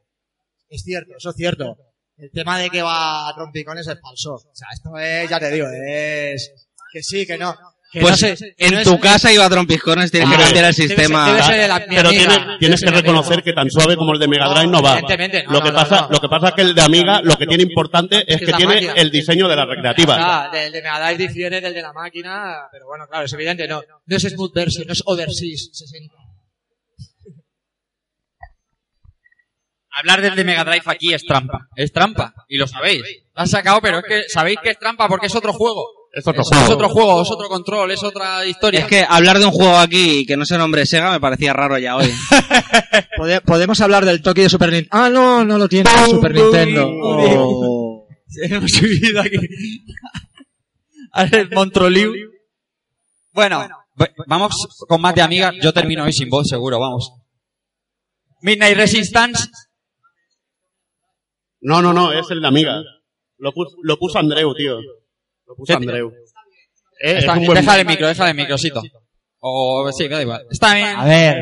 Es 0.71 0.83
cierto, 0.83 1.13
eso 1.19 1.31
es 1.31 1.37
cierto. 1.37 1.77
El 2.17 2.31
tema 2.31 2.59
de 2.59 2.71
que 2.71 2.81
va 2.83 3.29
a 3.29 3.35
trompicones 3.35 3.87
es 3.89 3.99
falso. 4.01 4.35
O 4.35 4.55
sea, 4.55 4.69
esto 4.73 4.97
es, 4.97 5.29
ya 5.29 5.39
te 5.41 5.51
digo, 5.51 5.67
es, 5.87 6.51
que 6.93 7.03
sí, 7.03 7.27
que 7.27 7.37
no. 7.37 7.55
Que 7.93 8.01
Pues 8.01 8.13
no 8.13 8.17
sé, 8.19 8.37
que 8.57 8.67
en 8.67 8.75
no 8.75 8.79
es- 8.81 8.85
tu 8.87 9.01
casa 9.01 9.33
iba 9.33 9.45
a 9.45 9.51
trompiscones, 9.51 10.13
tienes 10.13 10.29
que 10.31 10.37
cambiar 10.37 10.57
el 10.57 10.63
debe 10.63 10.73
ser- 10.73 10.87
sistema. 10.87 11.27
debe 11.29 11.43
ser 11.43 11.59
el- 11.59 11.89
mi 11.89 11.97
Pero 11.97 12.11
tienes, 12.11 12.39
tienes 12.61 12.81
que 12.83 12.91
reconocer 12.91 13.43
que 13.43 13.53
tan 13.53 13.69
suave 13.69 13.97
como 13.97 14.13
el 14.13 14.21
de 14.21 14.29
Mega 14.29 14.49
Drive 14.49 14.69
no 14.69 14.81
va. 14.81 14.93
Evidentemente, 14.93 15.43
no, 15.43 15.53
Lo 15.55 15.61
que 15.61 15.71
no, 15.71 15.75
pasa, 15.75 16.01
no. 16.03 16.09
lo 16.11 16.21
que 16.21 16.29
pasa 16.29 16.49
es 16.51 16.55
que 16.55 16.61
el 16.63 16.75
de 16.77 16.83
Amiga 16.83 17.21
lo 17.21 17.35
que 17.37 17.47
tiene 17.49 17.65
importante 17.65 18.23
es 18.33 18.39
que 18.39 18.53
tiene 18.53 18.75
máquina. 18.75 18.93
el 18.93 19.11
diseño 19.11 19.49
de 19.49 19.57
la 19.57 19.67
recreativa. 19.67 20.17
Ah, 20.21 20.51
del 20.53 20.71
de 20.71 20.83
Mega 20.83 21.01
Drive 21.05 21.27
difiere 21.29 21.61
del 21.61 21.75
de 21.75 21.83
la 21.83 21.93
máquina, 21.93 22.69
pero 22.71 22.87
bueno, 22.87 23.07
claro, 23.09 23.25
es 23.25 23.33
evidente, 23.33 23.67
no, 23.67 23.83
no 24.07 24.17
es 24.17 24.23
Smooth 24.23 24.55
Version, 24.55 24.87
no 24.87 24.93
es 24.93 25.03
Overseas 25.05 25.71
60. 25.73 26.15
Hablar 29.93 30.21
del 30.23 30.37
de 30.37 30.45
Mega 30.45 30.63
Drive 30.65 30.83
aquí 30.87 31.13
es 31.13 31.25
trampa. 31.25 31.67
Es 31.75 31.93
trampa. 31.93 32.33
Y 32.49 32.57
lo 32.57 32.67
sabéis. 32.69 33.03
Lo 33.35 33.43
han 33.43 33.49
sacado, 33.49 33.81
pero 33.81 33.99
es 33.99 34.05
que 34.05 34.29
sabéis 34.29 34.59
que 34.63 34.71
es 34.71 34.79
trampa 34.79 35.09
porque 35.09 35.27
es 35.27 35.35
otro 35.35 35.53
juego. 35.53 35.85
Es 36.13 36.27
otro 36.27 36.43
Es 36.43 36.49
juego. 36.49 36.75
otro 36.75 36.89
juego, 36.89 37.23
es 37.23 37.31
otro 37.31 37.49
control, 37.49 37.91
es 37.93 38.03
otra 38.03 38.45
historia. 38.45 38.81
Es 38.81 38.87
que 38.87 39.07
hablar 39.09 39.39
de 39.39 39.45
un 39.47 39.53
juego 39.53 39.77
aquí 39.77 40.27
que 40.27 40.37
no 40.37 40.45
se 40.45 40.59
nombre 40.59 40.85
Sega 40.85 41.13
me 41.13 41.21
parecía 41.21 41.53
raro 41.53 41.79
ya 41.79 41.97
hoy. 41.97 42.11
Pode- 43.17 43.41
Podemos 43.43 43.81
hablar 43.81 44.05
del 44.05 44.21
Toki 44.21 44.43
de 44.43 44.49
Super 44.49 44.71
Nintendo. 44.73 44.91
Ah, 44.97 45.09
no, 45.09 45.45
no 45.45 45.57
lo 45.59 45.69
tiene 45.69 45.89
Super 46.09 46.35
Nintendo. 46.35 46.89
Oh. 46.93 48.09
Hemos 48.43 48.71
subido 48.73 49.21
aquí. 49.21 49.37
Al 51.13 51.49
Montroliu. 51.53 52.13
Bueno, 53.33 53.69
vamos 54.27 54.53
con 54.89 55.01
más 55.01 55.15
de 55.15 55.23
amigas. 55.23 55.55
Yo 55.63 55.73
termino 55.73 56.03
hoy 56.05 56.13
sin 56.13 56.29
voz, 56.29 56.49
seguro, 56.49 56.81
vamos. 56.81 57.13
Midnight 58.43 58.77
Resistance. 58.77 59.49
No, 61.61 61.83
no, 61.83 61.93
no, 61.93 62.13
es 62.13 62.29
el 62.31 62.41
de 62.41 62.49
Amiga. 62.49 62.83
Lo, 63.39 63.53
pus- 63.53 63.77
lo 63.83 63.97
puso 63.99 64.19
Andreu, 64.19 64.55
tío. 64.55 64.79
Lo 65.51 65.57
puso 65.57 65.73
Sí, 65.73 65.77
Andreu. 65.77 66.13
Eh, 67.03 67.19
Está- 67.19 67.33
es 67.33 67.39
un 67.39 67.47
buen- 67.47 67.59
Déjale 67.61 67.81
el 67.81 67.87
micro, 67.89 68.07
déjale 68.07 68.31
el 68.31 68.37
microsito. 68.37 68.83
O 69.41 69.91
sí, 69.91 70.07
da 70.07 70.23
igual. 70.23 70.47
Está 70.49 70.75
bien. 70.75 70.87
A 70.97 71.05
ver. 71.05 71.37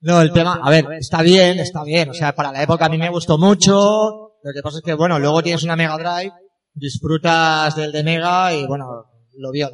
No, 0.00 0.20
el 0.20 0.32
tema, 0.32 0.58
a 0.60 0.68
ver, 0.68 0.84
está 0.98 1.22
bien, 1.22 1.60
está 1.60 1.84
bien. 1.84 2.10
O 2.10 2.14
sea, 2.14 2.34
para 2.34 2.50
la 2.50 2.60
época 2.64 2.86
a 2.86 2.88
mí 2.88 2.98
me 2.98 3.08
gustó 3.08 3.38
mucho. 3.38 4.34
Lo 4.42 4.52
que 4.52 4.60
pasa 4.60 4.78
es 4.78 4.82
que, 4.82 4.94
bueno, 4.94 5.16
luego 5.20 5.44
tienes 5.44 5.62
una 5.62 5.76
Mega 5.76 5.96
Drive, 5.96 6.32
disfrutas 6.74 7.76
del 7.76 7.92
de 7.92 8.02
Mega 8.02 8.52
y, 8.52 8.66
bueno, 8.66 9.04
lo 9.36 9.50
vio. 9.52 9.70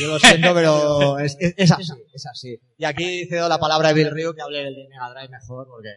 Yo 0.00 0.08
lo 0.08 0.18
siento, 0.18 0.54
pero 0.54 1.18
es, 1.18 1.36
es, 1.38 1.52
es 1.58 1.70
así, 1.70 1.92
es 2.14 2.26
así. 2.26 2.58
Y 2.78 2.84
aquí 2.86 3.26
cedo 3.28 3.46
la 3.50 3.58
palabra 3.58 3.90
a 3.90 3.92
Bill 3.92 4.10
Ryu 4.10 4.32
que 4.34 4.40
hable 4.40 4.64
del 4.64 4.74
de 4.74 4.88
Mega 4.88 5.10
Drive 5.10 5.28
mejor, 5.28 5.66
porque... 5.68 5.90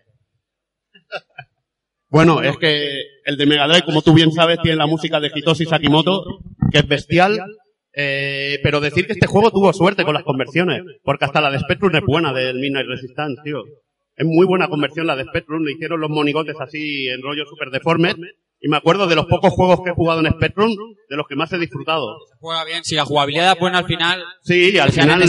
Bueno, 2.11 2.41
es 2.41 2.57
que 2.57 2.87
el 3.25 3.37
de 3.37 3.45
Mega 3.45 3.67
Drive, 3.67 3.85
como 3.85 4.01
tú 4.01 4.13
bien 4.13 4.31
sabes, 4.31 4.59
tiene 4.61 4.77
la 4.77 4.85
música 4.85 5.19
de 5.19 5.31
Hitoshi 5.33 5.65
Sakimoto, 5.65 6.23
que 6.71 6.79
es 6.79 6.87
bestial. 6.87 7.39
Eh, 7.93 8.59
pero 8.63 8.79
decir 8.79 9.05
que 9.05 9.13
este 9.13 9.27
juego 9.27 9.51
tuvo 9.51 9.73
suerte 9.73 10.05
con 10.05 10.13
las 10.13 10.23
conversiones, 10.23 10.81
porque 11.03 11.25
hasta 11.25 11.41
la 11.41 11.49
de 11.51 11.59
Spectrum 11.59 11.93
es 11.95 12.01
buena 12.05 12.31
del 12.31 12.57
Midnight 12.59 12.87
Resistance, 12.87 13.41
tío. 13.43 13.63
Es 14.15 14.25
muy 14.25 14.45
buena 14.45 14.67
conversión 14.69 15.07
la 15.07 15.15
de 15.15 15.23
Spectrum, 15.23 15.63
le 15.63 15.73
hicieron 15.73 15.99
los 15.99 16.09
monigotes 16.09 16.55
así 16.59 17.07
en 17.09 17.21
rollo 17.21 17.45
super 17.45 17.69
deforme. 17.69 18.13
Y 18.63 18.67
me 18.69 18.77
acuerdo 18.77 19.07
de 19.07 19.15
los 19.15 19.25
pocos 19.25 19.51
juegos 19.53 19.81
que 19.83 19.89
he 19.89 19.93
jugado 19.93 20.19
en 20.19 20.31
Spectrum, 20.33 20.71
de 21.09 21.15
los 21.17 21.25
que 21.27 21.35
más 21.35 21.51
he 21.51 21.57
disfrutado. 21.57 22.15
Juega 22.39 22.63
bien. 22.63 22.83
Si 22.83 22.93
la 22.95 23.05
jugabilidad 23.05 23.53
es 23.53 23.59
buena 23.59 23.79
al 23.79 23.85
final. 23.85 24.23
Sí, 24.43 24.77
al 24.77 24.91
final 24.91 25.23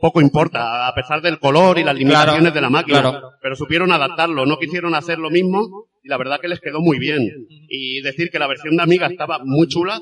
poco 0.00 0.20
importa, 0.20 0.86
a 0.86 0.94
pesar 0.94 1.22
del 1.22 1.38
color 1.38 1.78
y 1.78 1.84
las 1.84 1.96
limitaciones 1.96 2.40
Claro, 2.40 2.54
de 2.54 2.60
la 2.60 2.70
máquina. 2.70 3.00
claro. 3.00 3.30
Pero 3.40 3.56
supieron 3.56 3.92
adaptarlo, 3.92 4.44
no 4.44 4.58
quisieron 4.58 4.94
hacer 4.94 5.18
lo 5.18 5.30
mismo 5.30 5.86
y 6.06 6.08
la 6.08 6.16
verdad 6.18 6.38
que 6.40 6.46
les 6.48 6.60
quedó 6.60 6.80
muy 6.80 6.98
bien. 7.00 7.46
Y 7.68 8.00
decir 8.02 8.30
que 8.30 8.38
la 8.38 8.46
versión 8.46 8.76
de 8.76 8.82
Amiga 8.84 9.08
estaba 9.08 9.40
muy 9.44 9.66
chula 9.66 9.98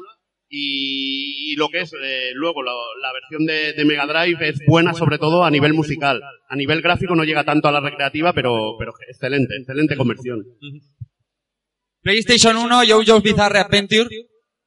y, 0.51 1.53
y 1.53 1.57
lo 1.57 1.69
que 1.71 1.81
es 1.81 1.93
eh, 1.95 2.31
luego 2.35 2.63
la, 2.63 2.73
la 3.01 3.13
versión 3.13 3.47
de, 3.47 3.73
de 3.73 3.85
Mega 3.87 4.07
Drive 4.07 4.49
es 4.51 4.61
buena 4.67 4.93
sobre 4.93 5.17
todo 5.19 5.45
a 5.45 5.51
nivel 5.51 5.73
musical. 5.73 6.21
A 6.49 6.57
nivel 6.57 6.83
gráfico 6.83 7.15
no 7.17 7.25
llega 7.25 7.45
tanto 7.45 7.69
a 7.69 7.73
la 7.73 7.81
recreativa, 7.81 8.33
pero, 8.35 8.77
pero 8.79 8.93
excelente, 9.09 9.57
excelente 9.57 9.97
conversión. 9.97 10.45
PlayStation 12.03 12.57
1, 12.59 12.83
JoJo's 12.85 13.23
Bizarre 13.23 13.59
Adventure. 13.61 14.09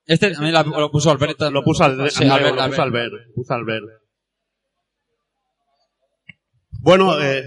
Este 0.08 0.32
también 0.32 0.54
la- 0.54 0.64
lo 0.64 0.90
puso 0.90 1.12
Alberto. 1.12 1.52
Lo 1.52 1.64
puso 1.64 1.84
al, 1.84 2.10
Sí, 2.10 2.24
Albert, 2.24 2.56
lo 2.56 2.68
puso 2.70 2.82
Albert. 2.82 3.14
Albert, 3.14 3.34
puso 3.36 3.54
Albert. 3.54 3.86
Bueno, 6.82 7.22
eh, 7.22 7.44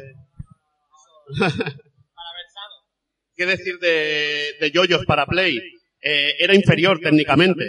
¿qué 3.40 3.46
decir 3.46 3.78
de, 3.78 4.52
de 4.60 4.70
yoyos 4.70 5.06
para 5.06 5.24
Play? 5.24 5.56
Eh, 6.02 6.34
era 6.40 6.54
inferior 6.54 7.00
técnicamente. 7.00 7.64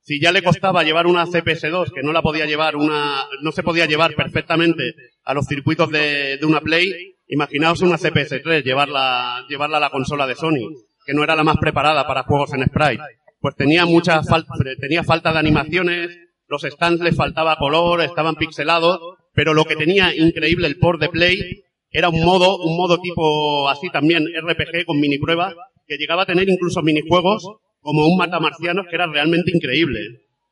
Si 0.00 0.18
ya 0.18 0.32
le 0.32 0.42
costaba 0.42 0.84
llevar 0.84 1.06
una 1.06 1.26
CPS2, 1.26 1.92
que 1.92 2.02
no 2.02 2.14
la 2.14 2.22
podía 2.22 2.46
llevar 2.46 2.76
una, 2.76 3.26
no 3.42 3.52
se 3.52 3.62
podía 3.62 3.84
llevar 3.84 4.14
perfectamente 4.14 4.94
a 5.24 5.34
los 5.34 5.46
circuitos 5.46 5.90
de, 5.90 6.38
una 6.44 6.62
Play, 6.62 7.14
imaginaos 7.28 7.82
una 7.82 7.98
CPS3, 7.98 8.64
llevarla, 8.64 9.44
llevarla 9.50 9.76
a 9.76 9.80
la 9.80 9.90
consola 9.90 10.26
de 10.26 10.34
Sony, 10.34 10.70
que 11.04 11.12
no 11.12 11.22
era 11.22 11.36
la 11.36 11.44
más 11.44 11.58
preparada 11.58 12.06
para 12.06 12.22
juegos 12.22 12.54
en 12.54 12.64
sprite. 12.64 13.02
Pues 13.38 13.54
tenía 13.54 13.84
mucha 13.84 14.22
falta, 14.22 14.54
tenía 14.80 15.04
falta 15.04 15.30
de 15.30 15.40
animaciones, 15.40 16.08
los 16.48 16.62
stands 16.62 17.02
les 17.02 17.14
faltaba 17.14 17.56
color, 17.56 18.00
estaban 18.00 18.36
pixelados, 18.36 18.98
pero 19.34 19.52
lo 19.52 19.66
que 19.66 19.76
tenía 19.76 20.16
increíble 20.16 20.68
el 20.68 20.78
port 20.78 20.98
de 21.02 21.10
Play 21.10 21.61
era 21.92 22.08
un 22.08 22.24
modo, 22.24 22.58
un 22.58 22.76
modo 22.76 22.98
tipo 22.98 23.68
así 23.68 23.90
también 23.90 24.24
RPG 24.26 24.86
con 24.86 24.98
mini 24.98 25.18
pruebas, 25.18 25.54
que 25.86 25.96
llegaba 25.96 26.22
a 26.22 26.26
tener 26.26 26.48
incluso 26.48 26.80
minijuegos 26.82 27.46
como 27.80 28.06
un 28.06 28.16
matamarcianos 28.16 28.86
que 28.88 28.94
era 28.96 29.06
realmente 29.06 29.50
increíble. 29.54 30.00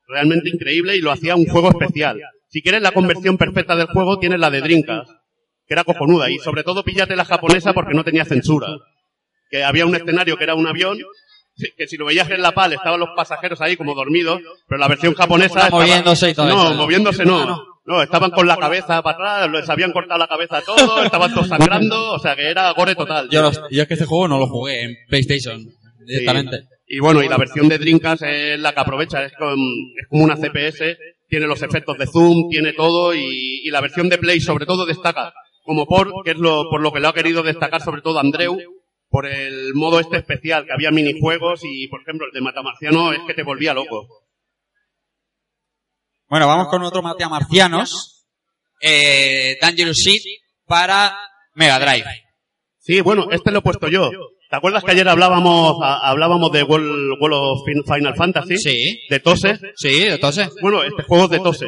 Realmente 0.09 0.51
increíble 0.51 0.97
y 0.97 1.01
lo 1.01 1.13
hacía 1.13 1.37
un 1.37 1.47
juego 1.47 1.71
especial. 1.71 2.21
Si 2.49 2.63
quieres 2.63 2.83
la 2.83 2.91
conversión 2.91 3.39
perfecta 3.39 3.77
del 3.77 3.87
juego, 3.87 4.19
tienes 4.19 4.41
la 4.41 4.51
de 4.51 4.61
Dreamcast, 4.61 5.09
que 5.69 5.75
era 5.75 5.85
cojonuda. 5.85 6.29
Y 6.31 6.39
sobre 6.39 6.65
todo 6.65 6.83
píllate 6.83 7.15
la 7.15 7.25
japonesa 7.25 7.73
porque 7.73 7.95
no 7.95 8.03
tenía 8.03 8.25
censura. 8.25 8.69
Que 9.51 9.63
había 9.63 9.87
un 9.87 9.95
escenario 9.95 10.37
que 10.37 10.43
era 10.45 10.55
un 10.57 10.67
avión, 10.67 10.99
que 11.77 11.87
si 11.87 11.97
lo 11.97 12.07
veías 12.07 12.29
en 12.31 12.43
la 12.43 12.51
PAL 12.53 12.73
estaban 12.73 12.99
los 12.99 13.11
pasajeros 13.17 13.61
ahí 13.61 13.77
como 13.77 13.95
dormidos, 13.95 14.41
pero 14.67 14.79
la 14.81 14.89
versión 14.89 15.15
japonesa... 15.15 15.61
estaba- 15.67 15.83
Moviéndose 15.83 16.31
y 16.31 16.35
todo 16.35 16.49
No, 16.49 16.65
eso. 16.65 16.75
moviéndose 16.75 17.25
no. 17.25 17.70
No, 17.85 18.03
estaban 18.03 18.31
con 18.31 18.47
la 18.47 18.57
cabeza 18.57 19.03
para 19.03 19.17
atrás, 19.17 19.51
les 19.51 19.69
habían 19.69 19.93
cortado 19.93 20.19
la 20.19 20.29
cabeza 20.29 20.59
a 20.59 20.63
todos, 20.63 21.05
estaban 21.05 21.33
todos 21.35 21.49
sangrando, 21.49 22.13
o 22.13 22.19
sea 22.19 22.37
que 22.37 22.49
era 22.51 22.71
gore 22.73 22.95
total. 22.95 23.29
Yo, 23.31 23.43
los- 23.43 23.61
yo 23.71 23.83
es 23.83 23.89
que 23.89 23.95
este 23.95 24.07
juego 24.07 24.29
no 24.29 24.39
lo 24.39 24.47
jugué 24.47 24.83
en 24.85 24.97
PlayStation 25.09 25.65
directamente. 26.07 26.65
Y 26.87 26.99
bueno, 27.01 27.23
y 27.23 27.29
la 27.29 27.37
versión 27.39 27.69
de 27.69 27.79
Dreamcast 27.79 28.23
es 28.25 28.59
la 28.61 28.73
que 28.73 28.81
aprovecha, 28.81 29.25
es, 29.25 29.33
con- 29.35 29.59
es 30.01 30.07
como 30.09 30.25
una 30.25 30.37
CPS, 30.37 30.99
tiene 31.29 31.47
los 31.47 31.63
efectos 31.63 31.97
de 31.99 32.07
zoom, 32.07 32.49
tiene 32.51 32.73
todo, 32.73 33.15
y, 33.15 33.61
y 33.65 33.71
la 33.71 33.81
versión 33.81 34.09
de 34.09 34.19
Play 34.19 34.41
sobre 34.41 34.67
todo 34.67 34.85
destaca 34.87 35.33
como 35.65 35.87
por, 35.87 36.13
que 36.25 36.33
es 36.33 36.39
lo, 36.39 36.69
por 36.69 36.81
lo 36.81 36.93
que 36.93 37.01
lo 37.01 37.09
ha 37.09 37.15
querido 37.15 37.43
destacar 37.43 37.81
sobre 37.81 38.03
todo 38.03 38.19
Andreu, 38.19 38.59
por 39.09 39.27
el 39.27 39.73
modo 39.75 40.01
este 40.01 40.17
especial, 40.19 40.67
que 40.67 40.73
había 40.73 40.91
minijuegos 40.91 41.61
y, 41.65 41.87
por 41.89 42.01
ejemplo, 42.03 42.27
el 42.27 42.33
de 42.33 42.41
Matamarciano 42.41 43.13
es 43.13 43.21
que 43.27 43.35
te 43.35 43.43
volvía 43.43 43.73
loco. 43.75 44.07
Bueno, 46.31 46.47
vamos 46.47 46.69
con 46.69 46.83
otro 46.85 47.03
Matea 47.03 47.29
Marcianos. 47.29 48.25
Eh, 48.81 49.59
Dangerous 49.61 49.99
Seed 50.03 50.23
para 50.67 51.15
Mega 51.55 51.79
Drive. 51.79 52.05
Sí, 52.79 53.01
bueno, 53.01 53.27
este 53.31 53.51
lo 53.51 53.59
he 53.59 53.63
puesto 53.63 53.89
yo. 53.89 54.11
¿Te 54.49 54.57
acuerdas 54.57 54.83
que 54.83 54.93
ayer 54.93 55.09
hablábamos 55.09 55.77
a- 55.83 56.09
hablábamos 56.09 56.51
de 56.53 56.63
World, 56.63 57.21
World 57.21 57.35
of 57.37 57.61
Fin- 57.67 57.85
Final 57.85 58.15
Fantasy? 58.17 58.57
Sí. 58.59 59.01
De 59.11 59.21
Tose. 59.21 59.59
Sí, 59.77 60.05
de 60.05 60.19
Tose. 60.19 60.49
Bueno, 60.63 60.83
este 60.83 61.03
juego 61.03 61.25
es 61.25 61.31
de 61.31 61.39
Tose. 61.41 61.67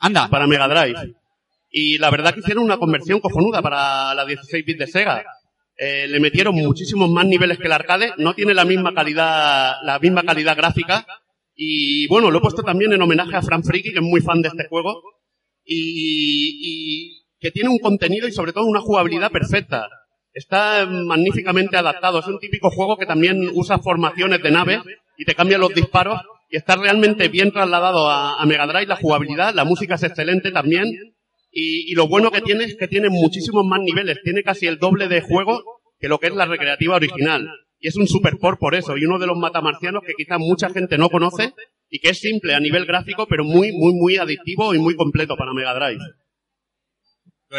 Anda. 0.00 0.28
Para 0.28 0.46
Mega 0.46 0.68
Drive. 0.68 1.14
Y 1.70 1.98
la 1.98 2.10
verdad 2.10 2.34
que 2.34 2.40
hicieron 2.40 2.64
una 2.64 2.76
conversión 2.78 3.20
cojonuda 3.20 3.62
para 3.62 4.14
la 4.14 4.24
16 4.24 4.64
bits 4.64 4.78
de 4.78 4.86
Sega. 4.86 5.24
Eh, 5.76 6.06
le 6.08 6.20
metieron 6.20 6.54
muchísimos 6.54 7.08
más 7.10 7.26
niveles 7.26 7.58
que 7.58 7.66
el 7.66 7.72
arcade. 7.72 8.12
No 8.18 8.34
tiene 8.34 8.54
la 8.54 8.64
misma 8.64 8.92
calidad, 8.94 9.74
la 9.82 9.98
misma 9.98 10.22
calidad 10.22 10.56
gráfica. 10.56 11.04
Y 11.54 12.06
bueno, 12.08 12.30
lo 12.30 12.38
he 12.38 12.42
puesto 12.42 12.62
también 12.62 12.92
en 12.92 13.02
homenaje 13.02 13.36
a 13.36 13.42
Fran 13.42 13.62
Friki, 13.62 13.92
que 13.92 13.98
es 13.98 14.04
muy 14.04 14.20
fan 14.20 14.42
de 14.42 14.48
este 14.48 14.66
juego. 14.68 15.02
Y, 15.64 16.58
y 16.60 17.24
que 17.40 17.50
tiene 17.50 17.70
un 17.70 17.78
contenido 17.78 18.28
y 18.28 18.32
sobre 18.32 18.52
todo 18.52 18.64
una 18.64 18.80
jugabilidad 18.80 19.30
perfecta. 19.30 19.88
Está 20.32 20.86
magníficamente 20.86 21.76
adaptado. 21.76 22.18
Es 22.18 22.26
un 22.26 22.38
típico 22.40 22.70
juego 22.70 22.96
que 22.96 23.06
también 23.06 23.48
usa 23.54 23.78
formaciones 23.78 24.42
de 24.42 24.50
nave 24.50 24.80
y 25.16 25.24
te 25.24 25.34
cambia 25.34 25.58
los 25.58 25.74
disparos. 25.74 26.20
Y 26.50 26.56
está 26.56 26.76
realmente 26.76 27.28
bien 27.28 27.52
trasladado 27.52 28.10
a, 28.10 28.40
a 28.40 28.46
Mega 28.46 28.66
Drive 28.66 28.86
la 28.86 28.96
jugabilidad. 28.96 29.54
La 29.54 29.64
música 29.64 29.94
es 29.94 30.02
excelente 30.02 30.50
también. 30.50 30.86
Y, 31.52 31.90
y 31.90 31.94
lo 31.94 32.08
bueno 32.08 32.30
que 32.32 32.40
tiene 32.40 32.64
es 32.64 32.76
que 32.76 32.88
tiene 32.88 33.08
muchísimos 33.10 33.64
más 33.64 33.80
niveles. 33.80 34.18
Tiene 34.24 34.42
casi 34.42 34.66
el 34.66 34.78
doble 34.78 35.06
de 35.08 35.20
juego 35.20 35.62
que 36.00 36.08
lo 36.08 36.18
que 36.18 36.26
es 36.26 36.34
la 36.34 36.46
recreativa 36.46 36.96
original. 36.96 37.48
Y 37.84 37.88
es 37.88 37.96
un 37.96 38.08
super 38.08 38.38
por 38.38 38.74
eso. 38.74 38.96
Y 38.96 39.04
uno 39.04 39.18
de 39.18 39.26
los 39.26 39.36
matamarcianos 39.36 40.02
que 40.06 40.14
quizás 40.16 40.38
mucha 40.38 40.70
gente 40.70 40.96
no 40.96 41.10
conoce 41.10 41.52
y 41.90 41.98
que 41.98 42.08
es 42.08 42.18
simple 42.18 42.54
a 42.54 42.58
nivel 42.58 42.86
gráfico, 42.86 43.26
pero 43.28 43.44
muy, 43.44 43.72
muy, 43.72 43.92
muy 43.92 44.16
adictivo 44.16 44.74
y 44.74 44.78
muy 44.78 44.96
completo 44.96 45.36
para 45.36 45.52
Mega 45.52 45.74
Drive. 45.74 46.00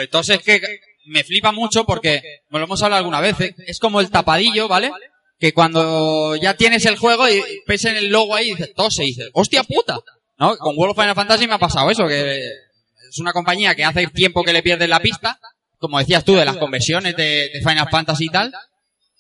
Tose 0.10 0.34
es 0.34 0.42
que 0.42 0.60
me 1.06 1.24
flipa 1.24 1.52
mucho 1.52 1.86
porque, 1.86 2.24
me 2.50 2.58
lo 2.58 2.66
hemos 2.66 2.82
hablado 2.82 3.02
alguna 3.02 3.22
vez, 3.22 3.40
¿eh? 3.40 3.56
es 3.68 3.78
como 3.78 4.02
el 4.02 4.10
tapadillo, 4.10 4.68
¿vale? 4.68 4.90
Que 5.38 5.54
cuando 5.54 6.36
ya 6.38 6.56
tienes 6.56 6.88
el 6.88 6.98
juego 6.98 7.30
y 7.30 7.44
ves 7.68 7.86
en 7.86 7.96
el 7.96 8.10
logo 8.10 8.34
ahí 8.34 8.48
dices 8.48 8.74
Tose 8.74 9.04
y 9.04 9.10
dices, 9.10 9.30
¡hostia 9.32 9.64
puta! 9.64 10.00
¿No? 10.40 10.58
Con 10.58 10.76
World 10.76 10.98
of 10.98 11.04
Final 11.04 11.14
Fantasy 11.14 11.46
me 11.48 11.54
ha 11.54 11.60
pasado 11.60 11.92
eso, 11.92 12.08
que 12.08 12.36
es 12.38 13.20
una 13.20 13.32
compañía 13.32 13.76
que 13.76 13.84
hace 13.84 14.08
tiempo 14.08 14.44
que 14.44 14.54
le 14.54 14.64
pierden 14.64 14.90
la 14.90 15.02
pista, 15.02 15.40
como 15.78 16.00
decías 16.00 16.26
tú, 16.26 16.34
de 16.34 16.46
las 16.46 16.58
conversiones 16.58 17.16
de 17.16 17.52
Final 17.64 17.90
Fantasy 17.92 18.26
y 18.26 18.30
tal, 18.30 18.52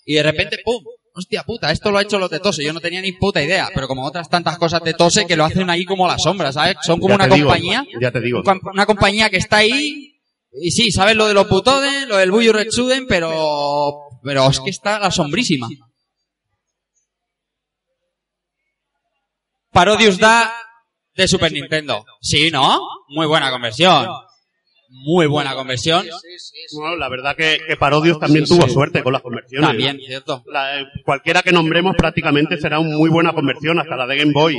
y 0.06 0.16
de 0.16 0.24
repente, 0.24 0.60
¡pum! 0.64 0.84
Hostia 1.18 1.44
puta, 1.44 1.72
esto 1.72 1.92
lo 1.92 1.98
ha 1.98 2.02
hecho 2.02 2.20
los 2.20 2.30
de 2.30 2.42
Tose. 2.42 2.62
Yo 2.62 2.74
no 2.74 2.82
tenía 2.82 3.00
ni 3.00 3.14
puta 3.14 3.42
idea, 3.42 3.70
pero 3.74 3.88
como 3.88 4.06
otras 4.06 4.30
tantas 4.30 4.58
cosas 4.58 4.84
de 4.84 4.94
Tose 4.94 5.26
que 5.26 5.38
lo 5.38 5.46
hacen 5.46 5.70
ahí 5.70 5.86
como 5.86 6.08
la 6.08 6.20
sombra, 6.20 6.52
¿sabes? 6.52 6.76
Son 6.82 7.00
como 7.00 7.16
una 7.16 7.26
digo, 7.28 7.48
compañía 7.48 7.86
ya 8.02 8.12
te 8.12 8.20
digo. 8.20 8.42
una, 8.42 8.60
una 8.74 8.86
compañía 8.86 9.30
que 9.30 9.38
está 9.38 9.58
ahí 9.58 10.20
y 10.52 10.72
sí, 10.72 10.92
sabes 10.92 11.16
lo 11.16 11.28
de 11.28 11.34
los 11.34 11.48
putoden, 11.48 12.10
lo 12.10 12.18
del 12.18 12.32
Buyu 12.32 12.52
Retsuden, 12.52 13.08
pero 13.08 14.10
pero 14.24 14.50
es 14.50 14.60
que 14.60 14.70
está 14.70 15.00
la 15.00 15.10
sombrísima. 15.10 15.70
Parodius 19.72 20.18
da 20.18 20.54
de 21.16 21.28
Super 21.30 21.52
Nintendo. 21.54 22.06
Sí, 22.20 22.52
¿no? 22.52 22.82
Muy 23.08 23.26
buena 23.26 23.52
conversión. 23.52 24.06
Muy 24.98 25.26
buena 25.28 25.54
conversión. 25.56 26.06
Bueno, 26.74 26.96
la 26.96 27.10
verdad 27.10 27.36
que, 27.36 27.60
que 27.68 27.76
Parodius 27.76 28.18
también 28.20 28.46
tuvo 28.46 28.68
suerte 28.70 29.04
con 29.04 29.12
las 29.14 29.22
conversiones. 29.22 29.68
También, 29.70 30.00
cierto. 30.08 30.44
La- 30.48 30.80
eh, 30.80 30.86
cualquiera 31.04 31.42
que 31.44 31.52
nombremos 31.52 31.96
prácticamente 31.98 32.58
será 32.58 32.80
una 32.80 32.96
muy 32.98 33.10
buena 33.10 33.34
conversión, 33.34 33.78
hasta 33.80 33.96
la 33.96 34.08
de 34.08 34.18
Game 34.18 34.32
Boy. 34.34 34.56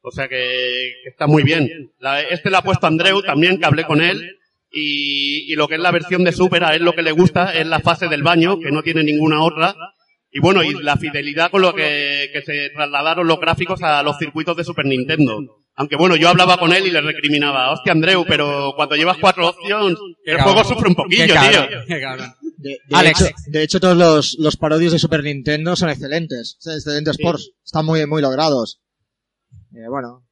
O 0.00 0.10
sea 0.10 0.26
que, 0.28 0.92
que 1.02 1.08
está 1.10 1.26
muy 1.26 1.42
bien. 1.42 1.92
La- 1.98 2.20
este 2.22 2.50
lo 2.50 2.58
ha 2.58 2.62
puesto 2.62 2.86
Andreu 2.86 3.22
también, 3.22 3.58
que 3.58 3.66
hablé 3.66 3.84
con 3.84 4.00
él. 4.00 4.38
Y, 4.70 5.52
y 5.52 5.54
lo 5.54 5.68
que 5.68 5.74
es 5.76 5.80
la 5.80 5.92
versión 5.92 6.24
de 6.24 6.32
Super, 6.32 6.64
a 6.64 6.74
él 6.74 6.82
lo 6.82 6.94
que 6.94 7.02
le 7.02 7.12
gusta 7.12 7.54
es 7.54 7.66
la 7.66 7.78
fase 7.80 8.08
del 8.08 8.22
baño, 8.24 8.58
que 8.58 8.72
no 8.72 8.82
tiene 8.82 9.04
ninguna 9.04 9.42
otra. 9.42 9.74
Y 10.32 10.40
bueno, 10.40 10.64
y 10.64 10.72
la 10.82 10.96
fidelidad 10.96 11.50
con 11.50 11.62
lo 11.62 11.74
que, 11.74 12.28
que 12.32 12.42
se 12.42 12.70
trasladaron 12.70 13.26
los 13.28 13.38
gráficos 13.38 13.82
a 13.84 14.02
los 14.02 14.18
circuitos 14.18 14.56
de 14.56 14.64
Super 14.64 14.84
Nintendo. 14.86 15.38
Aunque 15.76 15.96
bueno, 15.96 16.14
yo 16.14 16.28
hablaba 16.28 16.56
con 16.56 16.72
él 16.72 16.86
y 16.86 16.90
le 16.90 17.00
recriminaba, 17.00 17.72
hostia 17.72 17.92
Andreu, 17.92 18.24
pero 18.26 18.72
cuando 18.76 18.94
llevas 18.94 19.16
cuatro 19.20 19.48
opciones, 19.48 19.98
el 20.24 20.40
juego 20.40 20.62
sufre 20.62 20.88
un 20.88 20.94
poquillo, 20.94 21.26
tío. 21.26 21.62
De, 22.56 22.78
de 22.86 22.96
Alex. 22.96 23.20
Hecho, 23.20 23.34
de 23.46 23.62
hecho, 23.62 23.80
todos 23.80 23.96
los, 23.96 24.36
los 24.38 24.56
parodios 24.56 24.92
de 24.92 24.98
Super 24.98 25.22
Nintendo 25.24 25.74
son 25.74 25.90
excelentes. 25.90 26.56
Son 26.60 26.74
excelentes 26.74 27.18
ports. 27.18 27.50
Están 27.64 27.84
muy, 27.84 28.06
muy 28.06 28.22
logrados. 28.22 28.80
Eh, 29.74 29.88
bueno. 29.88 30.24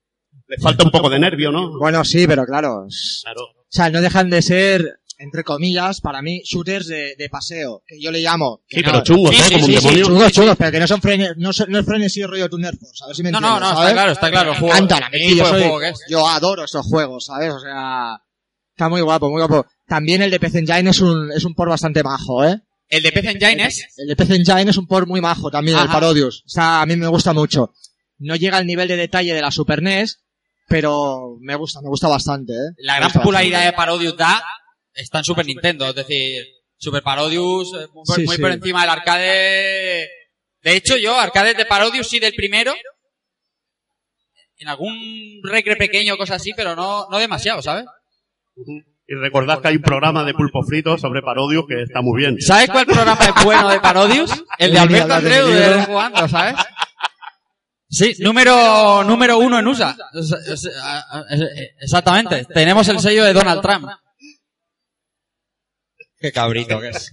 Le 0.47 0.57
falta 0.59 0.85
un 0.85 0.91
poco 0.91 1.11
de 1.11 1.19
nervio, 1.19 1.51
¿no? 1.51 1.79
Bueno, 1.79 2.05
sí, 2.05 2.27
pero 2.27 2.45
claro. 2.47 2.87
Claro. 3.23 3.43
O 3.43 3.75
sea, 3.75 3.91
no 3.91 4.01
dejan 4.01 4.31
de 4.31 4.43
ser, 4.43 5.01
entre 5.23 5.45
comillas, 5.45 6.01
para 6.01 6.21
mí, 6.23 6.43
shooters 6.45 6.87
de, 6.89 7.15
de 7.17 7.29
paseo. 7.29 7.83
Que 7.87 8.01
yo 8.01 8.11
le 8.11 8.21
llamo. 8.21 8.63
Que 8.69 8.79
Sí, 8.79 8.83
pero 8.83 9.03
chungos, 9.03 9.35
¿eh? 9.35 9.39
Como 9.53 9.65
un 9.67 9.71
demonio. 9.75 10.05
Chungos, 10.07 10.33
chungos, 10.33 10.57
pero 10.59 10.71
que 10.73 10.81
no 10.81 10.87
son 10.89 11.01
frenes, 11.01 11.31
no, 11.37 11.53
son- 11.53 11.71
no 11.71 11.79
es 11.79 11.87
frenesí 11.87 12.23
rollo 12.25 12.49
Tuner 12.49 12.77
Force. 12.77 13.05
A 13.05 13.07
ver 13.07 13.17
si 13.17 13.23
me 13.23 13.31
No, 13.31 13.39
entiendes, 13.39 13.61
no, 13.61 13.67
no, 13.67 13.71
está 13.71 13.81
¿sabes? 13.83 13.93
claro, 13.95 14.13
está 14.13 14.31
claro, 14.31 14.55
juego- 14.55 14.75
a 14.75 15.11
mí. 15.11 15.37
Yo, 15.37 15.47
soy- 15.47 15.61
juego 15.63 15.79
que 15.81 15.89
es. 15.91 16.01
yo 16.09 16.29
adoro 16.29 16.65
esos 16.65 16.85
juegos, 16.87 17.27
¿sabes? 17.27 17.53
O 17.53 17.61
sea, 17.61 18.21
está 18.75 18.89
muy 18.89 19.01
guapo, 19.01 19.31
muy 19.31 19.41
guapo. 19.45 19.67
También 19.87 20.23
el 20.23 20.31
de 20.31 20.41
PC 20.41 20.59
Engine 20.61 20.91
es 20.91 21.01
un, 21.01 21.31
es 21.33 21.45
un 21.45 21.55
port 21.55 21.71
bastante 21.71 22.03
majo, 22.03 22.45
¿eh? 22.45 22.61
El 22.89 23.03
de 23.03 23.13
PC 23.13 23.31
Engine 23.31 23.65
es 23.67 23.87
El 23.97 24.09
de 24.09 24.17
PC 24.17 24.35
Engine 24.37 24.71
es 24.71 24.77
un 24.77 24.87
port 24.87 25.07
muy 25.09 25.21
majo 25.21 25.51
también, 25.51 25.79
el. 25.79 25.87
Parodius. 25.89 26.43
O 26.47 26.49
sea, 26.49 26.83
a 26.83 26.87
mí 26.87 26.97
me 26.97 27.07
gusta 27.07 27.33
mucho. 27.33 27.73
No 28.19 28.37
llega 28.37 28.57
al 28.59 28.67
nivel 28.67 28.89
de 28.89 28.97
detalle 28.97 29.35
de 29.35 29.41
la 29.41 29.51
Super 29.51 29.83
NES, 29.83 30.21
pero 30.69 31.37
me 31.41 31.55
gusta, 31.57 31.81
me 31.83 31.89
gusta 31.89 32.09
bastante, 32.09 32.53
¿eh? 32.53 32.71
la 32.79 32.97
gran 32.97 33.11
popularidad 33.13 33.65
de. 33.65 33.73
Parodius 33.73 34.17
da 34.17 34.43
está 34.95 35.19
en 35.19 35.25
Super 35.25 35.47
Nintendo, 35.47 35.89
es 35.89 35.95
decir, 35.95 36.45
Super 36.77 37.03
Parodius 37.03 37.73
eh, 37.75 37.87
muy, 37.93 38.05
por- 38.07 38.17
Sí, 38.17 38.25
muy 38.25 38.37
sí. 38.37 38.43
por 38.43 38.51
encima 38.51 38.81
del 38.83 38.91
arcade. 38.91 40.09
De 40.63 40.77
hecho, 40.77 40.97
yo 40.97 41.19
arcades 41.19 41.57
de 41.57 41.65
Parodius 41.67 42.09
sí 42.09 42.19
del 42.21 42.35
primero 42.35 42.73
en 44.59 44.69
algún 44.69 45.41
recre 45.43 45.75
pequeño, 45.77 46.17
cosas 46.17 46.37
así, 46.41 46.53
pero 46.57 46.77
no, 46.77 47.09
no 47.11 47.19
demasiado, 47.19 47.61
¿sabes? 47.63 47.85
Y 49.09 49.15
recordad 49.15 49.61
que 49.61 49.69
hay 49.69 49.77
un 49.77 49.83
programa 49.83 50.23
de 50.25 50.35
pulpo 50.35 50.63
frito 50.63 50.97
sobre 50.99 51.21
Parodius 51.21 51.65
que 51.69 51.83
está 51.83 52.01
muy 52.01 52.21
bien. 52.21 52.41
¿Sabes 52.41 52.71
cuál 52.71 52.87
programa 52.87 53.19
es 53.25 53.45
bueno 53.45 53.69
de 53.71 53.81
Parodius? 53.81 54.31
El 54.59 54.73
de 54.73 54.79
Alberto 54.79 55.15
Andreu 55.15 55.47
de 55.49 55.83
Jugando, 55.85 56.29
¿sabes? 56.29 56.55
Sí, 57.95 58.15
número, 58.21 59.05
número 59.05 59.37
uno 59.37 59.59
en 59.59 59.67
USA. 59.67 59.95
Exactamente. 61.81 62.47
Tenemos 62.47 62.89
el 62.89 62.99
sello 63.01 63.25
de 63.25 63.35
Donald 63.35 63.61
Trump. 63.61 63.87
Qué 66.23 66.33
cabrito 66.33 66.81
que 66.81 66.89
es. 66.91 67.13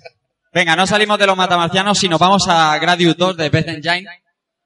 Venga, 0.53 0.76
no 0.76 0.86
salimos 0.88 1.18
de 1.19 1.26
los 1.27 1.36
matamarcianos, 1.36 1.98
sino 1.98 2.18
vamos 2.18 2.48
a 2.48 2.77
Gradius 2.80 3.18
2 3.18 3.38
de 3.38 3.49
Beth 3.49 3.68
Engine. 3.68 4.06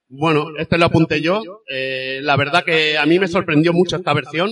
Bueno, 0.10 0.48
este 0.60 0.78
lo 0.78 0.86
apunté 0.86 1.22
yo. 1.22 1.42
Eh, 1.68 2.20
la 2.22 2.36
verdad 2.36 2.64
que 2.64 2.98
a 2.98 3.06
mí 3.06 3.18
me 3.20 3.28
sorprendió 3.28 3.74
mucho 3.74 3.96
esta 3.96 4.14
versión. 4.14 4.52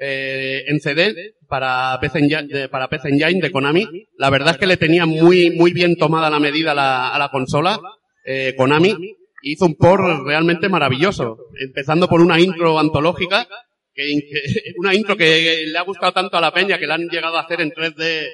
eh, 0.00 0.64
en 0.68 0.80
CD 0.80 1.34
para 1.48 1.98
PC 2.00 2.18
Engine, 2.20 2.68
para 2.68 2.88
Engine 3.08 3.40
de 3.40 3.50
Konami. 3.50 3.86
La 4.16 4.30
verdad 4.30 4.52
es 4.54 4.58
que 4.58 4.66
le 4.66 4.76
tenía 4.76 5.06
muy, 5.06 5.50
bien 5.72 5.96
tomada 5.96 6.30
la 6.30 6.38
medida 6.40 6.72
a 6.72 7.18
la, 7.18 7.28
consola. 7.30 7.78
eh, 8.24 8.54
Konami 8.56 8.94
hizo 9.42 9.66
un 9.66 9.74
port 9.76 10.24
realmente 10.26 10.68
maravilloso. 10.68 11.36
Empezando 11.60 12.08
por 12.08 12.20
una 12.20 12.38
intro 12.40 12.78
antológica, 12.78 13.46
que, 13.94 14.04
que- 14.04 14.72
una 14.78 14.94
intro 14.94 15.16
que 15.16 15.64
le 15.66 15.78
ha 15.78 15.82
gustado 15.82 16.12
tanto 16.12 16.36
a 16.36 16.40
la 16.40 16.52
peña 16.52 16.78
que 16.78 16.86
la 16.86 16.94
han 16.94 17.08
llegado 17.08 17.36
a 17.36 17.42
hacer 17.42 17.60
en 17.60 17.70
3D 17.72 18.26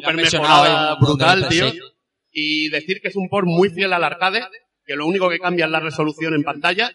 super 0.00 0.14
mencionado 0.16 0.62
mejorada, 0.64 0.94
brutal, 0.96 1.48
tío. 1.48 1.70
sí. 1.70 1.78
Y 2.32 2.68
decir 2.68 3.00
que 3.00 3.08
es 3.08 3.16
un 3.16 3.28
port 3.28 3.46
muy 3.46 3.70
fiel 3.70 3.92
al 3.92 4.02
arcade, 4.04 4.42
que 4.84 4.96
lo 4.96 5.06
único 5.06 5.28
que 5.30 5.38
cambia 5.38 5.66
es 5.66 5.70
la 5.70 5.80
resolución 5.80 6.34
en 6.34 6.42
pantalla 6.42 6.90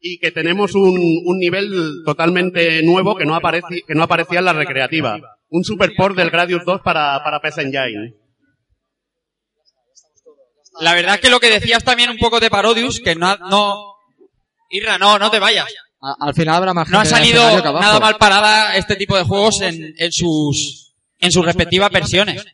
y 0.00 0.18
que 0.18 0.30
tenemos 0.32 0.74
un, 0.74 1.22
un 1.24 1.38
nivel 1.38 2.02
totalmente 2.04 2.82
nuevo 2.82 3.14
que 3.16 3.24
no, 3.24 3.34
aparece, 3.36 3.82
que 3.86 3.94
no 3.94 4.02
aparecía 4.02 4.40
en 4.40 4.44
la 4.46 4.52
recreativa. 4.52 5.18
Un 5.48 5.62
super 5.64 5.92
port 5.96 6.16
del 6.16 6.30
Gradius 6.30 6.64
2 6.66 6.80
para, 6.82 7.22
para 7.22 7.40
PS 7.40 7.58
Engine. 7.58 8.14
La 10.80 10.92
verdad 10.94 11.14
es 11.14 11.20
que 11.20 11.30
lo 11.30 11.38
que 11.38 11.50
decías 11.50 11.84
también 11.84 12.10
un 12.10 12.18
poco 12.18 12.40
de 12.40 12.50
Parodius, 12.50 13.00
que 13.00 13.14
no, 13.14 13.36
no, 13.36 13.94
Irra, 14.70 14.98
no, 14.98 15.18
no 15.20 15.30
te 15.30 15.38
vayas. 15.38 15.66
A- 16.00 16.16
al 16.26 16.34
final 16.34 16.56
habrá 16.56 16.74
más 16.74 16.88
No 16.90 16.98
ha 16.98 17.04
gente 17.04 17.18
en 17.20 17.24
el 17.26 17.32
salido 17.62 17.72
nada 17.80 18.00
mal 18.00 18.16
parada 18.16 18.76
este 18.76 18.96
tipo 18.96 19.16
de 19.16 19.22
juegos 19.22 19.60
en, 19.60 19.94
en 19.96 20.12
sus, 20.12 20.83
en 21.20 21.32
sus 21.32 21.44
respectivas 21.44 21.90
versiones. 21.90 22.44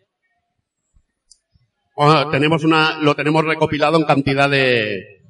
Bueno, 1.97 2.31
tenemos 2.31 2.65
una, 2.65 2.99
lo 3.01 3.15
tenemos 3.15 3.45
recopilado 3.45 3.99
en 3.99 4.05
cantidad 4.05 4.49
de, 4.49 5.20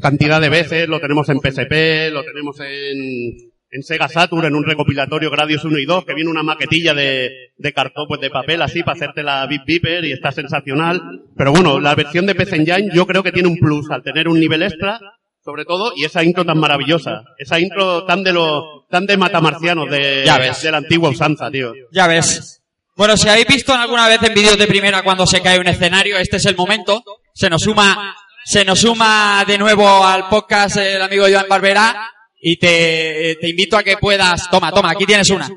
cantidad 0.00 0.40
de 0.40 0.48
veces, 0.48 0.88
lo 0.88 1.00
tenemos 1.00 1.28
en 1.28 1.40
PSP, 1.40 2.12
lo 2.12 2.22
tenemos 2.22 2.60
en, 2.60 3.50
en 3.70 3.82
Sega 3.82 4.08
Saturn, 4.08 4.44
en 4.44 4.54
un 4.54 4.64
recopilatorio 4.64 5.30
Gradius 5.30 5.64
1 5.64 5.78
y 5.78 5.86
2, 5.86 6.04
que 6.04 6.14
viene 6.14 6.30
una 6.30 6.42
maquetilla 6.42 6.94
de, 6.94 7.30
de 7.56 7.72
cartón, 7.72 8.06
pues 8.08 8.20
de 8.20 8.30
papel 8.30 8.62
así, 8.62 8.82
para 8.82 8.96
hacerte 8.96 9.22
la 9.22 9.46
Beep 9.46 9.62
Beeper 9.66 10.04
y 10.04 10.12
está 10.12 10.30
sensacional. 10.32 11.00
Pero 11.36 11.52
bueno, 11.52 11.80
la 11.80 11.94
versión 11.94 12.26
de 12.26 12.34
PC 12.34 12.56
Engine 12.56 12.90
yo 12.94 13.06
creo 13.06 13.22
que 13.22 13.32
tiene 13.32 13.48
un 13.48 13.58
plus 13.58 13.90
al 13.90 14.02
tener 14.02 14.28
un 14.28 14.38
nivel 14.38 14.62
extra, 14.62 15.00
sobre 15.44 15.64
todo, 15.64 15.92
y 15.96 16.04
esa 16.04 16.22
intro 16.22 16.44
tan 16.44 16.58
maravillosa. 16.58 17.24
Esa 17.38 17.58
intro 17.58 18.04
tan 18.04 18.22
de 18.22 18.32
lo, 18.32 18.86
tan 18.90 19.06
de 19.06 19.16
matamarcianos 19.16 19.90
de, 19.90 20.22
Ya 20.24 20.38
ves. 20.38 20.62
de 20.62 20.70
la 20.70 20.78
antigua 20.78 21.10
usanza, 21.10 21.50
tío. 21.50 21.72
Ya 21.90 22.06
ves. 22.06 22.59
Bueno, 23.00 23.16
si 23.16 23.30
habéis 23.30 23.46
visto 23.46 23.72
alguna 23.72 24.08
vez 24.08 24.22
en 24.22 24.34
vídeos 24.34 24.58
de 24.58 24.66
primera 24.66 25.02
cuando 25.02 25.26
se 25.26 25.40
cae 25.40 25.58
un 25.58 25.66
escenario, 25.66 26.18
este 26.18 26.36
es 26.36 26.44
el 26.44 26.54
momento. 26.54 27.02
Se 27.32 27.48
nos 27.48 27.62
suma, 27.62 28.14
se 28.44 28.62
nos 28.62 28.78
suma 28.78 29.42
de 29.46 29.56
nuevo 29.56 30.04
al 30.04 30.28
podcast 30.28 30.76
el 30.76 31.00
amigo 31.00 31.24
Joan 31.26 31.46
Barberá 31.48 32.10
y 32.38 32.58
te, 32.58 33.38
te 33.40 33.48
invito 33.48 33.78
a 33.78 33.82
que 33.82 33.96
puedas, 33.96 34.50
toma, 34.50 34.70
toma, 34.70 34.90
aquí 34.90 35.06
tienes 35.06 35.30
una. 35.30 35.48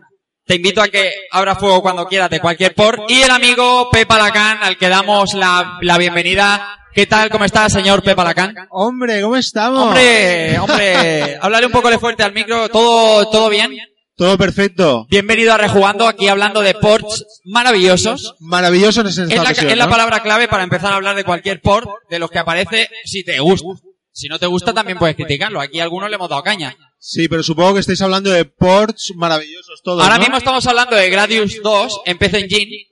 Te 0.45 0.55
invito 0.55 0.81
a 0.81 0.87
que 0.87 1.11
abra 1.31 1.57
fuego 1.57 1.81
cuando 1.81 2.07
quieras 2.07 2.29
de 2.29 2.39
cualquier 2.39 2.73
port. 2.73 3.11
Y 3.11 3.23
el 3.23 3.31
amigo 3.31 3.89
Pepa 3.91 4.17
Lacan, 4.17 4.63
al 4.63 4.77
que 4.77 4.87
damos 4.87 5.33
la, 5.33 5.79
la 5.81 5.97
bienvenida. 5.97 6.79
¿Qué 6.93 7.07
tal? 7.07 7.29
¿Cómo 7.29 7.43
está, 7.43 7.69
señor 7.69 8.03
Pepa 8.03 8.23
Lacan? 8.23 8.55
Hombre, 8.69 9.21
¿cómo 9.21 9.35
estamos? 9.35 9.83
Hombre, 9.83 10.57
hombre, 10.59 11.37
háblale 11.41 11.65
un 11.65 11.73
poco 11.73 11.89
de 11.89 11.99
fuerte 11.99 12.23
al 12.23 12.31
micro. 12.31 12.69
¿Todo, 12.69 13.29
todo 13.29 13.49
bien? 13.49 13.75
Todo 14.15 14.37
perfecto. 14.37 15.07
Bienvenido 15.09 15.53
a 15.53 15.57
Rejugando, 15.57 16.07
aquí 16.07 16.27
hablando 16.27 16.61
de 16.61 16.75
ports 16.75 17.25
maravillosos. 17.45 18.35
Maravilloso 18.39 19.01
en 19.01 19.07
esa 19.07 19.23
Es 19.23 19.29
la, 19.29 19.41
ocasión, 19.41 19.71
es 19.71 19.77
la 19.77 19.89
palabra 19.89 20.21
clave 20.21 20.47
para 20.47 20.63
empezar 20.63 20.93
a 20.93 20.97
hablar 20.97 21.15
de 21.15 21.23
cualquier 21.23 21.61
port 21.61 21.89
de 22.11 22.19
los 22.19 22.29
que 22.29 22.37
aparece 22.37 22.89
si 23.05 23.23
te 23.23 23.39
gusta. 23.39 23.67
Si 24.11 24.27
no 24.27 24.37
te 24.37 24.45
gusta 24.45 24.71
también 24.71 24.99
puedes 24.99 25.15
criticarlo. 25.15 25.59
Aquí 25.59 25.79
a 25.79 25.83
algunos 25.83 26.11
le 26.11 26.15
hemos 26.15 26.29
dado 26.29 26.43
caña. 26.43 26.77
Sí, 26.99 27.27
pero 27.27 27.41
supongo 27.41 27.73
que 27.73 27.79
estáis 27.79 28.01
hablando 28.03 28.29
de 28.29 28.45
ports 28.45 29.13
maravillosos 29.15 29.81
todos, 29.83 30.03
Ahora 30.03 30.17
¿no? 30.17 30.21
mismo 30.21 30.37
estamos 30.37 30.65
hablando 30.67 30.95
de 30.95 31.09
Gradius 31.09 31.59
2 31.63 32.01
en 32.05 32.17
PC 32.19 32.39
Engine. 32.41 32.87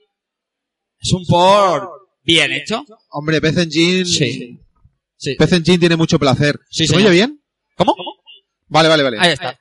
Es 0.98 1.12
un 1.12 1.24
port 1.24 1.88
bien 2.24 2.52
hecho. 2.52 2.84
Hombre, 3.10 3.40
PC 3.40 3.62
Engine... 3.62 4.04
Sí. 4.04 4.58
Sí. 5.16 5.36
PC 5.36 5.56
Engine 5.56 5.78
tiene 5.78 5.94
mucho 5.94 6.18
placer. 6.18 6.58
Sí, 6.68 6.88
¿Se 6.88 6.96
oye 6.96 7.10
bien? 7.10 7.40
¿Cómo? 7.76 7.94
Vale, 8.66 8.88
vale, 8.88 9.04
vale. 9.04 9.18
Ahí 9.20 9.32
está. 9.32 9.56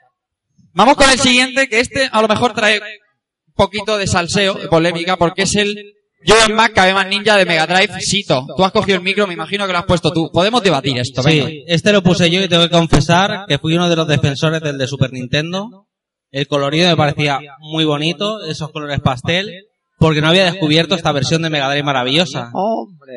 Vamos 0.74 0.96
con 0.96 1.10
el 1.10 1.20
siguiente, 1.20 1.68
que 1.68 1.80
este 1.80 2.10
a 2.12 2.22
lo 2.22 2.28
mejor 2.28 2.54
trae 2.54 2.80
un 2.80 3.54
poquito 3.56 3.98
de 3.98 4.08
salseo, 4.08 4.56
de 4.56 4.68
polémica, 4.68 5.18
porque 5.18 5.44
es 5.44 5.56
el 5.56 5.94
Joan 6.26 6.56
Mac 6.56 6.74
Cabeman 6.74 7.10
Ninja 7.10 7.36
de 7.36 7.46
Mega 7.46 7.66
Drive 7.66 8.00
Sito. 8.02 8.46
Tú 8.56 8.64
has 8.64 8.72
cogido 8.72 8.98
el 8.98 9.04
micro, 9.04 9.28
me 9.28 9.34
imagino 9.34 9.66
que 9.66 9.74
lo 9.74 9.80
has 9.80 9.86
puesto 9.86 10.12
tú. 10.12 10.30
Podemos 10.32 10.62
debatir 10.64 10.98
esto, 10.98 11.24
venga. 11.24 11.48
Sí, 11.48 11.64
este 11.68 11.92
lo 11.92 12.04
puse 12.04 12.30
yo 12.30 12.42
y 12.42 12.48
tengo 12.48 12.64
que 12.64 12.70
confesar 12.70 13.46
que 13.48 13.58
fui 13.58 13.74
uno 13.76 13.90
de 13.90 13.96
los 13.96 14.08
defensores 14.08 14.62
del 14.62 14.78
de 14.78 14.88
Super 14.88 15.12
Nintendo. 15.12 15.88
El 16.30 16.48
colorido 16.48 16.90
me 16.90 16.96
parecía 16.96 17.40
muy 17.60 17.84
bonito, 17.84 18.46
esos 18.46 18.72
colores 18.72 19.02
pastel, 19.02 19.66
porque 19.98 20.22
no 20.22 20.30
había 20.30 20.46
descubierto 20.46 20.96
esta 20.96 21.12
versión 21.12 21.42
de 21.42 21.50
Mega 21.50 21.70
Drive 21.70 21.84
maravillosa. 21.84 22.52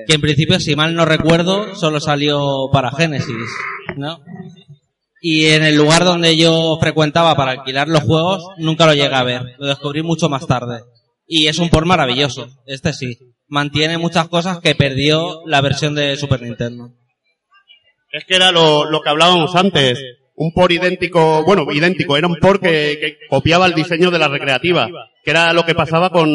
Que 0.07 0.15
en 0.15 0.21
principio, 0.21 0.59
si 0.59 0.75
mal 0.75 0.95
no 0.95 1.05
recuerdo, 1.05 1.77
solo 1.77 2.01
salió 2.01 2.69
para 2.73 2.91
Genesis, 2.91 3.51
¿no? 3.97 4.19
Y 5.27 5.47
en 5.47 5.65
el 5.65 5.75
lugar 5.75 6.05
donde 6.05 6.37
yo 6.37 6.77
frecuentaba 6.79 7.35
para 7.35 7.53
alquilar 7.53 7.89
los 7.89 8.03
juegos, 8.03 8.47
nunca 8.59 8.85
lo 8.85 8.93
llegué 8.93 9.15
a 9.15 9.23
ver. 9.23 9.55
Lo 9.57 9.69
descubrí 9.69 10.03
mucho 10.03 10.29
más 10.29 10.47
tarde. 10.47 10.83
Y 11.27 11.47
es 11.47 11.59
un 11.59 11.71
port 11.71 11.87
maravilloso. 11.87 12.47
Este 12.67 12.93
sí. 12.93 13.17
Mantiene 13.49 13.97
muchas 13.97 14.29
cosas 14.29 14.59
que 14.59 14.75
perdió 14.75 15.41
la 15.47 15.63
versión 15.63 15.95
de 15.95 16.15
Super 16.19 16.43
Nintendo. 16.43 16.91
Es 18.13 18.27
que 18.27 18.37
era 18.37 18.53
lo, 18.53 18.85
lo 18.85 19.01
que 19.01 19.09
hablábamos 19.09 19.57
antes. 19.57 19.99
Un 20.35 20.53
por 20.53 20.71
idéntico, 20.71 21.43
bueno, 21.43 21.73
idéntico, 21.73 22.19
era 22.19 22.27
un 22.27 22.37
por 22.37 22.61
que, 22.61 22.99
que 23.01 23.17
copiaba 23.31 23.65
el 23.65 23.73
diseño 23.73 24.11
de 24.11 24.19
la 24.19 24.29
recreativa. 24.29 24.91
Que 25.25 25.31
era 25.31 25.55
lo 25.55 25.65
que 25.65 25.75
pasaba 25.75 26.11
con, 26.11 26.29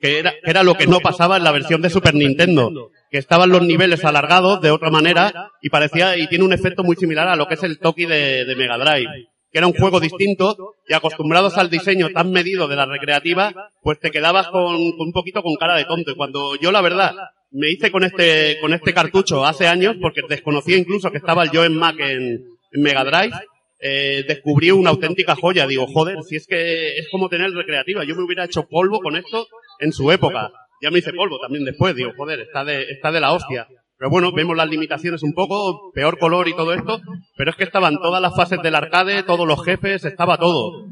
que 0.00 0.18
era, 0.18 0.32
que 0.32 0.50
era 0.50 0.64
lo 0.64 0.74
que 0.74 0.88
no 0.88 0.98
pasaba 0.98 1.36
en 1.36 1.44
la 1.44 1.52
versión 1.52 1.80
de 1.80 1.90
Super 1.90 2.16
Nintendo. 2.16 2.90
Que 3.16 3.20
estaban 3.20 3.48
los 3.48 3.62
niveles 3.62 4.04
alargados 4.04 4.60
de 4.60 4.70
otra 4.70 4.90
manera 4.90 5.50
y 5.62 5.70
parecía, 5.70 6.18
y 6.18 6.26
tiene 6.26 6.44
un 6.44 6.52
efecto 6.52 6.84
muy 6.84 6.96
similar 6.96 7.26
a 7.28 7.34
lo 7.34 7.48
que 7.48 7.54
es 7.54 7.62
el 7.62 7.78
Toki 7.78 8.04
de, 8.04 8.44
de 8.44 8.56
Mega 8.56 8.76
Drive. 8.76 9.08
Que 9.50 9.56
era 9.56 9.66
un 9.66 9.72
juego 9.72 10.00
distinto 10.00 10.74
y 10.86 10.92
acostumbrados 10.92 11.56
al 11.56 11.70
diseño 11.70 12.10
tan 12.10 12.30
medido 12.30 12.68
de 12.68 12.76
la 12.76 12.84
recreativa, 12.84 13.70
pues 13.80 13.98
te 14.00 14.10
quedabas 14.10 14.48
con, 14.48 14.92
con 14.98 15.06
un 15.06 15.12
poquito 15.14 15.42
con 15.42 15.54
cara 15.54 15.76
de 15.76 15.86
tonto. 15.86 16.10
Y 16.10 16.14
cuando 16.14 16.56
yo 16.56 16.70
la 16.70 16.82
verdad 16.82 17.14
me 17.52 17.70
hice 17.70 17.90
con 17.90 18.04
este, 18.04 18.58
con 18.60 18.74
este 18.74 18.92
cartucho 18.92 19.46
hace 19.46 19.66
años, 19.66 19.96
porque 19.98 20.20
desconocía 20.28 20.76
incluso 20.76 21.10
que 21.10 21.16
estaba 21.16 21.42
el 21.42 21.48
Joen 21.48 21.74
Mac 21.74 21.98
en, 21.98 22.44
en 22.70 22.82
Mega 22.82 23.02
Drive, 23.02 23.32
eh, 23.80 24.24
descubrí 24.28 24.70
una 24.72 24.90
auténtica 24.90 25.34
joya. 25.34 25.66
Digo, 25.66 25.86
joder, 25.86 26.18
si 26.22 26.36
es 26.36 26.46
que 26.46 26.98
es 26.98 27.08
como 27.10 27.30
tener 27.30 27.50
recreativa. 27.52 28.04
Yo 28.04 28.14
me 28.14 28.24
hubiera 28.24 28.44
hecho 28.44 28.68
polvo 28.68 29.00
con 29.00 29.16
esto 29.16 29.46
en 29.78 29.92
su 29.92 30.12
época. 30.12 30.50
Ya 30.82 30.90
me 30.90 30.98
hice 30.98 31.12
polvo 31.12 31.38
también 31.40 31.64
después. 31.64 31.94
Digo, 31.94 32.12
joder, 32.16 32.40
está 32.40 32.64
de, 32.64 32.82
está 32.90 33.10
de 33.12 33.20
la 33.20 33.32
hostia. 33.32 33.66
Pero 33.98 34.10
bueno, 34.10 34.30
vemos 34.32 34.56
las 34.56 34.68
limitaciones 34.68 35.22
un 35.22 35.32
poco, 35.32 35.90
peor 35.94 36.18
color 36.18 36.48
y 36.48 36.54
todo 36.54 36.74
esto, 36.74 37.00
pero 37.36 37.50
es 37.50 37.56
que 37.56 37.64
estaban 37.64 37.96
todas 37.98 38.20
las 38.20 38.36
fases 38.36 38.60
del 38.62 38.74
arcade, 38.74 39.22
todos 39.22 39.46
los 39.48 39.64
jefes, 39.64 40.04
estaba 40.04 40.36
todo. 40.36 40.84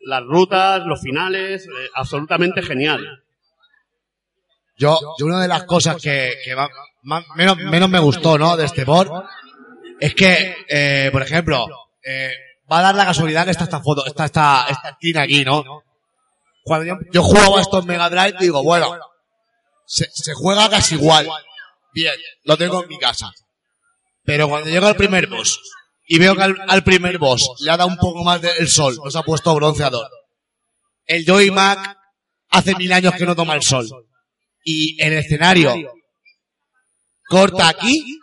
Las 0.00 0.22
rutas, 0.24 0.84
los 0.84 1.00
finales, 1.00 1.66
eh, 1.66 1.88
absolutamente 1.94 2.60
genial. 2.60 3.22
Yo, 4.76 4.98
yo 5.18 5.26
una 5.26 5.40
de 5.42 5.48
las 5.48 5.64
cosas 5.64 6.00
que, 6.02 6.34
que 6.44 6.54
ma- 7.02 7.24
menos, 7.34 7.56
menos 7.58 7.88
me 7.90 7.98
gustó, 7.98 8.38
¿no? 8.38 8.56
De 8.56 8.64
este 8.64 8.84
board, 8.84 9.10
es 9.98 10.14
que, 10.14 10.54
eh, 10.68 11.08
por 11.12 11.22
ejemplo, 11.22 11.66
eh, 12.02 12.30
va 12.70 12.78
a 12.78 12.82
dar 12.82 12.94
la 12.94 13.04
casualidad 13.06 13.44
que 13.44 13.50
está 13.50 13.64
esta 13.64 13.80
foto, 13.80 14.04
está 14.06 14.24
esta, 14.26 14.66
esta 14.68 14.90
esquina 14.90 15.22
aquí, 15.22 15.44
¿no? 15.44 15.64
Cuando 16.62 16.86
yo, 16.86 16.94
yo 17.12 17.22
jugaba 17.22 17.60
esto 17.60 17.82
Mega 17.82 18.08
Drive, 18.08 18.36
digo, 18.40 18.62
bueno, 18.62 18.96
se, 19.90 20.08
se 20.12 20.34
juega 20.34 20.70
casi 20.70 20.94
igual. 20.94 21.28
Bien, 21.92 22.14
lo 22.44 22.56
tengo 22.56 22.82
en 22.82 22.88
mi 22.88 22.98
casa. 22.98 23.32
Pero 24.22 24.48
cuando 24.48 24.70
llega 24.70 24.88
el 24.88 24.94
primer 24.96 25.26
boss, 25.26 25.58
y 26.06 26.18
veo 26.18 26.36
que 26.36 26.42
al, 26.42 26.56
al 26.68 26.84
primer 26.84 27.18
boss 27.18 27.44
le 27.58 27.72
ha 27.72 27.76
dado 27.76 27.88
un 27.88 27.96
poco 27.96 28.22
más 28.22 28.40
del 28.40 28.68
sol, 28.68 28.96
no 29.04 29.10
se 29.10 29.18
ha 29.18 29.22
puesto 29.22 29.52
bronceador. 29.52 30.08
El 31.06 31.24
Joy 31.24 31.50
Mac 31.50 31.98
hace 32.50 32.76
mil 32.76 32.92
años 32.92 33.14
que 33.14 33.26
no 33.26 33.34
toma 33.34 33.56
el 33.56 33.62
sol 33.62 33.88
y 34.64 35.02
el 35.02 35.14
escenario 35.14 35.74
corta 37.28 37.68
aquí, 37.68 38.20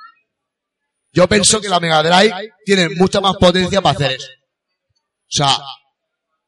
yo 1.11 1.27
pienso 1.27 1.60
que 1.60 1.68
la 1.68 1.81
Mega 1.81 2.02
Drive 2.02 2.53
tiene 2.64 2.89
mucha 2.89 3.19
más 3.19 3.35
potencia 3.35 3.81
para 3.81 3.95
hacer 3.95 4.11
eso. 4.14 4.27
sea, 5.27 5.57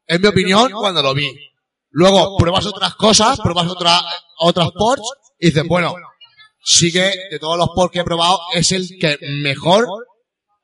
en 0.06 0.22
mi 0.22 0.28
opinión, 0.28 0.72
cuando 0.72 1.02
lo 1.02 1.12
vi. 1.12 1.30
Luego 1.90 2.36
pruebas 2.36 2.66
otras 2.66 2.94
cosas, 2.94 3.40
pruebas 3.40 3.66
otra, 3.68 3.98
otras 4.38 4.68
ports 4.72 5.02
y 5.38 5.46
dices, 5.46 5.64
bueno, 5.66 5.94
sí 6.62 6.92
que 6.92 7.12
de 7.30 7.38
todos 7.40 7.56
los 7.58 7.68
ports 7.74 7.92
que 7.92 8.00
he 8.00 8.04
probado 8.04 8.38
es 8.54 8.70
el 8.72 8.86
que 9.00 9.16
mejor 9.42 9.86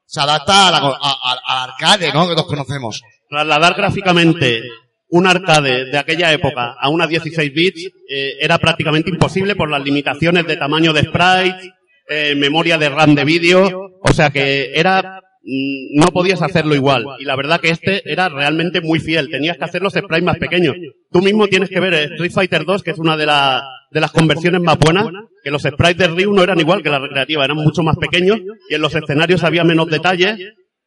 se 0.04 0.20
adapta 0.20 0.68
a 0.68 0.70
la- 0.70 0.78
a- 0.78 0.90
a- 1.00 1.32
al 1.62 1.70
arcade, 1.70 2.12
¿no? 2.12 2.28
Que 2.28 2.34
todos 2.34 2.46
conocemos. 2.46 3.02
Trasladar 3.28 3.74
gráficamente 3.74 4.62
un 5.08 5.26
arcade 5.26 5.86
de 5.86 5.98
aquella 5.98 6.32
época 6.32 6.76
a 6.80 6.88
una 6.88 7.06
16 7.06 7.52
bits 7.52 7.90
eh, 8.08 8.34
era 8.40 8.58
prácticamente 8.58 9.10
imposible 9.10 9.56
por 9.56 9.68
las 9.70 9.82
limitaciones 9.82 10.46
de 10.46 10.56
tamaño 10.56 10.92
de 10.92 11.00
sprite, 11.02 11.72
eh, 12.08 12.34
memoria 12.36 12.78
de 12.78 12.88
RAM 12.88 13.14
de 13.16 13.24
vídeo, 13.24 13.68
o 14.00 14.12
sea 14.12 14.30
que 14.30 14.72
era 14.74 15.20
no 15.48 16.06
podías 16.08 16.42
hacerlo 16.42 16.74
igual. 16.74 17.04
Y 17.20 17.24
la 17.24 17.36
verdad 17.36 17.60
que 17.60 17.68
este 17.70 18.02
era 18.10 18.28
realmente 18.28 18.80
muy 18.80 18.98
fiel. 18.98 19.30
Tenías 19.30 19.56
que 19.56 19.64
hacer 19.64 19.82
los 19.82 19.92
sprites 19.92 20.22
más 20.24 20.38
pequeños. 20.38 20.74
Tú 21.12 21.20
mismo 21.22 21.46
tienes 21.46 21.68
que 21.70 21.78
ver 21.80 21.94
eh, 21.94 22.04
Street 22.14 22.32
Fighter 22.32 22.64
2, 22.64 22.82
que 22.82 22.90
es 22.90 22.98
una 22.98 23.16
de, 23.16 23.26
la- 23.26 23.62
de 23.92 24.00
las 24.00 24.10
conversiones 24.10 24.60
más 24.60 24.78
buenas, 24.78 25.06
que 25.44 25.50
los 25.50 25.62
sprites 25.62 25.96
de 25.98 26.08
Ryu 26.08 26.32
no 26.34 26.42
eran 26.42 26.58
igual 26.58 26.82
que 26.82 26.90
la 26.90 26.98
recreativa, 26.98 27.44
eran 27.44 27.56
mucho 27.58 27.82
más 27.82 27.96
pequeños 27.96 28.38
y 28.68 28.74
en 28.74 28.80
los 28.82 28.94
escenarios 28.94 29.44
había 29.44 29.62
menos 29.64 29.86
detalles, 29.88 30.36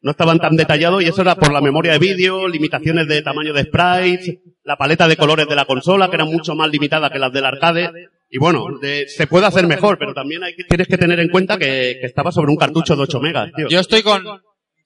no 0.02 0.10
estaban 0.12 0.38
tan 0.38 0.56
detallados 0.56 1.02
y 1.02 1.06
eso 1.06 1.22
era 1.22 1.34
por 1.34 1.52
la 1.52 1.60
memoria 1.62 1.92
de 1.92 1.98
vídeo, 1.98 2.46
limitaciones 2.48 3.08
de 3.08 3.22
tamaño 3.22 3.52
de 3.54 3.62
sprites, 3.64 4.36
la 4.64 4.76
paleta 4.76 5.08
de 5.08 5.16
colores 5.16 5.48
de 5.48 5.56
la 5.56 5.64
consola, 5.64 6.08
que 6.10 6.16
era 6.16 6.24
mucho 6.26 6.54
más 6.54 6.70
limitada 6.70 7.10
que 7.10 7.18
las 7.18 7.32
del 7.32 7.44
arcade. 7.46 7.90
Y 8.32 8.38
bueno, 8.38 8.64
se 9.08 9.26
puede 9.26 9.46
hacer 9.46 9.66
mejor, 9.66 9.98
pero 9.98 10.14
también 10.14 10.44
hay 10.44 10.54
tienes 10.68 10.86
que 10.86 10.96
tener 10.98 11.18
en 11.18 11.30
cuenta 11.30 11.58
que, 11.58 11.96
que 12.00 12.06
estaba 12.06 12.30
sobre 12.30 12.50
un 12.52 12.56
cartucho 12.58 12.94
de 12.94 13.02
8 13.02 13.20
megas, 13.20 13.50
tío. 13.56 13.66
Yo 13.68 13.80
estoy 13.80 14.02
con, 14.02 14.22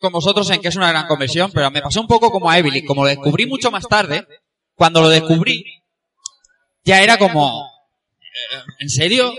con 0.01 0.13
vosotros 0.13 0.49
en 0.51 0.61
que 0.61 0.69
es 0.69 0.77
una 0.77 0.89
gran 0.91 1.07
conversión, 1.07 1.51
pero 1.53 1.71
me 1.71 1.83
pasó 1.83 2.01
un 2.01 2.07
poco 2.07 2.31
como 2.31 2.51
a 2.51 2.59
Evelyn. 2.59 2.87
Como 2.87 3.03
lo 3.03 3.09
descubrí 3.09 3.47
mucho 3.47 3.71
más 3.71 3.87
tarde, 3.89 4.27
cuando 4.75 5.01
lo 5.01 5.09
descubrí, 5.09 5.65
ya 6.85 7.03
era 7.03 7.17
como, 7.17 7.71
eh, 8.21 8.57
¿en 8.81 8.91
serio? 8.91 9.33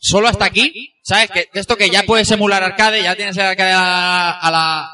Solo 0.00 0.28
hasta 0.28 0.44
aquí, 0.44 0.94
¿sabes? 1.02 1.30
Que, 1.30 1.48
esto 1.54 1.76
que 1.76 1.90
ya 1.90 2.02
puedes 2.04 2.30
emular 2.30 2.62
arcade, 2.62 3.02
ya 3.02 3.16
tienes 3.16 3.36
el 3.36 3.42
arcade 3.46 3.72
a 3.72 3.80
la... 3.80 4.30
a 4.32 4.50
la- 4.50 4.90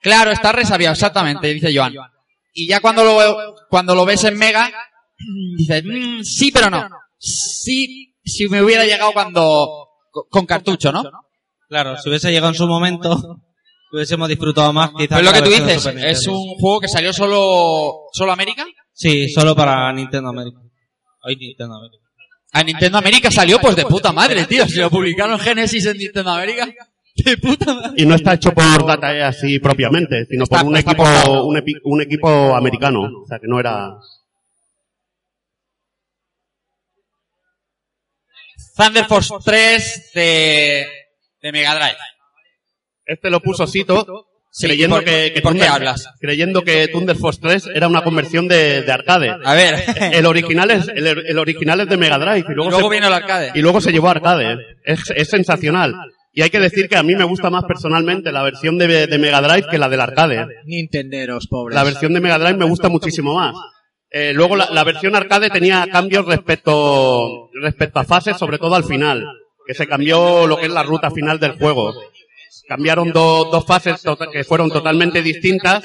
Claro, 0.00 0.30
está 0.30 0.52
resabiado, 0.52 0.92
exactamente, 0.92 1.48
dice 1.52 1.76
Joan. 1.76 1.92
Y 2.54 2.68
ya 2.68 2.80
cuando 2.80 3.02
lo, 3.04 3.56
cuando 3.68 3.94
lo 3.96 4.04
ves 4.04 4.22
en 4.24 4.38
Mega, 4.38 4.70
dices, 5.56 5.82
"Mm, 5.84 6.22
sí, 6.22 6.52
pero 6.52 6.70
no. 6.70 6.88
Sí, 7.18 8.14
si 8.24 8.48
me 8.48 8.62
hubiera 8.62 8.84
llegado 8.84 9.12
cuando, 9.12 9.88
con 10.30 10.46
cartucho, 10.46 10.92
¿no? 10.92 11.02
Claro, 11.68 11.96
si 11.98 12.08
hubiese 12.08 12.30
llegado 12.30 12.48
en 12.48 12.54
su 12.54 12.66
momento, 12.66 13.40
hubiésemos 13.92 14.28
disfrutado 14.28 14.72
más 14.72 14.90
quizás. 14.96 15.18
Pero 15.18 15.22
lo 15.22 15.32
que 15.32 15.42
tú 15.42 15.50
dices, 15.50 15.84
es 15.86 16.26
un 16.26 16.54
juego 16.58 16.80
que 16.80 16.88
salió 16.88 17.12
solo, 17.12 18.06
solo 18.12 18.32
América. 18.32 18.64
Sí, 18.92 19.28
solo 19.28 19.54
para 19.54 19.92
Nintendo 19.92 20.30
América. 20.30 20.58
Hoy 21.22 21.36
Nintendo 21.36 21.76
América. 21.76 22.04
A 22.52 22.62
Nintendo 22.62 22.98
América 22.98 23.30
salió 23.30 23.60
pues 23.60 23.76
de 23.76 23.84
puta 23.84 24.12
madre, 24.12 24.46
tío. 24.46 24.66
Si 24.66 24.78
lo 24.78 24.88
publicaron 24.90 25.38
Genesis 25.38 25.84
en 25.86 25.98
Nintendo 25.98 26.30
América, 26.30 26.66
de 27.16 27.36
puta 27.36 27.74
madre. 27.74 27.92
Y 28.02 28.06
no 28.06 28.14
está 28.14 28.34
hecho 28.34 28.52
por 28.52 28.86
DataE 28.86 29.22
así 29.22 29.58
propiamente, 29.58 30.24
sino 30.24 30.46
por 30.46 30.64
un 30.64 30.74
está 30.76 30.92
equipo, 30.92 31.04
portado. 31.04 31.44
un, 31.46 31.56
epi- 31.56 31.80
un 31.84 32.00
equipo 32.00 32.54
americano. 32.56 33.02
O 33.02 33.26
sea, 33.28 33.38
que 33.38 33.46
no 33.46 33.60
era... 33.60 33.90
Thunder 38.76 39.04
Force 39.06 39.34
3 39.44 40.10
de, 40.14 40.86
de 41.42 41.52
Mega 41.52 41.74
Drive. 41.74 41.96
Este 43.04 43.30
lo 43.30 43.40
puso 43.40 43.66
Sito, 43.66 44.26
Sí, 44.50 44.66
creyendo 44.66 44.96
¿por- 44.96 45.04
que, 45.04 45.32
que 45.34 45.40
por 45.42 45.52
qué 45.52 45.60
Thunder- 45.60 45.68
hablas? 45.70 46.08
creyendo 46.20 46.62
que 46.62 46.88
Thunder 46.88 47.16
Force 47.16 47.38
3 47.42 47.66
era 47.74 47.86
una 47.86 48.02
conversión 48.02 48.48
de, 48.48 48.82
de 48.82 48.92
arcade. 48.92 49.30
A 49.44 49.54
ver. 49.54 49.74
El 50.12 50.24
original 50.26 50.70
es, 50.70 50.88
el, 50.88 51.06
el 51.06 51.38
original 51.38 51.80
es 51.80 51.88
de 51.88 51.96
Mega 51.98 52.18
Drive. 52.18 52.46
Y 52.48 52.54
luego, 52.54 52.70
Y 52.70 52.72
luego 52.72 52.88
se, 52.90 52.94
vino 52.96 53.06
el 53.08 53.12
arcade. 53.12 53.52
Y 53.54 53.60
luego 53.60 53.80
se 53.80 53.92
llevó 53.92 54.08
a 54.08 54.12
arcade. 54.12 54.56
Es, 54.84 55.00
es 55.14 55.28
sensacional. 55.28 55.94
Y 56.32 56.42
hay 56.42 56.50
que 56.50 56.60
decir 56.60 56.88
que 56.88 56.96
a 56.96 57.02
mí 57.02 57.14
me 57.14 57.24
gusta 57.24 57.50
más 57.50 57.64
personalmente 57.64 58.32
la 58.32 58.42
versión 58.42 58.78
de, 58.78 59.06
de 59.06 59.18
Mega 59.18 59.40
Drive 59.42 59.68
que 59.70 59.78
la 59.78 59.88
del 59.88 60.00
arcade. 60.00 60.46
Nintenderos, 60.64 61.46
pobres. 61.48 61.74
La 61.74 61.84
versión 61.84 62.12
de 62.14 62.20
Mega 62.20 62.38
Drive 62.38 62.56
me 62.56 62.64
gusta 62.66 62.88
muchísimo 62.88 63.34
más. 63.34 63.54
Eh, 64.10 64.32
luego 64.32 64.56
la, 64.56 64.70
la 64.70 64.84
versión 64.84 65.14
arcade 65.14 65.50
tenía 65.50 65.86
cambios 65.92 66.24
respecto, 66.26 67.50
respecto 67.62 67.98
a 68.00 68.04
fases, 68.04 68.36
sobre 68.38 68.58
todo 68.58 68.74
al 68.74 68.84
final. 68.84 69.24
Que 69.68 69.74
se 69.74 69.86
cambió 69.86 70.46
lo 70.46 70.56
que 70.56 70.64
es 70.64 70.72
la 70.72 70.82
ruta 70.82 71.10
final 71.10 71.38
del 71.38 71.52
juego. 71.58 71.94
Cambiaron 72.66 73.12
do- 73.12 73.44
dos 73.52 73.66
fases 73.66 74.00
to- 74.00 74.16
que 74.32 74.42
fueron 74.42 74.70
totalmente 74.70 75.20
distintas. 75.22 75.84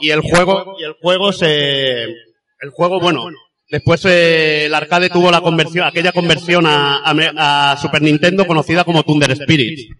Y 0.00 0.08
el 0.08 0.20
juego, 0.22 0.74
y 0.80 0.84
el 0.84 0.94
juego 0.94 1.32
se, 1.34 2.04
el 2.04 2.70
juego, 2.72 2.98
bueno, 2.98 3.26
después 3.68 4.02
eh, 4.06 4.64
el 4.64 4.74
arcade 4.74 5.10
tuvo 5.10 5.30
la 5.30 5.42
conversión, 5.42 5.86
aquella 5.86 6.12
conversión 6.12 6.64
a, 6.66 7.02
a 7.04 7.76
Super 7.76 8.00
Nintendo 8.00 8.46
conocida 8.46 8.84
como 8.84 9.02
Thunder 9.02 9.32
Spirit. 9.32 9.90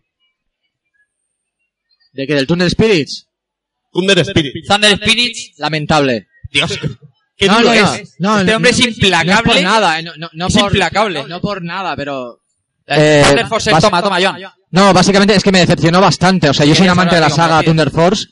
¿De 2.12 2.27
qué? 2.27 2.35
¿Del 2.35 2.47
Thunder 2.47 2.70
Spirits? 2.70 3.28
Thunder 3.93 4.19
Spirit. 4.20 4.66
Thunder 4.66 4.97
Spirits. 4.97 5.59
Lamentable. 5.59 6.27
Dios. 6.51 6.78
Qué 7.36 7.47
no, 7.49 7.61
no, 7.61 7.73
es. 7.73 8.15
No, 8.19 8.40
este 8.40 8.55
hombre 8.55 8.73
no, 8.73 8.78
es 8.78 8.86
implacable. 8.86 9.32
No 9.32 9.39
es 9.39 9.43
por 9.43 9.62
nada, 9.62 9.99
eh, 9.99 10.03
no, 10.03 10.12
no, 10.16 10.31
no 10.32 10.47
es 10.47 10.55
por, 10.55 10.62
implacable. 10.73 11.24
No 11.28 11.40
por 11.40 11.62
nada, 11.62 11.97
pero... 11.97 12.39
Eh, 12.86 13.22
Thunder 13.26 13.46
Force, 13.48 13.70
bas- 13.72 13.80
toma, 13.80 14.02
toma, 14.02 14.18
Joan. 14.20 14.36
No, 14.70 14.92
básicamente 14.92 15.34
es 15.36 15.42
que 15.42 15.52
me 15.52 15.60
decepcionó 15.60 16.00
bastante. 16.00 16.48
O 16.48 16.54
sea, 16.54 16.66
yo 16.66 16.74
soy 16.74 16.84
un 16.86 16.90
amante 16.92 17.14
de 17.14 17.20
la 17.20 17.30
saga 17.30 17.62
Thunder 17.62 17.90
Force 17.90 18.26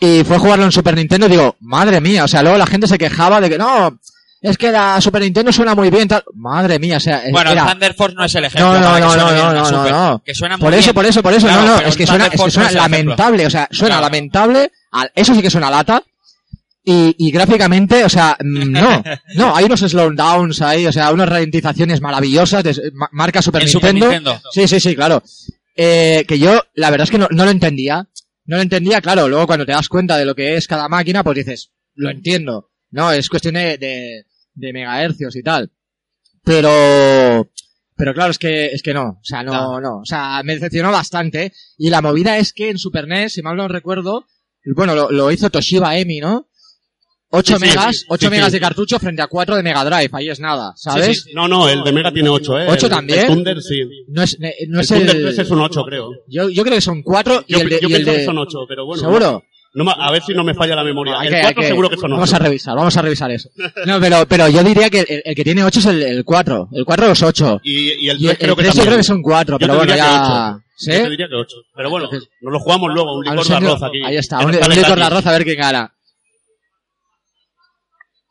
y 0.00 0.22
fue 0.24 0.36
a 0.36 0.38
jugarlo 0.40 0.64
en 0.64 0.72
Super 0.72 0.94
Nintendo 0.96 1.26
y 1.26 1.30
digo, 1.30 1.56
madre 1.60 2.00
mía, 2.00 2.24
o 2.24 2.28
sea, 2.28 2.42
luego 2.42 2.58
la 2.58 2.66
gente 2.66 2.86
se 2.86 2.98
quejaba 2.98 3.40
de 3.40 3.48
que 3.50 3.58
no, 3.58 3.98
es 4.40 4.56
que 4.58 4.70
la 4.70 5.00
Super 5.00 5.22
Nintendo 5.22 5.52
suena 5.52 5.74
muy 5.74 5.90
bien, 5.90 6.06
tal. 6.08 6.22
Madre 6.34 6.78
mía, 6.78 6.98
o 6.98 7.00
sea, 7.00 7.22
Bueno, 7.32 7.50
era- 7.52 7.66
Thunder 7.66 7.94
Force 7.94 8.14
no 8.16 8.24
es 8.24 8.34
el 8.34 8.44
ejemplo. 8.44 8.72
no, 8.74 8.80
no, 8.80 8.98
no, 9.00 9.16
no, 9.16 9.32
no, 9.32 9.52
no, 9.54 9.64
Super. 9.66 9.92
no. 9.92 10.22
Que 10.24 10.34
suena 10.34 10.56
muy 10.56 10.64
Por 10.64 10.74
eso, 10.74 10.82
bien. 10.86 10.94
por 10.94 11.06
eso, 11.06 11.22
por 11.22 11.32
eso, 11.32 11.46
Claro, 11.46 11.62
no, 11.62 11.74
no, 11.76 11.80
es 11.80 11.96
que 11.96 12.06
suena, 12.06 12.26
es 12.26 12.40
que 12.42 12.50
suena 12.50 12.68
es 12.68 12.74
lamentable, 12.74 13.46
o 13.46 13.50
sea, 13.50 13.68
suena 13.70 13.96
Claro. 13.96 14.06
lamentable, 14.06 14.70
eso 15.14 15.34
sí 15.34 15.42
que 15.42 15.50
suena 15.50 15.70
lata. 15.70 16.02
Y, 16.90 17.14
y 17.18 17.30
gráficamente, 17.30 18.02
o 18.02 18.08
sea, 18.08 18.34
mm, 18.42 18.70
no, 18.72 19.02
no, 19.34 19.54
hay 19.54 19.66
unos 19.66 19.80
slowdowns 19.80 20.62
ahí, 20.62 20.86
o 20.86 20.92
sea, 20.92 21.12
unas 21.12 21.28
ralentizaciones 21.28 22.00
maravillosas 22.00 22.64
de 22.64 22.90
ma- 22.94 23.10
marca 23.12 23.42
Super 23.42 23.62
En 23.62 23.68
Super 23.68 23.94
Nintendo. 24.12 24.40
Sí, 24.50 24.66
sí, 24.68 24.80
sí, 24.80 24.94
claro. 24.96 25.22
Eh, 25.76 26.24
que 26.26 26.38
yo, 26.38 26.62
la 26.74 26.90
verdad 26.90 27.04
es 27.04 27.10
que 27.10 27.18
no, 27.18 27.28
no 27.30 27.44
lo 27.44 27.50
entendía. 27.50 28.08
No 28.46 28.56
lo 28.56 28.62
entendía, 28.62 29.02
claro, 29.02 29.28
luego 29.28 29.46
cuando 29.46 29.66
te 29.66 29.72
das 29.72 29.88
cuenta 29.90 30.16
de 30.16 30.24
lo 30.24 30.34
que 30.34 30.56
es 30.56 30.66
cada 30.66 30.88
máquina, 30.88 31.22
pues 31.22 31.36
dices, 31.36 31.72
lo 31.94 32.08
entiendo. 32.08 32.70
No, 32.90 33.12
es 33.12 33.28
cuestión 33.28 33.54
de, 33.56 33.76
de, 33.76 34.24
de 34.54 34.72
megahercios 34.72 35.36
y 35.36 35.42
tal. 35.42 35.70
Pero, 36.42 37.50
pero 37.96 38.14
claro, 38.14 38.30
es 38.30 38.38
que, 38.38 38.66
es 38.68 38.82
que 38.82 38.94
no, 38.94 39.18
o 39.20 39.24
sea, 39.24 39.42
no, 39.42 39.80
no, 39.80 39.98
o 39.98 40.04
sea, 40.06 40.40
me 40.42 40.54
decepcionó 40.54 40.90
bastante. 40.90 41.52
Y 41.76 41.90
la 41.90 42.00
movida 42.00 42.38
es 42.38 42.54
que 42.54 42.70
en 42.70 42.78
Super 42.78 43.06
NES, 43.06 43.34
si 43.34 43.42
mal 43.42 43.56
no 43.56 43.68
recuerdo, 43.68 44.24
bueno, 44.74 44.94
lo, 44.94 45.10
lo 45.10 45.30
hizo 45.30 45.50
Toshiba 45.50 45.96
Emi, 45.98 46.20
¿no? 46.20 46.47
8 47.30 47.56
Sí, 47.56 47.60
megas, 47.60 47.96
sí, 47.98 48.04
8 48.08 48.26
sí, 48.26 48.30
megas 48.30 48.46
sí. 48.46 48.52
de 48.52 48.60
cartucho 48.60 48.98
frente 48.98 49.20
a 49.20 49.26
4 49.26 49.56
de 49.56 49.62
Mega 49.62 49.84
Drive, 49.84 50.08
ahí 50.12 50.30
es 50.30 50.40
nada, 50.40 50.72
¿sabes? 50.76 51.26
No, 51.34 51.46
no, 51.46 51.68
el 51.68 51.82
de 51.84 51.92
Mega 51.92 52.10
tiene 52.12 52.28
8, 52.30 52.58
¿eh? 52.60 52.66
¿Ocho 52.70 52.86
El- 52.86 52.92
también? 52.92 53.18
El 53.20 53.26
Thunder, 53.26 53.60
sí. 53.62 53.82
No 54.08 54.22
es, 54.22 54.38
eh, 54.40 54.54
no 54.68 54.78
el 54.78 54.84
es 54.84 54.88
Thunder 54.88 55.16
el... 55.16 55.22
3 55.24 55.38
es 55.40 55.50
un 55.50 55.60
8, 55.60 55.84
creo. 55.84 56.10
Yo, 56.26 56.48
yo 56.48 56.62
creo 56.62 56.74
que 56.76 56.80
son 56.80 57.02
4 57.02 57.44
y 57.46 57.52
Yo, 57.52 57.58
el 57.60 57.68
de... 57.68 57.80
yo 57.80 57.88
y 57.88 57.94
el 57.94 58.04
de- 58.04 58.16
que 58.16 58.24
son 58.24 58.38
8, 58.38 58.58
pero 58.68 58.86
bueno. 58.86 59.02
¿Seguro? 59.02 59.44
No, 59.74 59.90
a 59.90 60.10
ver 60.10 60.22
si 60.22 60.32
no 60.32 60.42
me 60.42 60.54
falla 60.54 60.74
la 60.74 60.82
memoria. 60.82 61.16
El 61.22 61.28
que- 61.28 61.36
hay 61.36 61.42
4 61.42 61.60
que- 61.62 61.68
seguro 61.68 61.90
que 61.90 61.96
son 61.96 62.04
8. 62.06 62.14
Vamos 62.14 62.32
a 62.34 62.38
revisar, 62.38 62.74
vamos 62.76 62.96
a 62.96 63.02
revisar 63.02 63.30
eso. 63.30 63.50
No, 63.86 64.00
pero, 64.00 64.26
pero 64.26 64.48
yo 64.48 64.64
diría 64.64 64.88
que 64.88 65.00
el, 65.00 65.22
el 65.26 65.34
que 65.34 65.44
tiene 65.44 65.62
8 65.62 65.78
es 65.80 65.86
el, 65.86 66.02
el 66.02 66.24
4. 66.24 66.68
El 66.72 66.84
4 66.86 67.12
es 67.12 67.22
8. 67.22 67.60
Y, 67.62 68.06
y 68.06 68.08
el 68.08 68.16
Y 68.22 68.24
3 68.26 68.38
creo 68.38 68.56
que 68.56 68.62
3 68.62 68.74
yo 68.74 68.78
también. 68.78 68.86
creo 68.86 68.96
que 68.96 69.04
son 69.04 69.20
4, 69.22 69.54
Yo 69.54 69.58
pero 69.58 69.76
bueno, 69.76 69.92
que 69.92 69.98
ya... 69.98 70.58
¿Sí? 70.76 70.92
Yo 70.92 71.02
te 71.02 71.10
diría 71.10 71.26
que 71.28 71.34
8. 71.34 71.56
Pero 71.76 71.90
bueno, 71.90 72.08
nos 72.40 72.52
lo 72.52 72.58
jugamos 72.60 72.90
luego, 72.94 73.18
un 73.18 73.24
licor 73.24 73.46
de 73.46 73.54
arroz 73.54 73.82
aquí. 73.82 74.00
Ahí 74.04 74.16
está, 74.16 74.38
Que 74.38 74.46
un, 74.46 74.52
licor 74.52 74.96
de 74.96 75.02
arroz 75.02 75.26
a 75.26 75.32
ver 75.32 75.44
qué 75.44 75.54
gana. 75.56 75.92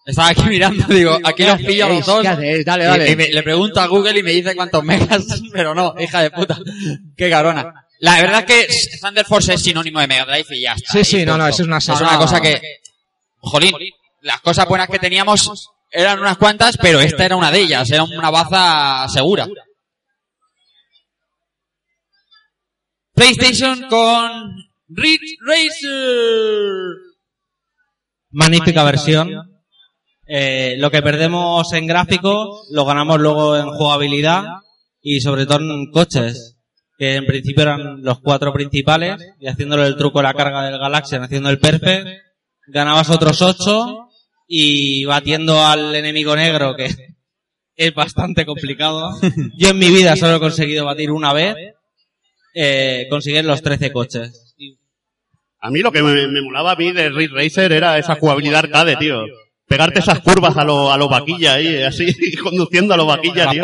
Estaba 0.07 0.29
aquí 0.29 0.43
mirando, 0.43 0.85
digo, 0.87 1.19
aquí 1.23 1.43
los 1.43 1.57
pillo 1.61 1.89
los 1.89 2.05
dos. 2.05 2.23
Dale, 2.23 2.63
dale. 2.63 3.11
Y, 3.11 3.15
me- 3.17 3.27
le 3.27 3.43
pregunto 3.43 3.81
a 3.81 3.87
Google 3.87 4.17
y 4.17 4.23
me 4.23 4.31
dice 4.31 4.55
cuántos 4.55 4.81
megas, 4.83 5.25
pero 5.51 5.75
no, 5.75 5.93
hija 5.99 6.21
de 6.21 6.31
puta. 6.31 6.57
Qué 7.17 7.29
carona. 7.29 7.85
La 7.99 8.21
verdad 8.21 8.45
es 8.47 8.67
que 8.67 8.97
Thunder 9.01 9.25
Force 9.25 9.53
es 9.55 9.61
sinónimo 9.61 9.99
de 9.99 10.07
Mega 10.07 10.23
Drive 10.25 10.45
y 10.55 10.61
ya 10.61 10.73
está. 10.73 10.93
Sí, 10.93 11.03
sí, 11.03 11.25
no, 11.25 11.33
no, 11.37 11.43
punto. 11.43 11.47
eso 11.49 11.61
es 11.63 11.67
una 11.67 11.77
Es 11.79 11.83
saga- 11.83 12.07
una 12.09 12.17
cosa 12.17 12.39
que, 12.39 12.61
jolín, 13.39 13.73
las 14.21 14.39
cosas 14.41 14.65
buenas 14.67 14.87
que 14.87 14.97
teníamos 14.99 15.69
eran 15.91 16.19
unas 16.19 16.37
cuantas, 16.37 16.77
pero 16.77 17.01
esta 17.01 17.25
era 17.25 17.35
una 17.35 17.51
de 17.51 17.59
ellas, 17.59 17.91
era 17.91 18.03
una 18.03 18.29
baza 18.29 19.07
segura. 19.09 19.45
PlayStation 23.13 23.87
con 23.89 24.55
Ridge 24.89 25.37
Racer. 25.45 26.95
Magnífica 28.29 28.83
versión. 28.83 29.56
Eh, 30.27 30.75
lo 30.77 30.91
que 30.91 31.01
perdemos 31.01 31.71
en 31.71 31.87
gráfico 31.87 32.63
lo 32.71 32.85
ganamos 32.85 33.19
luego 33.19 33.57
en 33.57 33.69
jugabilidad 33.69 34.43
y 35.01 35.21
sobre 35.21 35.45
todo 35.45 35.59
en 35.59 35.89
coches. 35.91 36.55
que 36.99 37.15
en 37.15 37.25
principio 37.27 37.61
eran 37.61 38.01
los 38.01 38.19
cuatro 38.21 38.51
principales, 38.51 39.17
y 39.39 39.47
haciéndole 39.47 39.85
el 39.85 39.97
truco 39.97 40.17
de 40.17 40.23
la 40.23 40.33
carga 40.33 40.63
del 40.63 40.79
Galaxian, 40.79 41.23
haciendo 41.23 41.49
el 41.49 41.59
perfect, 41.59 42.07
ganabas 42.65 43.11
otros 43.11 43.39
ocho, 43.43 44.09
y 44.47 45.05
batiendo 45.05 45.63
al 45.63 45.95
enemigo 45.95 46.35
negro, 46.35 46.75
que 46.75 46.87
es 47.75 47.93
bastante 47.93 48.47
complicado. 48.47 49.11
Yo 49.57 49.69
en 49.69 49.77
mi 49.77 49.91
vida 49.91 50.15
solo 50.15 50.37
he 50.37 50.39
conseguido 50.39 50.85
batir 50.85 51.11
una 51.11 51.33
vez, 51.33 51.55
eh, 52.55 53.05
conseguir 53.11 53.45
los 53.45 53.61
13 53.61 53.91
coches. 53.91 54.55
A 55.59 55.69
mí 55.69 55.81
lo 55.81 55.91
que 55.91 56.01
me, 56.01 56.27
me 56.27 56.41
molaba 56.41 56.71
a 56.71 56.75
mí 56.75 56.91
de 56.91 57.09
Ridge 57.09 57.31
Racer 57.31 57.71
era 57.71 57.99
esa 57.99 58.15
jugabilidad 58.15 58.65
arcade, 58.65 58.95
tío. 58.95 59.23
Pegarte 59.67 59.99
esas 59.99 60.19
curvas 60.21 60.55
a 60.55 60.63
lo, 60.63 60.91
a 60.93 60.97
lo 60.97 61.09
vaquilla 61.09 61.55
ahí, 61.55 61.83
así, 61.83 62.15
conduciendo 62.43 62.93
a 62.93 62.97
lo 62.97 63.05
vaquilla, 63.05 63.49
tío. 63.51 63.61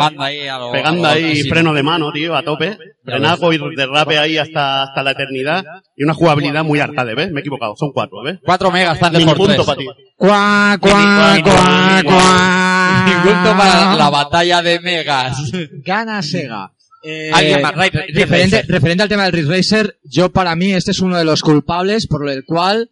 Pegando 0.72 1.08
ahí 1.08 1.42
freno 1.48 1.72
de 1.72 1.82
mano, 1.82 2.12
tío, 2.12 2.36
a 2.36 2.42
tope. 2.42 2.76
Frenaco 3.02 3.52
y 3.52 3.58
derrape 3.74 4.18
ahí 4.18 4.36
hasta, 4.36 4.82
hasta 4.82 5.02
la 5.02 5.12
eternidad. 5.12 5.64
Y 5.96 6.04
una 6.04 6.12
jugabilidad 6.14 6.62
muy 6.62 6.78
arcade, 6.80 7.14
¿ves? 7.14 7.30
Me 7.32 7.40
he 7.40 7.42
equivocado, 7.42 7.74
son 7.76 7.90
cuatro, 7.92 8.22
¿ves? 8.22 8.38
4 8.44 8.70
megas 8.70 8.94
están 8.94 9.12
de 9.14 9.24
punto 9.34 9.64
para 9.64 9.78
ti. 9.78 9.86
Cuá, 10.16 10.78
cuá, 10.80 11.38
cuá, 11.42 12.02
cuá. 12.04 13.22
Punto 13.24 13.56
para 13.56 13.96
la 13.96 14.10
batalla 14.10 14.62
de 14.62 14.80
megas. 14.80 15.38
Gana 15.84 16.22
Sega. 16.22 16.70
Eh, 17.02 17.30
Alguien 17.34 17.60
más, 17.62 17.74
Ray- 17.74 17.90
Ray 17.90 18.12
referente, 18.12 18.62
referente 18.62 19.02
al 19.02 19.08
tema 19.10 19.24
del 19.24 19.32
Ridge 19.32 19.48
Racer, 19.48 19.98
yo 20.04 20.30
para 20.30 20.56
mí 20.56 20.72
este 20.72 20.90
es 20.92 21.00
uno 21.00 21.18
de 21.18 21.24
los 21.24 21.42
culpables 21.42 22.06
por 22.06 22.26
el 22.30 22.44
cual, 22.46 22.90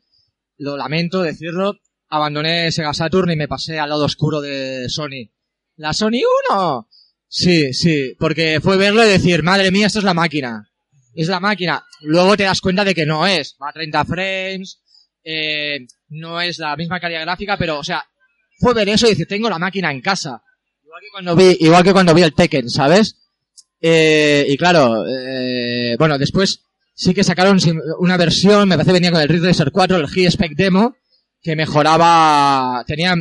lo 0.58 0.76
lamento 0.76 1.22
decirlo, 1.22 1.76
abandoné 2.12 2.70
Sega 2.70 2.92
Saturn 2.92 3.30
y 3.30 3.36
me 3.36 3.48
pasé 3.48 3.78
al 3.78 3.88
lado 3.88 4.04
oscuro 4.04 4.42
de 4.42 4.86
Sony. 4.90 5.30
¿La 5.76 5.94
Sony 5.94 6.20
1? 6.50 6.88
Sí, 7.26 7.72
sí, 7.72 8.14
porque 8.18 8.60
fue 8.62 8.76
verlo 8.76 9.02
y 9.02 9.08
decir, 9.08 9.42
madre 9.42 9.70
mía, 9.70 9.86
esto 9.86 9.98
es 9.98 10.04
la 10.04 10.12
máquina. 10.12 10.70
Es 11.14 11.28
la 11.28 11.40
máquina. 11.40 11.82
Luego 12.02 12.36
te 12.36 12.42
das 12.42 12.60
cuenta 12.60 12.84
de 12.84 12.94
que 12.94 13.06
no 13.06 13.26
es. 13.26 13.56
Va 13.60 13.70
a 13.70 13.72
30 13.72 14.04
frames, 14.04 14.82
eh, 15.24 15.86
no 16.10 16.38
es 16.42 16.58
la 16.58 16.76
misma 16.76 17.00
calidad 17.00 17.22
gráfica, 17.22 17.56
pero, 17.56 17.78
o 17.78 17.84
sea, 17.84 18.04
fue 18.58 18.74
ver 18.74 18.90
eso 18.90 19.06
y 19.06 19.10
decir, 19.10 19.26
tengo 19.26 19.48
la 19.48 19.58
máquina 19.58 19.90
en 19.90 20.02
casa. 20.02 20.42
Igual 20.84 21.00
que 21.00 21.10
cuando 21.12 21.34
vi, 21.34 21.56
igual 21.60 21.82
que 21.82 21.92
cuando 21.94 22.12
vi 22.12 22.22
el 22.22 22.34
Tekken, 22.34 22.68
¿sabes? 22.68 23.16
Eh, 23.80 24.44
y 24.46 24.56
claro, 24.58 25.06
eh, 25.08 25.96
bueno, 25.98 26.18
después 26.18 26.60
sí 26.94 27.14
que 27.14 27.24
sacaron 27.24 27.58
una 28.00 28.18
versión, 28.18 28.68
me 28.68 28.74
parece 28.74 28.90
que 28.90 28.98
venía 29.00 29.12
con 29.12 29.22
el 29.22 29.28
Ridge 29.30 29.44
Racer 29.44 29.72
4, 29.72 29.96
el 29.96 30.06
G-Spec 30.06 30.54
Demo, 30.54 30.94
que 31.42 31.56
mejoraba, 31.56 32.84
tenía 32.86 33.14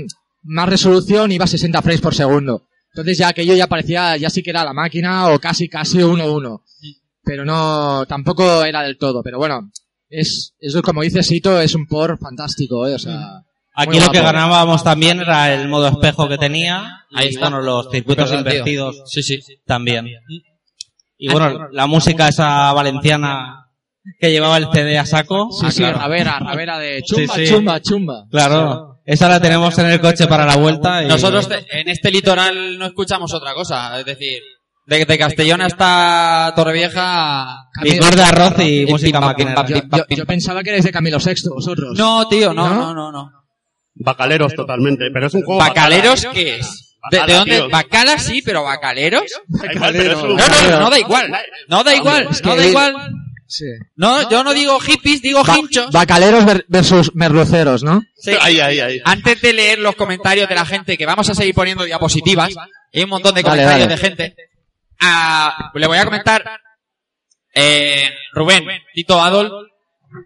más 0.44 0.70
resolución 0.70 1.32
y 1.32 1.36
iba 1.36 1.46
a 1.46 1.48
60 1.48 1.82
frames 1.82 2.02
por 2.02 2.16
segundo. 2.16 2.68
Entonces 2.94 3.18
ya 3.18 3.30
aquello 3.30 3.56
ya 3.56 3.68
parecía, 3.68 4.18
ya 4.18 4.30
sí 4.30 4.44
que 4.44 4.50
era 4.50 4.66
la 4.66 4.74
máquina 4.74 5.30
o 5.30 5.40
casi 5.40 5.70
casi 5.70 6.00
1-1. 6.00 6.62
Pero 7.24 7.46
no, 7.46 8.06
tampoco 8.06 8.64
era 8.64 8.82
del 8.84 8.98
todo. 8.98 9.24
Pero 9.24 9.38
bueno, 9.38 9.72
es, 10.10 10.54
es 10.60 10.76
como 10.82 11.02
dice 11.02 11.24
Sito, 11.24 11.60
es 11.62 11.74
un 11.76 11.88
por 11.88 12.18
fantástico, 12.20 12.88
eh, 12.88 12.96
o 12.96 13.00
sea. 13.00 13.44
Aquí 13.74 14.00
lo 14.00 14.10
que 14.12 14.20
ganábamos 14.22 14.84
también 14.84 15.22
era 15.22 15.54
el 15.54 15.70
modo 15.70 15.88
espejo 15.88 16.28
que 16.28 16.38
tenía. 16.38 17.06
Ahí 17.14 17.28
y 17.28 17.30
está. 17.30 17.50
bueno, 17.50 17.62
los 17.62 17.90
circuitos 17.90 18.32
invertidos 18.34 19.04
Sí, 19.06 19.24
sí. 19.24 19.40
también. 19.66 20.08
Y 21.18 21.30
bueno, 21.30 21.70
la 21.72 21.88
música 21.88 22.28
esa 22.28 22.74
valenciana 22.74 23.61
que 24.20 24.32
llevaba 24.32 24.58
el 24.58 24.68
CD 24.72 24.98
a 24.98 25.06
saco. 25.06 25.50
Sí, 25.52 25.72
sí, 25.72 25.84
Ravera, 25.84 26.40
Ravera 26.40 26.78
de 26.80 27.02
chumba, 27.04 27.36
Sí, 27.36 27.46
sí. 27.46 27.52
chumba, 27.54 27.80
chumba. 27.82 28.26
Claro, 28.32 29.00
esa 29.06 29.28
la 29.30 29.40
tenemos 29.40 29.78
en 29.78 29.88
el 29.88 30.02
coche 30.02 30.28
para 30.28 30.46
la 30.46 30.56
vuelta. 30.58 31.04
Y... 31.04 31.08
Nosotros 31.08 31.48
te- 31.48 31.66
en 31.80 31.88
este 31.90 32.12
litoral 32.12 32.78
no 32.78 32.86
escuchamos 32.86 33.34
otra 33.34 33.54
cosa, 33.54 34.00
es 34.00 34.06
decir, 34.06 34.40
de, 34.88 35.06
de 35.06 35.18
Castellón 35.18 35.62
hasta 35.62 36.54
Torrevieja... 36.56 37.68
Licor 37.84 38.16
de 38.16 38.24
arroz 38.24 38.54
y 38.60 38.86
música 38.88 39.36
pim, 39.36 39.50
Yo, 40.10 40.26
pensaba 40.26 40.64
que 40.64 40.70
erais 40.72 40.84
de 40.86 40.92
Camilo 40.92 41.18
VI, 41.20 41.34
vosotros. 41.54 41.98
No, 41.98 42.28
tío, 42.28 42.54
no, 42.54 42.70
¿No? 42.70 42.94
no, 42.94 43.12
no. 43.12 43.32
Bacaleros 43.94 44.54
totalmente, 44.56 45.06
pero 45.14 45.28
es 45.28 45.34
un 45.34 45.42
juego 45.44 45.60
¿Bacaleros 45.60 46.24
bacala, 46.24 46.34
qué 46.34 46.56
es? 46.58 46.96
¿De, 47.12 47.18
Bacala, 47.18 47.26
de 47.34 47.34
dónde? 47.40 47.56
tío. 47.58 47.70
¿Bacala 47.70 48.18
sí, 48.18 48.42
pero 48.44 48.64
bacaleros? 48.64 49.24
No, 49.50 50.70
no, 50.72 50.80
no 50.80 50.90
da 50.90 51.00
igual. 51.00 51.32
No 51.68 51.84
da 51.84 51.96
igual, 51.96 52.28
no 52.44 52.56
da 52.56 52.66
igual. 52.66 52.94
Sí. 53.54 53.66
No, 53.98 54.30
yo 54.30 54.46
no 54.46 54.54
digo 54.54 54.80
hippies, 54.80 55.22
digo 55.22 55.44
Ba- 55.44 55.58
hinchos. 55.58 55.92
Bacaleros 55.92 56.46
ver- 56.46 56.66
versus 56.70 57.14
merluceros, 57.16 57.84
¿no? 57.84 58.02
Sí. 58.16 58.32
Ahí, 58.40 58.62
ahí, 58.62 58.80
ahí. 58.80 59.02
Antes 59.04 59.42
de 59.42 59.52
leer 59.52 59.80
los 59.80 59.96
comentarios 59.98 60.48
de 60.48 60.56
la 60.56 60.66
gente, 60.66 60.98
que 60.98 61.06
vamos 61.06 61.30
a 61.30 61.36
seguir 61.36 61.54
poniendo 61.54 61.84
diapositivas, 61.84 62.54
hay 62.94 63.04
un 63.04 63.10
montón 63.10 63.36
de 63.36 63.42
Dale, 63.42 63.62
comentarios 63.64 63.90
dale. 63.90 64.02
de 64.02 64.08
gente, 64.10 64.36
ah, 65.02 65.70
le 65.74 65.86
voy 65.86 65.98
a 65.98 66.06
comentar, 66.06 66.62
eh, 67.54 68.10
Rubén, 68.32 68.64
Tito 68.94 69.22
Adol, 69.22 69.70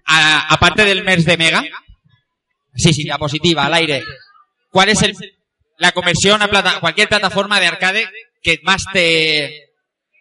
aparte 0.05 0.85
del 0.85 1.03
MERS 1.03 1.25
de 1.25 1.37
Mega, 1.37 1.63
sí, 2.75 2.93
sí, 2.93 3.03
diapositiva, 3.05 3.65
al 3.65 3.73
aire, 3.73 4.03
¿cuál 4.69 4.89
es 4.89 5.01
el, 5.01 5.15
la 5.79 5.91
conversión 5.93 6.43
a 6.43 6.47
plata, 6.47 6.79
cualquier 6.79 7.09
plataforma 7.09 7.59
de 7.59 7.67
arcade 7.67 8.07
que 8.43 8.59
más 8.61 8.85
te, 8.93 9.69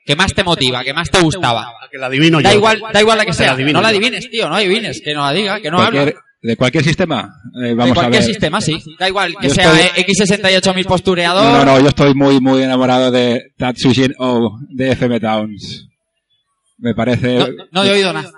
que 0.05 0.17
más 0.17 0.35
te 0.35 0.45
motiva, 0.45 0.85
que 0.85 0.93
más 0.93 1.11
te 1.11 1.21
gustaba? 1.21 1.73
Que 1.91 1.99
la 1.99 2.07
adivino 2.07 2.41
Da 2.43 2.51
yo. 2.53 2.59
igual, 2.59 2.83
da 2.93 3.01
igual 3.01 3.19
la 3.19 3.25
que 3.25 3.33
sea, 3.33 3.55
no 3.57 3.73
la 3.73 3.81
yo. 3.81 3.87
adivines, 3.87 4.31
tío, 4.31 4.49
no 4.49 4.57
adivines, 4.57 5.01
que 5.03 5.15
no 5.15 5.23
la 5.25 5.33
diga, 5.33 5.61
que 5.61 5.71
no 5.71 5.79
Cualquier- 5.79 6.01
habla. 6.09 6.21
de 6.43 6.57
cualquier 6.57 6.85
sistema. 6.85 7.41
Eh, 7.57 7.69
De 7.69 7.75
vamos 7.75 7.93
a 7.93 7.95
cualquier 7.95 8.23
ver. 8.23 8.31
sistema, 8.31 8.61
sí. 8.61 8.77
Da 8.99 9.09
igual 9.09 9.35
que 9.41 9.49
Yo 9.49 9.55
sea 9.55 9.73
estoy- 9.81 10.05
X68000 10.05 10.85
postureador. 10.87 11.45
No, 11.53 11.65
no, 11.65 11.81
yo 11.81 11.89
estoy 11.89 12.13
muy, 12.15 12.39
muy 12.41 12.63
enamorado 12.63 13.11
de 13.11 13.53
Tatsujin 13.57 14.15
O 14.19 14.59
de 14.69 14.93
FM 14.93 15.21
Towns. 15.21 15.89
Me 16.79 16.95
parece... 16.95 17.39
No, 17.39 17.47
no 17.73 17.85
he 17.85 17.91
oído 17.93 18.13
nada. 18.13 18.31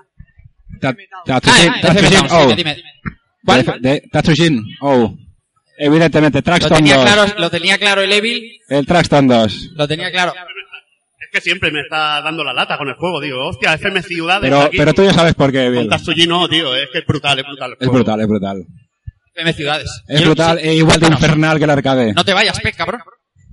Ah, 0.83 0.95
Tatsujin, 1.25 1.73
eh, 1.73 1.81
Tatsujin 1.83 2.05
FM 2.07 2.29
Towns, 2.29 2.33
O. 2.45 2.55
dime, 2.55 2.75
dime. 2.77 2.91
¿Cuál? 3.45 3.65
De, 3.65 3.89
de 3.91 4.01
Tatsujin 4.13 4.63
O. 4.83 5.17
Evidentemente, 5.79 6.39
Lo 6.39 6.43
Traxton 6.43 6.77
tenía 6.79 6.97
2. 6.97 7.05
claro, 7.05 7.33
lo 7.39 7.51
tenía 7.51 7.77
claro 7.79 8.01
el 8.03 8.13
Evil, 8.13 8.61
El 8.69 8.87
Traxton 8.87 9.27
2. 9.27 9.71
lo 9.75 9.89
tenía 9.89 10.11
claro. 10.13 10.33
Que 11.37 11.43
siempre 11.43 11.71
me 11.71 11.81
está 11.81 12.23
dando 12.23 12.43
la 12.43 12.55
lata 12.55 12.79
con 12.79 12.89
el 12.89 12.95
juego, 12.95 13.21
digo, 13.21 13.47
hostia, 13.49 13.75
FM 13.75 14.01
Ciudades 14.03 14.41
Pero, 14.43 14.61
aquí. 14.63 14.77
pero 14.79 14.95
tú 14.95 15.05
ya 15.05 15.13
sabes 15.13 15.35
por 15.35 15.53
qué, 15.53 15.69
Bill. 15.69 15.81
Con 15.81 15.91
Tatsuji 15.91 16.27
no, 16.27 16.49
tío, 16.49 16.75
es 16.75 16.89
que 16.91 17.01
es 17.01 17.07
brutal, 17.07 17.39
es 17.39 17.45
brutal. 17.47 17.77
el 17.79 17.87
Es 17.87 17.93
brutal, 17.93 18.21
es 18.23 18.27
brutal. 18.27 18.65
FM 19.35 19.53
Ciudades. 19.53 20.03
Es 20.09 20.21
Yo- 20.21 20.27
brutal 20.29 20.59
sí, 20.59 20.67
e 20.69 20.75
igual 20.77 20.99
de 20.99 21.09
infernal 21.09 21.59
que 21.59 21.65
el 21.65 21.71
arcade. 21.71 22.15
No 22.15 22.25
te 22.25 22.33
vayas, 22.33 22.59
pez, 22.61 22.75
cabrón. 22.75 23.01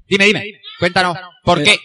Dime, 0.08 0.26
dime. 0.28 0.44
Cuéntanos. 0.80 1.18
¿Por 1.44 1.60
Eh, 1.60 1.64
qué? 1.66 1.76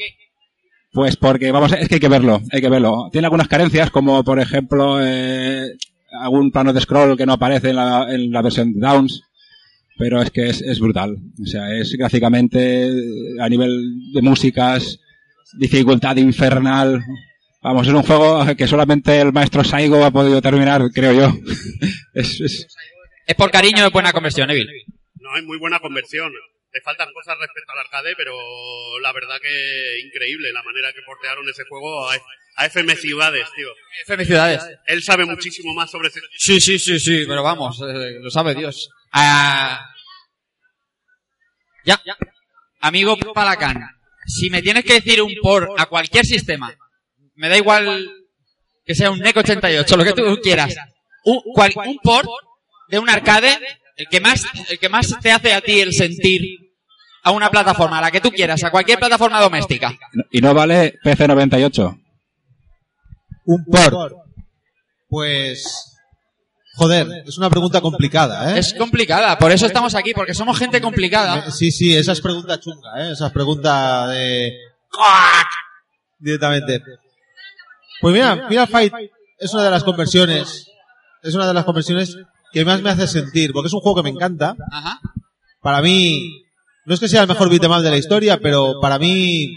Pues 0.92 1.16
porque, 1.16 1.50
vamos, 1.50 1.72
es 1.72 1.88
que 1.88 1.96
hay 1.96 2.00
que 2.00 2.08
verlo, 2.08 2.40
hay 2.52 2.60
que 2.60 2.68
verlo. 2.68 3.08
Tiene 3.10 3.26
algunas 3.26 3.48
carencias, 3.48 3.90
como 3.90 4.22
por 4.22 4.38
ejemplo, 4.38 4.98
eh, 5.04 5.66
algún 6.20 6.50
plano 6.52 6.72
de 6.72 6.80
scroll 6.80 7.16
que 7.16 7.26
no 7.26 7.32
aparece 7.34 7.70
en 7.70 7.76
la, 7.76 8.06
en 8.08 8.30
la 8.30 8.40
versión 8.42 8.72
de 8.72 8.80
Downs, 8.86 9.22
pero 9.98 10.22
es 10.22 10.30
que 10.30 10.48
es, 10.48 10.62
es 10.62 10.78
brutal. 10.78 11.16
O 11.42 11.46
sea, 11.46 11.74
es 11.74 11.92
gráficamente, 11.98 12.88
a 13.40 13.48
nivel 13.48 14.12
de 14.12 14.22
músicas, 14.22 14.98
dificultad 15.54 16.16
infernal. 16.16 17.02
Vamos, 17.62 17.86
es 17.86 17.92
un 17.92 18.02
juego 18.02 18.44
que 18.56 18.66
solamente 18.68 19.20
el 19.20 19.32
maestro 19.32 19.64
Saigo 19.64 20.04
ha 20.04 20.10
podido 20.10 20.40
terminar, 20.40 20.82
creo 20.94 21.12
yo. 21.12 21.32
es, 22.14 22.40
es- 22.40 22.66
Es 23.26 23.34
por 23.34 23.50
cariño 23.50 23.82
de 23.82 23.90
buena 23.90 24.12
conversión, 24.12 24.50
Evil. 24.50 24.68
No, 25.16 25.36
es 25.36 25.44
muy 25.44 25.58
buena 25.58 25.78
conversión. 25.80 26.32
Te 26.70 26.80
faltan 26.82 27.08
cosas 27.12 27.36
respecto 27.40 27.72
al 27.72 27.78
arcade, 27.80 28.14
pero 28.16 28.34
la 29.02 29.12
verdad 29.12 29.36
que 29.42 30.00
increíble 30.04 30.52
la 30.52 30.62
manera 30.62 30.92
que 30.92 31.00
portearon 31.04 31.48
ese 31.48 31.64
juego 31.68 32.08
a, 32.08 32.14
a 32.56 32.66
FM 32.66 32.94
Ciudades, 32.96 33.48
tío. 33.56 33.68
FM 34.04 34.24
Ciudades. 34.26 34.62
Él 34.86 35.02
sabe 35.02 35.24
muchísimo 35.24 35.72
más 35.74 35.90
sobre 35.90 36.08
ese... 36.08 36.20
Sí, 36.36 36.60
sí, 36.60 36.78
sí, 36.78 37.00
sí, 37.00 37.24
pero 37.26 37.42
vamos, 37.42 37.80
eh, 37.82 38.18
lo 38.20 38.30
sabe 38.30 38.54
Dios. 38.54 38.90
Ah, 39.12 39.80
ya, 41.84 41.98
amigo 42.80 43.16
Palacán, 43.34 43.82
si 44.28 44.50
me 44.50 44.62
tienes 44.62 44.84
que 44.84 44.94
decir 44.94 45.20
un 45.22 45.32
por 45.42 45.68
a 45.78 45.86
cualquier 45.86 46.24
sistema, 46.24 46.72
me 47.34 47.48
da 47.48 47.56
igual 47.56 48.08
que 48.84 48.94
sea 48.94 49.10
un 49.10 49.18
NEC 49.20 49.36
88, 49.38 49.96
lo 49.96 50.04
que 50.04 50.12
tú 50.12 50.38
quieras, 50.42 50.76
un, 51.24 51.40
cual- 51.54 51.72
un 51.86 51.98
port 52.02 52.28
de 52.88 52.98
un 52.98 53.08
arcade, 53.10 53.58
el 53.96 54.06
que 54.08 54.20
más, 54.20 54.44
el 54.70 54.78
que 54.78 54.88
más 54.88 55.18
te 55.20 55.30
hace 55.32 55.52
a 55.52 55.60
ti 55.60 55.80
el 55.80 55.92
sentir 55.92 56.42
a 57.22 57.32
una 57.32 57.50
plataforma, 57.50 57.98
a 57.98 58.02
la 58.02 58.10
que 58.10 58.20
tú 58.20 58.30
quieras, 58.30 58.62
a 58.64 58.70
cualquier 58.70 58.98
plataforma 58.98 59.40
doméstica. 59.40 59.92
y 60.30 60.40
no 60.40 60.54
vale 60.54 60.98
PC 61.02 61.26
98. 61.28 61.98
Un 63.44 63.64
port. 63.64 64.12
Pues. 65.08 65.97
Joder, 66.78 67.24
es 67.26 67.36
una 67.38 67.50
pregunta 67.50 67.80
complicada, 67.80 68.54
¿eh? 68.54 68.60
Es 68.60 68.72
complicada, 68.72 69.36
por 69.36 69.50
eso 69.50 69.66
estamos 69.66 69.96
aquí, 69.96 70.12
porque 70.14 70.32
somos 70.32 70.56
gente 70.56 70.80
complicada. 70.80 71.50
Sí, 71.50 71.72
sí, 71.72 71.96
esa 71.96 72.12
es 72.12 72.20
pregunta 72.20 72.60
chunga, 72.60 72.90
¿eh? 72.98 73.12
Esa 73.12 73.26
es 73.26 73.32
pregunta 73.32 74.06
de. 74.06 74.56
Directamente. 76.20 76.80
Pues 78.00 78.14
mira, 78.14 78.46
Final 78.48 78.68
Fight 78.68 78.94
es 79.40 79.52
una 79.52 79.64
de 79.64 79.70
las 79.72 79.82
conversiones. 79.82 80.70
Es 81.20 81.34
una 81.34 81.48
de 81.48 81.54
las 81.54 81.64
conversiones 81.64 82.16
que 82.52 82.64
más 82.64 82.80
me 82.80 82.90
hace 82.90 83.08
sentir, 83.08 83.52
porque 83.52 83.66
es 83.66 83.74
un 83.74 83.80
juego 83.80 83.96
que 83.96 84.04
me 84.04 84.10
encanta. 84.10 84.54
Ajá. 84.70 85.00
Para 85.60 85.82
mí, 85.82 86.44
no 86.86 86.94
es 86.94 87.00
que 87.00 87.08
sea 87.08 87.22
el 87.22 87.28
mejor 87.28 87.50
beat'em 87.50 87.72
up 87.72 87.82
de 87.82 87.90
la 87.90 87.96
historia, 87.96 88.38
pero 88.40 88.80
para 88.80 89.00
mí 89.00 89.52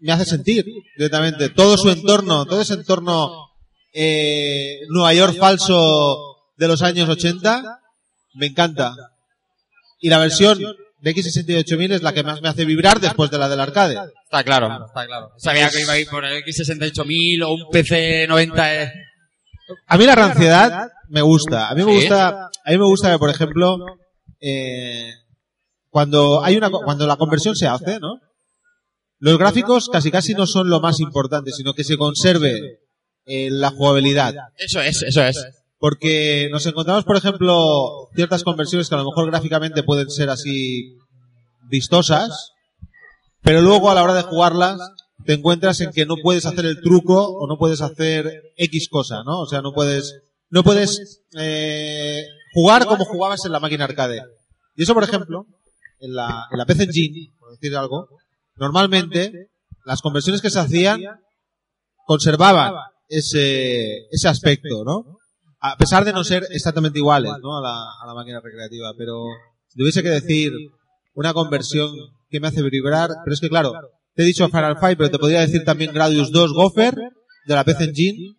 me 0.00 0.12
hace 0.12 0.26
sentir 0.26 0.66
directamente. 0.98 1.48
Todo 1.48 1.78
su 1.78 1.88
entorno, 1.88 2.44
todo 2.44 2.60
ese 2.60 2.74
entorno 2.74 3.48
eh, 3.94 4.80
Nueva 4.90 5.14
York 5.14 5.38
falso 5.38 6.31
de 6.56 6.68
los 6.68 6.82
años 6.82 7.08
80, 7.08 7.80
me 8.34 8.46
encanta. 8.46 8.94
Y 10.00 10.08
la 10.08 10.18
versión 10.18 10.58
de 11.00 11.14
X68000 11.14 11.92
es 11.94 12.02
la 12.02 12.12
que 12.12 12.22
más 12.22 12.40
me 12.42 12.48
hace 12.48 12.64
vibrar 12.64 13.00
después 13.00 13.30
de 13.30 13.38
la 13.38 13.48
del 13.48 13.60
arcade. 13.60 13.94
Está 14.24 14.44
claro, 14.44 14.86
está 14.86 15.06
claro. 15.06 15.30
Sabía 15.38 15.68
que 15.70 15.80
iba 15.80 15.92
a 15.94 15.98
ir 15.98 16.08
por 16.08 16.24
el 16.24 16.42
X68000 16.44 17.42
o 17.44 17.52
un 17.54 17.70
PC 17.70 18.26
90. 18.28 18.82
eh. 18.82 18.92
A 19.86 19.96
mí 19.98 20.04
la 20.06 20.14
ranciedad 20.14 20.90
me 21.08 21.22
gusta. 21.22 21.68
A 21.68 21.74
mí 21.74 21.82
me 21.84 21.92
gusta, 21.92 22.28
a 22.64 22.70
mí 22.70 22.78
me 22.78 22.84
gusta 22.84 23.10
que, 23.12 23.18
por 23.18 23.30
ejemplo, 23.30 23.76
eh, 24.40 25.10
cuando 25.88 26.42
hay 26.42 26.56
una, 26.56 26.70
co- 26.70 26.82
cuando 26.84 27.06
la 27.06 27.16
conversión 27.16 27.54
se 27.56 27.66
hace, 27.68 27.98
¿no? 28.00 28.18
Los 29.18 29.38
gráficos 29.38 29.88
casi 29.88 30.10
casi 30.10 30.34
no 30.34 30.46
son 30.46 30.68
lo 30.68 30.80
más 30.80 30.98
importante, 31.00 31.52
sino 31.52 31.74
que 31.74 31.84
se 31.84 31.96
conserve 31.96 32.80
eh, 33.24 33.48
la 33.50 33.70
jugabilidad. 33.70 34.34
Eso 34.56 34.80
es, 34.80 35.02
eso 35.02 35.22
es. 35.24 35.36
Porque 35.82 36.48
nos 36.52 36.64
encontramos, 36.64 37.02
por 37.02 37.16
ejemplo, 37.16 38.08
ciertas 38.14 38.44
conversiones 38.44 38.88
que 38.88 38.94
a 38.94 38.98
lo 38.98 39.04
mejor 39.04 39.26
gráficamente 39.26 39.82
pueden 39.82 40.08
ser 40.10 40.30
así 40.30 40.96
vistosas, 41.68 42.52
pero 43.40 43.62
luego 43.62 43.90
a 43.90 43.94
la 43.96 44.04
hora 44.04 44.14
de 44.14 44.22
jugarlas 44.22 44.78
te 45.26 45.32
encuentras 45.32 45.80
en 45.80 45.90
que 45.90 46.06
no 46.06 46.14
puedes 46.22 46.46
hacer 46.46 46.66
el 46.66 46.80
truco 46.80 47.26
o 47.26 47.48
no 47.48 47.58
puedes 47.58 47.80
hacer 47.80 48.52
X 48.56 48.88
cosa, 48.88 49.24
¿no? 49.24 49.40
O 49.40 49.46
sea, 49.46 49.60
no 49.60 49.72
puedes, 49.72 50.20
no 50.50 50.62
puedes 50.62 51.24
eh, 51.36 52.26
jugar 52.54 52.86
como 52.86 53.04
jugabas 53.04 53.44
en 53.44 53.50
la 53.50 53.58
máquina 53.58 53.82
arcade. 53.82 54.22
Y 54.76 54.84
eso, 54.84 54.94
por 54.94 55.02
ejemplo, 55.02 55.46
en 55.98 56.14
la, 56.14 56.46
en 56.52 56.58
la 56.58 56.64
PC 56.64 56.84
Engine, 56.84 57.34
por 57.40 57.50
decir 57.50 57.76
algo, 57.76 58.06
normalmente 58.54 59.48
las 59.84 60.00
conversiones 60.00 60.42
que 60.42 60.50
se 60.50 60.60
hacían 60.60 61.00
conservaban 62.06 62.72
ese, 63.08 64.06
ese 64.12 64.28
aspecto, 64.28 64.84
¿no? 64.84 65.11
A 65.64 65.76
pesar 65.76 66.04
de 66.04 66.12
no 66.12 66.24
ser 66.24 66.46
exactamente 66.50 66.98
iguales, 66.98 67.32
¿no? 67.40 67.58
A 67.58 67.60
la, 67.62 67.84
a 68.02 68.06
la 68.06 68.14
máquina 68.14 68.40
recreativa, 68.40 68.92
pero 68.98 69.24
si 69.68 69.78
tuviese 69.78 70.02
que 70.02 70.10
decir 70.10 70.52
una 71.14 71.32
conversión 71.32 71.90
que 72.28 72.40
me 72.40 72.48
hace 72.48 72.62
vibrar, 72.62 73.10
pero 73.24 73.34
es 73.34 73.40
que 73.40 73.48
claro, 73.48 73.72
te 74.14 74.22
he 74.22 74.26
dicho 74.26 74.48
Final 74.48 74.78
Fight, 74.78 74.98
pero 74.98 75.10
te 75.10 75.18
podría 75.18 75.40
decir 75.40 75.64
también 75.64 75.92
Gradius 75.92 76.32
2 76.32 76.52
Gopher 76.52 76.94
de 77.46 77.54
la 77.54 77.64
PC 77.64 77.84
Engine. 77.84 78.36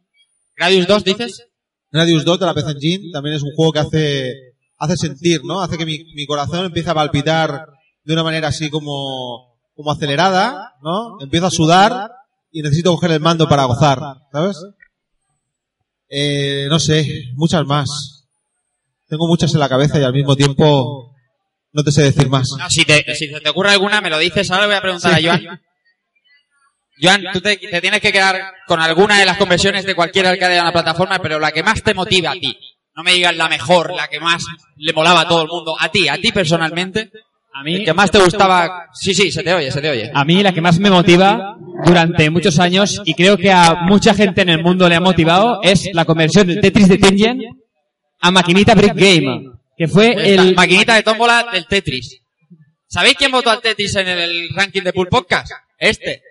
¿Gradius 0.56 0.88
2 0.88 1.04
dices? 1.04 1.48
Gradius 1.91 2.26
2 2.26 2.40
de 2.40 2.45
la 2.45 2.54
PC 2.54 2.72
Engine 2.72 3.12
también 3.12 3.36
es 3.36 3.44
un 3.44 3.52
juego 3.56 3.72
que 3.72 3.80
hace, 3.80 4.34
hace 4.78 4.98
sentir, 4.98 5.41
¿no? 5.44 5.62
Hace 5.62 5.78
que 5.78 5.86
mi, 5.86 6.04
mi 6.16 6.26
corazón 6.26 6.66
empiece 6.66 6.90
a 6.90 6.94
palpitar 6.94 7.68
de 8.04 8.14
una 8.14 8.24
manera 8.24 8.50
así 8.50 8.70
como, 8.70 9.58
como 9.76 9.91
acelerada, 9.91 10.74
¿no? 10.82 11.20
Empiezo 11.22 11.48
a 11.48 11.52
sudar 11.52 12.12
y 12.52 12.62
necesito 12.62 12.91
coger 12.91 13.12
el 13.12 13.20
mando 13.20 13.48
para 13.48 13.66
gozar, 13.66 14.00
¿sabes? 14.32 14.58
Eh, 16.15 16.68
no 16.69 16.80
sé, 16.80 17.31
muchas 17.34 17.65
más. 17.65 18.27
Tengo 19.07 19.27
muchas 19.27 19.52
en 19.53 19.60
la 19.60 19.69
cabeza 19.69 19.99
y 19.99 20.03
al 20.03 20.14
mismo 20.14 20.35
tiempo 20.35 21.15
no 21.72 21.84
te 21.84 21.91
sé 21.91 22.03
decir 22.03 22.30
más. 22.30 22.49
No, 22.57 22.69
si, 22.69 22.85
te, 22.85 23.15
si 23.15 23.31
te 23.31 23.49
ocurre 23.49 23.72
alguna, 23.72 23.99
me 23.99 24.10
lo 24.11 24.19
dices. 24.19 24.49
Ahora 24.52 24.64
le 24.64 24.68
voy 24.68 24.76
a 24.76 24.81
preguntar 24.81 25.19
Sí. 25.19 25.27
a 25.27 25.31
Joan. 25.40 25.61
Joan, 27.02 27.23
tú 27.34 27.41
te, 27.41 27.57
te 27.57 27.81
tienes 27.81 27.99
que 28.02 28.11
quedar 28.11 28.40
con 28.68 28.80
alguna 28.80 29.18
de 29.19 29.26
las 29.26 29.38
conversiones 29.38 29.85
de 29.85 29.95
cualquier 29.95 30.27
arcade 30.27 30.53
de 30.56 30.61
una 30.61 30.72
plataforma, 30.72 31.19
pero 31.19 31.40
la 31.40 31.52
que 31.52 31.64
más 31.64 31.81
te 31.81 31.94
motiva 31.95 32.31
a 32.31 32.34
ti. 32.34 32.57
No 32.95 33.02
me 33.03 33.14
digas 33.14 33.35
la 33.35 33.49
mejor, 33.49 33.91
la 33.95 34.07
que 34.07 34.19
más 34.19 34.44
le 34.77 34.94
molaba 34.94 35.22
a 35.22 35.27
todo 35.27 35.41
el 35.41 35.48
mundo. 35.48 35.76
A 35.80 35.90
ti, 35.90 36.07
a 36.07 36.18
ti 36.22 36.31
personalmente. 36.31 37.11
A 37.56 37.64
mí, 37.64 37.76
El 37.76 37.86
que 37.86 37.94
más 37.94 38.10
te 38.10 38.20
gustaba. 38.20 38.90
Sí, 38.94 39.14
sí, 39.14 39.32
se 39.32 39.44
te 39.44 39.54
oye, 39.54 39.72
se 39.72 39.80
te 39.80 39.90
oye. 39.90 40.12
A 40.14 40.26
mí 40.26 40.42
la 40.42 40.52
que 40.54 40.62
más 40.62 40.80
me 40.80 40.90
motiva 40.90 41.56
durante 41.86 42.30
muchos 42.30 42.58
años 42.60 43.02
y 43.06 43.14
creo 43.14 43.38
que 43.38 43.52
a 43.52 43.76
mucha 43.84 44.14
gente 44.14 44.42
en 44.42 44.50
el 44.50 44.64
mundo 44.64 44.90
le 44.90 44.96
ha 44.96 45.00
motivado 45.00 45.62
es 45.62 45.90
la 45.94 46.06
conversión 46.06 46.48
del 46.48 46.60
Tetris 46.60 46.88
de 46.88 46.98
Tengen 46.98 47.42
a 48.20 48.32
maquinita 48.32 48.74
Brick 48.74 48.96
Game, 48.96 49.52
que 49.78 49.88
fue 49.88 50.34
el 50.34 50.56
maquinita 50.56 50.96
de 50.96 51.04
tómbola 51.04 51.46
del 51.54 51.68
Tetris. 51.68 52.22
¿Sabéis 52.88 53.16
quién 53.18 53.32
votó 53.32 53.50
al 53.52 53.62
Tetris 53.62 53.96
en 53.98 54.08
el 54.08 54.50
ranking 54.56 54.82
de 54.82 54.94
Pool 54.94 55.08
Podcast? 55.08 55.52
Este. 55.78 56.22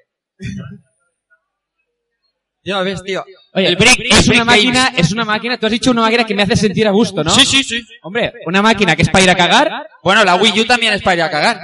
Ya 2.65 2.81
ves, 2.83 3.03
tío. 3.03 3.25
Oye, 3.55 3.67
el 3.69 3.77
Brick, 3.77 3.99
es 4.11 4.29
una 4.29 4.45
máquina, 4.45 4.93
es 4.97 5.13
una 5.13 5.25
máquina, 5.25 5.59
tú 5.59 5.67
has 5.67 5.73
dicho 5.73 5.91
una 5.91 6.03
máquina 6.03 6.25
que 6.25 6.35
me 6.35 6.43
hace 6.45 6.57
sentir 6.57 6.87
a 6.87 6.91
gusto, 6.93 7.25
¿no? 7.25 7.31
Sí, 7.31 7.45
sí, 7.45 7.65
sí. 7.65 7.85
Hombre, 8.03 8.33
una 8.47 8.63
máquina 8.63 8.95
que 8.95 9.03
es 9.03 9.09
para 9.09 9.25
ir 9.25 9.31
a 9.31 9.35
cagar. 9.37 9.89
Bueno, 10.05 10.25
la 10.25 10.37
Wii 10.37 10.61
U 10.61 10.65
también 10.65 10.93
es 10.93 11.03
para 11.03 11.17
ir 11.17 11.23
a 11.23 11.31
cagar. 11.31 11.61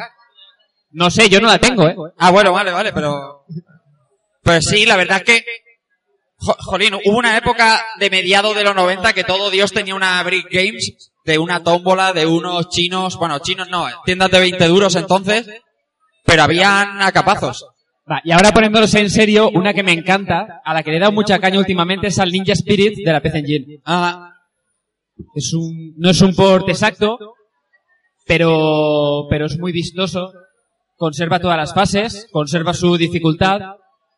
No 0.91 1.11
sé, 1.11 1.29
yo 1.29 1.41
no 1.41 1.47
la 1.49 1.59
tengo, 1.59 1.87
¿eh? 1.87 1.95
Ah, 2.19 2.31
bueno, 2.31 2.53
vale, 2.53 2.73
vale, 2.73 2.93
pero... 2.93 3.45
Pues 4.43 4.65
sí, 4.65 4.87
la 4.87 4.97
verdad 4.97 5.19
es 5.19 5.25
que... 5.25 5.45
jo- 6.37 6.57
Jolín, 6.59 6.95
hubo 6.95 7.17
una 7.19 7.37
época 7.37 7.85
de 8.01 8.11
mediados 8.11 8.57
de 8.57 8.65
los 8.65 8.75
90 8.75 9.13
que 9.13 9.23
todo 9.25 9.51
Dios 9.51 9.73
tenía 9.73 9.95
una 9.95 10.23
Brick 10.25 10.49
Games 10.51 11.13
de 11.25 11.39
una 11.39 11.63
tómbola 11.63 12.13
de 12.13 12.25
unos 12.27 12.71
chinos, 12.71 13.17
bueno, 13.17 13.39
chinos 13.41 13.69
no, 13.69 13.87
tiendas 14.05 14.31
de 14.31 14.41
20 14.41 14.67
duros 14.67 14.97
entonces, 14.97 15.47
pero 16.25 16.43
habían 16.43 17.03
acapazos. 17.03 17.67
Va, 18.11 18.21
y 18.25 18.31
ahora 18.33 18.53
poniéndolos 18.53 18.95
en 18.95 19.11
serio, 19.11 19.51
una 19.51 19.75
que 19.75 19.83
me 19.83 19.93
encanta, 19.93 20.63
a 20.65 20.73
la 20.73 20.83
que 20.83 20.91
le 20.91 20.97
he 20.97 21.01
dado 21.01 21.13
mucha 21.13 21.39
caña 21.39 21.59
últimamente, 21.59 22.07
es 22.07 22.19
al 22.19 22.31
Ninja 22.33 22.53
Spirit 22.53 22.97
de 23.05 23.13
la 23.13 23.21
PC 23.21 23.39
Engine. 23.39 23.81
Ah, 23.85 24.33
Es 25.35 25.53
un, 25.53 25.95
no 25.97 26.11
es 26.11 26.21
un 26.23 26.35
port 26.35 26.69
exacto, 26.69 27.19
pero, 28.27 29.27
pero 29.29 29.47
es 29.47 29.59
muy 29.59 29.73
vistoso. 29.73 30.33
Conserva 30.97 31.39
todas 31.39 31.57
las 31.57 31.75
fases, 31.75 32.29
conserva 32.33 32.73
su 32.75 32.97
dificultad, 32.97 33.61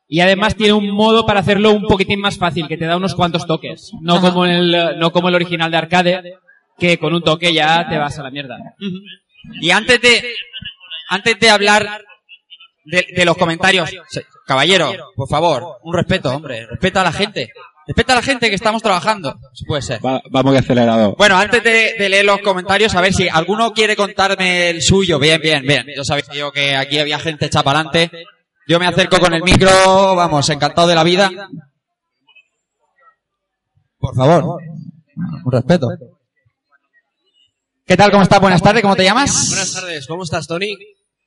y 0.09 0.21
además 0.21 0.57
tiene 0.57 0.73
un 0.73 0.91
modo 0.91 1.27
para 1.27 1.41
hacerlo 1.41 1.73
un 1.73 1.83
poquitín 1.83 2.21
más 2.21 2.39
fácil, 2.39 2.69
que 2.69 2.77
te 2.77 2.87
da 2.87 2.97
unos 2.97 3.15
cuantos 3.15 3.47
toques. 3.47 3.93
No 4.01 4.21
como 4.21 4.45
el, 4.47 4.99
no 4.99 5.11
como 5.13 5.29
el 5.29 5.35
original 5.35 5.71
de 5.71 5.77
arcade, 5.77 6.35
que 6.79 6.99
con 6.99 7.15
un 7.15 7.23
toque 7.23 7.53
ya 7.53 7.89
te 7.89 7.99
vas 7.99 8.19
a 8.19 8.23
la 8.23 8.31
mierda. 8.31 8.57
Y 9.61 9.71
antes 9.71 10.01
de, 10.01 10.23
antes 11.09 11.39
de 11.39 11.51
hablar 11.51 12.03
de, 12.85 13.07
de 13.15 13.25
los 13.25 13.37
comentarios, 13.37 13.91
caballero, 14.47 14.93
por 15.15 15.29
favor, 15.29 15.79
un 15.83 15.95
respeto, 15.95 16.35
hombre, 16.35 16.67
respeta 16.67 17.01
a 17.03 17.05
la 17.05 17.13
gente. 17.13 17.51
Respeta 17.87 18.13
a 18.13 18.17
la 18.17 18.23
gente 18.23 18.49
que 18.49 18.55
estamos 18.55 18.83
trabajando. 18.83 19.35
Si 19.53 19.65
puede 19.65 19.83
ser. 19.83 20.01
vamos 20.01 20.53
de 20.53 20.59
acelerado. 20.59 21.17
Bueno, 21.19 21.37
antes 21.37 21.65
de, 21.65 21.95
de 21.99 22.09
leer 22.09 22.25
los 22.25 22.41
comentarios, 22.41 22.95
a 22.95 23.01
ver 23.01 23.13
si 23.13 23.29
alguno 23.29 23.73
quiere 23.73 23.97
contarme 23.97 24.71
el 24.71 24.81
suyo. 24.81 25.19
Bien, 25.19 25.41
bien, 25.41 25.63
bien. 25.67 25.87
Yo 25.97 26.05
sabía 26.05 26.25
yo 26.33 26.53
que 26.53 26.77
aquí 26.77 27.01
había 27.01 27.19
gente 27.19 27.51
chapalante. 27.51 28.11
Yo 28.69 28.79
me 28.79 28.87
acerco 28.87 29.19
con 29.19 29.35
el 29.35 29.43
micro, 29.43 30.15
vamos, 30.15 30.49
encantado 30.51 30.87
de 30.87 30.95
la 30.95 31.03
vida. 31.03 31.31
Por 33.99 34.15
favor, 34.15 34.61
un 35.45 35.53
respeto. 35.53 35.89
¿Qué 37.85 37.97
tal? 37.97 38.13
¿Cómo 38.13 38.23
estás? 38.23 38.41
Buenas 38.41 38.63
tardes, 38.63 38.83
¿cómo 38.83 38.95
te 38.95 39.03
llamas? 39.03 39.49
Buenas 39.49 39.73
tardes, 39.75 40.07
¿cómo 40.07 40.23
estás, 40.23 40.47
Tony? 40.47 40.77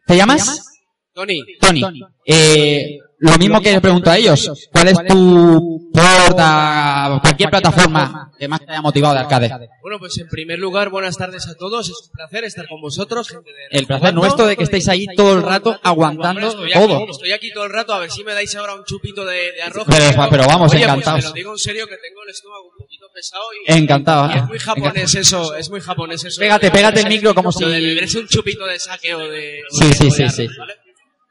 ¿Te 0.07 0.15
llamas? 0.15 0.72
Tony. 1.13 1.43
Tony. 1.59 1.81
Eh, 2.25 2.97
lo 3.19 3.37
mismo 3.37 3.61
que 3.61 3.71
le 3.71 3.79
pregunto 3.81 4.09
a 4.09 4.17
ellos. 4.17 4.67
¿Cuál 4.71 4.87
es 4.89 4.97
tu 5.07 5.91
port 5.93 6.35
a 6.39 7.19
cualquier 7.21 7.49
plataforma 7.51 8.31
que 8.37 8.47
más 8.47 8.59
te 8.65 8.71
haya 8.71 8.81
motivado 8.81 9.13
de 9.13 9.19
arcade? 9.21 9.69
Bueno, 9.81 9.99
pues 9.99 10.17
en 10.17 10.27
primer 10.27 10.57
lugar, 10.59 10.89
buenas 10.89 11.15
tardes 11.17 11.47
a 11.47 11.55
todos. 11.55 11.87
Es 11.87 11.95
un 12.09 12.11
placer 12.13 12.43
estar 12.45 12.67
con 12.67 12.81
vosotros, 12.81 13.29
gente 13.29 13.51
de 13.51 13.77
El 13.79 13.85
placer 13.85 14.13
nuestro 14.13 14.45
de 14.47 14.57
que 14.57 14.63
estéis 14.63 14.87
ahí 14.89 15.05
todo 15.15 15.33
el 15.37 15.43
rato 15.43 15.79
aguantando 15.83 16.47
Estoy 16.47 16.71
todo. 16.73 17.05
estoy 17.09 17.31
aquí 17.31 17.51
todo 17.53 17.65
el 17.65 17.71
rato, 17.71 17.93
a 17.93 17.99
ver 17.99 18.09
si 18.11 18.23
me 18.23 18.33
dais 18.33 18.53
ahora 18.55 18.73
un 18.75 18.83
chupito 18.83 19.23
de, 19.23 19.51
de 19.53 19.61
arroz. 19.61 19.85
Pero- 19.87 20.29
pero 20.29 20.45
vamos, 20.47 20.73
Oye, 20.73 20.83
encantados. 20.83 21.21
Pues 21.21 21.23
te 21.25 21.29
lo 21.29 21.33
digo 21.35 21.51
en 21.51 21.57
serio 21.59 21.87
que 21.87 21.97
tengo 21.97 22.23
el 22.23 22.29
estómago 22.31 22.63
un 22.71 22.77
poquito 22.77 23.05
pesado 23.13 23.43
y, 23.67 23.71
Encantado. 23.71 24.31
y 24.33 24.37
es 24.39 24.45
muy 24.45 24.59
japonés 24.59 25.15
eso, 25.15 25.55
es 25.55 25.69
muy 25.69 25.79
japonés 25.79 26.23
eso. 26.25 26.39
Pégate, 26.39 26.71
pégate 26.71 27.01
el 27.01 27.07
micro 27.07 27.33
como 27.35 27.51
si- 27.51 27.61
Lo 27.63 27.69
de 27.69 27.79
beberse 27.79 28.19
un 28.19 28.27
chupito 28.27 28.65
de 28.65 28.79
saque 28.79 29.13
o 29.13 29.19
de... 29.19 29.61
Sí, 29.69 29.93
sí, 29.93 30.11
sí, 30.11 30.27
sí. 30.29 30.47
¿vale? 30.57 30.73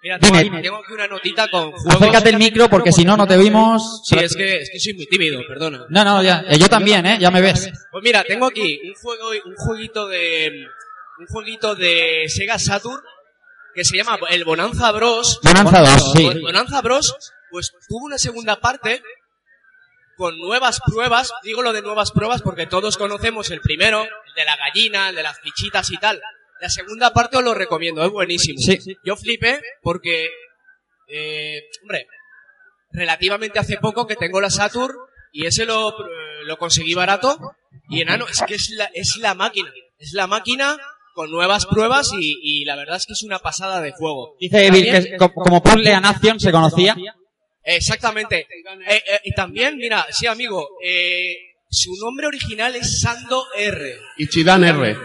Mira, 0.02 0.18
tengo, 0.18 0.36
Dime. 0.38 0.56
aquí- 0.56 0.62
tengo 0.64 0.76
aquí 0.82 0.92
una 0.92 1.06
notita 1.06 1.48
con 1.48 1.70
juegos... 1.72 1.94
Acércate 1.94 2.30
el 2.30 2.38
micro 2.38 2.68
porque 2.68 2.90
si 2.90 3.04
no, 3.04 3.16
no 3.16 3.26
te 3.26 3.36
oímos. 3.36 4.02
Sí, 4.04 4.16
es 4.18 4.34
que, 4.34 4.56
es 4.56 4.70
que 4.70 4.80
soy 4.80 4.94
muy 4.94 5.06
tímido, 5.06 5.40
perdona. 5.46 5.86
No, 5.88 6.04
no, 6.04 6.22
ya. 6.22 6.44
eh, 6.48 6.58
Yo 6.58 6.68
también, 6.68 7.06
¿eh? 7.06 7.18
Ya 7.20 7.30
me 7.30 7.40
ves. 7.40 7.70
Pues 7.92 8.02
mira, 8.02 8.24
tengo 8.24 8.46
aquí 8.46 8.80
un 8.84 8.94
juego, 8.94 9.30
un 9.44 9.54
jueguito 9.56 10.08
de, 10.08 10.66
un 11.20 11.26
jueguito 11.28 11.74
de 11.76 12.24
Sega 12.28 12.58
Saturn 12.58 13.00
que 13.74 13.84
se 13.84 13.96
llama 13.96 14.18
el 14.30 14.44
Bonanza 14.44 14.90
Bros. 14.90 15.38
Bonanza 15.42 15.80
2, 15.80 16.12
sí. 16.16 16.24
Pues 16.24 16.40
Bonanza 16.40 16.82
Bros. 16.82 17.32
Pues 17.50 17.72
tuvo 17.88 18.06
una 18.06 18.18
segunda 18.18 18.56
parte 18.60 19.02
con 20.16 20.36
nuevas 20.38 20.80
pruebas. 20.84 21.32
Digo 21.44 21.62
lo 21.62 21.72
de 21.72 21.80
nuevas 21.82 22.10
pruebas 22.10 22.42
porque 22.42 22.66
todos 22.66 22.96
conocemos 22.96 23.50
el 23.50 23.60
primero, 23.60 24.02
el 24.02 24.34
de 24.34 24.44
la 24.44 24.56
gallina, 24.56 25.10
el 25.10 25.14
de 25.16 25.22
las 25.22 25.38
fichitas 25.40 25.90
y 25.90 25.96
tal. 25.98 26.20
La 26.62 26.68
segunda 26.70 27.12
parte 27.12 27.36
os 27.38 27.42
lo 27.44 27.54
recomiendo, 27.54 28.04
es 28.04 28.10
buenísimo. 28.10 28.56
Sí. 28.60 28.78
Yo 29.04 29.16
flipé 29.16 29.60
porque, 29.82 30.28
eh, 31.08 31.60
hombre, 31.82 32.06
relativamente 32.92 33.58
hace 33.58 33.78
poco 33.78 34.06
que 34.06 34.14
tengo 34.16 34.40
la 34.40 34.48
Saturn 34.48 34.94
y 35.32 35.46
ese 35.46 35.66
lo, 35.66 35.90
eh, 35.90 36.44
lo 36.44 36.56
conseguí 36.58 36.94
barato 36.94 37.36
y 37.88 38.00
enano, 38.00 38.26
es 38.28 38.40
que 38.46 38.54
es 38.54 38.70
la, 38.70 38.84
es 38.94 39.16
la 39.16 39.34
máquina, 39.34 39.70
es 39.98 40.12
la 40.12 40.26
máquina 40.28 40.78
con 41.14 41.30
nuevas 41.30 41.66
pruebas 41.66 42.10
y, 42.16 42.38
y 42.42 42.64
la 42.64 42.76
verdad 42.76 42.96
es 42.96 43.06
que 43.06 43.12
es 43.14 43.22
una 43.24 43.38
pasada 43.40 43.80
de 43.82 43.90
juego. 43.92 44.36
Dice 44.38 44.66
Evil 44.66 44.84
que 44.84 45.16
co- 45.16 45.32
como 45.32 45.62
Puzzle 45.62 45.92
and 45.94 46.06
Action 46.06 46.38
se 46.38 46.52
conocía. 46.52 46.94
Exactamente. 47.64 48.46
Eh, 48.88 49.02
eh, 49.06 49.20
y 49.24 49.32
también, 49.34 49.76
mira, 49.78 50.06
sí, 50.10 50.26
amigo, 50.26 50.68
eh, 50.84 51.34
su 51.68 51.92
nombre 52.00 52.26
original 52.28 52.74
es 52.76 53.00
Sando 53.00 53.44
R. 53.56 53.98
Ichidan 54.18 54.64
R. 54.64 54.96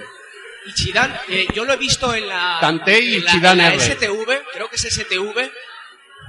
Ichidan, 0.68 1.20
eh, 1.30 1.48
yo 1.54 1.66
lo 1.66 1.74
he 1.74 1.78
visto 1.78 2.14
en 2.14 2.28
la, 2.28 2.58
Tantei 2.62 3.16
en 3.16 3.26
la, 3.26 3.32
en 3.32 3.58
la 3.58 3.68
R. 3.74 3.80
STV, 3.80 4.44
creo 4.54 4.70
que 4.70 4.76
es 4.76 4.82
STV, 4.84 5.52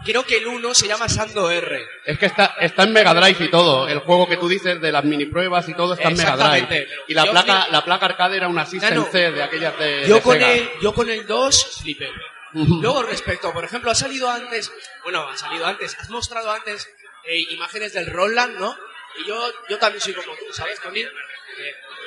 creo 0.05 0.25
que 0.25 0.37
el 0.39 0.47
1 0.47 0.75
se 0.75 0.87
llama 0.87 1.09
Sando 1.09 1.51
R. 1.51 1.85
Es 2.05 2.19
que 2.19 2.27
está, 2.27 2.55
está 2.61 2.85
en 2.85 2.93
Mega 2.93 3.13
Drive 3.15 3.45
y 3.45 3.51
todo. 3.51 3.89
El 3.89 3.99
juego 4.01 4.29
que 4.29 4.37
tú 4.37 4.49
dices 4.49 4.81
de 4.81 4.93
las 4.93 5.05
mini 5.05 5.27
pruebas 5.27 5.69
y 5.69 5.75
todo 5.75 5.95
está 5.95 6.09
en 6.09 6.17
Mega 6.17 6.37
Drive. 6.37 6.89
Y 7.09 7.15
la 7.15 7.25
yo 7.27 7.33
placa, 7.33 7.63
flip- 7.65 7.73
la 7.73 7.85
placa 7.85 8.07
arcade 8.07 8.37
era 8.37 8.49
una 8.49 8.65
System 8.65 8.91
Nano, 8.91 9.09
C 9.11 9.31
de 9.33 9.43
aquellas 9.43 9.79
de, 9.79 10.07
Yo 10.07 10.15
de 10.17 10.21
con, 10.23 10.35
Sega. 10.35 10.53
el, 10.53 10.71
yo 10.81 10.95
con 10.95 11.11
el 11.11 11.27
2 11.27 11.79
flipé. 11.83 12.11
Luego 12.55 13.03
respecto, 13.03 13.53
por 13.53 13.65
ejemplo, 13.65 13.91
ha 13.91 13.95
salido 13.95 14.31
antes, 14.31 14.73
bueno, 15.03 15.29
ha 15.29 15.37
salido 15.37 15.67
antes, 15.67 15.95
has 15.99 16.09
mostrado 16.09 16.51
antes 16.51 16.89
eh, 17.25 17.39
imágenes 17.51 17.93
del 17.93 18.07
Roland, 18.07 18.59
¿no? 18.59 18.75
Y 19.23 19.29
yo, 19.29 19.39
yo 19.69 19.79
también 19.79 20.01
soy 20.01 20.15
como 20.15 20.33
tú, 20.33 20.45
¿sabes, 20.53 20.81
Tony? 20.81 21.01
Eh, 21.01 21.11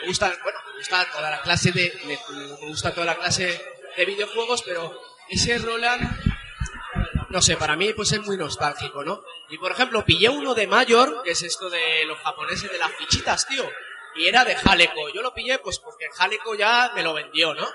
me 0.01 0.07
gusta, 0.07 0.33
bueno, 0.43 0.59
me 0.67 0.77
gusta 0.77 1.05
toda 1.11 1.29
la 1.29 1.41
clase 1.41 1.71
de, 1.71 2.01
me, 2.05 2.17
gusta 2.67 2.93
toda 2.93 3.05
la 3.05 3.15
clase 3.15 3.61
de 3.95 4.05
videojuegos, 4.05 4.63
pero 4.63 4.99
ese 5.29 5.57
Roland, 5.59 6.09
no 7.29 7.41
sé, 7.41 7.55
para 7.55 7.75
mí 7.75 7.93
pues 7.93 8.11
es 8.11 8.21
muy 8.21 8.37
nostálgico, 8.37 9.03
¿no? 9.03 9.23
Y 9.49 9.57
por 9.57 9.71
ejemplo, 9.71 10.03
pillé 10.03 10.29
uno 10.29 10.53
de 10.53 10.67
Mayor, 10.67 11.21
que 11.23 11.31
es 11.31 11.43
esto 11.43 11.69
de 11.69 12.05
los 12.05 12.17
japoneses 12.19 12.71
de 12.71 12.77
las 12.77 12.91
fichitas, 12.93 13.47
tío. 13.47 13.69
Y 14.15 14.27
era 14.27 14.43
de 14.43 14.55
Jaleco. 14.55 15.09
Yo 15.13 15.21
lo 15.21 15.33
pillé 15.33 15.59
pues 15.59 15.79
porque 15.79 16.09
Jaleco 16.13 16.55
ya 16.55 16.91
me 16.95 17.03
lo 17.03 17.13
vendió, 17.13 17.53
¿no? 17.53 17.67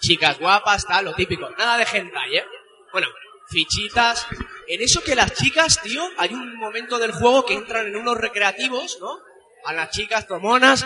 Chicas 0.00 0.38
guapas, 0.38 0.86
tal, 0.86 1.06
lo 1.06 1.14
típico. 1.14 1.48
Nada 1.50 1.78
de 1.78 1.86
hentai, 1.90 2.36
¿eh? 2.36 2.46
Bueno, 2.92 3.08
fichitas. 3.48 4.26
En 4.66 4.82
eso 4.82 5.02
que 5.02 5.14
las 5.14 5.32
chicas, 5.34 5.80
tío, 5.82 6.06
hay 6.18 6.34
un 6.34 6.56
momento 6.56 6.98
del 6.98 7.12
juego 7.12 7.44
que 7.44 7.54
entran 7.54 7.86
en 7.86 7.96
unos 7.96 8.18
recreativos, 8.18 8.98
¿no? 9.00 9.18
A 9.64 9.72
las 9.72 9.90
chicas 9.90 10.26
tomonas, 10.26 10.84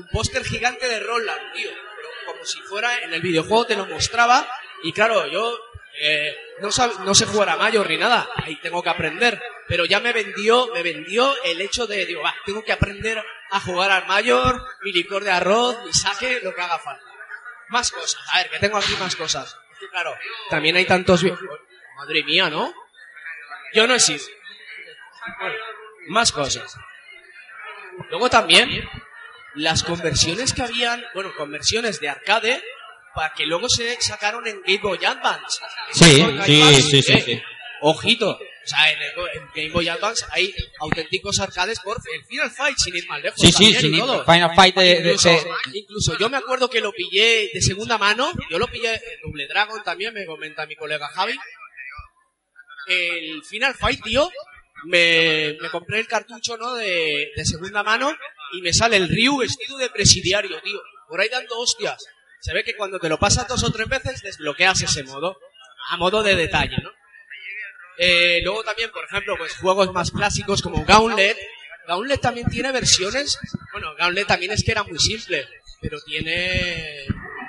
un 0.00 0.08
póster 0.08 0.44
gigante 0.44 0.88
de 0.88 1.00
Roland, 1.00 1.52
tío. 1.52 1.70
Como 2.26 2.44
si 2.44 2.60
fuera 2.62 2.98
en 3.00 3.12
el 3.14 3.22
videojuego 3.22 3.66
te 3.66 3.76
lo 3.76 3.86
mostraba. 3.86 4.46
Y 4.82 4.92
claro, 4.92 5.26
yo 5.26 5.58
eh, 6.00 6.36
no, 6.60 6.68
sab- 6.68 6.98
no 7.00 7.14
sé 7.14 7.26
jugar 7.26 7.50
a 7.50 7.56
Mayor 7.56 7.88
ni 7.88 7.96
nada. 7.98 8.28
Ahí 8.36 8.56
tengo 8.56 8.82
que 8.82 8.90
aprender. 8.90 9.42
Pero 9.68 9.84
ya 9.84 10.00
me 10.00 10.12
vendió, 10.12 10.68
me 10.74 10.82
vendió 10.82 11.34
el 11.44 11.60
hecho 11.60 11.86
de, 11.86 12.06
digo, 12.06 12.22
va, 12.22 12.34
tengo 12.44 12.64
que 12.64 12.72
aprender 12.72 13.22
a 13.50 13.60
jugar 13.60 13.90
al 13.90 14.06
Mayor, 14.06 14.64
mi 14.82 14.92
licor 14.92 15.24
de 15.24 15.30
arroz, 15.30 15.76
mi 15.84 15.92
saque, 15.92 16.40
lo 16.42 16.54
que 16.54 16.60
haga 16.60 16.78
falta. 16.78 17.04
Más 17.68 17.90
cosas. 17.92 18.20
A 18.32 18.38
ver, 18.38 18.50
que 18.50 18.58
tengo 18.58 18.78
aquí 18.78 18.94
más 18.98 19.14
cosas. 19.16 19.56
Es 19.72 19.78
que 19.78 19.88
claro, 19.88 20.16
también 20.48 20.76
hay 20.76 20.84
tantos... 20.86 21.24
Madre 21.96 22.24
mía, 22.24 22.48
¿no? 22.48 22.72
Yo 23.74 23.86
no 23.86 23.94
he 23.94 24.00
sido. 24.00 24.24
Más 26.08 26.32
cosas. 26.32 26.76
Luego 28.08 28.30
también, 28.30 28.88
las 29.54 29.82
conversiones 29.82 30.52
que 30.52 30.62
habían, 30.62 31.04
bueno, 31.14 31.32
conversiones 31.36 32.00
de 32.00 32.08
arcade, 32.08 32.62
para 33.14 33.34
que 33.34 33.46
luego 33.46 33.68
se 33.68 34.00
sacaron 34.00 34.46
en 34.46 34.60
Game 34.62 34.78
Boy 34.80 35.04
Advance. 35.04 35.58
Sí, 35.92 36.04
sí, 36.04 36.22
Advance, 36.22 36.82
sí, 36.82 37.02
sí, 37.02 37.12
eh, 37.12 37.22
sí. 37.24 37.42
Ojito. 37.82 38.30
O 38.30 38.66
sea, 38.66 38.92
en, 38.92 39.00
el- 39.02 39.12
en 39.34 39.48
Game 39.54 39.70
Boy 39.70 39.88
Advance 39.88 40.24
hay 40.30 40.54
auténticos 40.80 41.40
arcades 41.40 41.80
por 41.80 41.96
el 42.14 42.24
Final 42.26 42.50
Fight, 42.50 42.76
sin 42.78 42.94
ir 42.94 43.06
más 43.08 43.20
lejos. 43.22 43.40
Sí, 43.40 43.50
sí, 43.50 43.74
sin 43.74 43.94
y 43.94 43.96
ir- 43.98 44.00
todo. 44.00 44.24
Final 44.24 44.54
Fight 44.54 44.76
de- 44.76 44.82
de- 44.84 44.98
incluso, 45.00 45.28
de- 45.30 45.78
incluso 45.78 46.18
yo 46.18 46.28
me 46.28 46.36
acuerdo 46.36 46.68
que 46.70 46.80
lo 46.80 46.92
pillé 46.92 47.50
de 47.52 47.60
segunda 47.62 47.98
mano. 47.98 48.30
Yo 48.50 48.58
lo 48.58 48.66
pillé 48.68 48.92
en 48.94 49.00
Double 49.24 49.46
Dragon 49.48 49.82
también, 49.82 50.14
me 50.14 50.26
comenta 50.26 50.66
mi 50.66 50.76
colega 50.76 51.08
Javi. 51.08 51.36
El 52.86 53.42
Final 53.44 53.74
Fight, 53.74 54.02
tío, 54.02 54.30
me, 54.84 55.56
me 55.60 55.70
compré 55.70 56.00
el 56.00 56.06
cartucho, 56.06 56.56
¿no? 56.56 56.74
De, 56.74 57.30
de 57.34 57.44
segunda 57.44 57.82
mano 57.82 58.14
y 58.52 58.62
me 58.62 58.72
sale 58.72 58.96
el 58.96 59.08
Ryu 59.08 59.38
vestido 59.38 59.78
de 59.78 59.90
presidiario, 59.90 60.60
tío. 60.62 60.80
Por 61.08 61.20
ahí 61.20 61.28
dando 61.28 61.58
hostias. 61.58 62.04
Se 62.40 62.54
ve 62.54 62.64
que 62.64 62.74
cuando 62.74 62.98
te 62.98 63.08
lo 63.08 63.18
pasas 63.18 63.46
dos 63.48 63.62
o 63.64 63.70
tres 63.70 63.88
veces 63.88 64.22
desbloqueas 64.22 64.80
ese 64.82 65.04
modo. 65.04 65.36
A 65.90 65.96
modo 65.96 66.22
de 66.22 66.36
detalle, 66.36 66.76
¿no? 66.82 66.90
Eh, 67.98 68.40
luego 68.42 68.62
también, 68.64 68.90
por 68.90 69.04
ejemplo, 69.04 69.34
pues 69.36 69.56
juegos 69.56 69.92
más 69.92 70.10
clásicos 70.10 70.62
como 70.62 70.84
Gauntlet. 70.84 71.36
Gauntlet 71.86 72.20
también 72.20 72.48
tiene 72.48 72.72
versiones. 72.72 73.38
Bueno, 73.72 73.94
Gauntlet 73.96 74.26
también 74.26 74.52
es 74.52 74.64
que 74.64 74.72
era 74.72 74.84
muy 74.84 74.98
simple, 74.98 75.48
pero 75.80 76.00
tiene 76.00 77.06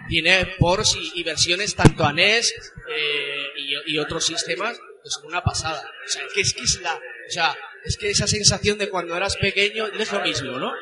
tiene 0.10 0.46
ports 0.60 0.98
y, 0.98 1.22
y 1.22 1.24
versiones 1.24 1.74
tanto 1.74 2.04
a 2.04 2.12
NES 2.12 2.54
eh, 2.90 3.46
y, 3.56 3.94
y 3.94 3.98
otros 3.98 4.26
sistemas 4.26 4.78
que 4.78 5.10
son 5.10 5.26
una 5.28 5.42
pasada. 5.42 5.82
O 6.06 6.08
sea, 6.10 6.24
que 6.34 6.42
es 6.42 6.54
que 6.54 6.64
es 6.64 6.82
la, 6.82 6.96
o 6.96 7.32
sea, 7.32 7.58
es 7.86 7.98
que 7.98 8.10
esa 8.10 8.28
sensación 8.28 8.78
de 8.78 8.90
cuando 8.90 9.16
eras 9.16 9.38
pequeño 9.38 9.88
es 9.88 10.12
lo 10.12 10.22
mismo, 10.22 10.60
¿no? 10.60 10.74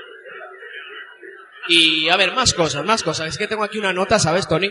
Y 1.70 2.10
a 2.10 2.18
ver, 2.18 2.34
más 2.34 2.54
cosas, 2.54 2.84
más 2.84 3.04
cosas. 3.04 3.28
Es 3.30 3.38
que 3.38 3.48
tengo 3.48 3.64
aquí 3.64 3.78
una 3.78 3.94
nota, 3.94 4.18
¿sabes, 4.20 4.48
Tony? 4.48 4.70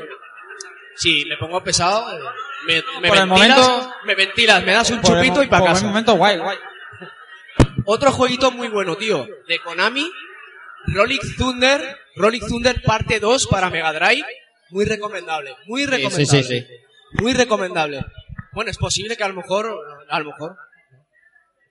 Si 0.97 1.25
me 1.27 1.37
pongo 1.37 1.63
pesado, 1.63 2.11
eh, 2.13 2.21
me, 2.67 2.75
me 3.01 3.09
Por 3.09 3.19
el 3.19 3.29
ventilas, 3.29 3.59
momento- 3.59 3.93
me 4.05 4.15
ventilas, 4.17 4.65
me 4.65 4.73
das 4.73 4.91
un 4.91 5.01
Por 5.01 5.17
el 5.17 5.23
chupito 5.25 5.43
y 5.43 5.47
para 5.47 5.61
por 5.61 5.69
el 5.69 5.75
casa. 5.75 5.87
momento 5.87 6.15
guay, 6.15 6.39
guay. 6.39 6.59
Otro 7.85 8.11
jueguito 8.13 8.51
muy 8.51 8.69
bueno, 8.69 8.97
tío, 8.97 9.27
de 9.47 9.59
Konami, 9.61 10.11
Rolling 10.89 11.21
Thunder, 11.39 11.99
Rolling 12.17 12.41
Thunder 12.41 12.83
parte 12.83 13.21
2 13.21 13.47
para 13.47 13.71
Mega 13.71 13.93
Drive, 13.93 14.27
muy 14.71 14.85
recomendable, 14.85 15.55
muy 15.67 15.87
recomendable. 15.87 16.27
sí, 16.43 16.43
sí. 16.43 16.67
Muy 17.23 17.33
recomendable. 17.33 18.05
Bueno, 18.53 18.71
es 18.71 18.77
posible 18.77 19.17
que 19.17 19.25
a 19.25 19.29
lo 19.29 19.35
mejor, 19.35 19.73
a 20.11 20.19
lo 20.19 20.27
mejor. 20.27 20.57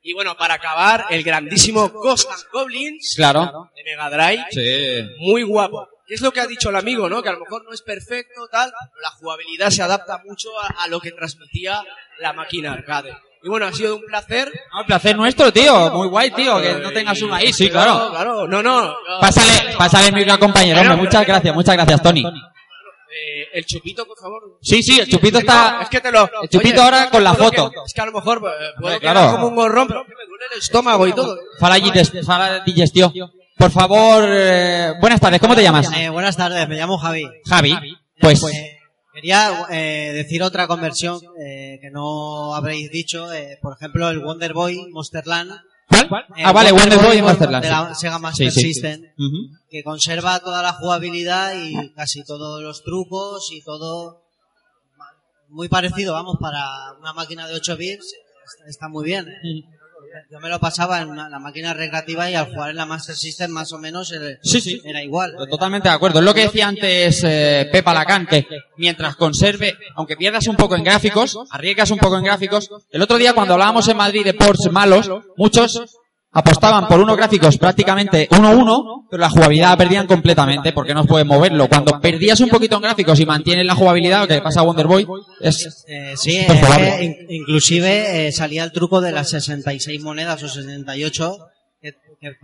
Y 0.10 0.14
bueno, 0.14 0.38
para 0.38 0.54
acabar, 0.54 1.06
el 1.10 1.22
grandísimo 1.22 1.90
Ghost 1.90 2.30
and 2.32 2.44
Goblins 2.54 3.14
Claro. 3.18 3.70
de 3.76 3.84
Mega 3.84 4.10
Drive, 4.10 4.46
Sí. 4.52 5.10
muy 5.20 5.44
guapo. 5.44 5.90
¿Qué 6.08 6.14
es 6.14 6.22
lo 6.22 6.32
que 6.32 6.40
ha 6.40 6.48
dicho 6.48 6.70
el 6.70 6.78
amigo, 6.78 7.10
no? 7.10 7.22
Que 7.22 7.28
a 7.28 7.34
lo 7.34 7.40
mejor 7.42 7.66
no 7.66 7.74
es 7.74 7.82
perfecto, 7.82 8.48
tal, 8.50 8.72
pero 8.72 9.02
la 9.02 9.10
jugabilidad 9.10 9.70
se 9.70 9.84
adapta 9.84 10.22
mucho 10.24 10.48
a, 10.62 10.84
a 10.84 10.88
lo 10.88 11.02
que 11.02 11.12
transmitía 11.12 11.84
la 12.20 12.32
máquina 12.32 12.72
arcade. 12.72 13.12
Y 13.44 13.50
bueno, 13.50 13.66
ha 13.66 13.74
sido 13.74 13.98
un 13.98 14.06
placer. 14.06 14.50
No, 14.74 14.80
el 14.80 14.86
placer 14.86 15.18
nuestro, 15.18 15.52
tío. 15.52 15.92
Muy 15.92 16.08
guay, 16.08 16.32
tío. 16.32 16.62
Que 16.62 16.76
no 16.76 16.92
tengas 16.94 17.22
uno 17.22 17.36
ahí. 17.36 17.52
Sí, 17.52 17.70
claro. 17.70 18.10
Claro, 18.12 18.48
no, 18.48 18.64
no. 18.64 18.96
Pásale, 19.20 19.76
pásale 19.78 20.08
el 20.08 20.14
micro 20.14 20.40
compañero, 20.40 20.80
hombre. 20.80 20.96
Muchas 20.96 21.28
gracias, 21.28 21.54
muchas 21.54 21.76
gracias, 21.76 22.02
Tony. 22.02 22.24
Eh, 23.18 23.48
el 23.54 23.66
chupito, 23.66 24.06
por 24.06 24.18
favor. 24.20 24.42
Sí, 24.62 24.84
sí, 24.84 25.00
el 25.00 25.08
chupito 25.08 25.40
está... 25.40 25.80
Es 25.82 25.90
que 25.90 26.00
te 26.02 26.12
lo. 26.12 26.30
El 26.42 26.50
chupito 26.50 26.76
Oye, 26.76 26.82
ahora 26.84 27.10
con 27.10 27.24
la 27.24 27.34
foto. 27.34 27.72
que- 27.72 27.78
es 27.86 27.94
que 27.94 28.02
a 28.02 28.06
lo 28.06 28.12
mejor 28.12 28.38
eh, 28.46 28.66
puedo 28.80 29.00
claro. 29.00 29.32
como 29.32 29.48
un 29.48 29.56
gorrón, 29.56 29.88
pero 29.88 30.04
que 30.06 30.14
me 30.16 30.26
duele 30.28 30.46
el 30.54 30.60
estómago 30.60 31.08
y 31.08 31.14
todo. 31.14 31.38
Fala 31.60 31.78
diges- 31.78 32.26
fala 32.26 32.64
digestión. 32.64 33.12
Por 33.58 33.72
favor, 33.72 34.24
eh, 34.28 34.94
buenas 35.02 35.20
tardes, 35.20 35.40
¿cómo 35.40 35.56
te 35.56 35.64
llamas? 35.64 35.90
Eh, 35.98 36.10
buenas 36.10 36.38
tardes, 36.38 36.68
me 36.70 36.76
llamo 36.76 36.98
Javi. 37.00 37.28
Javi. 37.50 37.76
Pues, 38.20 38.44
Eh, 38.44 38.78
quería 39.14 39.66
eh, 39.72 40.12
decir 40.14 40.44
otra 40.44 40.68
conversión 40.68 41.20
eh, 41.44 41.80
que 41.82 41.90
no 41.92 42.54
habréis 42.56 42.92
dicho. 42.92 43.34
eh, 43.34 43.58
por 43.62 43.74
ejemplo, 43.76 44.10
el 44.10 44.20
Wonder 44.20 44.54
Boy 44.54 44.78
Monsterland. 44.92 45.52
¿Cuál? 46.10 46.26
El 46.36 46.46
Ah, 46.46 46.52
vale, 46.52 46.72
Wonder 46.72 47.00
Boy 47.00 47.18
y 47.18 47.22
Monsterland, 47.22 47.64
De 47.64 47.70
la. 47.70 47.96
Sega 47.96 48.20
Master 48.20 48.52
Sí. 48.52 48.62
Que 49.70 49.84
conserva 49.84 50.40
toda 50.40 50.62
la 50.62 50.74
jugabilidad 50.74 51.54
y 51.56 51.92
casi 51.94 52.24
todos 52.24 52.62
los 52.62 52.84
trucos 52.84 53.50
y 53.52 53.62
todo 53.64 54.24
muy 55.50 55.70
parecido, 55.70 56.14
vamos, 56.14 56.38
para 56.42 56.94
una 57.00 57.14
máquina 57.14 57.48
de 57.48 57.56
8 57.56 57.78
bits. 57.78 58.06
está- 58.06 58.70
Está 58.70 58.88
muy 58.90 59.04
bien. 59.06 59.28
Yo 60.32 60.40
me 60.40 60.50
lo 60.50 60.60
pasaba 60.60 61.02
en 61.02 61.10
una- 61.10 61.30
la 61.30 61.40
máquina 61.40 61.74
recreativa 61.74 62.30
y 62.30 62.36
al 62.36 62.46
jugar 62.54 62.72
en 62.72 62.76
la 62.78 62.86
Master 62.86 63.16
System 63.16 63.52
más 63.52 63.72
o 63.74 63.78
menos 63.80 64.12
eh, 64.12 64.38
Sí, 64.44 64.62
sí. 64.62 64.82
era 64.86 65.04
igual. 65.04 65.36
Totalmente 65.50 65.90
de 65.90 65.96
acuerdo. 65.96 66.20
Es 66.20 66.26
lo 66.26 66.34
que 66.34 66.42
decía 66.42 66.68
antes 66.68 67.24
eh, 67.24 67.68
Pepa 67.72 67.94
Lacan, 67.94 68.26
que 68.28 68.46
mientras 68.78 69.16
conserve, 69.16 69.76
aunque 69.96 70.18
pierdas 70.18 70.48
un 70.48 70.56
poco 70.56 70.76
en 70.76 70.84
gráficos, 70.84 71.38
arriesgas 71.52 71.92
un 71.92 71.98
poco 72.00 72.18
en 72.18 72.24
gráficos. 72.24 72.70
El 72.92 73.02
otro 73.02 73.18
día 73.18 73.34
cuando 73.34 73.54
hablábamos 73.54 73.88
en 73.88 73.98
Madrid 73.98 74.24
de 74.24 74.34
ports 74.34 74.72
malos, 74.72 75.10
muchos 75.38 75.82
apostaban 76.38 76.88
por 76.88 77.00
unos 77.00 77.18
gráficos 77.18 77.58
prácticamente 77.58 78.30
1-1, 78.30 79.08
pero 79.10 79.22
la 79.22 79.30
jugabilidad 79.30 79.70
la 79.70 79.78
perdían 79.78 80.06
completamente 80.06 80.72
porque 80.72 80.94
no 80.94 81.06
puedes 81.06 81.26
moverlo. 81.26 81.68
Cuando 81.68 82.00
perdías 82.00 82.40
un 82.42 82.50
poquito 82.50 82.76
en 82.76 82.84
gráficos 82.84 83.20
y 83.20 83.26
mantienes 83.26 83.66
la 83.66 83.74
jugabilidad, 83.74 84.22
lo 84.22 84.28
que 84.28 84.36
le 84.36 84.42
pasa 84.42 84.60
a 84.60 84.64
Wonder 84.64 84.86
Boy, 84.86 85.08
es 85.42 85.86
Eh, 85.88 86.14
sí, 86.16 86.46
inclusive 87.30 88.28
eh, 88.28 88.32
salía 88.32 88.64
el 88.64 88.72
truco 88.72 89.02
de 89.02 89.12
las 89.12 89.30
66 89.30 90.02
monedas 90.02 90.44
o 90.44 90.48
68 90.48 91.38
que, 91.82 91.94
que 92.22 92.38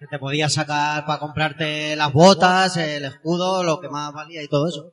que 0.00 0.06
te 0.06 0.18
podías 0.18 0.54
sacar 0.54 1.04
para 1.04 1.18
comprarte 1.18 1.94
las 1.94 2.10
botas, 2.10 2.78
el 2.78 3.04
escudo, 3.04 3.62
lo 3.62 3.80
que 3.82 3.90
más 3.90 4.14
valía 4.14 4.42
y 4.42 4.48
todo 4.48 4.66
eso. 4.66 4.92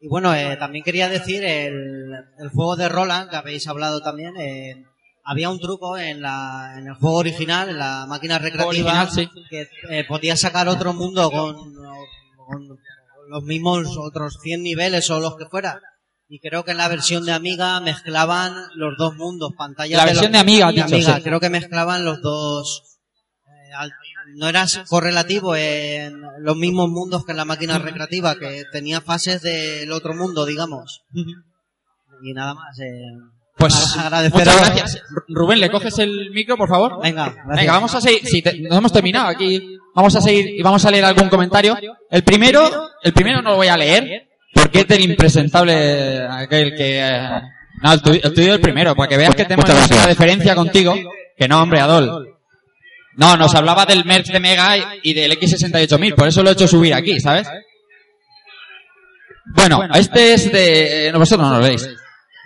Y 0.00 0.08
bueno, 0.08 0.34
eh, 0.34 0.56
también 0.56 0.84
quería 0.84 1.08
decir 1.08 1.44
el, 1.44 2.12
el 2.38 2.48
juego 2.48 2.74
de 2.74 2.88
Roland, 2.88 3.30
que 3.30 3.36
habéis 3.36 3.68
hablado 3.68 4.02
también, 4.02 4.36
eh, 4.36 4.84
había 5.24 5.48
un 5.50 5.58
truco 5.58 5.96
en, 5.98 6.20
la, 6.20 6.74
en 6.78 6.86
el 6.86 6.94
juego 6.94 7.16
original, 7.16 7.68
en 7.70 7.78
la 7.78 8.06
máquina 8.06 8.38
recreativa, 8.38 9.08
sí. 9.10 9.28
que 9.50 9.68
eh, 9.90 10.04
podías 10.06 10.40
sacar 10.40 10.68
otro 10.68 10.92
mundo 10.92 11.30
con, 11.30 11.74
con 12.46 12.78
los 13.28 13.42
mismos 13.42 13.96
otros 13.98 14.38
100 14.42 14.62
niveles 14.62 15.08
o 15.10 15.20
los 15.20 15.36
que 15.36 15.46
fuera. 15.46 15.80
Y 16.28 16.40
creo 16.40 16.64
que 16.64 16.70
en 16.72 16.78
la 16.78 16.88
versión 16.88 17.24
de 17.26 17.32
Amiga 17.32 17.80
mezclaban 17.80 18.54
los 18.74 18.96
dos 18.98 19.14
mundos, 19.16 19.52
pantalla 19.56 19.96
La 19.98 20.02
de 20.04 20.10
versión 20.10 20.26
los- 20.26 20.32
de 20.32 20.38
Amiga, 20.38 20.70
dicho, 20.70 20.84
Amiga, 20.84 21.16
sí. 21.16 21.22
creo 21.22 21.40
que 21.40 21.50
mezclaban 21.50 22.04
los 22.04 22.20
dos. 22.22 22.82
eh, 23.46 23.72
al- 23.76 23.92
no 24.36 24.48
era 24.48 24.66
correlativo 24.88 25.54
en 25.54 26.22
los 26.40 26.56
mismos 26.56 26.88
mundos 26.88 27.24
que 27.26 27.32
en 27.32 27.36
la 27.36 27.44
máquina 27.44 27.78
recreativa, 27.78 28.34
que 28.36 28.64
tenía 28.72 29.00
fases 29.02 29.42
del 29.42 29.92
otro 29.92 30.14
mundo, 30.14 30.46
digamos. 30.46 31.02
Y 32.22 32.32
nada 32.32 32.54
más. 32.54 32.78
Eh, 32.80 33.02
Pues 33.72 33.96
agradecer 33.98 34.38
muchas 34.38 34.56
a- 34.60 34.64
gracias. 34.74 35.02
Rubén, 35.28 35.60
¿le 35.60 35.70
coges 35.70 35.98
el 35.98 36.30
micro, 36.30 36.56
por 36.56 36.68
favor? 36.68 37.00
Venga, 37.02 37.26
gracias. 37.26 37.56
Venga, 37.56 37.72
vamos 37.72 37.94
a 37.94 38.00
seguir. 38.00 38.20
Sí, 38.26 38.42
te- 38.42 38.58
no 38.60 38.76
hemos 38.76 38.92
terminado 38.92 39.28
aquí. 39.28 39.76
Vamos 39.94 40.14
a 40.16 40.20
seguir 40.20 40.48
y 40.58 40.62
vamos 40.62 40.84
a 40.84 40.90
leer 40.90 41.04
algún 41.04 41.28
comentario. 41.28 41.76
El 42.10 42.22
primero, 42.24 42.90
el 43.02 43.12
primero 43.12 43.42
no 43.42 43.50
lo 43.50 43.56
voy 43.56 43.68
a 43.68 43.76
leer 43.76 44.28
porque 44.52 44.80
es 44.80 44.88
del 44.88 45.02
impresentable 45.02 46.26
aquel 46.28 46.74
que. 46.76 46.98
eh, 47.00 47.28
no, 47.82 47.92
el 47.92 48.02
tuyo, 48.02 48.20
el 48.22 48.34
tuyo 48.34 48.54
el 48.54 48.60
primero, 48.60 48.94
para 48.94 49.08
que 49.08 49.16
veas 49.16 49.34
que 49.34 49.44
tenemos 49.44 49.64
una 49.90 50.06
diferencia 50.08 50.54
contigo. 50.54 50.94
Que 51.36 51.48
no, 51.48 51.62
hombre, 51.62 51.80
Adol. 51.80 52.28
No, 53.16 53.36
nos 53.36 53.54
hablaba 53.54 53.86
del 53.86 54.04
merch 54.04 54.26
de 54.32 54.40
Mega 54.40 54.76
y- 54.76 54.84
y 55.04 55.14
del 55.14 55.32
X68000, 55.38 56.14
por 56.16 56.26
eso 56.28 56.42
lo 56.42 56.50
he 56.50 56.52
hecho 56.54 56.66
subir 56.66 56.94
aquí, 56.94 57.20
¿sabes? 57.20 57.46
Bueno, 59.54 59.82
este 59.94 60.34
es 60.34 60.50
de... 60.50 61.08
eh, 61.08 61.12
vosotros 61.12 61.48
no 61.48 61.58
lo 61.58 61.64
veis. 61.64 61.88